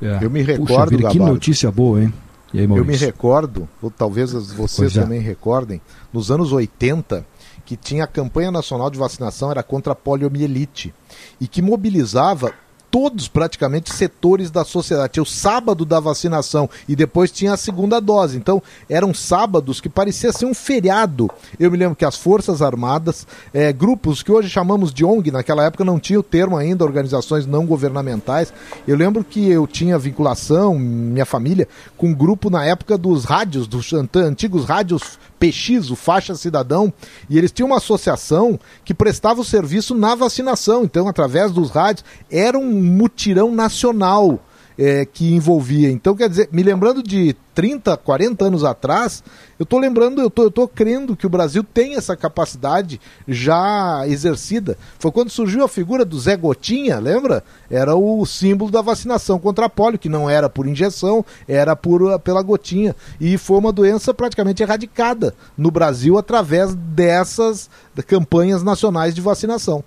É. 0.00 0.18
Eu 0.22 0.30
me 0.30 0.44
Puxa 0.44 0.52
recordo, 0.58 0.96
vida, 0.96 1.08
que 1.10 1.18
notícia 1.18 1.70
boa, 1.70 2.02
hein? 2.02 2.14
E 2.52 2.60
aí, 2.60 2.64
Eu 2.64 2.84
me 2.84 2.96
recordo, 2.96 3.68
ou 3.82 3.90
talvez 3.90 4.32
vocês 4.32 4.96
é. 4.96 5.02
também 5.02 5.20
recordem, 5.20 5.80
nos 6.12 6.30
anos 6.30 6.52
80, 6.52 7.26
que 7.66 7.76
tinha 7.76 8.04
a 8.04 8.06
campanha 8.06 8.50
nacional 8.50 8.90
de 8.90 8.98
vacinação, 8.98 9.50
era 9.50 9.62
contra 9.62 9.92
a 9.92 9.96
poliomielite, 9.96 10.94
e 11.40 11.46
que 11.46 11.60
mobilizava 11.60 12.54
todos 12.90 13.28
praticamente 13.28 13.92
setores 13.92 14.50
da 14.50 14.64
sociedade. 14.64 15.12
Tinha 15.14 15.22
o 15.22 15.26
sábado 15.26 15.84
da 15.84 16.00
vacinação 16.00 16.68
e 16.88 16.96
depois 16.96 17.30
tinha 17.30 17.52
a 17.52 17.56
segunda 17.56 18.00
dose. 18.00 18.36
Então, 18.36 18.62
eram 18.88 19.12
sábados 19.12 19.80
que 19.80 19.88
parecia 19.88 20.32
ser 20.32 20.46
um 20.46 20.54
feriado. 20.54 21.30
Eu 21.58 21.70
me 21.70 21.76
lembro 21.76 21.94
que 21.96 22.04
as 22.04 22.16
Forças 22.16 22.62
Armadas, 22.62 23.26
eh, 23.52 23.72
grupos 23.72 24.22
que 24.22 24.32
hoje 24.32 24.48
chamamos 24.48 24.92
de 24.92 25.04
ONG, 25.04 25.30
naquela 25.30 25.64
época 25.64 25.84
não 25.84 25.98
tinha 25.98 26.18
o 26.18 26.22
termo 26.22 26.56
ainda, 26.56 26.84
organizações 26.84 27.46
não 27.46 27.66
governamentais. 27.66 28.52
Eu 28.86 28.96
lembro 28.96 29.22
que 29.22 29.48
eu 29.48 29.66
tinha 29.66 29.98
vinculação, 29.98 30.78
minha 30.78 31.26
família, 31.26 31.68
com 31.96 32.08
um 32.08 32.14
grupo 32.14 32.48
na 32.50 32.64
época 32.64 32.96
dos 32.96 33.24
rádios, 33.24 33.66
dos 33.66 33.92
ant- 33.92 34.16
antigos 34.16 34.64
rádios 34.64 35.18
PX, 35.38 35.90
o 35.90 35.96
Faixa 35.96 36.34
Cidadão, 36.34 36.92
e 37.28 37.38
eles 37.38 37.52
tinham 37.52 37.68
uma 37.68 37.78
associação 37.78 38.58
que 38.84 38.94
prestava 38.94 39.40
o 39.40 39.44
serviço 39.44 39.94
na 39.94 40.14
vacinação. 40.14 40.84
Então, 40.84 41.08
através 41.08 41.52
dos 41.52 41.70
rádios, 41.70 42.04
era 42.30 42.58
um 42.58 42.70
mutirão 42.70 43.54
nacional. 43.54 44.40
é, 44.78 45.04
que 45.04 45.34
envolvia. 45.34 45.90
Então, 45.90 46.14
quer 46.14 46.28
dizer, 46.28 46.48
me 46.52 46.62
lembrando 46.62 47.02
de 47.02 47.34
30, 47.52 47.96
40 47.96 48.44
anos 48.44 48.62
atrás, 48.62 49.24
eu 49.58 49.64
estou 49.64 49.78
lembrando, 49.78 50.20
eu 50.20 50.30
tô, 50.30 50.44
eu 50.44 50.50
tô 50.50 50.68
crendo 50.68 51.16
que 51.16 51.26
o 51.26 51.30
Brasil 51.30 51.64
tem 51.64 51.96
essa 51.96 52.16
capacidade 52.16 53.00
já 53.26 54.04
exercida. 54.06 54.78
Foi 54.98 55.10
quando 55.10 55.30
surgiu 55.30 55.64
a 55.64 55.68
figura 55.68 56.04
do 56.04 56.18
Zé 56.18 56.36
Gotinha, 56.36 56.98
lembra? 56.98 57.42
Era 57.70 57.96
o 57.96 58.24
símbolo 58.24 58.70
da 58.70 58.80
vacinação 58.80 59.38
contra 59.38 59.66
a 59.66 59.68
polio, 59.68 59.98
que 59.98 60.08
não 60.08 60.30
era 60.30 60.48
por 60.48 60.66
injeção, 60.66 61.24
era 61.48 61.74
por, 61.74 62.18
pela 62.20 62.42
gotinha. 62.42 62.94
E 63.20 63.36
foi 63.36 63.58
uma 63.58 63.72
doença 63.72 64.14
praticamente 64.14 64.62
erradicada 64.62 65.34
no 65.56 65.70
Brasil 65.70 66.16
através 66.18 66.74
dessas 66.74 67.68
campanhas 68.06 68.62
nacionais 68.62 69.14
de 69.14 69.20
vacinação. 69.20 69.82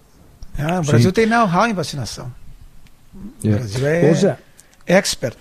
Ah, 0.60 0.82
o 0.82 0.86
Brasil 0.86 1.10
Sim. 1.10 1.14
tem 1.14 1.26
know-how 1.26 1.66
em 1.68 1.74
vacinação. 1.74 2.32
O 3.16 3.48
É. 3.48 3.52
Brasil 3.52 3.88
é 3.88 4.36
expert. 4.86 5.38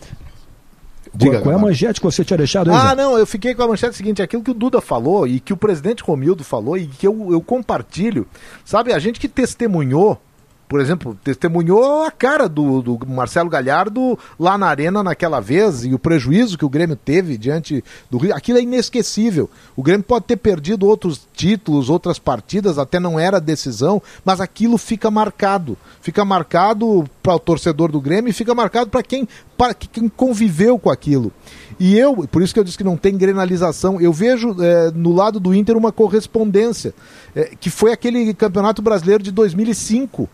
Qual, 1.18 1.42
qual 1.42 1.52
é 1.52 1.56
a 1.56 1.58
manchete 1.58 2.00
que 2.00 2.06
você 2.06 2.24
tinha 2.24 2.36
deixado 2.36 2.70
aí, 2.70 2.76
Ah, 2.76 2.88
Zé? 2.90 2.94
não, 2.96 3.18
eu 3.18 3.26
fiquei 3.26 3.54
com 3.54 3.62
a 3.62 3.68
manchete 3.68 3.96
seguinte, 3.96 4.22
aquilo 4.22 4.42
que 4.42 4.50
o 4.50 4.54
Duda 4.54 4.80
falou 4.80 5.26
e 5.26 5.40
que 5.40 5.52
o 5.52 5.56
presidente 5.56 6.02
Romildo 6.02 6.44
falou 6.44 6.76
e 6.76 6.86
que 6.86 7.06
eu, 7.06 7.28
eu 7.32 7.40
compartilho. 7.40 8.26
Sabe, 8.64 8.92
a 8.92 8.98
gente 8.98 9.18
que 9.18 9.28
testemunhou, 9.28 10.20
por 10.70 10.80
exemplo, 10.80 11.18
testemunhou 11.24 12.04
a 12.04 12.12
cara 12.12 12.48
do, 12.48 12.80
do 12.80 13.00
Marcelo 13.04 13.50
Galhardo 13.50 14.16
lá 14.38 14.56
na 14.56 14.68
arena 14.68 15.02
naquela 15.02 15.40
vez 15.40 15.84
e 15.84 15.92
o 15.92 15.98
prejuízo 15.98 16.56
que 16.56 16.64
o 16.64 16.68
Grêmio 16.68 16.94
teve 16.94 17.36
diante 17.36 17.82
do 18.08 18.18
Rio, 18.18 18.32
aquilo 18.32 18.56
é 18.56 18.62
inesquecível. 18.62 19.50
O 19.74 19.82
Grêmio 19.82 20.04
pode 20.04 20.26
ter 20.26 20.36
perdido 20.36 20.86
outros 20.86 21.26
títulos, 21.34 21.90
outras 21.90 22.20
partidas, 22.20 22.78
até 22.78 23.00
não 23.00 23.18
era 23.18 23.40
decisão, 23.40 24.00
mas 24.24 24.40
aquilo 24.40 24.78
fica 24.78 25.10
marcado. 25.10 25.76
Fica 26.00 26.24
marcado 26.24 27.04
para 27.20 27.34
o 27.34 27.40
torcedor 27.40 27.90
do 27.90 28.00
Grêmio 28.00 28.30
e 28.30 28.32
fica 28.32 28.54
marcado 28.54 28.90
para 28.90 29.02
quem, 29.02 29.26
quem 29.90 30.08
conviveu 30.08 30.78
com 30.78 30.88
aquilo. 30.88 31.32
E 31.80 31.98
eu, 31.98 32.28
por 32.28 32.42
isso 32.42 32.54
que 32.54 32.60
eu 32.60 32.64
disse 32.64 32.78
que 32.78 32.84
não 32.84 32.96
tem 32.96 33.18
grenalização, 33.18 34.00
eu 34.00 34.12
vejo 34.12 34.54
eh, 34.62 34.92
no 34.94 35.12
lado 35.12 35.40
do 35.40 35.52
Inter 35.52 35.76
uma 35.76 35.90
correspondência, 35.90 36.94
eh, 37.34 37.56
que 37.58 37.70
foi 37.70 37.90
aquele 37.90 38.32
campeonato 38.34 38.80
brasileiro 38.80 39.20
de 39.20 39.32
2005. 39.32 40.28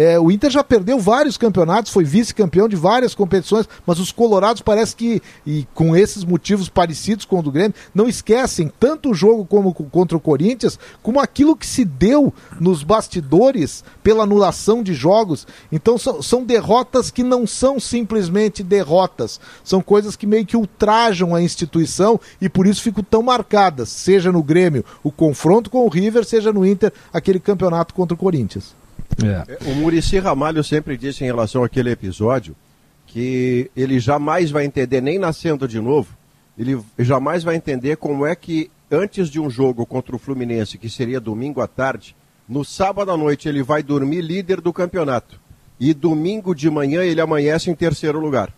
É, 0.00 0.16
o 0.16 0.30
Inter 0.30 0.48
já 0.48 0.62
perdeu 0.62 0.96
vários 1.00 1.36
campeonatos, 1.36 1.90
foi 1.90 2.04
vice-campeão 2.04 2.68
de 2.68 2.76
várias 2.76 3.16
competições, 3.16 3.68
mas 3.84 3.98
os 3.98 4.12
colorados 4.12 4.62
parece 4.62 4.94
que, 4.94 5.20
e 5.44 5.66
com 5.74 5.96
esses 5.96 6.22
motivos 6.22 6.68
parecidos 6.68 7.24
com 7.24 7.40
o 7.40 7.42
do 7.42 7.50
Grêmio, 7.50 7.74
não 7.92 8.08
esquecem 8.08 8.70
tanto 8.78 9.10
o 9.10 9.14
jogo 9.14 9.44
como 9.44 9.74
co- 9.74 9.82
contra 9.90 10.16
o 10.16 10.20
Corinthians, 10.20 10.78
como 11.02 11.18
aquilo 11.18 11.56
que 11.56 11.66
se 11.66 11.84
deu 11.84 12.32
nos 12.60 12.84
bastidores 12.84 13.82
pela 14.00 14.22
anulação 14.22 14.84
de 14.84 14.94
jogos. 14.94 15.48
Então 15.72 15.98
são, 15.98 16.22
são 16.22 16.44
derrotas 16.44 17.10
que 17.10 17.24
não 17.24 17.44
são 17.44 17.80
simplesmente 17.80 18.62
derrotas, 18.62 19.40
são 19.64 19.82
coisas 19.82 20.14
que 20.14 20.28
meio 20.28 20.46
que 20.46 20.56
ultrajam 20.56 21.34
a 21.34 21.42
instituição 21.42 22.20
e 22.40 22.48
por 22.48 22.68
isso 22.68 22.82
ficam 22.82 23.02
tão 23.02 23.20
marcadas, 23.20 23.88
seja 23.88 24.30
no 24.30 24.44
Grêmio 24.44 24.84
o 25.02 25.10
confronto 25.10 25.68
com 25.68 25.84
o 25.84 25.88
River, 25.88 26.24
seja 26.24 26.52
no 26.52 26.64
Inter 26.64 26.92
aquele 27.12 27.40
campeonato 27.40 27.92
contra 27.92 28.14
o 28.14 28.16
Corinthians. 28.16 28.78
O 29.66 29.74
Murici 29.74 30.18
Ramalho 30.18 30.62
sempre 30.62 30.96
disse 30.96 31.24
em 31.24 31.26
relação 31.26 31.64
àquele 31.64 31.90
episódio 31.90 32.54
que 33.06 33.70
ele 33.76 33.98
jamais 33.98 34.50
vai 34.50 34.64
entender, 34.64 35.00
nem 35.00 35.18
nascendo 35.18 35.66
de 35.66 35.80
novo, 35.80 36.16
ele 36.58 36.78
jamais 36.98 37.42
vai 37.42 37.56
entender 37.56 37.96
como 37.96 38.26
é 38.26 38.36
que 38.36 38.70
antes 38.90 39.28
de 39.28 39.40
um 39.40 39.48
jogo 39.48 39.86
contra 39.86 40.14
o 40.14 40.18
Fluminense, 40.18 40.78
que 40.78 40.88
seria 40.88 41.20
domingo 41.20 41.60
à 41.60 41.66
tarde, 41.66 42.14
no 42.48 42.64
sábado 42.64 43.10
à 43.10 43.16
noite 43.16 43.48
ele 43.48 43.62
vai 43.62 43.82
dormir 43.82 44.20
líder 44.20 44.60
do 44.60 44.72
campeonato. 44.72 45.40
E 45.80 45.94
domingo 45.94 46.54
de 46.54 46.68
manhã 46.68 47.02
ele 47.02 47.20
amanhece 47.20 47.70
em 47.70 47.74
terceiro 47.74 48.18
lugar. 48.18 48.52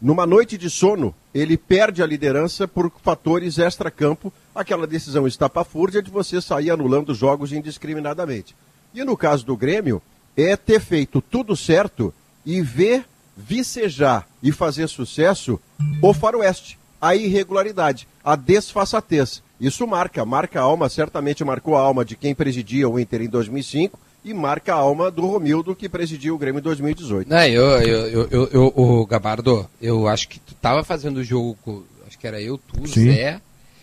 Numa 0.00 0.24
noite 0.24 0.56
de 0.56 0.70
sono, 0.70 1.12
ele 1.34 1.56
perde 1.56 2.02
a 2.02 2.06
liderança 2.06 2.68
por 2.68 2.92
fatores 3.02 3.58
extra-campo, 3.58 4.32
aquela 4.54 4.86
decisão 4.86 5.26
estapafúrdia 5.26 6.00
de 6.00 6.10
você 6.10 6.40
sair 6.40 6.70
anulando 6.70 7.14
jogos 7.14 7.52
indiscriminadamente. 7.52 8.54
E 8.98 9.04
no 9.04 9.16
caso 9.16 9.46
do 9.46 9.56
Grêmio, 9.56 10.02
é 10.36 10.56
ter 10.56 10.80
feito 10.80 11.20
tudo 11.22 11.54
certo 11.56 12.12
e 12.44 12.60
ver 12.60 13.04
vicejar 13.36 14.26
e 14.42 14.50
fazer 14.50 14.88
sucesso 14.88 15.60
o 16.02 16.12
faroeste, 16.12 16.76
a 17.00 17.14
irregularidade, 17.14 18.08
a 18.24 18.34
desfaçatez. 18.34 19.40
Isso 19.60 19.86
marca, 19.86 20.24
marca 20.24 20.58
a 20.58 20.64
alma, 20.64 20.88
certamente 20.88 21.44
marcou 21.44 21.76
a 21.76 21.80
alma 21.80 22.04
de 22.04 22.16
quem 22.16 22.34
presidia 22.34 22.88
o 22.88 22.98
Inter 22.98 23.22
em 23.22 23.28
2005 23.28 23.96
e 24.24 24.34
marca 24.34 24.72
a 24.74 24.78
alma 24.78 25.12
do 25.12 25.22
Romildo 25.24 25.76
que 25.76 25.88
presidiu 25.88 26.34
o 26.34 26.38
Grêmio 26.38 26.58
em 26.58 26.62
2018. 26.62 27.28
Não, 27.30 27.38
eu, 27.44 27.64
eu, 27.80 28.06
eu, 28.08 28.28
eu, 28.32 28.48
eu- 28.52 28.72
o 28.76 29.06
Gabardo, 29.06 29.70
eu 29.80 30.08
acho 30.08 30.28
que 30.28 30.40
tu 30.40 30.54
tava 30.56 30.82
fazendo 30.82 31.18
o 31.18 31.24
jogo 31.24 31.56
com, 31.64 31.84
acho 32.04 32.18
que 32.18 32.26
era 32.26 32.40
eu, 32.42 32.58
tu, 32.58 32.84
Sim. 32.88 33.12
Zé. 33.12 33.40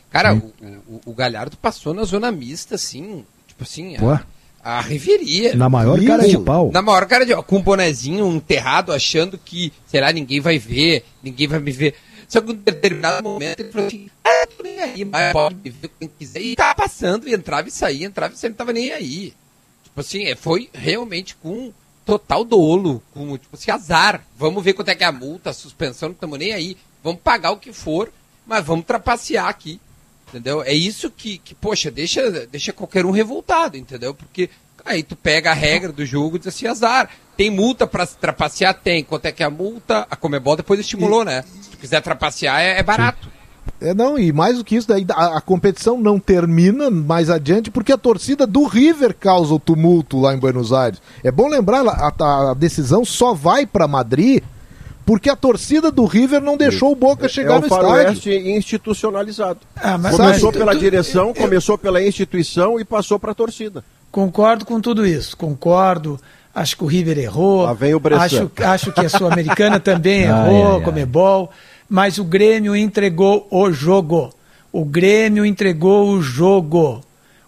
Cara, 0.09 0.35
o, 0.35 0.51
o, 0.89 1.01
o 1.05 1.13
Galhardo 1.13 1.55
passou 1.55 1.93
na 1.93 2.03
zona 2.03 2.33
mista, 2.33 2.75
assim, 2.75 3.25
tipo 3.47 3.63
assim, 3.63 3.95
Pô. 3.97 4.09
a, 4.11 4.23
a 4.65 4.81
reveria. 4.81 5.55
Na 5.55 5.69
maior 5.69 6.03
cara 6.03 6.27
de 6.27 6.39
pau. 6.39 6.71
Na 6.73 6.81
maior 6.81 7.05
cara 7.05 7.23
de 7.23 7.33
pau, 7.33 7.43
com 7.43 7.57
um 7.57 7.61
bonezinho 7.61 8.27
enterrado, 8.33 8.91
achando 8.91 9.37
que, 9.37 9.71
sei 9.85 10.01
lá, 10.01 10.11
ninguém 10.11 10.39
vai 10.39 10.57
ver, 10.57 11.05
ninguém 11.21 11.47
vai 11.47 11.59
me 11.59 11.71
ver. 11.71 11.93
Só 12.27 12.41
que 12.41 12.51
em 12.51 12.55
um 12.55 12.57
determinado 12.57 13.23
momento 13.23 13.59
ele 13.59 13.71
falou 13.71 13.85
assim, 13.85 14.09
ah, 14.23 14.47
tô 14.57 14.63
nem 14.63 14.79
aí, 14.79 15.05
mas 15.05 15.31
pode 15.31 15.55
me 15.63 15.69
ver 15.69 15.91
quem 15.99 16.09
quiser. 16.17 16.41
E 16.41 16.55
tava 16.55 16.73
passando, 16.73 17.29
e 17.29 17.35
entrava 17.35 17.67
e 17.67 17.71
saía, 17.71 18.07
entrava 18.07 18.33
e 18.33 18.37
saía, 18.37 18.49
não 18.49 18.57
tava 18.57 18.73
nem 18.73 18.91
aí. 18.91 19.33
Tipo 19.83 20.01
assim, 20.01 20.25
é, 20.25 20.35
foi 20.35 20.67
realmente 20.73 21.35
com 21.35 21.71
total 22.03 22.43
dolo, 22.43 23.03
com 23.13 23.37
tipo 23.37 23.55
assim, 23.55 23.69
azar. 23.69 24.25
Vamos 24.35 24.63
ver 24.63 24.73
quanto 24.73 24.89
é 24.89 24.95
que 24.95 25.03
é 25.03 25.07
a 25.07 25.11
multa, 25.11 25.51
a 25.51 25.53
suspensão, 25.53 26.09
não 26.09 26.13
estamos 26.15 26.39
nem 26.39 26.53
aí. 26.53 26.75
Vamos 27.03 27.21
pagar 27.21 27.51
o 27.51 27.57
que 27.57 27.71
for, 27.71 28.11
mas 28.47 28.65
vamos 28.65 28.85
trapacear 28.85 29.47
aqui. 29.47 29.79
Entendeu? 30.35 30.61
É 30.61 30.73
isso 30.73 31.09
que, 31.09 31.37
que 31.37 31.55
poxa, 31.55 31.89
deixa, 31.89 32.29
deixa 32.51 32.73
qualquer 32.73 33.05
um 33.05 33.11
revoltado, 33.11 33.77
entendeu? 33.77 34.13
Porque 34.13 34.49
aí 34.83 35.01
tu 35.01 35.15
pega 35.15 35.51
a 35.51 35.53
regra 35.53 35.93
do 35.93 36.05
jogo 36.05 36.35
e 36.35 36.39
diz 36.39 36.49
assim, 36.49 36.67
azar. 36.67 37.09
Tem 37.37 37.49
multa 37.49 37.89
se 38.05 38.17
trapacear? 38.17 38.73
Tem. 38.73 39.01
Quanto 39.03 39.25
é 39.27 39.31
que 39.31 39.41
é 39.41 39.45
a 39.45 39.49
multa? 39.49 40.05
A 40.11 40.15
Comebol 40.17 40.57
depois 40.57 40.79
estimulou, 40.79 41.23
né? 41.23 41.43
Se 41.61 41.69
tu 41.69 41.77
quiser 41.77 42.01
trapacear, 42.01 42.59
é, 42.59 42.79
é 42.79 42.83
barato. 42.83 43.29
É, 43.79 43.93
não, 43.93 44.17
e 44.19 44.31
mais 44.33 44.57
do 44.57 44.63
que 44.63 44.75
isso, 44.75 44.87
daí 44.87 45.05
a, 45.09 45.37
a 45.37 45.41
competição 45.41 45.99
não 45.99 46.19
termina 46.19 46.89
mais 46.91 47.29
adiante 47.29 47.71
porque 47.71 47.91
a 47.91 47.97
torcida 47.97 48.45
do 48.45 48.65
River 48.65 49.13
causa 49.15 49.53
o 49.53 49.59
tumulto 49.59 50.19
lá 50.19 50.33
em 50.33 50.37
Buenos 50.37 50.71
Aires. 50.73 51.01
É 51.23 51.31
bom 51.31 51.47
lembrar, 51.47 51.85
a- 51.87 52.51
a 52.51 52.53
decisão 52.53 53.03
só 53.05 53.33
vai 53.33 53.65
para 53.65 53.87
Madrid 53.87 54.43
porque 55.05 55.29
a 55.29 55.35
torcida 55.35 55.91
do 55.91 56.05
River 56.05 56.41
não 56.41 56.57
deixou 56.57 56.91
o 56.91 56.95
Boca 56.95 57.29
chegar 57.29 57.55
é 57.55 57.59
no 57.59 57.63
o 57.63 57.65
estádio. 57.67 57.87
faroeste 57.87 58.29
institucionalizado. 58.31 59.59
Ah, 59.75 59.97
mas- 59.97 60.15
começou 60.15 60.49
mas- 60.51 60.57
pela 60.57 60.71
tu- 60.73 60.79
direção, 60.79 61.27
eu- 61.29 61.33
começou 61.35 61.77
pela 61.77 62.01
instituição 62.01 62.79
e 62.79 62.83
passou 62.85 63.19
para 63.19 63.31
a 63.31 63.35
torcida. 63.35 63.83
Concordo 64.11 64.65
com 64.65 64.79
tudo 64.79 65.05
isso, 65.05 65.35
concordo. 65.37 66.19
Acho 66.53 66.77
que 66.77 66.83
o 66.85 66.87
River 66.87 67.17
errou. 67.19 67.63
Lá 67.63 67.73
vem 67.73 67.93
o 67.93 67.99
Bressan. 67.99 68.23
acho, 68.23 68.51
acho 68.63 68.91
que 68.93 69.01
a 69.05 69.09
Sul-Americana 69.09 69.77
também 69.79 70.21
errou, 70.23 70.67
ai, 70.71 70.75
ai. 70.77 70.81
Comebol. 70.81 71.51
Mas 71.89 72.17
o 72.17 72.23
Grêmio 72.23 72.75
entregou 72.75 73.45
o 73.51 73.71
jogo. 73.71 74.33
O 74.71 74.85
Grêmio 74.85 75.45
entregou 75.45 76.09
o 76.09 76.21
jogo. 76.21 77.01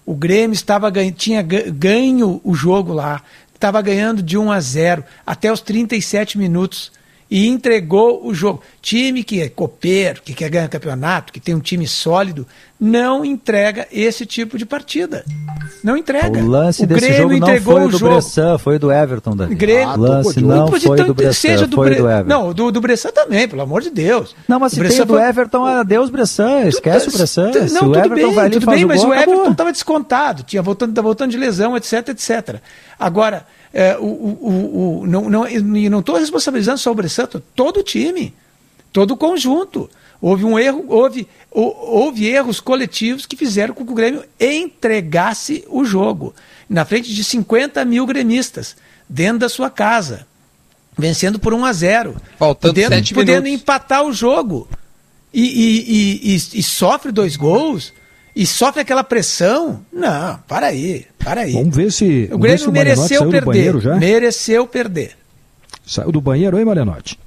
O 0.05 0.13
Grêmio 0.13 0.53
estava 0.53 0.91
tinha 1.15 1.41
ga- 1.41 1.63
ganho 1.69 2.39
o 2.43 2.53
jogo 2.53 2.93
lá. 2.93 3.21
Estava 3.53 3.81
ganhando 3.81 4.21
de 4.21 4.37
1 4.37 4.51
a 4.51 4.59
0 4.59 5.03
até 5.25 5.51
os 5.51 5.61
37 5.61 6.37
minutos. 6.37 6.91
E 7.29 7.45
entregou 7.47 8.25
o 8.25 8.33
jogo. 8.33 8.61
Time 8.81 9.21
que 9.23 9.41
é 9.41 9.49
copeiro, 9.49 10.21
que 10.23 10.33
quer 10.33 10.49
ganhar 10.49 10.69
campeonato, 10.69 11.33
que 11.33 11.41
tem 11.41 11.53
um 11.53 11.59
time 11.59 11.85
sólido, 11.85 12.47
não 12.79 13.25
entrega 13.25 13.85
esse 13.91 14.25
tipo 14.25 14.57
de 14.57 14.65
partida. 14.65 15.25
Não 15.83 15.97
entrega. 15.97 16.39
O 16.39 16.47
lance 16.47 16.83
o 16.83 16.87
desse 16.87 17.01
Grêmio 17.01 17.17
jogo 17.23 17.29
não 17.31 17.37
entregou 17.47 17.73
foi 17.75 17.85
o 17.85 17.89
do 17.89 17.97
jogo. 17.97 18.11
Bressan, 18.13 18.57
foi 18.57 18.79
do 18.79 18.89
Everton, 18.91 19.35
Davi. 19.35 19.55
Grêmio- 19.55 19.93
o 19.95 19.97
lance 19.99 20.39
Não, 20.41 20.67
foi 20.69 20.79
tanto- 20.79 21.07
do 21.07 21.13
Bressan, 21.13 21.33
seja 21.33 21.67
do 21.67 21.75
foi 21.75 21.89
Bre- 21.89 21.95
do 21.97 22.09
Everton. 22.09 22.29
Não, 22.29 22.53
do, 22.53 22.71
do 22.71 22.79
Bressan 22.79 23.09
também, 23.11 23.45
pelo 23.47 23.61
amor 23.61 23.81
de 23.81 23.89
Deus. 23.89 24.33
Não, 24.47 24.57
mas 24.59 24.71
se 24.71 24.77
O 24.77 24.79
tem 24.79 24.87
Bressan 24.87 25.03
o 25.03 25.05
do 25.07 25.13
foi- 25.15 25.23
Everton, 25.27 25.65
adeus 25.65 26.09
Bressan, 26.09 26.61
esquece 26.67 27.09
o 27.09 27.11
Bressan. 27.11 27.51
T- 27.51 27.67
Se 27.67 27.73
Não, 27.73 27.81
o 27.81 27.85
tudo 27.87 27.97
Everton 27.99 28.15
bem, 28.15 28.33
vai 28.35 28.45
ali 28.45 28.53
tudo 28.53 28.71
bem, 28.71 28.85
mas 28.85 29.01
gol, 29.01 29.09
o 29.09 29.13
Everton 29.13 29.51
estava 29.51 29.71
descontado, 29.73 30.43
tinha 30.43 30.61
voltando, 30.61 30.93
tá 30.93 31.01
voltando 31.01 31.31
de 31.31 31.37
lesão, 31.37 31.75
etc, 31.75 32.07
etc. 32.09 32.61
Agora, 32.97 33.45
é, 33.79 33.95
o, 33.97 34.01
o, 34.05 34.99
o, 35.01 35.05
não 35.05 35.29
não 35.29 35.47
e 35.47 35.87
não 35.87 35.99
estou 35.99 36.17
responsabilizando 36.17 36.79
só 36.79 36.91
o 36.91 36.95
Bressan, 36.95 37.27
tô- 37.27 37.39
todo 37.39 37.81
o 37.81 37.83
time, 37.83 38.33
todo 38.91 39.11
o 39.11 39.17
conjunto. 39.17 39.87
Houve 40.19 40.43
um 40.45 40.57
erro, 40.57 40.83
houve, 40.87 41.27
hou- 41.51 41.77
houve 41.79 42.25
erros 42.25 42.59
coletivos 42.59 43.27
que 43.27 43.35
fizeram 43.37 43.75
com 43.75 43.85
que 43.85 43.91
o 43.91 43.95
Grêmio 43.95 44.23
entregasse 44.39 45.63
o 45.69 45.85
jogo 45.85 46.33
na 46.67 46.83
frente 46.85 47.13
de 47.13 47.23
50 47.23 47.85
mil 47.85 48.03
gremistas 48.07 48.75
dentro 49.07 49.37
da 49.39 49.49
sua 49.49 49.69
casa, 49.69 50.25
vencendo 50.97 51.37
por 51.37 51.53
1 51.53 51.63
a 51.65 51.71
0, 51.71 52.15
Faltando 52.39 52.73
podendo, 52.73 52.89
podendo 53.13 53.47
empatar 53.47 54.03
o 54.03 54.11
jogo. 54.11 54.67
E- 55.31 55.43
e- 55.43 56.33
e- 56.33 56.59
e 56.59 56.63
sofre 56.63 57.11
dois 57.11 57.35
gols 57.35 57.93
e 58.37 58.45
sofre 58.45 58.81
aquela 58.81 59.03
pressão. 59.03 59.79
Não, 59.91 60.37
para 60.47 60.67
aí, 60.67 61.07
para 61.17 61.41
aí. 61.41 61.53
Vamos 61.53 61.75
ver 61.75 61.91
se 61.91 62.29
O 62.31 62.37
ver 62.37 62.59
se 62.59 62.69
Grêmio 62.69 62.73
Marianotti 62.73 63.13
mereceu 63.13 63.29
perder. 63.29 63.97
Mereceu 63.97 64.67
perder. 64.67 65.11
Saiu 65.85 66.11
do 66.11 66.21
banheiro, 66.21 66.59
hein, 66.59 66.65
Marianotti? 66.65 67.19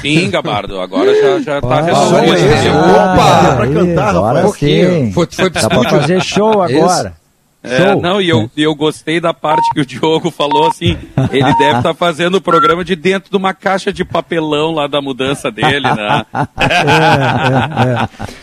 Sim, 0.00 0.30
Gabardo, 0.30 0.80
agora 0.80 1.14
já, 1.14 1.40
já 1.40 1.60
tá 1.60 1.78
Ah, 1.78 1.82
resolvido. 1.82 2.78
Opa! 2.78 3.42
Dá 3.42 3.56
pra 3.56 3.66
cantar, 3.66 4.48
sim. 4.54 5.12
Foi, 5.12 5.26
foi 5.30 5.50
Dá 5.50 5.68
pra 5.68 5.90
fazer 5.90 6.22
show 6.22 6.62
agora. 6.62 7.14
É, 7.60 7.94
não, 7.96 8.20
e 8.20 8.28
eu, 8.28 8.48
eu 8.56 8.72
gostei 8.74 9.18
da 9.20 9.34
parte 9.34 9.68
que 9.74 9.80
o 9.80 9.84
Diogo 9.86 10.30
falou 10.30 10.68
assim, 10.68 10.96
ele 11.32 11.52
deve 11.56 11.78
estar 11.78 11.92
fazendo 11.92 12.36
o 12.36 12.40
programa 12.40 12.84
de 12.84 12.94
dentro 12.94 13.30
de 13.30 13.36
uma 13.36 13.52
caixa 13.52 13.92
de 13.92 14.04
papelão 14.04 14.70
lá 14.72 14.86
da 14.86 15.02
mudança 15.02 15.50
dele, 15.50 15.80
né? 15.82 16.24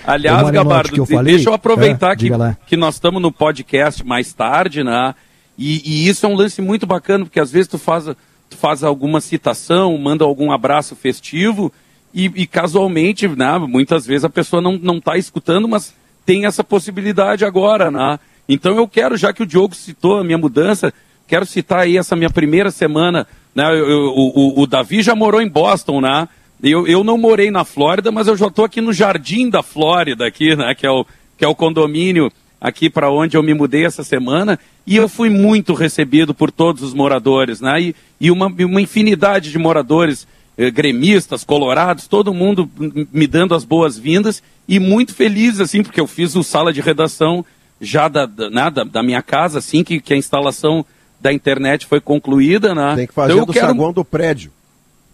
Aliás, 0.05 0.39
Ô, 0.39 0.43
Marinotti, 0.45 0.51
Gabardo, 0.53 0.91
que 0.93 0.99
eu 0.99 1.05
falei- 1.05 1.35
deixa 1.35 1.49
eu 1.49 1.53
aproveitar 1.53 2.11
É, 2.11 2.15
que, 2.15 2.29
que 2.67 2.77
nós 2.77 2.95
estamos 2.95 3.21
no 3.21 3.31
podcast 3.31 4.05
mais 4.05 4.33
tarde, 4.33 4.83
né? 4.83 5.15
E, 5.57 5.81
e 5.85 6.07
isso 6.09 6.25
é 6.25 6.29
um 6.29 6.35
lance 6.35 6.61
muito 6.61 6.85
bacana, 6.85 7.25
porque 7.25 7.39
às 7.39 7.49
vezes 7.51 7.67
tu 7.69 7.77
faz, 7.77 8.05
tu 8.49 8.57
faz 8.57 8.83
alguma 8.83 9.21
citação, 9.21 9.97
manda 9.97 10.25
algum 10.25 10.51
abraço 10.51 10.95
festivo, 10.95 11.71
e, 12.13 12.25
e 12.35 12.45
casualmente, 12.47 13.27
né, 13.27 13.57
muitas 13.59 14.05
vezes 14.05 14.23
a 14.25 14.29
pessoa 14.29 14.61
não, 14.61 14.73
não 14.77 14.99
tá 15.01 15.17
escutando, 15.17 15.67
mas 15.67 15.93
tem 16.25 16.45
essa 16.45 16.63
possibilidade 16.63 17.45
agora, 17.45 17.89
né? 17.89 18.19
Então 18.47 18.75
eu 18.77 18.87
quero, 18.87 19.17
já 19.17 19.33
que 19.33 19.43
o 19.43 19.45
Diogo 19.45 19.75
citou 19.75 20.19
a 20.19 20.23
minha 20.23 20.37
mudança, 20.37 20.93
quero 21.27 21.45
citar 21.45 21.79
aí 21.79 21.97
essa 21.97 22.15
minha 22.15 22.29
primeira 22.29 22.69
semana, 22.71 23.27
né? 23.53 23.63
Eu- 23.71 23.89
eu- 23.89 24.13
o, 24.15 24.61
o- 24.61 24.67
Davi 24.67 25.01
já 25.01 25.15
morou 25.15 25.41
em 25.41 25.49
Boston, 25.49 26.01
né? 26.01 26.27
Eu, 26.63 26.87
eu 26.87 27.03
não 27.03 27.17
morei 27.17 27.49
na 27.51 27.63
Flórida, 27.65 28.11
mas 28.11 28.27
eu 28.27 28.37
já 28.37 28.47
estou 28.47 28.65
aqui 28.65 28.81
no 28.81 28.93
Jardim 28.93 29.49
da 29.49 29.61
Flórida, 29.63 30.25
aqui, 30.27 30.55
né? 30.55 30.73
Que 30.75 30.85
é 30.85 30.91
o, 30.91 31.05
que 31.37 31.43
é 31.43 31.47
o 31.47 31.55
condomínio 31.55 32.31
aqui 32.61 32.89
para 32.89 33.11
onde 33.11 33.35
eu 33.37 33.43
me 33.43 33.53
mudei 33.53 33.85
essa 33.85 34.03
semana, 34.03 34.57
e 34.87 34.95
eu 34.95 35.07
fui 35.09 35.29
muito 35.29 35.73
recebido 35.73 36.33
por 36.33 36.49
todos 36.51 36.81
os 36.81 36.93
moradores, 36.93 37.61
né? 37.61 37.79
E, 37.81 37.95
e 38.19 38.31
uma, 38.31 38.47
uma 38.47 38.81
infinidade 38.81 39.51
de 39.51 39.57
moradores, 39.59 40.27
eh, 40.57 40.71
gremistas, 40.71 41.43
colorados, 41.43 42.07
todo 42.07 42.33
mundo 42.33 42.67
me 43.11 43.27
dando 43.27 43.53
as 43.53 43.63
boas-vindas 43.65 44.41
e 44.67 44.79
muito 44.79 45.13
feliz, 45.13 45.59
assim, 45.59 45.83
porque 45.83 45.99
eu 45.99 46.07
fiz 46.07 46.35
o 46.35 46.43
sala 46.43 46.71
de 46.73 46.81
redação 46.81 47.45
já 47.81 48.07
da, 48.07 48.25
da, 48.25 48.49
né, 48.49 48.69
da, 48.71 48.83
da 48.83 49.03
minha 49.03 49.21
casa, 49.21 49.59
assim 49.59 49.83
que, 49.83 49.99
que 49.99 50.13
a 50.13 50.17
instalação 50.17 50.85
da 51.19 51.31
internet 51.33 51.85
foi 51.85 51.99
concluída, 51.99 52.73
né? 52.75 52.93
Tem 52.95 53.07
que 53.07 53.13
fazer 53.13 53.33
Então 53.33 53.41
eu 53.41 53.45
do 53.45 53.53
quero- 53.53 53.67
saguão 53.67 53.91
do 53.93 54.05
prédio. 54.05 54.51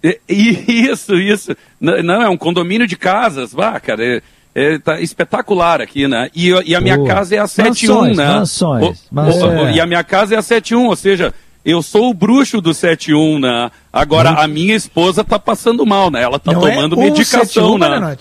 é, 0.04 0.20
e- 0.28 0.66
Isso, 0.92 1.16
isso. 1.16 1.56
Não, 1.80 2.22
é 2.22 2.30
um 2.30 2.38
condomínio 2.38 2.86
de 2.88 2.96
casas, 2.98 3.54
vá, 3.54 3.80
cara. 3.80 4.04
É, 4.04 4.22
é, 4.54 4.78
tá 4.80 5.00
espetacular 5.00 5.80
aqui, 5.82 6.08
né? 6.08 6.30
E, 6.36 6.50
e 6.66 6.76
a 6.76 6.82
minha 6.82 6.98
Boa. 6.98 7.08
casa 7.08 7.36
é 7.36 7.40
a 7.40 7.48
71, 7.48 7.94
Mansões, 7.96 8.18
né? 8.18 8.28
mansões, 8.28 8.84
O- 8.84 8.90
o- 8.92 8.96
mansões. 9.16 9.76
E 9.76 9.80
a 9.80 9.86
minha 9.86 10.04
casa 10.04 10.36
é 10.36 10.38
a 10.38 10.42
71, 10.42 10.88
ou 10.88 10.96
seja, 10.98 11.34
eu 11.64 11.82
sou 11.82 12.10
o 12.10 12.14
bruxo 12.14 12.60
do 12.60 12.74
71, 12.74 13.40
né? 13.40 13.72
Agora, 13.94 14.32
a 14.32 14.48
minha 14.48 14.76
esposa 14.76 15.24
tá 15.24 15.40
passando 15.40 15.86
mal, 15.86 16.12
né? 16.12 16.22
Ela 16.24 16.38
tá 16.40 16.52
Não 16.52 16.68
é 16.68 16.72
tomando 16.76 16.94
o 16.98 17.00
medicação, 17.00 17.46
71, 17.46 17.78
né? 17.78 18.18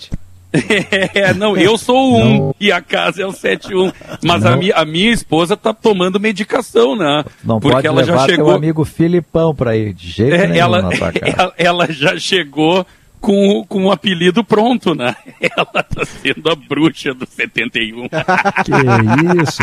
É, 0.53 1.33
não, 1.33 1.55
eu 1.55 1.77
sou 1.77 2.13
o 2.13 2.49
1 2.49 2.53
e 2.59 2.71
a 2.71 2.81
casa 2.81 3.21
é 3.21 3.25
o 3.25 3.31
71. 3.31 3.91
Mas 4.23 4.45
a 4.45 4.55
minha, 4.57 4.75
a 4.75 4.83
minha 4.85 5.11
esposa 5.11 5.55
tá 5.55 5.73
tomando 5.73 6.19
medicação, 6.19 6.95
né? 6.95 7.23
Não 7.43 7.59
Porque 7.59 7.75
pode 7.75 7.87
ela 7.87 8.01
levar 8.01 8.17
já 8.19 8.25
teu 8.27 8.35
chegou. 8.35 8.51
amigo 8.55 8.83
Filipão 8.85 9.55
pra 9.55 9.77
ir, 9.77 9.93
de 9.93 10.09
jeito 10.09 10.35
É, 10.35 10.47
nenhum 10.47 10.55
ela, 10.61 10.81
na 10.81 10.89
tua 10.89 11.11
casa. 11.13 11.33
ela, 11.37 11.53
ela 11.57 11.87
já 11.91 12.17
chegou 12.19 12.85
com, 13.21 13.59
o- 13.59 13.65
com 13.65 13.85
o 13.85 13.91
apelido 13.91 14.43
pronto, 14.43 14.95
né? 14.95 15.15
Ela 15.39 15.65
tá 15.65 16.03
sendo 16.05 16.49
a 16.49 16.55
bruxa 16.55 17.13
do 17.13 17.25
71. 17.27 18.07
Que 18.65 19.41
isso. 19.43 19.61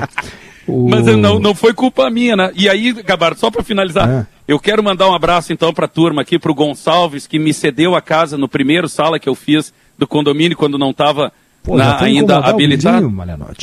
O- 0.66 0.88
Mas 0.88 1.04
não, 1.16 1.38
não 1.40 1.54
foi 1.54 1.74
culpa 1.74 2.08
minha, 2.08 2.36
né? 2.36 2.52
E 2.54 2.68
aí, 2.68 2.92
Gabardo, 2.92 3.40
só 3.40 3.50
para 3.50 3.64
finalizar, 3.64 4.08
É. 4.08 4.26
eu 4.46 4.60
quero 4.60 4.82
mandar 4.82 5.08
um 5.10 5.14
abraço 5.14 5.52
então 5.52 5.72
para 5.72 5.86
a 5.86 5.88
turma 5.88 6.22
aqui, 6.22 6.38
pro 6.38 6.54
Gonçalves, 6.54 7.26
que 7.26 7.38
me 7.38 7.52
cedeu 7.52 7.96
a 7.96 8.00
casa 8.00 8.38
no 8.38 8.48
primeiro 8.48 8.88
sala 8.88 9.18
que 9.18 9.28
eu 9.28 9.34
fiz 9.34 9.72
do 9.98 10.06
condomínio 10.06 10.56
quando 10.56 10.78
não 10.78 10.90
estava 10.90 11.32
foi 11.64 11.76
ainda 12.06 12.34
habilitado. 12.50 12.96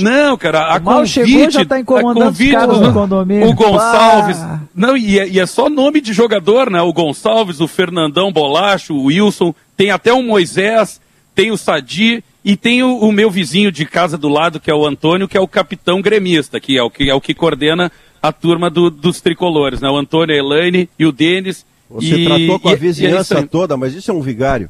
Não, 0.03 0.37
cara, 0.37 0.65
a 0.73 0.75
O 0.77 0.81
convite, 0.81 1.13
chegou, 1.13 1.49
já 1.51 1.65
tá 1.65 1.79
incomodando 1.79 2.21
a 2.21 2.25
convite 2.25 2.55
os 2.55 2.79
do- 2.79 2.87
do 2.87 2.93
condomínio. 2.93 3.47
O 3.49 3.53
Gonçalves. 3.53 4.37
Não, 4.75 4.97
e 4.97 5.17
é, 5.19 5.27
e 5.27 5.39
é 5.39 5.45
só 5.45 5.69
nome 5.69 6.01
de 6.01 6.13
jogador, 6.13 6.69
né? 6.69 6.81
O 6.81 6.93
Gonçalves, 6.93 7.59
o 7.61 7.67
Fernandão 7.67 8.31
Bolacho, 8.31 8.93
o 8.93 9.05
Wilson, 9.05 9.55
tem 9.77 9.89
até 9.91 10.13
o 10.13 10.21
Moisés, 10.21 11.01
tem 11.33 11.51
o 11.51 11.57
Sadi 11.57 12.23
e 12.43 12.55
tem 12.55 12.83
o, 12.83 12.97
o 12.99 13.11
meu 13.11 13.31
vizinho 13.31 13.71
de 13.71 13.85
casa 13.85 14.17
do 14.17 14.27
lado, 14.29 14.59
que 14.59 14.69
é 14.69 14.75
o 14.75 14.85
Antônio, 14.85 15.27
que 15.27 15.37
é 15.37 15.41
o 15.41 15.47
capitão 15.47 16.01
gremista, 16.01 16.59
que 16.59 16.77
é 16.77 16.83
o 16.83 16.89
que, 16.91 17.09
é 17.09 17.13
o 17.15 17.21
que 17.21 17.33
coordena 17.33 17.91
a 18.21 18.31
turma 18.31 18.69
do- 18.69 18.91
dos 18.91 19.19
tricolores, 19.21 19.81
né? 19.81 19.89
O 19.89 19.97
Antônio, 19.97 20.35
a 20.35 20.37
Elaine 20.37 20.89
e 20.99 21.05
o 21.05 21.11
Denis. 21.11 21.65
Você 21.89 22.15
e, 22.15 22.25
tratou 22.25 22.59
com 22.59 22.67
a 22.67 22.71
e- 22.71 22.73
é 22.73 22.77
vizinhança 22.77 23.37
aí. 23.39 23.47
toda, 23.47 23.77
mas 23.77 23.93
isso 23.93 24.09
é 24.09 24.13
um 24.13 24.21
vigário. 24.21 24.69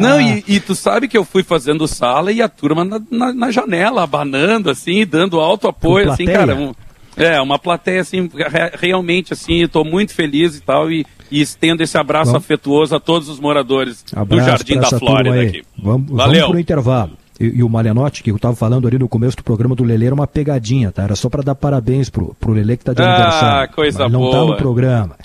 Não, 0.00 0.20
e, 0.20 0.42
e 0.46 0.58
tu 0.60 0.74
sabe 0.74 1.06
que 1.08 1.16
eu 1.16 1.24
fui 1.24 1.42
fazendo 1.42 1.86
sala 1.86 2.32
e 2.32 2.42
a 2.42 2.48
turma 2.48 2.84
na, 2.84 3.00
na- 3.10 3.32
na 3.32 3.50
janela, 3.50 4.02
abanando, 4.02 4.68
assim, 4.70 5.06
dando 5.06 5.38
alto 5.40 5.68
apoio, 5.68 6.10
assim, 6.10 6.24
cara. 6.26 6.54
um- 6.56 6.74
é, 7.16 7.40
uma 7.40 7.58
plateia, 7.58 8.00
assim, 8.00 8.28
re- 8.34 8.72
realmente, 8.80 9.32
assim, 9.32 9.62
estou 9.62 9.84
muito 9.84 10.12
feliz 10.14 10.56
e 10.56 10.60
tal, 10.60 10.90
e, 10.90 11.04
e 11.30 11.40
estendo 11.40 11.82
esse 11.82 11.96
abraço 11.98 12.32
Vamos. 12.32 12.44
afetuoso 12.44 12.94
a 12.94 13.00
todos 13.00 13.28
os 13.28 13.40
moradores 13.40 14.04
do 14.12 14.18
Abraço 14.20 14.46
Jardim 14.46 14.78
pra 14.80 14.90
da 14.90 14.98
Flórida 14.98 15.40
aqui. 15.42 15.62
Vamos, 15.80 16.10
Valeu. 16.10 16.34
vamos 16.40 16.50
pro 16.50 16.60
intervalo. 16.60 17.12
E, 17.40 17.58
e 17.58 17.62
o 17.62 17.68
Malenotti, 17.68 18.22
que 18.22 18.30
eu 18.32 18.36
estava 18.36 18.54
falando 18.56 18.86
ali 18.88 18.98
no 18.98 19.08
começo 19.08 19.36
do 19.36 19.44
programa 19.44 19.74
do 19.76 19.84
Lele, 19.84 20.06
era 20.06 20.14
uma 20.14 20.26
pegadinha, 20.26 20.90
tá? 20.90 21.04
Era 21.04 21.14
só 21.16 21.28
para 21.28 21.42
dar 21.42 21.54
parabéns 21.54 22.08
pro, 22.10 22.34
pro 22.40 22.52
Lele 22.52 22.76
que 22.76 22.84
tá 22.84 22.92
de 22.92 23.00
Ah, 23.02 23.14
aniversário. 23.14 23.74
coisa 23.74 23.98
Mas 24.04 24.12
não 24.12 24.30
tá 24.30 24.36
boa. 24.38 24.50
no 24.52 24.56
programa. 24.56 25.16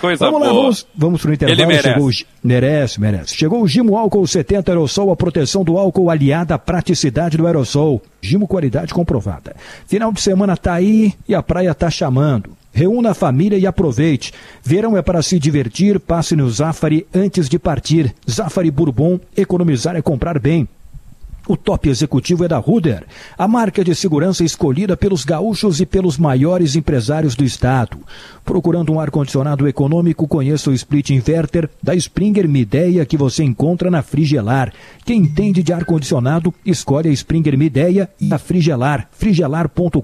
Coisa 0.00 0.24
vamos 0.24 0.40
lá, 0.40 0.48
boa. 0.48 0.62
vamos, 0.62 0.86
vamos 0.96 1.22
pro 1.22 1.32
intervalo. 1.32 1.60
Ele 1.60 1.66
merece. 1.66 1.88
Chegou 1.88 2.08
o, 2.08 2.12
merece, 2.42 3.00
merece. 3.00 3.36
Chegou 3.36 3.62
o 3.62 3.68
Gimo 3.68 3.96
Álcool 3.96 4.26
70 4.26 4.70
Aerosol, 4.70 5.12
a 5.12 5.16
proteção 5.16 5.62
do 5.62 5.76
álcool 5.76 6.08
aliada 6.08 6.54
à 6.54 6.58
praticidade 6.58 7.36
do 7.36 7.46
aerosol. 7.46 8.00
Gimo 8.22 8.48
qualidade 8.48 8.94
comprovada. 8.94 9.54
Final 9.86 10.12
de 10.12 10.20
semana 10.20 10.56
tá 10.56 10.72
aí 10.72 11.12
e 11.28 11.34
a 11.34 11.42
praia 11.42 11.74
tá 11.74 11.90
chamando. 11.90 12.56
Reúna 12.72 13.10
a 13.10 13.14
família 13.14 13.58
e 13.58 13.66
aproveite. 13.66 14.32
Verão 14.62 14.96
é 14.96 15.02
para 15.02 15.22
se 15.22 15.38
divertir, 15.38 15.98
passe 16.00 16.34
no 16.34 16.48
Zafari 16.48 17.06
antes 17.12 17.48
de 17.48 17.58
partir. 17.58 18.14
Zafari 18.28 18.70
Bourbon, 18.70 19.20
economizar 19.36 19.96
é 19.96 20.02
comprar 20.02 20.38
bem. 20.38 20.68
O 21.50 21.56
top 21.56 21.88
executivo 21.88 22.44
é 22.44 22.48
da 22.48 22.58
Ruder, 22.58 23.04
a 23.36 23.48
marca 23.48 23.82
de 23.82 23.92
segurança 23.92 24.44
escolhida 24.44 24.96
pelos 24.96 25.24
gaúchos 25.24 25.80
e 25.80 25.84
pelos 25.84 26.16
maiores 26.16 26.76
empresários 26.76 27.34
do 27.34 27.42
estado. 27.42 27.98
Procurando 28.44 28.92
um 28.92 29.00
ar-condicionado 29.00 29.66
econômico, 29.66 30.28
conheça 30.28 30.70
o 30.70 30.72
split 30.72 31.10
inverter 31.10 31.68
da 31.82 31.92
Springer 31.96 32.48
Mideia 32.48 33.04
que 33.04 33.16
você 33.16 33.42
encontra 33.42 33.90
na 33.90 34.00
Frigelar. 34.00 34.72
Quem 35.04 35.22
entende 35.22 35.60
de 35.60 35.72
ar-condicionado, 35.72 36.54
escolhe 36.64 37.08
a 37.08 37.12
Springer 37.12 37.58
Mideia 37.58 38.08
e 38.20 38.32
a 38.32 38.38
Frigelar, 38.38 39.08
frigelar.com.br. 39.10 40.00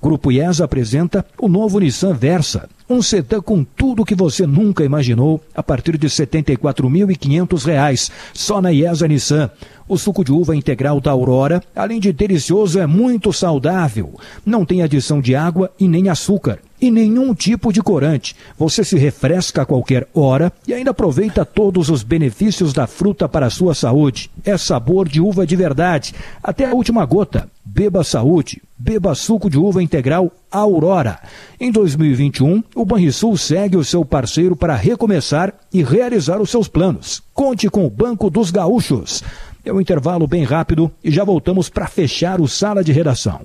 Grupo 0.00 0.30
IES 0.30 0.60
apresenta 0.60 1.26
o 1.38 1.48
novo 1.48 1.80
Nissan 1.80 2.14
Versa, 2.14 2.68
um 2.88 3.02
sedã 3.02 3.40
com 3.40 3.64
tudo 3.64 4.04
que 4.04 4.14
você 4.14 4.46
nunca 4.46 4.84
imaginou 4.84 5.42
a 5.54 5.62
partir 5.62 5.98
de 5.98 6.06
74.500 6.08 7.64
reais, 7.64 8.10
só 8.32 8.62
na 8.62 8.72
IESA 8.72 9.08
Nissan. 9.08 9.50
O 9.88 9.98
suco 9.98 10.24
de 10.24 10.30
uva 10.30 10.54
integral 10.54 11.00
da 11.00 11.10
Aurora, 11.10 11.62
além 11.74 11.98
de 11.98 12.12
delicioso, 12.12 12.78
é 12.78 12.86
muito 12.86 13.32
saudável. 13.32 14.14
Não 14.46 14.64
tem 14.64 14.82
adição 14.82 15.20
de 15.20 15.34
água 15.34 15.70
e 15.80 15.88
nem 15.88 16.08
açúcar. 16.08 16.60
E 16.80 16.90
nenhum 16.90 17.34
tipo 17.34 17.72
de 17.72 17.82
corante. 17.82 18.36
Você 18.56 18.84
se 18.84 18.96
refresca 18.96 19.62
a 19.62 19.66
qualquer 19.66 20.06
hora 20.14 20.52
e 20.66 20.72
ainda 20.72 20.92
aproveita 20.92 21.44
todos 21.44 21.88
os 21.88 22.02
benefícios 22.02 22.72
da 22.72 22.86
fruta 22.86 23.28
para 23.28 23.46
a 23.46 23.50
sua 23.50 23.74
saúde. 23.74 24.30
É 24.44 24.56
sabor 24.56 25.08
de 25.08 25.20
uva 25.20 25.46
de 25.46 25.56
verdade. 25.56 26.14
Até 26.42 26.66
a 26.66 26.74
última 26.74 27.04
gota. 27.04 27.48
Beba 27.64 28.04
saúde. 28.04 28.62
Beba 28.78 29.14
suco 29.14 29.50
de 29.50 29.58
uva 29.58 29.82
integral 29.82 30.32
Aurora. 30.50 31.18
Em 31.60 31.70
2021, 31.70 32.62
o 32.74 32.84
Banrisul 32.84 33.36
segue 33.36 33.76
o 33.76 33.84
seu 33.84 34.04
parceiro 34.04 34.54
para 34.54 34.76
recomeçar 34.76 35.52
e 35.72 35.82
realizar 35.82 36.40
os 36.40 36.48
seus 36.48 36.68
planos. 36.68 37.22
Conte 37.34 37.68
com 37.68 37.84
o 37.84 37.90
Banco 37.90 38.30
dos 38.30 38.50
Gaúchos. 38.50 39.22
É 39.64 39.72
um 39.72 39.80
intervalo 39.80 40.26
bem 40.26 40.44
rápido 40.44 40.90
e 41.02 41.10
já 41.10 41.24
voltamos 41.24 41.68
para 41.68 41.88
fechar 41.88 42.40
o 42.40 42.48
sala 42.48 42.82
de 42.82 42.92
redação. 42.92 43.40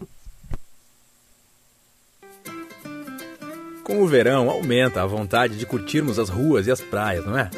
Com 3.84 4.02
o 4.02 4.08
verão, 4.08 4.50
aumenta 4.50 5.04
a 5.04 5.06
vontade 5.06 5.58
de 5.58 5.66
curtirmos 5.66 6.18
as 6.18 6.30
ruas 6.30 6.68
e 6.68 6.72
as 6.72 6.80
praias, 6.80 7.26
não 7.26 7.38
é? 7.38 7.50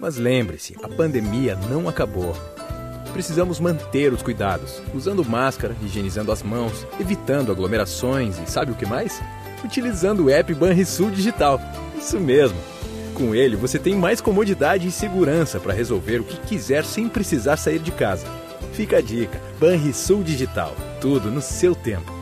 Mas 0.00 0.16
lembre-se, 0.16 0.74
a 0.82 0.88
pandemia 0.88 1.54
não 1.68 1.86
acabou. 1.86 2.34
Precisamos 3.12 3.60
manter 3.60 4.10
os 4.10 4.22
cuidados, 4.22 4.80
usando 4.94 5.22
máscara, 5.22 5.76
higienizando 5.82 6.32
as 6.32 6.42
mãos, 6.42 6.86
evitando 6.98 7.52
aglomerações 7.52 8.38
e 8.38 8.50
sabe 8.50 8.72
o 8.72 8.74
que 8.74 8.86
mais? 8.86 9.20
Utilizando 9.62 10.24
o 10.24 10.30
app 10.30 10.54
Banrisul 10.54 11.10
Digital. 11.10 11.60
Isso 11.98 12.18
mesmo. 12.18 12.58
Com 13.12 13.34
ele, 13.34 13.54
você 13.54 13.78
tem 13.78 13.94
mais 13.94 14.20
comodidade 14.20 14.88
e 14.88 14.90
segurança 14.92 15.60
para 15.60 15.74
resolver 15.74 16.20
o 16.20 16.24
que 16.24 16.38
quiser 16.40 16.84
sem 16.84 17.06
precisar 17.06 17.58
sair 17.58 17.80
de 17.80 17.90
casa. 17.90 18.26
Fica 18.72 18.96
a 18.96 19.02
dica: 19.02 19.40
Banrisul 19.60 20.22
Digital. 20.22 20.74
Tudo 21.00 21.30
no 21.30 21.42
seu 21.42 21.74
tempo. 21.74 22.15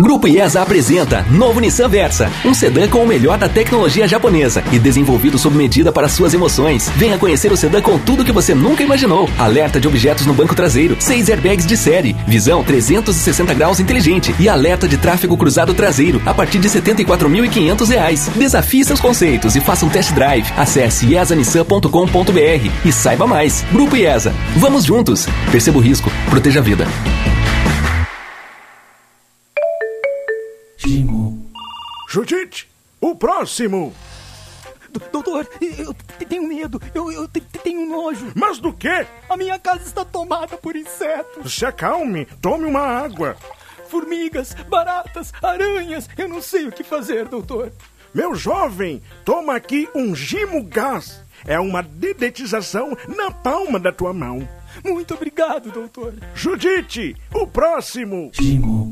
Grupo 0.00 0.26
IESA 0.26 0.62
apresenta 0.62 1.22
novo 1.30 1.60
Nissan 1.60 1.86
Versa, 1.86 2.30
um 2.44 2.54
sedã 2.54 2.88
com 2.88 3.02
o 3.02 3.06
melhor 3.06 3.36
da 3.36 3.48
tecnologia 3.48 4.08
japonesa 4.08 4.64
e 4.72 4.78
desenvolvido 4.78 5.36
sob 5.36 5.54
medida 5.54 5.92
para 5.92 6.08
suas 6.08 6.32
emoções. 6.32 6.88
Venha 6.96 7.18
conhecer 7.18 7.52
o 7.52 7.56
sedã 7.56 7.82
com 7.82 7.98
tudo 7.98 8.24
que 8.24 8.32
você 8.32 8.54
nunca 8.54 8.82
imaginou. 8.82 9.28
Alerta 9.38 9.78
de 9.78 9.86
objetos 9.86 10.24
no 10.24 10.32
banco 10.32 10.54
traseiro, 10.54 10.96
seis 10.98 11.28
airbags 11.28 11.66
de 11.66 11.76
série, 11.76 12.16
visão 12.26 12.64
360 12.64 13.52
graus 13.52 13.80
inteligente 13.80 14.34
e 14.40 14.48
alerta 14.48 14.88
de 14.88 14.96
tráfego 14.96 15.36
cruzado 15.36 15.74
traseiro 15.74 16.22
a 16.24 16.32
partir 16.32 16.58
de 16.58 16.68
R$ 16.68 16.80
74.500. 16.80 18.30
Desafie 18.34 18.84
seus 18.84 19.00
conceitos 19.00 19.54
e 19.56 19.60
faça 19.60 19.84
um 19.84 19.90
test 19.90 20.12
drive. 20.12 20.50
Acesse 20.56 21.06
iesanissan.com.br 21.06 22.70
e 22.84 22.92
saiba 22.92 23.26
mais. 23.26 23.62
Grupo 23.70 23.94
IESA. 23.94 24.34
Vamos 24.56 24.84
juntos. 24.84 25.26
Perceba 25.50 25.78
o 25.78 25.82
risco, 25.82 26.10
proteja 26.30 26.60
a 26.60 26.62
vida. 26.62 26.86
Judite, 32.12 32.68
o 33.00 33.14
próximo! 33.14 33.90
Doutor, 35.10 35.48
eu 35.78 35.94
tenho 36.28 36.46
medo, 36.46 36.78
eu, 36.94 37.10
eu 37.10 37.26
tenho 37.62 37.88
nojo. 37.88 38.30
Mas 38.34 38.58
do 38.58 38.70
quê? 38.70 39.06
A 39.30 39.34
minha 39.34 39.58
casa 39.58 39.84
está 39.84 40.04
tomada 40.04 40.58
por 40.58 40.76
insetos. 40.76 41.54
Se 41.54 41.64
acalme, 41.64 42.26
tome 42.42 42.66
uma 42.66 42.82
água. 42.82 43.34
Formigas, 43.88 44.52
baratas, 44.68 45.32
aranhas, 45.42 46.06
eu 46.18 46.28
não 46.28 46.42
sei 46.42 46.66
o 46.66 46.72
que 46.72 46.84
fazer, 46.84 47.28
doutor. 47.28 47.72
Meu 48.12 48.34
jovem, 48.34 49.02
toma 49.24 49.56
aqui 49.56 49.88
um 49.94 50.14
Gimo 50.14 50.62
Gás. 50.64 51.24
É 51.46 51.58
uma 51.58 51.82
dedetização 51.82 52.94
na 53.08 53.30
palma 53.30 53.80
da 53.80 53.90
tua 53.90 54.12
mão. 54.12 54.46
Muito 54.84 55.14
obrigado, 55.14 55.70
doutor. 55.70 56.12
Judite, 56.34 57.16
o 57.32 57.46
próximo. 57.46 58.30
Gimo. 58.34 58.91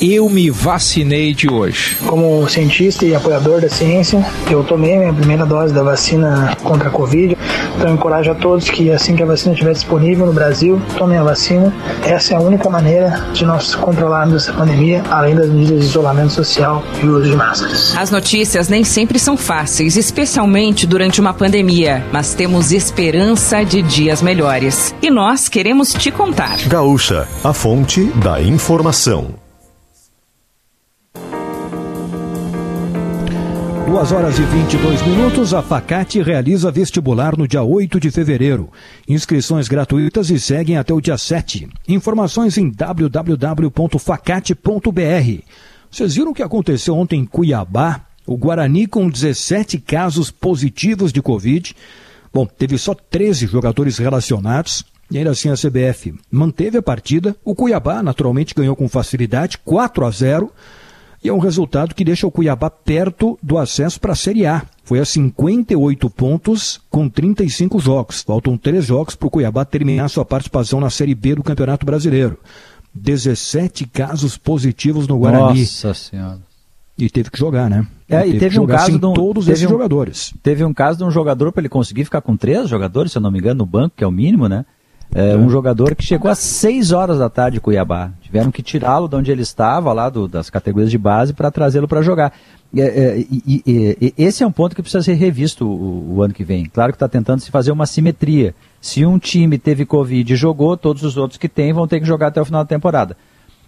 Eu 0.01 0.27
me 0.27 0.49
vacinei 0.49 1.31
de 1.31 1.47
hoje. 1.47 1.95
Como 2.07 2.49
cientista 2.49 3.05
e 3.05 3.13
apoiador 3.13 3.61
da 3.61 3.69
ciência, 3.69 4.25
eu 4.49 4.63
tomei 4.63 4.95
a 4.95 4.99
minha 4.99 5.13
primeira 5.13 5.45
dose 5.45 5.71
da 5.71 5.83
vacina 5.83 6.57
contra 6.63 6.89
a 6.89 6.91
Covid. 6.91 7.37
Então, 7.75 7.87
eu 7.87 7.93
encorajo 7.93 8.31
a 8.31 8.33
todos 8.33 8.67
que, 8.67 8.89
assim 8.89 9.15
que 9.15 9.21
a 9.21 9.27
vacina 9.27 9.53
estiver 9.53 9.73
disponível 9.73 10.25
no 10.25 10.33
Brasil, 10.33 10.81
tomem 10.97 11.19
a 11.19 11.23
vacina. 11.23 11.71
Essa 12.03 12.33
é 12.33 12.37
a 12.37 12.39
única 12.39 12.67
maneira 12.67 13.27
de 13.31 13.45
nós 13.45 13.75
controlarmos 13.75 14.41
essa 14.41 14.53
pandemia, 14.53 15.03
além 15.11 15.35
das 15.35 15.49
medidas 15.49 15.81
de 15.81 15.85
isolamento 15.85 16.33
social 16.33 16.83
e 17.03 17.05
uso 17.05 17.29
de 17.29 17.35
máscaras. 17.35 17.95
As 17.95 18.09
notícias 18.09 18.67
nem 18.67 18.83
sempre 18.83 19.19
são 19.19 19.37
fáceis, 19.37 19.97
especialmente 19.97 20.87
durante 20.87 21.21
uma 21.21 21.31
pandemia, 21.31 22.03
mas 22.11 22.33
temos 22.33 22.71
esperança 22.71 23.63
de 23.63 23.83
dias 23.83 24.19
melhores. 24.19 24.95
E 24.99 25.11
nós 25.11 25.47
queremos 25.47 25.93
te 25.93 26.09
contar. 26.09 26.57
Gaúcha, 26.67 27.27
a 27.43 27.53
fonte 27.53 28.05
da 28.15 28.41
informação. 28.41 29.40
Duas 33.85 34.11
horas 34.11 34.37
e 34.37 34.43
22 34.43 35.01
minutos, 35.01 35.53
a 35.53 35.61
Facate 35.61 36.21
realiza 36.21 36.71
vestibular 36.71 37.37
no 37.37 37.47
dia 37.47 37.63
8 37.63 37.99
de 37.99 38.11
fevereiro. 38.11 38.69
Inscrições 39.07 39.67
gratuitas 39.67 40.29
e 40.29 40.39
seguem 40.39 40.77
até 40.77 40.93
o 40.93 41.01
dia 41.01 41.17
7. 41.17 41.67
Informações 41.87 42.57
em 42.57 42.69
www.facate.br. 42.69 45.43
Vocês 45.89 46.15
viram 46.15 46.31
o 46.31 46.33
que 46.33 46.43
aconteceu 46.43 46.95
ontem 46.95 47.21
em 47.21 47.25
Cuiabá? 47.25 48.01
O 48.25 48.37
Guarani 48.37 48.87
com 48.87 49.09
17 49.09 49.79
casos 49.79 50.31
positivos 50.31 51.11
de 51.11 51.21
Covid. 51.21 51.75
Bom, 52.33 52.45
teve 52.45 52.77
só 52.77 52.93
13 52.93 53.47
jogadores 53.47 53.97
relacionados. 53.97 54.85
E 55.09 55.17
ainda 55.17 55.31
assim 55.31 55.49
a 55.49 55.55
CBF 55.55 56.13
manteve 56.31 56.77
a 56.77 56.81
partida. 56.81 57.35
O 57.43 57.53
Cuiabá 57.53 58.01
naturalmente 58.01 58.55
ganhou 58.55 58.75
com 58.75 58.87
facilidade, 58.87 59.57
4 59.57 60.05
a 60.05 60.11
0. 60.11 60.51
E 61.23 61.29
é 61.29 61.33
um 61.33 61.37
resultado 61.37 61.93
que 61.93 62.03
deixa 62.03 62.25
o 62.25 62.31
Cuiabá 62.31 62.69
perto 62.69 63.37
do 63.43 63.57
acesso 63.57 63.99
para 63.99 64.13
a 64.13 64.15
Série 64.15 64.45
A. 64.45 64.63
Foi 64.83 64.99
a 64.99 65.05
58 65.05 66.09
pontos 66.09 66.81
com 66.89 67.07
35 67.07 67.79
jogos. 67.79 68.23
Faltam 68.23 68.57
três 68.57 68.85
jogos 68.85 69.15
para 69.15 69.27
o 69.27 69.29
Cuiabá 69.29 69.63
terminar 69.63 70.09
sua 70.09 70.25
participação 70.25 70.79
na 70.79 70.89
Série 70.89 71.13
B 71.13 71.35
do 71.35 71.43
Campeonato 71.43 71.85
Brasileiro. 71.85 72.39
17 72.93 73.85
casos 73.87 74.35
positivos 74.35 75.07
no 75.07 75.19
Guarani. 75.19 75.61
Nossa 75.61 75.93
Senhora. 75.93 76.39
E 76.97 77.09
teve 77.09 77.29
que 77.29 77.39
jogar, 77.39 77.69
né? 77.69 77.87
É, 78.09 78.27
e 78.27 78.37
teve 78.37 78.59
um 78.59 78.65
caso 78.67 78.99
de 78.99 79.05
um, 79.05 79.13
todos 79.13 79.47
esses 79.47 79.65
um, 79.65 79.69
jogadores. 79.69 80.33
Teve 80.43 80.63
um 80.65 80.73
caso 80.73 80.97
de 80.97 81.03
um 81.03 81.11
jogador 81.11 81.51
para 81.51 81.61
ele 81.61 81.69
conseguir 81.69 82.03
ficar 82.03 82.21
com 82.21 82.35
três 82.35 82.67
jogadores, 82.67 83.11
se 83.11 83.17
eu 83.17 83.21
não 83.21 83.31
me 83.31 83.39
engano, 83.39 83.59
no 83.59 83.65
banco, 83.65 83.95
que 83.95 84.03
é 84.03 84.07
o 84.07 84.11
mínimo, 84.11 84.47
né? 84.47 84.65
É, 85.13 85.35
um 85.35 85.49
jogador 85.49 85.93
que 85.93 86.03
chegou 86.03 86.31
às 86.31 86.39
6 86.39 86.93
horas 86.93 87.19
da 87.19 87.29
tarde 87.29 87.57
em 87.57 87.59
Cuiabá. 87.59 88.11
Tiveram 88.21 88.49
que 88.49 88.63
tirá-lo 88.63 89.09
de 89.09 89.15
onde 89.17 89.29
ele 89.29 89.41
estava, 89.41 89.91
lá 89.91 90.09
do, 90.09 90.25
das 90.25 90.49
categorias 90.49 90.89
de 90.89 90.97
base, 90.97 91.33
para 91.33 91.51
trazê-lo 91.51 91.87
para 91.87 92.01
jogar. 92.01 92.31
É, 92.73 92.81
é, 92.81 93.19
e, 93.19 93.61
e, 93.67 93.97
e, 93.99 94.13
esse 94.17 94.41
é 94.41 94.47
um 94.47 94.51
ponto 94.51 94.73
que 94.73 94.81
precisa 94.81 95.03
ser 95.03 95.15
revisto 95.15 95.67
o, 95.67 96.15
o 96.15 96.23
ano 96.23 96.33
que 96.33 96.45
vem. 96.45 96.65
Claro 96.65 96.93
que 96.93 96.95
está 96.95 97.09
tentando 97.09 97.41
se 97.41 97.51
fazer 97.51 97.71
uma 97.71 97.85
simetria. 97.85 98.55
Se 98.79 99.05
um 99.05 99.19
time 99.19 99.57
teve 99.57 99.85
Covid 99.85 100.31
e 100.31 100.35
jogou, 100.35 100.77
todos 100.77 101.03
os 101.03 101.17
outros 101.17 101.37
que 101.37 101.49
têm 101.49 101.73
vão 101.73 101.87
ter 101.87 101.99
que 101.99 102.05
jogar 102.05 102.27
até 102.27 102.41
o 102.41 102.45
final 102.45 102.63
da 102.63 102.69
temporada. 102.69 103.17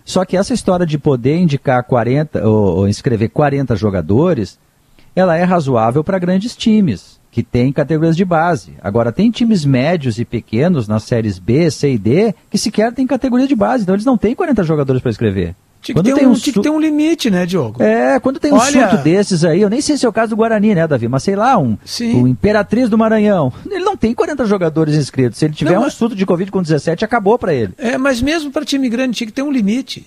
Só 0.06 0.24
que 0.24 0.38
essa 0.38 0.54
história 0.54 0.86
de 0.86 0.98
poder 0.98 1.38
indicar 1.38 1.84
40, 1.84 2.48
ou, 2.48 2.78
ou 2.78 2.88
inscrever 2.88 3.30
40 3.30 3.76
jogadores, 3.76 4.58
ela 5.14 5.36
é 5.36 5.44
razoável 5.44 6.06
para 6.06 6.20
grandes 6.20 6.56
times 6.56 7.13
que 7.34 7.42
tem 7.42 7.74
categorias 7.74 8.16
de 8.16 8.24
base. 8.24 8.74
Agora, 8.80 9.12
tem 9.12 9.32
times 9.32 9.66
médios 9.66 10.20
e 10.20 10.24
pequenos 10.24 10.88
nas 10.88 11.02
séries 11.02 11.40
B, 11.40 11.72
C 11.72 11.94
e 11.94 11.98
D 11.98 12.36
que 12.48 12.60
sequer 12.60 12.94
têm 12.94 13.08
categoria 13.08 13.48
de 13.48 13.56
base, 13.56 13.82
então 13.82 13.96
eles 13.96 14.06
não 14.06 14.16
têm 14.16 14.36
40 14.36 14.64
jogadores 14.64 15.02
para 15.02 15.10
escrever. 15.10 15.56
Tinha 15.82 15.96
que, 15.96 16.04
tem 16.04 16.28
um, 16.28 16.34
tinha 16.34 16.54
que 16.54 16.62
ter 16.62 16.70
um 16.70 16.80
limite, 16.80 17.32
né, 17.32 17.46
Diogo? 17.46 17.82
É, 17.82 18.20
quando 18.20 18.40
tem 18.40 18.54
um 18.54 18.56
Olha... 18.56 18.88
surto 18.88 19.04
desses 19.04 19.44
aí, 19.44 19.62
eu 19.62 19.70
nem 19.70 19.82
sei 19.82 19.98
se 19.98 20.06
é 20.06 20.10
o 20.10 20.14
caso 20.14 20.30
do 20.30 20.36
Guarani, 20.36 20.76
né, 20.76 20.88
Davi? 20.88 21.08
Mas 21.08 21.24
sei 21.24 21.36
lá, 21.36 21.58
um, 21.58 21.76
um 22.16 22.28
Imperatriz 22.28 22.88
do 22.88 22.98
Maranhão. 22.98 23.52
Ele 23.70 23.84
não 23.84 23.98
tem 23.98 24.14
40 24.14 24.46
jogadores 24.46 24.96
inscritos. 24.96 25.40
Se 25.40 25.46
ele 25.46 25.56
tiver 25.56 25.74
não, 25.74 25.82
um 25.82 25.84
mas... 25.86 25.96
surto 25.96 26.16
de 26.16 26.26
Covid 26.28 26.52
com 26.52 26.62
17, 26.62 27.04
acabou 27.04 27.38
para 27.38 27.54
ele. 27.54 27.74
É, 27.80 27.98
mas 27.98 28.22
mesmo 28.22 28.52
para 28.52 28.64
time 28.64 28.88
grande 28.88 29.18
tinha 29.18 29.28
que 29.28 29.34
ter 29.34 29.42
um 29.42 29.52
limite. 29.52 30.06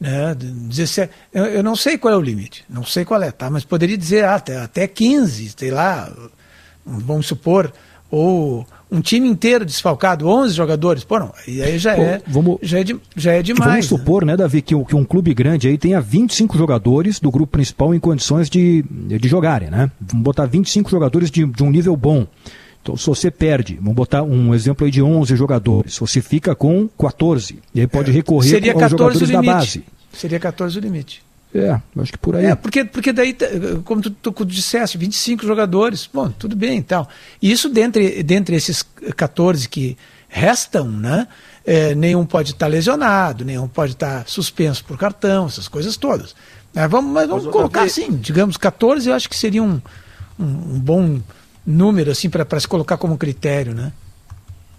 Né? 0.00 0.34
17, 0.36 1.12
eu, 1.32 1.44
eu, 1.44 1.62
não 1.62 1.76
sei 1.76 1.96
qual 1.96 2.14
é 2.14 2.16
o 2.16 2.20
limite, 2.20 2.64
não 2.68 2.82
sei 2.82 3.04
qual 3.04 3.22
é, 3.22 3.30
tá? 3.30 3.48
Mas 3.48 3.64
poderia 3.64 3.96
dizer 3.96 4.24
ah, 4.24 4.34
até, 4.34 4.56
até 4.56 4.88
15, 4.88 5.54
sei 5.56 5.70
lá 5.70 6.10
vamos 6.84 7.26
supor, 7.26 7.72
ou 8.10 8.66
um 8.90 9.00
time 9.00 9.26
inteiro 9.26 9.64
desfalcado, 9.64 10.28
11 10.28 10.54
jogadores, 10.54 11.02
pô, 11.02 11.18
não, 11.18 11.32
e 11.48 11.62
aí 11.62 11.78
já, 11.78 11.94
Pô, 11.94 12.02
é, 12.02 12.20
vamos, 12.26 12.58
já, 12.60 12.80
é, 12.80 12.84
de, 12.84 12.96
já 13.16 13.32
é 13.32 13.42
demais. 13.42 13.70
Vamos 13.70 13.86
supor, 13.86 14.24
né, 14.24 14.36
Davi, 14.36 14.60
que, 14.60 14.84
que 14.84 14.94
um 14.94 15.04
clube 15.04 15.32
grande 15.32 15.66
aí 15.66 15.78
tenha 15.78 15.98
25 15.98 16.58
jogadores 16.58 17.18
do 17.18 17.30
grupo 17.30 17.52
principal 17.52 17.94
em 17.94 17.98
condições 17.98 18.50
de, 18.50 18.82
de 18.82 19.28
jogarem, 19.28 19.70
né? 19.70 19.90
Vamos 19.98 20.22
botar 20.22 20.44
25 20.44 20.90
jogadores 20.90 21.30
de, 21.30 21.46
de 21.46 21.62
um 21.62 21.70
nível 21.70 21.96
bom. 21.96 22.26
Então, 22.82 22.96
se 22.96 23.06
você 23.06 23.30
perde, 23.30 23.76
vamos 23.76 23.94
botar 23.94 24.24
um 24.24 24.52
exemplo 24.52 24.84
aí 24.84 24.90
de 24.90 25.00
11 25.00 25.34
jogadores, 25.36 25.96
você 25.96 26.20
fica 26.20 26.54
com 26.54 26.88
14. 26.88 27.60
E 27.74 27.80
aí 27.80 27.86
pode 27.86 28.10
é, 28.10 28.12
recorrer 28.14 28.50
Seria 28.50 28.72
aos 28.74 28.90
jogadores 28.90 29.30
da 29.30 29.40
base. 29.40 29.84
Seria 30.12 30.38
14 30.38 30.76
o 30.76 30.80
limite. 30.80 31.22
É, 31.54 31.78
acho 31.98 32.12
que 32.12 32.18
por 32.18 32.34
aí. 32.34 32.46
É, 32.46 32.54
porque, 32.54 32.84
porque 32.84 33.12
daí, 33.12 33.36
como 33.84 34.00
tu, 34.00 34.10
tu 34.10 34.44
disseste, 34.44 34.96
25 34.96 35.46
jogadores, 35.46 36.08
bom, 36.12 36.30
tudo 36.30 36.56
bem 36.56 36.78
e 36.78 36.82
tal. 36.82 37.08
E 37.42 37.50
isso 37.50 37.68
dentre, 37.68 38.22
dentre 38.22 38.56
esses 38.56 38.82
14 39.16 39.68
que 39.68 39.96
restam, 40.28 40.90
né? 40.90 41.28
é, 41.64 41.94
nenhum 41.94 42.24
pode 42.24 42.52
estar 42.52 42.66
lesionado, 42.66 43.44
nenhum 43.44 43.68
pode 43.68 43.92
estar 43.92 44.26
suspenso 44.28 44.84
por 44.84 44.98
cartão, 44.98 45.46
essas 45.46 45.68
coisas 45.68 45.96
todas. 45.96 46.34
É, 46.74 46.86
vamos, 46.88 47.12
mas 47.12 47.28
vamos 47.28 47.44
Mas, 47.44 47.52
colocar 47.52 47.82
assim, 47.82 48.16
digamos 48.16 48.56
14, 48.56 49.08
eu 49.08 49.14
acho 49.14 49.28
que 49.28 49.36
seria 49.36 49.62
um, 49.62 49.80
um, 50.38 50.44
um 50.44 50.80
bom 50.80 51.20
número 51.64 52.10
assim 52.10 52.28
para 52.28 52.58
se 52.58 52.66
colocar 52.66 52.96
como 52.96 53.16
critério, 53.16 53.74
né? 53.74 53.92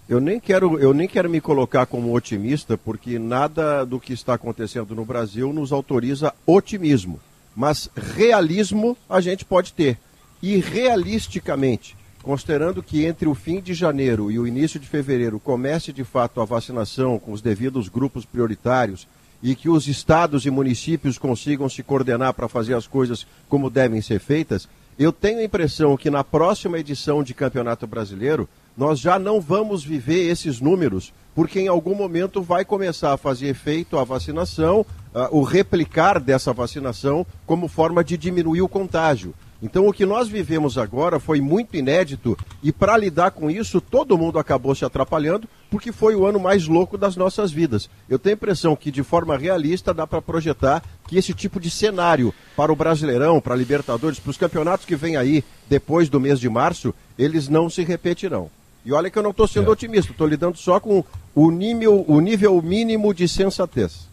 Eu 0.07 0.19
nem, 0.19 0.39
quero, 0.39 0.77
eu 0.79 0.93
nem 0.93 1.07
quero 1.07 1.29
me 1.29 1.39
colocar 1.39 1.85
como 1.85 2.13
otimista, 2.13 2.77
porque 2.77 3.17
nada 3.17 3.85
do 3.85 3.99
que 3.99 4.11
está 4.11 4.33
acontecendo 4.33 4.93
no 4.93 5.05
Brasil 5.05 5.53
nos 5.53 5.71
autoriza 5.71 6.33
otimismo. 6.45 7.19
Mas 7.55 7.89
realismo 7.95 8.97
a 9.09 9.21
gente 9.21 9.45
pode 9.45 9.71
ter. 9.71 9.97
E 10.41 10.57
realisticamente, 10.57 11.95
considerando 12.21 12.83
que 12.83 13.05
entre 13.05 13.29
o 13.29 13.35
fim 13.35 13.61
de 13.61 13.73
janeiro 13.73 14.29
e 14.29 14.37
o 14.37 14.45
início 14.45 14.79
de 14.79 14.87
fevereiro 14.87 15.39
comece 15.39 15.93
de 15.93 16.03
fato 16.03 16.41
a 16.41 16.45
vacinação 16.45 17.17
com 17.17 17.31
os 17.31 17.41
devidos 17.41 17.87
grupos 17.87 18.25
prioritários 18.25 19.07
e 19.41 19.55
que 19.55 19.69
os 19.69 19.87
estados 19.87 20.45
e 20.45 20.49
municípios 20.49 21.17
consigam 21.17 21.69
se 21.69 21.81
coordenar 21.81 22.33
para 22.33 22.49
fazer 22.49 22.73
as 22.73 22.87
coisas 22.87 23.25
como 23.47 23.69
devem 23.69 24.01
ser 24.01 24.19
feitas, 24.19 24.67
eu 24.97 25.11
tenho 25.11 25.39
a 25.39 25.43
impressão 25.43 25.97
que 25.97 26.09
na 26.09 26.23
próxima 26.23 26.79
edição 26.79 27.23
de 27.23 27.33
Campeonato 27.33 27.87
Brasileiro 27.87 28.47
nós 28.75 28.99
já 28.99 29.19
não 29.19 29.39
vamos 29.39 29.83
viver 29.83 30.29
esses 30.29 30.59
números, 30.59 31.13
porque 31.35 31.59
em 31.59 31.67
algum 31.67 31.95
momento 31.95 32.41
vai 32.41 32.65
começar 32.65 33.13
a 33.13 33.17
fazer 33.17 33.47
efeito 33.47 33.97
a 33.97 34.03
vacinação, 34.03 34.85
ah, 35.13 35.29
o 35.31 35.43
replicar 35.43 36.19
dessa 36.19 36.53
vacinação 36.53 37.25
como 37.45 37.67
forma 37.67 38.03
de 38.03 38.17
diminuir 38.17 38.61
o 38.61 38.69
contágio. 38.69 39.33
Então, 39.63 39.87
o 39.87 39.93
que 39.93 40.05
nós 40.05 40.27
vivemos 40.27 40.77
agora 40.77 41.21
foi 41.21 41.39
muito 41.39 41.77
inédito 41.77 42.37
e, 42.61 42.69
para 42.69 42.97
lidar 42.97 43.31
com 43.31 43.49
isso, 43.49 43.79
todo 43.79 44.17
mundo 44.17 44.37
acabou 44.37 44.75
se 44.75 44.83
atrapalhando, 44.83 45.47
porque 45.71 45.93
foi 45.93 46.15
o 46.15 46.25
ano 46.25 46.37
mais 46.37 46.67
louco 46.67 46.97
das 46.97 47.15
nossas 47.15 47.49
vidas. 47.49 47.89
Eu 48.09 48.19
tenho 48.19 48.33
a 48.33 48.35
impressão 48.35 48.75
que, 48.75 48.91
de 48.91 49.03
forma 49.03 49.37
realista, 49.37 49.93
dá 49.93 50.05
para 50.05 50.21
projetar 50.21 50.83
que 51.07 51.17
esse 51.17 51.33
tipo 51.33 51.61
de 51.61 51.69
cenário 51.69 52.33
para 52.57 52.73
o 52.73 52.75
Brasileirão, 52.75 53.39
para 53.39 53.53
a 53.53 53.57
Libertadores, 53.57 54.19
para 54.19 54.31
os 54.31 54.37
campeonatos 54.37 54.85
que 54.85 54.97
vêm 54.97 55.15
aí 55.15 55.41
depois 55.69 56.09
do 56.09 56.19
mês 56.19 56.41
de 56.41 56.49
março, 56.49 56.93
eles 57.17 57.47
não 57.47 57.69
se 57.69 57.83
repetirão. 57.83 58.51
E 58.85 58.91
olha 58.91 59.09
que 59.09 59.17
eu 59.17 59.23
não 59.23 59.31
estou 59.31 59.47
sendo 59.47 59.71
otimista, 59.71 60.11
estou 60.11 60.27
lidando 60.27 60.57
só 60.57 60.79
com 60.79 61.03
o 61.33 61.49
nível, 61.51 62.03
o 62.07 62.19
nível 62.19 62.61
mínimo 62.61 63.13
de 63.13 63.27
sensatez. 63.27 64.07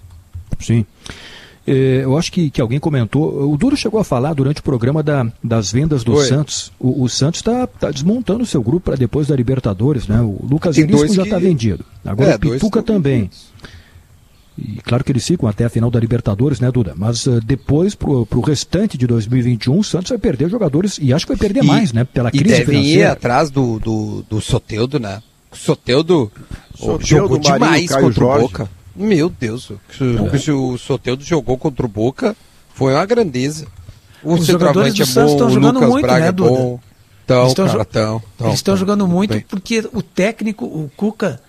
Sim. 0.61 0.87
É, 1.67 2.01
eu 2.05 2.17
acho 2.17 2.33
que, 2.33 2.51
que 2.51 2.61
alguém 2.61 2.81
comentou, 2.81 3.53
o 3.53 3.57
Duro 3.57 3.77
chegou 3.77 4.01
a 4.01 4.05
falar 4.05 4.33
durante 4.33 4.61
o 4.61 4.63
programa 4.63 5.03
da, 5.03 5.27
das 5.43 5.71
vendas 5.71 6.03
do 6.03 6.15
Oi. 6.15 6.27
Santos. 6.27 6.73
O, 6.79 7.03
o 7.03 7.09
Santos 7.09 7.41
está 7.41 7.69
desmontando 7.93 8.43
o 8.43 8.47
seu 8.47 8.63
grupo 8.63 8.81
para 8.87 8.97
depois 8.97 9.27
da 9.29 9.37
Libertadores, 9.37 10.07
né? 10.09 10.21
O 10.21 10.39
Lucas 10.49 10.77
dois 10.77 11.13
já 11.15 11.23
que- 11.23 11.29
está 11.29 11.39
vendido. 11.39 11.85
Agora 12.05 12.31
É, 12.31 12.37
o 12.37 12.39
Pituca 12.41 12.83
também. 12.83 13.31
E 14.61 14.81
claro 14.83 15.03
que 15.03 15.11
eles 15.13 15.27
ficam 15.27 15.49
até 15.49 15.65
a 15.65 15.69
final 15.71 15.91
da 15.91 15.99
Libertadores, 15.99 16.61
né, 16.61 16.71
Duda? 16.71 16.93
Mas 16.97 17.27
eh, 17.27 17.41
depois, 17.43 17.95
pro, 17.95 18.27
pro 18.27 18.41
restante 18.41 18.99
de 18.99 19.07
2021, 19.07 19.79
o 19.79 19.83
Santos 19.85 20.11
vai 20.11 20.19
perder 20.19 20.51
jogadores 20.51 20.99
e 21.01 21.13
acho 21.15 21.25
que 21.27 21.33
vai 21.33 21.39
perder 21.39 21.65
E- 21.65 21.67
mais, 21.67 21.93
né? 21.93 22.05
Pela 22.05 22.29
e 22.29 22.39
crise 22.39 22.57
devem 22.59 22.81
ir 22.81 22.83
financeira. 22.85 23.13
atrás 23.13 23.51
do, 23.51 23.79
do, 23.79 24.23
do 24.29 24.41
Soteudo, 24.41 24.99
né? 25.01 25.23
O 25.51 25.57
Soteudo, 25.57 26.31
Soteudo, 26.77 27.07
jogou 27.07 27.39
Marinho, 27.39 27.53
demais 27.55 27.89
Caio 27.89 28.05
contra 28.05 28.21
Jorge. 28.21 28.45
o 28.45 28.49
Boca. 28.49 28.71
Meu 28.95 29.31
Deus, 29.31 29.71
o 29.71 29.81
que 30.39 30.51
o- 30.51 30.77
Soteudo 30.77 31.25
jogou 31.25 31.57
contra 31.57 31.87
o 31.87 31.89
Boca 31.89 32.37
foi 32.75 32.93
uma 32.93 33.07
grandeza. 33.07 33.67
O 34.23 34.35
Os 34.35 34.45
jogadores 34.47 34.93
centroavante 34.93 35.03
é 35.03 35.05
do 35.07 35.11
Santos 35.11 35.33
bom, 35.35 35.49
estão 35.49 35.71
o 35.71 35.73
Lucas 35.75 35.89
muito, 35.89 36.03
Braga 36.05 36.21
né, 36.21 36.29
é 36.29 36.33
Duda? 36.33 36.51
bom. 36.51 36.81
Então, 37.25 37.39
Eles 37.41 37.49
estão 37.53 37.67
cara, 37.67 37.79
jo- 37.79 37.85
tão, 37.85 38.23
tão, 38.37 38.47
Eles 38.49 38.59
estão 38.59 38.75
tão. 38.75 38.79
jogando 38.81 39.07
muito 39.09 39.31
Bem. 39.35 39.45
porque 39.49 39.89
o 39.93 40.03
técnico, 40.03 40.65
o 40.67 40.91
Cuca, 40.97 41.41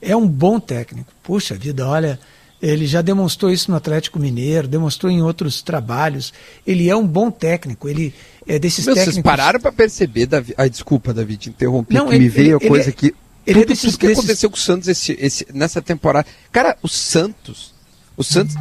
é 0.00 0.14
um 0.14 0.28
bom 0.28 0.60
técnico. 0.60 1.10
Puxa 1.22 1.54
vida, 1.56 1.86
olha, 1.88 2.20
ele 2.62 2.86
já 2.86 3.00
demonstrou 3.02 3.50
isso 3.50 3.70
no 3.70 3.76
Atlético 3.76 4.18
Mineiro, 4.18 4.68
demonstrou 4.68 5.10
em 5.10 5.22
outros 5.22 5.62
trabalhos. 5.62 6.32
Ele 6.66 6.88
é 6.90 6.96
um 6.96 7.06
bom 7.06 7.30
técnico. 7.30 7.88
Ele 7.88 8.12
é 8.46 8.58
desses 8.58 8.84
Meu, 8.84 8.94
técnicos. 8.94 9.14
vocês 9.14 9.24
pararam 9.24 9.60
pra 9.60 9.72
perceber, 9.72 10.26
Davi... 10.26 10.54
Ai, 10.58 10.68
desculpa, 10.68 11.14
Davi, 11.14 11.36
te 11.36 11.48
interrompi, 11.48 11.94
Não, 11.94 12.08
que 12.08 12.14
ele- 12.14 12.24
me 12.24 12.28
veio 12.28 12.56
ele- 12.58 12.66
a 12.66 12.68
coisa 12.68 12.86
ele- 12.90 12.92
que... 12.92 13.14
ele 13.46 13.58
é 13.60 13.62
tudo, 13.62 13.68
desses- 13.68 13.90
tudo 13.92 13.98
que 14.00 14.06
desses- 14.08 14.18
aconteceu 14.24 14.50
com 14.50 14.56
o 14.56 14.60
Santos 14.60 14.88
esse, 14.88 15.16
esse- 15.18 15.46
nessa 15.54 15.80
temporada. 15.80 16.26
Cara, 16.52 16.76
o 16.82 16.88
Santos... 16.88 17.72
O 18.16 18.22
Santos... 18.22 18.54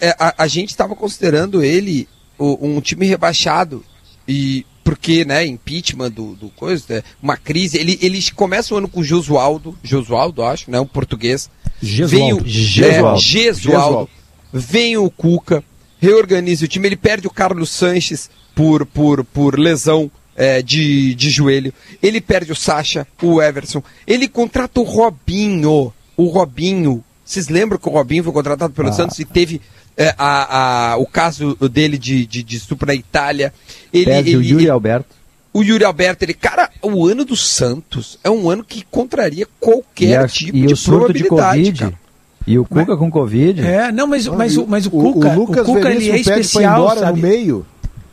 é, 0.00 0.16
a, 0.18 0.34
a 0.42 0.46
gente 0.48 0.70
estava 0.70 0.96
considerando 0.96 1.62
ele 1.62 2.08
um 2.38 2.80
time 2.80 3.06
rebaixado. 3.06 3.84
E 4.26 4.66
porque, 4.88 5.22
né, 5.22 5.44
impeachment 5.44 6.10
do, 6.10 6.34
do 6.34 6.48
coisa, 6.48 6.82
né, 6.88 7.02
uma 7.22 7.36
crise. 7.36 7.76
Ele, 7.76 7.98
eles 8.00 8.30
começam 8.30 8.74
o 8.74 8.78
ano 8.78 8.88
com 8.88 9.00
o 9.00 9.04
Josualdo, 9.04 9.76
Josualdo, 9.82 10.42
acho, 10.42 10.70
né, 10.70 10.80
um 10.80 10.86
português. 10.86 11.50
Gesualdo. 11.82 12.16
Vem 12.16 12.32
o 12.32 12.48
Gesualdo. 12.48 13.18
é, 13.18 13.20
Gesualdo. 13.20 14.10
Vem 14.50 14.96
o 14.96 15.10
Cuca, 15.10 15.62
reorganiza 16.00 16.64
o 16.64 16.68
time, 16.68 16.88
ele 16.88 16.96
perde 16.96 17.26
o 17.26 17.30
Carlos 17.30 17.68
Sanches 17.68 18.30
por, 18.54 18.86
por, 18.86 19.22
por 19.26 19.58
lesão 19.58 20.10
é, 20.34 20.62
de, 20.62 21.14
de 21.14 21.28
joelho. 21.28 21.70
Ele 22.02 22.18
perde 22.18 22.50
o 22.50 22.56
Sacha, 22.56 23.06
o 23.22 23.42
Everson. 23.42 23.82
Ele 24.06 24.26
contrata 24.26 24.80
o 24.80 24.84
Robinho. 24.84 25.92
O 26.16 26.28
Robinho. 26.28 27.04
Vocês 27.22 27.48
lembram 27.48 27.78
que 27.78 27.86
o 27.86 27.92
Robinho 27.92 28.24
foi 28.24 28.32
contratado 28.32 28.72
pelo 28.72 28.88
Ah. 28.88 28.92
Santos 28.92 29.18
e 29.18 29.26
teve 29.26 29.60
é, 29.98 30.14
a, 30.16 30.92
a, 30.92 30.96
o 30.96 31.04
caso 31.06 31.54
dele 31.70 31.98
de, 31.98 32.24
de, 32.24 32.42
de 32.42 32.56
estupro 32.56 32.86
na 32.86 32.94
Itália? 32.94 33.52
Ele, 33.92 34.04
Perde 34.06 34.36
o 34.36 34.40
ele- 34.40 34.48
Yuri 34.52 34.70
Alberto. 34.70 35.08
o 35.52 35.62
Yuri 35.62 35.84
Alberto, 35.84 36.24
ele, 36.24 36.34
cara, 36.34 36.70
o 36.80 37.06
ano 37.06 37.24
do 37.24 37.34
Santos 37.36 38.18
é 38.22 38.30
um 38.30 38.48
ano 38.48 38.62
que 38.64 38.84
contraria 38.90 39.46
qualquer 39.58 40.06
E, 40.10 40.16
a- 40.16 40.28
tipo 40.28 40.56
e 40.56 40.66
de 40.66 40.72
o 40.72 40.76
surto 40.76 41.12
de 41.12 41.24
probabilidade, 41.24 41.82
Covid. 41.84 41.98
E 42.46 42.58
o 42.58 42.64
Cuca 42.64 42.96
com 42.96 43.10
Covid. 43.10 43.60
É, 43.60 43.92
não, 43.92 44.06
mas, 44.06 44.26
mas, 44.28 44.56
o, 44.56 44.66
mas 44.66 44.86
o 44.86 44.90
o- 44.90 45.08
o 45.08 45.12
Cuca, 45.14 45.28
o, 45.28 45.34
Lucas 45.34 45.66
Cuca 45.66 45.90
ele 45.90 46.10
é 46.10 46.16
especial, 46.18 46.78
embora 46.80 47.00
no 47.00 47.06
sabe? 47.08 47.20
meio. 47.20 47.66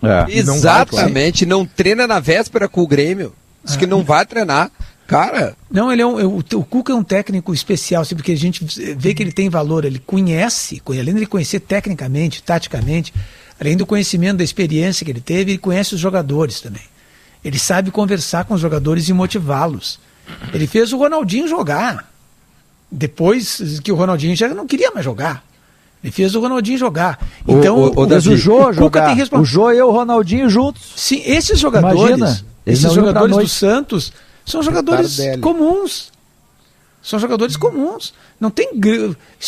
É. 0.03 0.25
E 0.29 0.43
não 0.43 0.59
vai, 0.59 0.85
claro. 0.85 0.89
Exatamente, 1.07 1.45
não 1.45 1.65
treina 1.65 2.05
na 2.05 2.19
véspera 2.19 2.67
com 2.67 2.81
o 2.81 2.87
Grêmio. 2.87 3.31
Diz 3.63 3.75
que 3.75 3.87
não 3.87 4.03
vai 4.03 4.25
treinar. 4.25 4.69
Cara, 5.07 5.55
Não, 5.69 5.91
ele 5.91 6.01
é 6.01 6.05
um, 6.05 6.15
o, 6.25 6.37
o 6.39 6.63
Cuca 6.65 6.91
é 6.91 6.95
um 6.95 7.03
técnico 7.03 7.53
especial, 7.53 8.01
assim, 8.01 8.15
porque 8.15 8.31
a 8.31 8.37
gente 8.37 8.65
vê 8.97 9.13
que 9.13 9.21
ele 9.21 9.31
tem 9.31 9.49
valor, 9.49 9.85
ele 9.85 9.99
conhece, 9.99 10.79
conhe- 10.79 10.99
além 10.99 11.13
de 11.13 11.19
ele 11.19 11.25
conhecer 11.27 11.59
tecnicamente, 11.59 12.41
taticamente, 12.41 13.13
além 13.59 13.77
do 13.77 13.85
conhecimento 13.85 14.37
da 14.37 14.43
experiência 14.43 15.05
que 15.05 15.11
ele 15.11 15.21
teve, 15.21 15.51
ele 15.51 15.57
conhece 15.59 15.93
os 15.93 15.99
jogadores 16.01 16.59
também. 16.59 16.81
Ele 17.43 17.59
sabe 17.59 17.91
conversar 17.91 18.45
com 18.45 18.55
os 18.55 18.61
jogadores 18.61 19.07
e 19.07 19.13
motivá-los. 19.13 19.99
Ele 20.51 20.65
fez 20.65 20.91
o 20.91 20.97
Ronaldinho 20.97 21.47
jogar. 21.47 22.11
Depois 22.91 23.79
que 23.83 23.91
o 23.91 23.95
Ronaldinho 23.95 24.35
já 24.35 24.47
não 24.49 24.65
queria 24.65 24.91
mais 24.91 25.03
jogar. 25.03 25.43
Ele 26.03 26.11
fez 26.11 26.35
o 26.35 26.39
Ronaldinho 26.39 26.77
jogar. 26.77 27.19
O- 27.45 27.59
Então, 27.59 27.77
o, 27.77 27.99
o, 28.01 28.05
Davi, 28.05 28.29
o 28.29 28.37
Jô 28.37 28.71
jogar. 28.73 29.07
O 29.41 29.45
Jô 29.45 29.71
e 29.71 29.81
o 29.81 29.91
Ronaldinho 29.91 30.49
juntos. 30.49 30.81
Sim, 30.95 31.21
esses 31.25 31.59
jogadores, 31.59 31.99
Imagina, 32.17 32.45
esses 32.65 32.93
jogadores 32.93 33.35
do. 33.37 33.47
Santos 33.47 34.13
são 34.45 34.61
jogadores 34.63 35.17
Tardelli. 35.17 35.41
comuns. 35.41 36.11
São 37.01 37.19
jogadores 37.19 37.55
comuns. 37.55 38.13
Não 38.39 38.49
tem 38.49 38.71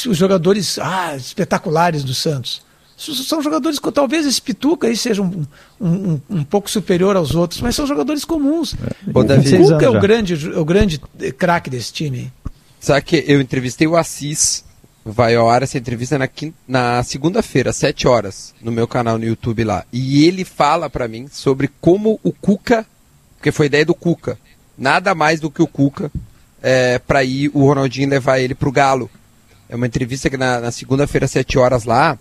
os 0.07 0.17
jogadores 0.17 0.77
ah, 0.79 1.15
espetaculares 1.15 2.03
do 2.03 2.13
Santos. 2.13 2.61
São 2.97 3.41
jogadores 3.43 3.77
que 3.77 3.91
talvez 3.91 4.25
esse 4.25 4.41
Pituca 4.41 4.87
aí 4.87 4.97
seja 4.97 5.21
um, 5.21 5.45
um, 5.79 5.87
um- 5.89 6.21
um 6.31 6.43
pouco 6.43 6.69
superior 6.69 7.15
aos 7.15 7.35
outros, 7.35 7.61
mas 7.61 7.75
são 7.75 7.85
jogadores 7.85 8.25
comuns. 8.25 8.73
Ô, 9.13 9.19
o 9.19 9.23
Davi. 9.23 9.55
Cuca 9.57 9.85
é 9.85 9.89
o 9.89 9.99
grande, 9.99 10.49
o 10.49 10.65
grande 10.65 10.99
craque 11.37 11.69
desse 11.69 11.93
time. 11.93 12.31
sabe 12.79 13.01
que 13.03 13.23
eu 13.27 13.39
entrevistei 13.39 13.87
o 13.87 13.95
Assis. 13.95 14.65
Vai 15.05 15.35
ao 15.35 15.49
ar 15.49 15.63
essa 15.63 15.77
entrevista 15.77 16.17
na, 16.17 16.27
quin- 16.27 16.53
na 16.67 17.01
segunda-feira, 17.01 17.69
às 17.69 17.77
7 17.77 18.07
horas, 18.07 18.53
no 18.61 18.71
meu 18.73 18.85
canal 18.87 19.17
no 19.17 19.23
YouTube 19.25 19.63
lá. 19.63 19.85
E 19.93 20.25
ele 20.25 20.43
fala 20.43 20.89
pra 20.89 21.07
mim 21.07 21.27
sobre 21.31 21.69
como 21.79 22.19
o 22.23 22.33
Cuca, 22.33 22.85
porque 23.37 23.51
foi 23.51 23.67
ideia 23.67 23.85
do 23.85 23.93
Cuca, 23.95 24.37
nada 24.77 25.15
mais 25.15 25.39
do 25.39 25.49
que 25.49 25.61
o 25.61 25.67
Cuca, 25.67 26.11
é, 26.61 26.99
para 26.99 27.23
ir 27.23 27.49
o 27.53 27.65
Ronaldinho 27.65 28.09
levar 28.09 28.39
ele 28.39 28.55
pro 28.55 28.71
Galo. 28.71 29.09
É 29.69 29.75
uma 29.75 29.87
entrevista 29.87 30.29
que 30.29 30.37
na, 30.37 30.59
na 30.59 30.71
segunda-feira, 30.71 31.25
às 31.25 31.31
7 31.31 31.57
horas 31.57 31.83
lá, 31.83 32.17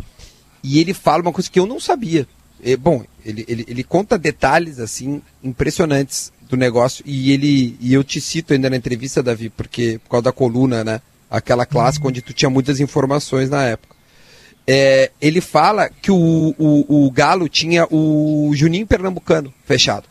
e 0.63 0.81
ele 0.81 0.93
fala 0.95 1.23
uma 1.23 1.33
coisa 1.33 1.51
que 1.51 1.61
eu 1.61 1.67
não 1.67 1.79
sabia. 1.79 2.27
É, 2.63 2.77
bom, 2.77 3.05
ele, 3.25 3.45
ele, 3.47 3.65
ele 3.69 3.85
conta 3.85 4.19
detalhes 4.19 4.81
assim 4.81 5.23
impressionantes 5.43 6.33
do 6.49 6.57
negócio 6.57 7.05
e 7.07 7.33
ele 7.33 7.77
e 7.81 7.93
eu 7.93 8.03
te 8.03 8.21
cito 8.21 8.53
ainda 8.53 8.71
na 8.71 8.77
entrevista, 8.77 9.23
Davi, 9.23 9.51
porque 9.51 10.01
por 10.05 10.11
causa 10.11 10.25
da 10.25 10.33
coluna, 10.33 10.83
né? 10.83 11.01
Aquela 11.31 11.67
clássica 11.67 12.09
onde 12.09 12.23
tu 12.23 12.33
tinha 12.33 12.49
muitas 12.49 12.81
informações 12.81 13.51
na 13.51 13.65
época. 13.65 13.95
É, 14.67 15.11
ele 15.21 15.41
fala 15.41 15.89
que 15.89 16.11
o, 16.11 16.55
o, 16.59 17.07
o 17.07 17.11
Galo 17.11 17.49
tinha 17.49 17.87
o 17.91 18.51
Juninho 18.55 18.87
Pernambucano 18.87 19.53
fechado. 19.65 20.09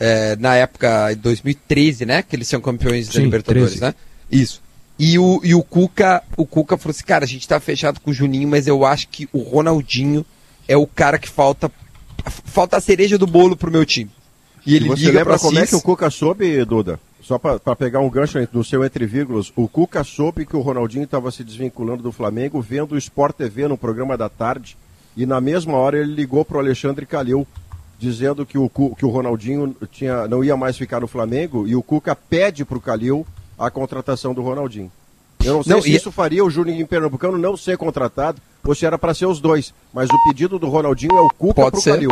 É, 0.00 0.36
na 0.36 0.54
época, 0.54 1.12
em 1.12 1.16
2013, 1.16 2.06
né? 2.06 2.22
Que 2.22 2.36
eles 2.36 2.46
são 2.48 2.60
campeões 2.60 3.06
da 3.08 3.14
Sim, 3.14 3.22
Libertadores, 3.24 3.70
13. 3.78 3.80
né? 3.80 3.94
Isso. 4.30 4.62
E 4.98 5.18
o, 5.18 5.40
e 5.44 5.54
o 5.54 5.62
Cuca, 5.62 6.22
o 6.36 6.44
Cuca 6.46 6.76
falou 6.76 6.90
assim, 6.90 7.04
cara, 7.04 7.24
a 7.24 7.28
gente 7.28 7.46
tá 7.46 7.58
fechado 7.60 8.00
com 8.00 8.10
o 8.10 8.14
Juninho, 8.14 8.48
mas 8.48 8.66
eu 8.66 8.84
acho 8.84 9.08
que 9.08 9.28
o 9.32 9.38
Ronaldinho 9.40 10.24
é 10.66 10.76
o 10.76 10.86
cara 10.86 11.18
que 11.18 11.28
falta. 11.28 11.70
Falta 12.44 12.76
a 12.76 12.80
cereja 12.80 13.16
do 13.16 13.26
bolo 13.26 13.56
pro 13.56 13.70
meu 13.70 13.86
time. 13.86 14.10
E 14.66 14.74
ele 14.76 14.86
E 14.86 14.88
você 14.88 15.04
liga 15.06 15.18
lembra 15.18 15.34
pra 15.34 15.38
como 15.38 15.58
é 15.58 15.62
Assis. 15.62 15.70
que 15.70 15.76
o 15.76 15.80
Cuca 15.82 16.10
soube, 16.10 16.64
Duda? 16.64 16.98
só 17.20 17.38
para 17.38 17.58
pegar 17.76 18.00
um 18.00 18.08
gancho 18.08 18.38
no 18.52 18.64
seu 18.64 18.82
entre 18.84 19.04
vírgulas, 19.04 19.52
o 19.54 19.68
Cuca 19.68 20.02
soube 20.02 20.46
que 20.46 20.56
o 20.56 20.60
Ronaldinho 20.60 21.04
estava 21.04 21.30
se 21.30 21.44
desvinculando 21.44 22.02
do 22.02 22.10
Flamengo 22.12 22.60
vendo 22.62 22.92
o 22.92 22.98
Sport 22.98 23.36
TV 23.36 23.68
no 23.68 23.76
programa 23.76 24.16
da 24.16 24.30
tarde 24.30 24.78
e 25.14 25.26
na 25.26 25.38
mesma 25.40 25.74
hora 25.74 25.98
ele 25.98 26.14
ligou 26.14 26.42
para 26.44 26.56
o 26.56 26.60
Alexandre 26.60 27.04
Calil 27.04 27.46
dizendo 27.98 28.46
que 28.46 28.56
o, 28.56 28.68
que 28.68 29.04
o 29.04 29.08
Ronaldinho 29.08 29.74
tinha, 29.90 30.28
não 30.28 30.44
ia 30.44 30.56
mais 30.56 30.76
ficar 30.76 31.00
no 31.00 31.08
Flamengo 31.08 31.66
e 31.66 31.74
o 31.74 31.82
Cuca 31.82 32.14
pede 32.14 32.64
para 32.64 32.78
o 32.78 32.80
Calil 32.80 33.26
a 33.58 33.70
contratação 33.70 34.32
do 34.32 34.42
Ronaldinho. 34.42 34.90
Eu 35.44 35.54
não 35.54 35.62
sei 35.62 35.72
não, 35.74 35.82
se 35.82 35.90
e... 35.90 35.96
isso 35.96 36.12
faria 36.12 36.44
o 36.44 36.50
Juninho 36.50 36.86
Pernambucano 36.86 37.38
não 37.38 37.56
ser 37.56 37.76
contratado 37.76 38.40
ou 38.64 38.74
se 38.74 38.86
era 38.86 38.98
para 38.98 39.14
ser 39.14 39.26
os 39.26 39.40
dois, 39.40 39.72
mas 39.92 40.08
o 40.10 40.24
pedido 40.28 40.58
do 40.58 40.68
Ronaldinho 40.68 41.16
é 41.16 41.20
o 41.20 41.28
Cuca 41.28 41.70
para 41.70 41.78
o 41.78 41.82
Calil. 41.82 42.10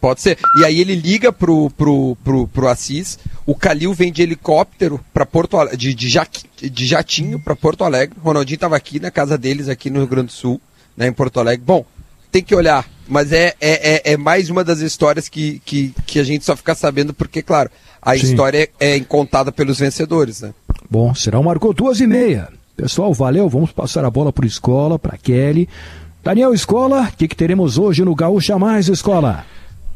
Pode 0.00 0.20
ser. 0.20 0.36
E 0.58 0.64
aí 0.64 0.80
ele 0.80 0.96
liga 0.96 1.32
pro, 1.32 1.70
pro, 1.70 2.16
pro, 2.24 2.48
pro 2.48 2.68
Assis, 2.68 3.20
o 3.46 3.54
Calil 3.54 3.94
vem 3.94 4.10
de 4.10 4.20
helicóptero 4.20 4.98
para 5.14 5.24
Porto 5.24 5.56
Alegre, 5.56 5.76
de, 5.76 5.94
de, 5.94 6.70
de 6.70 6.86
jatinho 6.86 7.38
para 7.38 7.54
Porto 7.54 7.84
Alegre. 7.84 8.18
O 8.20 8.24
Ronaldinho 8.24 8.56
estava 8.56 8.74
aqui 8.74 8.98
na 8.98 9.12
casa 9.12 9.38
deles, 9.38 9.68
aqui 9.68 9.90
no 9.90 10.00
Rio 10.00 10.08
Grande 10.08 10.26
do 10.26 10.32
Sul, 10.32 10.60
né, 10.96 11.06
em 11.06 11.12
Porto 11.12 11.38
Alegre. 11.38 11.64
Bom, 11.64 11.86
tem 12.32 12.42
que 12.42 12.54
olhar, 12.54 12.88
mas 13.06 13.30
é, 13.30 13.54
é, 13.60 14.10
é, 14.10 14.12
é 14.12 14.16
mais 14.16 14.48
uma 14.48 14.64
das 14.64 14.80
histórias 14.80 15.28
que, 15.28 15.60
que, 15.66 15.94
que 16.06 16.18
a 16.18 16.24
gente 16.24 16.46
só 16.46 16.56
fica 16.56 16.74
sabendo, 16.74 17.12
porque, 17.12 17.42
claro, 17.42 17.70
a 18.00 18.16
Sim. 18.16 18.24
história 18.24 18.70
é, 18.80 18.96
é 18.96 19.00
contada 19.00 19.52
pelos 19.52 19.78
vencedores, 19.78 20.40
né? 20.40 20.54
Bom, 20.90 21.14
será 21.14 21.40
marcou 21.42 21.74
duas 21.74 22.00
e 22.00 22.06
meia. 22.06 22.48
Pessoal, 22.74 23.12
valeu, 23.12 23.48
vamos 23.50 23.70
passar 23.70 24.02
a 24.04 24.10
bola 24.10 24.32
para 24.32 24.46
Escola, 24.46 24.98
para 24.98 25.18
Kelly. 25.18 25.68
Daniel 26.24 26.54
Escola, 26.54 27.10
o 27.12 27.16
que, 27.16 27.28
que 27.28 27.36
teremos 27.36 27.76
hoje 27.76 28.02
no 28.02 28.14
Gaúcha 28.14 28.58
Mais 28.58 28.88
Escola? 28.88 29.44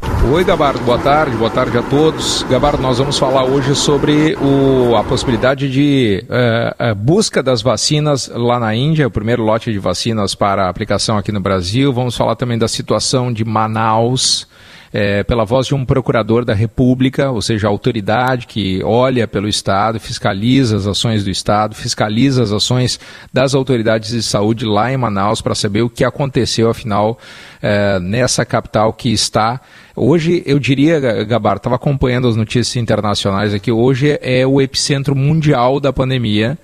Oi, 0.03 0.45
Gabardo, 0.45 0.81
boa 0.81 0.99
tarde, 0.99 1.37
boa 1.37 1.51
tarde 1.51 1.79
a 1.79 1.83
todos. 1.83 2.43
Gabardo, 2.51 2.83
nós 2.83 2.99
vamos 2.99 3.19
falar 3.19 3.45
hoje 3.45 3.75
sobre 3.75 4.37
o, 4.37 4.97
a 4.97 5.05
possibilidade 5.05 5.71
de 5.71 6.25
uh, 6.29 6.93
uh, 6.93 6.95
busca 6.95 7.43
das 7.43 7.63
vacinas 7.63 8.29
lá 8.29 8.59
na 8.59 8.75
Índia, 8.75 9.07
o 9.07 9.11
primeiro 9.11 9.43
lote 9.43 9.73
de 9.73 9.79
vacinas 9.79 10.35
para 10.35 10.69
aplicação 10.69 11.17
aqui 11.17 11.31
no 11.31 11.41
Brasil. 11.41 11.93
Vamos 11.93 12.17
falar 12.17 12.37
também 12.37 12.59
da 12.59 12.69
situação 12.69 13.33
de 13.33 13.45
Manaus 13.45 14.47
é, 14.93 15.23
pela 15.23 15.45
voz 15.45 15.67
de 15.67 15.75
um 15.75 15.85
procurador 15.85 16.45
da 16.45 16.55
República, 16.55 17.31
ou 17.31 17.43
seja, 17.43 17.67
a 17.67 17.71
autoridade 17.71 18.47
que 18.47 18.83
olha 18.85 19.27
pelo 19.27 19.49
Estado, 19.49 20.01
fiscaliza 20.01 20.77
as 20.77 20.87
ações 20.87 21.25
do 21.25 21.31
Estado, 21.31 21.75
fiscaliza 21.75 22.43
as 22.43 22.53
ações 22.53 22.99
das 23.33 23.55
autoridades 23.55 24.11
de 24.11 24.23
saúde 24.23 24.65
lá 24.65 24.93
em 24.93 24.97
Manaus 24.97 25.41
para 25.41 25.55
saber 25.55 25.83
o 25.83 25.91
que 25.91 26.05
aconteceu, 26.05 26.71
afinal, 26.71 27.19
é, 27.63 27.99
nessa 28.01 28.45
capital 28.45 28.93
que 28.93 29.11
está. 29.11 29.61
Hoje, 29.95 30.43
eu 30.47 30.59
diria, 30.59 31.25
Gabar, 31.25 31.57
estava 31.57 31.77
acompanhando 31.77 32.29
as 32.29 32.37
notícias 32.37 32.77
internacionais 32.77 33.55
aqui, 33.55 33.73
hoje 33.73 34.19
é 34.21 34.47
o 34.47 34.61
epicentro 34.61 35.15
mundial 35.15 35.81
da 35.81 35.93
pandemia. 35.93 36.59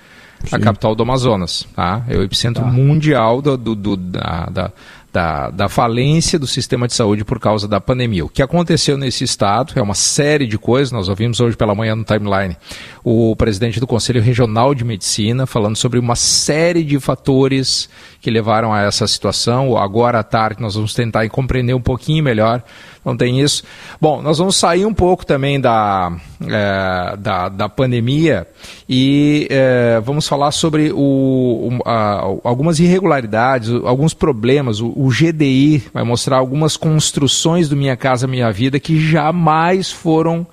Sim. 0.44 0.56
a 0.56 0.58
capital 0.58 0.94
do 0.94 1.04
Amazonas, 1.04 1.66
tá? 1.74 2.04
É 2.08 2.16
o 2.16 2.22
epicentro 2.24 2.64
tá. 2.64 2.68
mundial 2.68 3.40
do, 3.40 3.56
do, 3.56 3.76
do 3.76 3.96
da, 3.96 4.46
da, 4.46 4.72
da, 5.12 5.50
da 5.50 5.68
falência 5.68 6.38
do 6.38 6.46
sistema 6.46 6.88
de 6.88 6.94
saúde 6.94 7.24
por 7.24 7.38
causa 7.38 7.68
da 7.68 7.80
pandemia. 7.80 8.24
O 8.24 8.28
que 8.28 8.42
aconteceu 8.42 8.96
nesse 8.96 9.24
estado 9.24 9.74
é 9.76 9.82
uma 9.82 9.94
série 9.94 10.46
de 10.46 10.58
coisas, 10.58 10.90
nós 10.90 11.08
ouvimos 11.08 11.38
hoje 11.38 11.56
pela 11.56 11.74
manhã 11.74 11.94
no 11.94 12.04
timeline 12.04 12.56
o 13.04 13.36
presidente 13.36 13.78
do 13.78 13.86
Conselho 13.86 14.22
Regional 14.22 14.74
de 14.74 14.84
Medicina 14.84 15.46
falando 15.46 15.76
sobre 15.76 15.98
uma 15.98 16.16
série 16.16 16.82
de 16.82 16.98
fatores 16.98 17.90
que 18.22 18.30
levaram 18.30 18.72
a 18.72 18.80
essa 18.80 19.06
situação. 19.06 19.76
Agora 19.76 20.20
à 20.20 20.22
tarde 20.22 20.62
nós 20.62 20.76
vamos 20.76 20.94
tentar 20.94 21.28
compreender 21.28 21.74
um 21.74 21.80
pouquinho 21.82 22.24
melhor 22.24 22.62
não 23.04 23.16
tem 23.16 23.40
isso. 23.40 23.64
Bom, 24.00 24.22
nós 24.22 24.38
vamos 24.38 24.56
sair 24.56 24.86
um 24.86 24.94
pouco 24.94 25.26
também 25.26 25.60
da, 25.60 26.12
é, 26.40 27.16
da, 27.16 27.48
da, 27.48 27.68
pandemia 27.68 28.46
e 28.88 29.48
é, 29.50 30.00
vamos 30.04 30.28
falar 30.28 30.52
sobre 30.52 30.92
o, 30.94 31.80
a, 31.84 32.20
algumas 32.44 32.78
irregularidades, 32.78 33.70
alguns 33.84 34.14
problemas. 34.14 34.80
O, 34.80 34.92
o, 34.94 35.08
GDI 35.08 35.82
vai 35.92 36.04
mostrar 36.04 36.36
algumas 36.38 36.76
construções 36.76 37.68
do 37.68 37.76
Minha 37.76 37.96
Casa 37.96 38.28
Minha 38.28 38.52
Vida 38.52 38.78
que 38.78 39.00
jamais 39.00 39.90
foram 39.90 40.46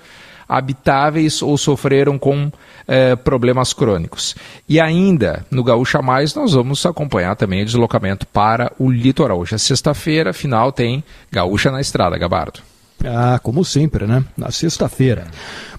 habitáveis 0.50 1.44
ou 1.44 1.56
sofreram 1.58 2.18
com 2.18 2.52
é, 2.88 3.16
problemas 3.16 3.72
crônicos. 3.72 4.36
E 4.68 4.80
ainda, 4.80 5.46
no 5.52 5.64
Gaúcha 5.64 6.02
Mais, 6.02 6.34
nós 6.34 6.54
vamos 6.54 6.84
acompanhar 6.86 7.36
também 7.36 7.62
o 7.62 7.66
deslocamento 7.66 8.26
para 8.26 8.72
o 8.80 8.90
litoral. 8.90 9.40
Hoje 9.40 9.54
é 9.54 9.58
sexta-feira, 9.60 10.34
final 10.34 10.72
tem 10.72 11.04
Gaúcha 11.32 11.70
na 11.70 11.80
Estrada, 11.80 12.18
Gabardo. 12.18 12.69
Ah, 13.06 13.40
como 13.42 13.64
sempre, 13.64 14.06
né? 14.06 14.24
Na 14.38 14.52
sexta-feira. 14.52 15.28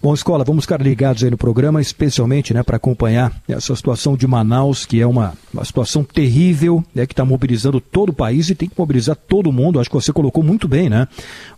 Bom, 0.03 0.15
escola, 0.15 0.45
vamos 0.45 0.65
ficar 0.65 0.81
ligados 0.81 1.23
aí 1.23 1.31
no 1.31 1.37
programa, 1.37 1.81
especialmente, 1.81 2.55
né, 2.55 2.63
para 2.63 2.77
acompanhar 2.77 3.33
essa 3.47 3.75
situação 3.77 4.17
de 4.17 4.27
Manaus, 4.27 4.87
que 4.87 5.01
é 5.01 5.07
uma, 5.07 5.35
uma 5.53 5.65
situação 5.65 6.03
terrível, 6.03 6.83
né, 6.95 7.07
que 7.07 7.13
está 7.13 7.25
mobilizando 7.25 7.81
todo 7.81 8.09
o 8.09 8.15
país 8.15 8.49
e 8.49 8.55
tem 8.55 8.69
que 8.69 8.79
mobilizar 8.79 9.17
todo 9.17 9.53
mundo. 9.53 9.79
Acho 9.79 9.91
que 9.91 9.97
você 9.97 10.13
colocou 10.13 10.43
muito 10.43 10.67
bem, 10.67 10.89
né? 10.89 11.07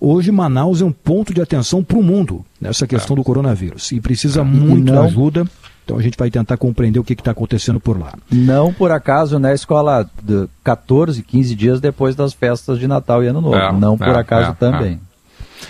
Hoje 0.00 0.32
Manaus 0.32 0.82
é 0.82 0.84
um 0.84 0.92
ponto 0.92 1.32
de 1.32 1.40
atenção 1.40 1.84
para 1.84 1.98
o 1.98 2.02
mundo 2.02 2.44
nessa 2.60 2.86
questão 2.86 3.14
é. 3.14 3.16
do 3.18 3.24
coronavírus 3.24 3.92
e 3.92 4.00
precisa 4.00 4.40
é. 4.40 4.44
muito 4.44 4.92
não... 4.92 5.02
ajuda. 5.02 5.46
Então 5.84 5.98
a 5.98 6.02
gente 6.02 6.16
vai 6.16 6.30
tentar 6.30 6.56
compreender 6.56 6.98
o 6.98 7.04
que 7.04 7.12
está 7.12 7.32
acontecendo 7.32 7.80
por 7.80 7.98
lá. 7.98 8.14
Não 8.30 8.72
por 8.72 8.92
acaso, 8.92 9.38
né, 9.38 9.52
escola, 9.52 10.08
de 10.22 10.48
14, 10.62 11.22
15 11.22 11.54
dias 11.54 11.80
depois 11.80 12.14
das 12.14 12.32
festas 12.32 12.78
de 12.78 12.86
Natal 12.86 13.22
e 13.22 13.26
Ano 13.26 13.40
Novo. 13.40 13.56
É, 13.56 13.72
não 13.72 13.98
por 13.98 14.08
é, 14.08 14.18
acaso 14.18 14.50
é, 14.50 14.54
também. 14.54 15.00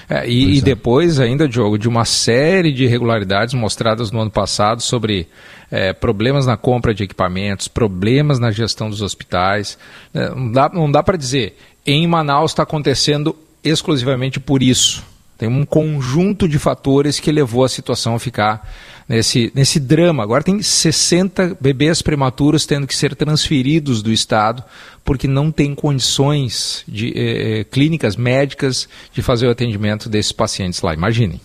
É. 0.08 0.28
E, 0.28 0.54
e 0.54 0.58
é. 0.58 0.60
depois 0.62 1.20
ainda, 1.20 1.48
Diogo, 1.48 1.78
de 1.78 1.88
uma 1.88 2.04
série 2.04 2.72
de 2.72 2.84
irregularidades 2.84 3.54
mostradas 3.54 4.10
no 4.10 4.20
ano 4.20 4.30
passado 4.30 4.82
sobre 4.82 5.28
é, 5.70 5.92
problemas 5.92 6.46
na 6.46 6.56
compra 6.56 6.94
de 6.94 7.02
equipamentos, 7.02 7.68
problemas 7.68 8.38
na 8.38 8.50
gestão 8.50 8.90
dos 8.90 9.02
hospitais. 9.02 9.78
É, 10.12 10.28
não 10.30 10.52
dá, 10.52 10.70
não 10.72 10.90
dá 10.90 11.02
para 11.02 11.16
dizer, 11.16 11.56
em 11.86 12.06
Manaus 12.06 12.52
está 12.52 12.62
acontecendo 12.62 13.34
exclusivamente 13.64 14.38
por 14.38 14.62
isso. 14.62 15.04
Tem 15.38 15.48
um 15.48 15.64
conjunto 15.64 16.46
de 16.46 16.58
fatores 16.58 17.18
que 17.18 17.32
levou 17.32 17.64
a 17.64 17.68
situação 17.68 18.14
a 18.14 18.18
ficar 18.18 18.68
nesse, 19.12 19.52
nesse 19.54 19.78
drama. 19.78 20.22
Agora 20.22 20.42
tem 20.42 20.62
60 20.62 21.58
bebês 21.60 22.00
prematuros 22.00 22.64
tendo 22.64 22.86
que 22.86 22.96
ser 22.96 23.14
transferidos 23.14 24.02
do 24.02 24.10
Estado 24.10 24.64
porque 25.04 25.28
não 25.28 25.52
tem 25.52 25.74
condições 25.74 26.82
de, 26.88 27.08
eh, 27.08 27.60
eh, 27.60 27.64
clínicas, 27.64 28.16
médicas, 28.16 28.88
de 29.12 29.20
fazer 29.20 29.46
o 29.48 29.50
atendimento 29.50 30.08
desses 30.08 30.32
pacientes 30.32 30.80
lá. 30.80 30.94
Imaginem. 30.94 31.40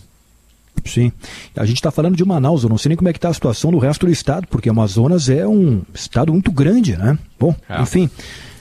Sim. 0.86 1.12
A 1.56 1.66
gente 1.66 1.78
está 1.78 1.92
falando 1.92 2.16
de 2.16 2.24
Manaus, 2.24 2.64
eu 2.64 2.70
não 2.70 2.78
sei 2.78 2.90
nem 2.90 2.98
como 2.98 3.10
é 3.10 3.14
que 3.14 3.18
está 3.18 3.30
a 3.30 3.34
situação 3.34 3.72
no 3.72 3.80
resto 3.80 4.06
do 4.06 4.12
estado, 4.12 4.48
porque 4.48 4.70
Amazonas 4.70 5.28
é 5.28 5.46
um 5.46 5.82
estado 5.94 6.32
muito 6.32 6.52
grande, 6.52 6.96
né? 6.96 7.18
Bom, 7.38 7.54
é. 7.68 7.82
enfim. 7.82 8.10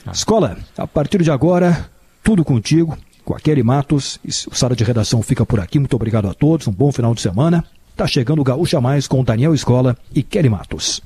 É. 0.05 0.11
Escola, 0.11 0.57
a 0.75 0.87
partir 0.87 1.21
de 1.21 1.29
agora, 1.29 1.89
tudo 2.23 2.43
contigo, 2.43 2.97
com 3.23 3.35
a 3.35 3.39
Kelly 3.39 3.63
Matos. 3.63 4.19
O 4.51 4.55
Sala 4.55 4.75
de 4.75 4.83
Redação 4.83 5.21
fica 5.21 5.45
por 5.45 5.59
aqui. 5.59 5.77
Muito 5.79 5.95
obrigado 5.95 6.27
a 6.27 6.33
todos, 6.33 6.67
um 6.67 6.71
bom 6.71 6.91
final 6.91 7.13
de 7.13 7.21
semana. 7.21 7.63
Tá 7.97 8.05
chegando 8.05 8.41
o 8.41 8.43
Gaúcha 8.43 8.79
Mais 8.79 9.07
com 9.07 9.23
Daniel 9.23 9.55
Escola 9.55 9.97
e 10.13 10.21
Kelly 10.21 10.49
Matos. 10.49 11.01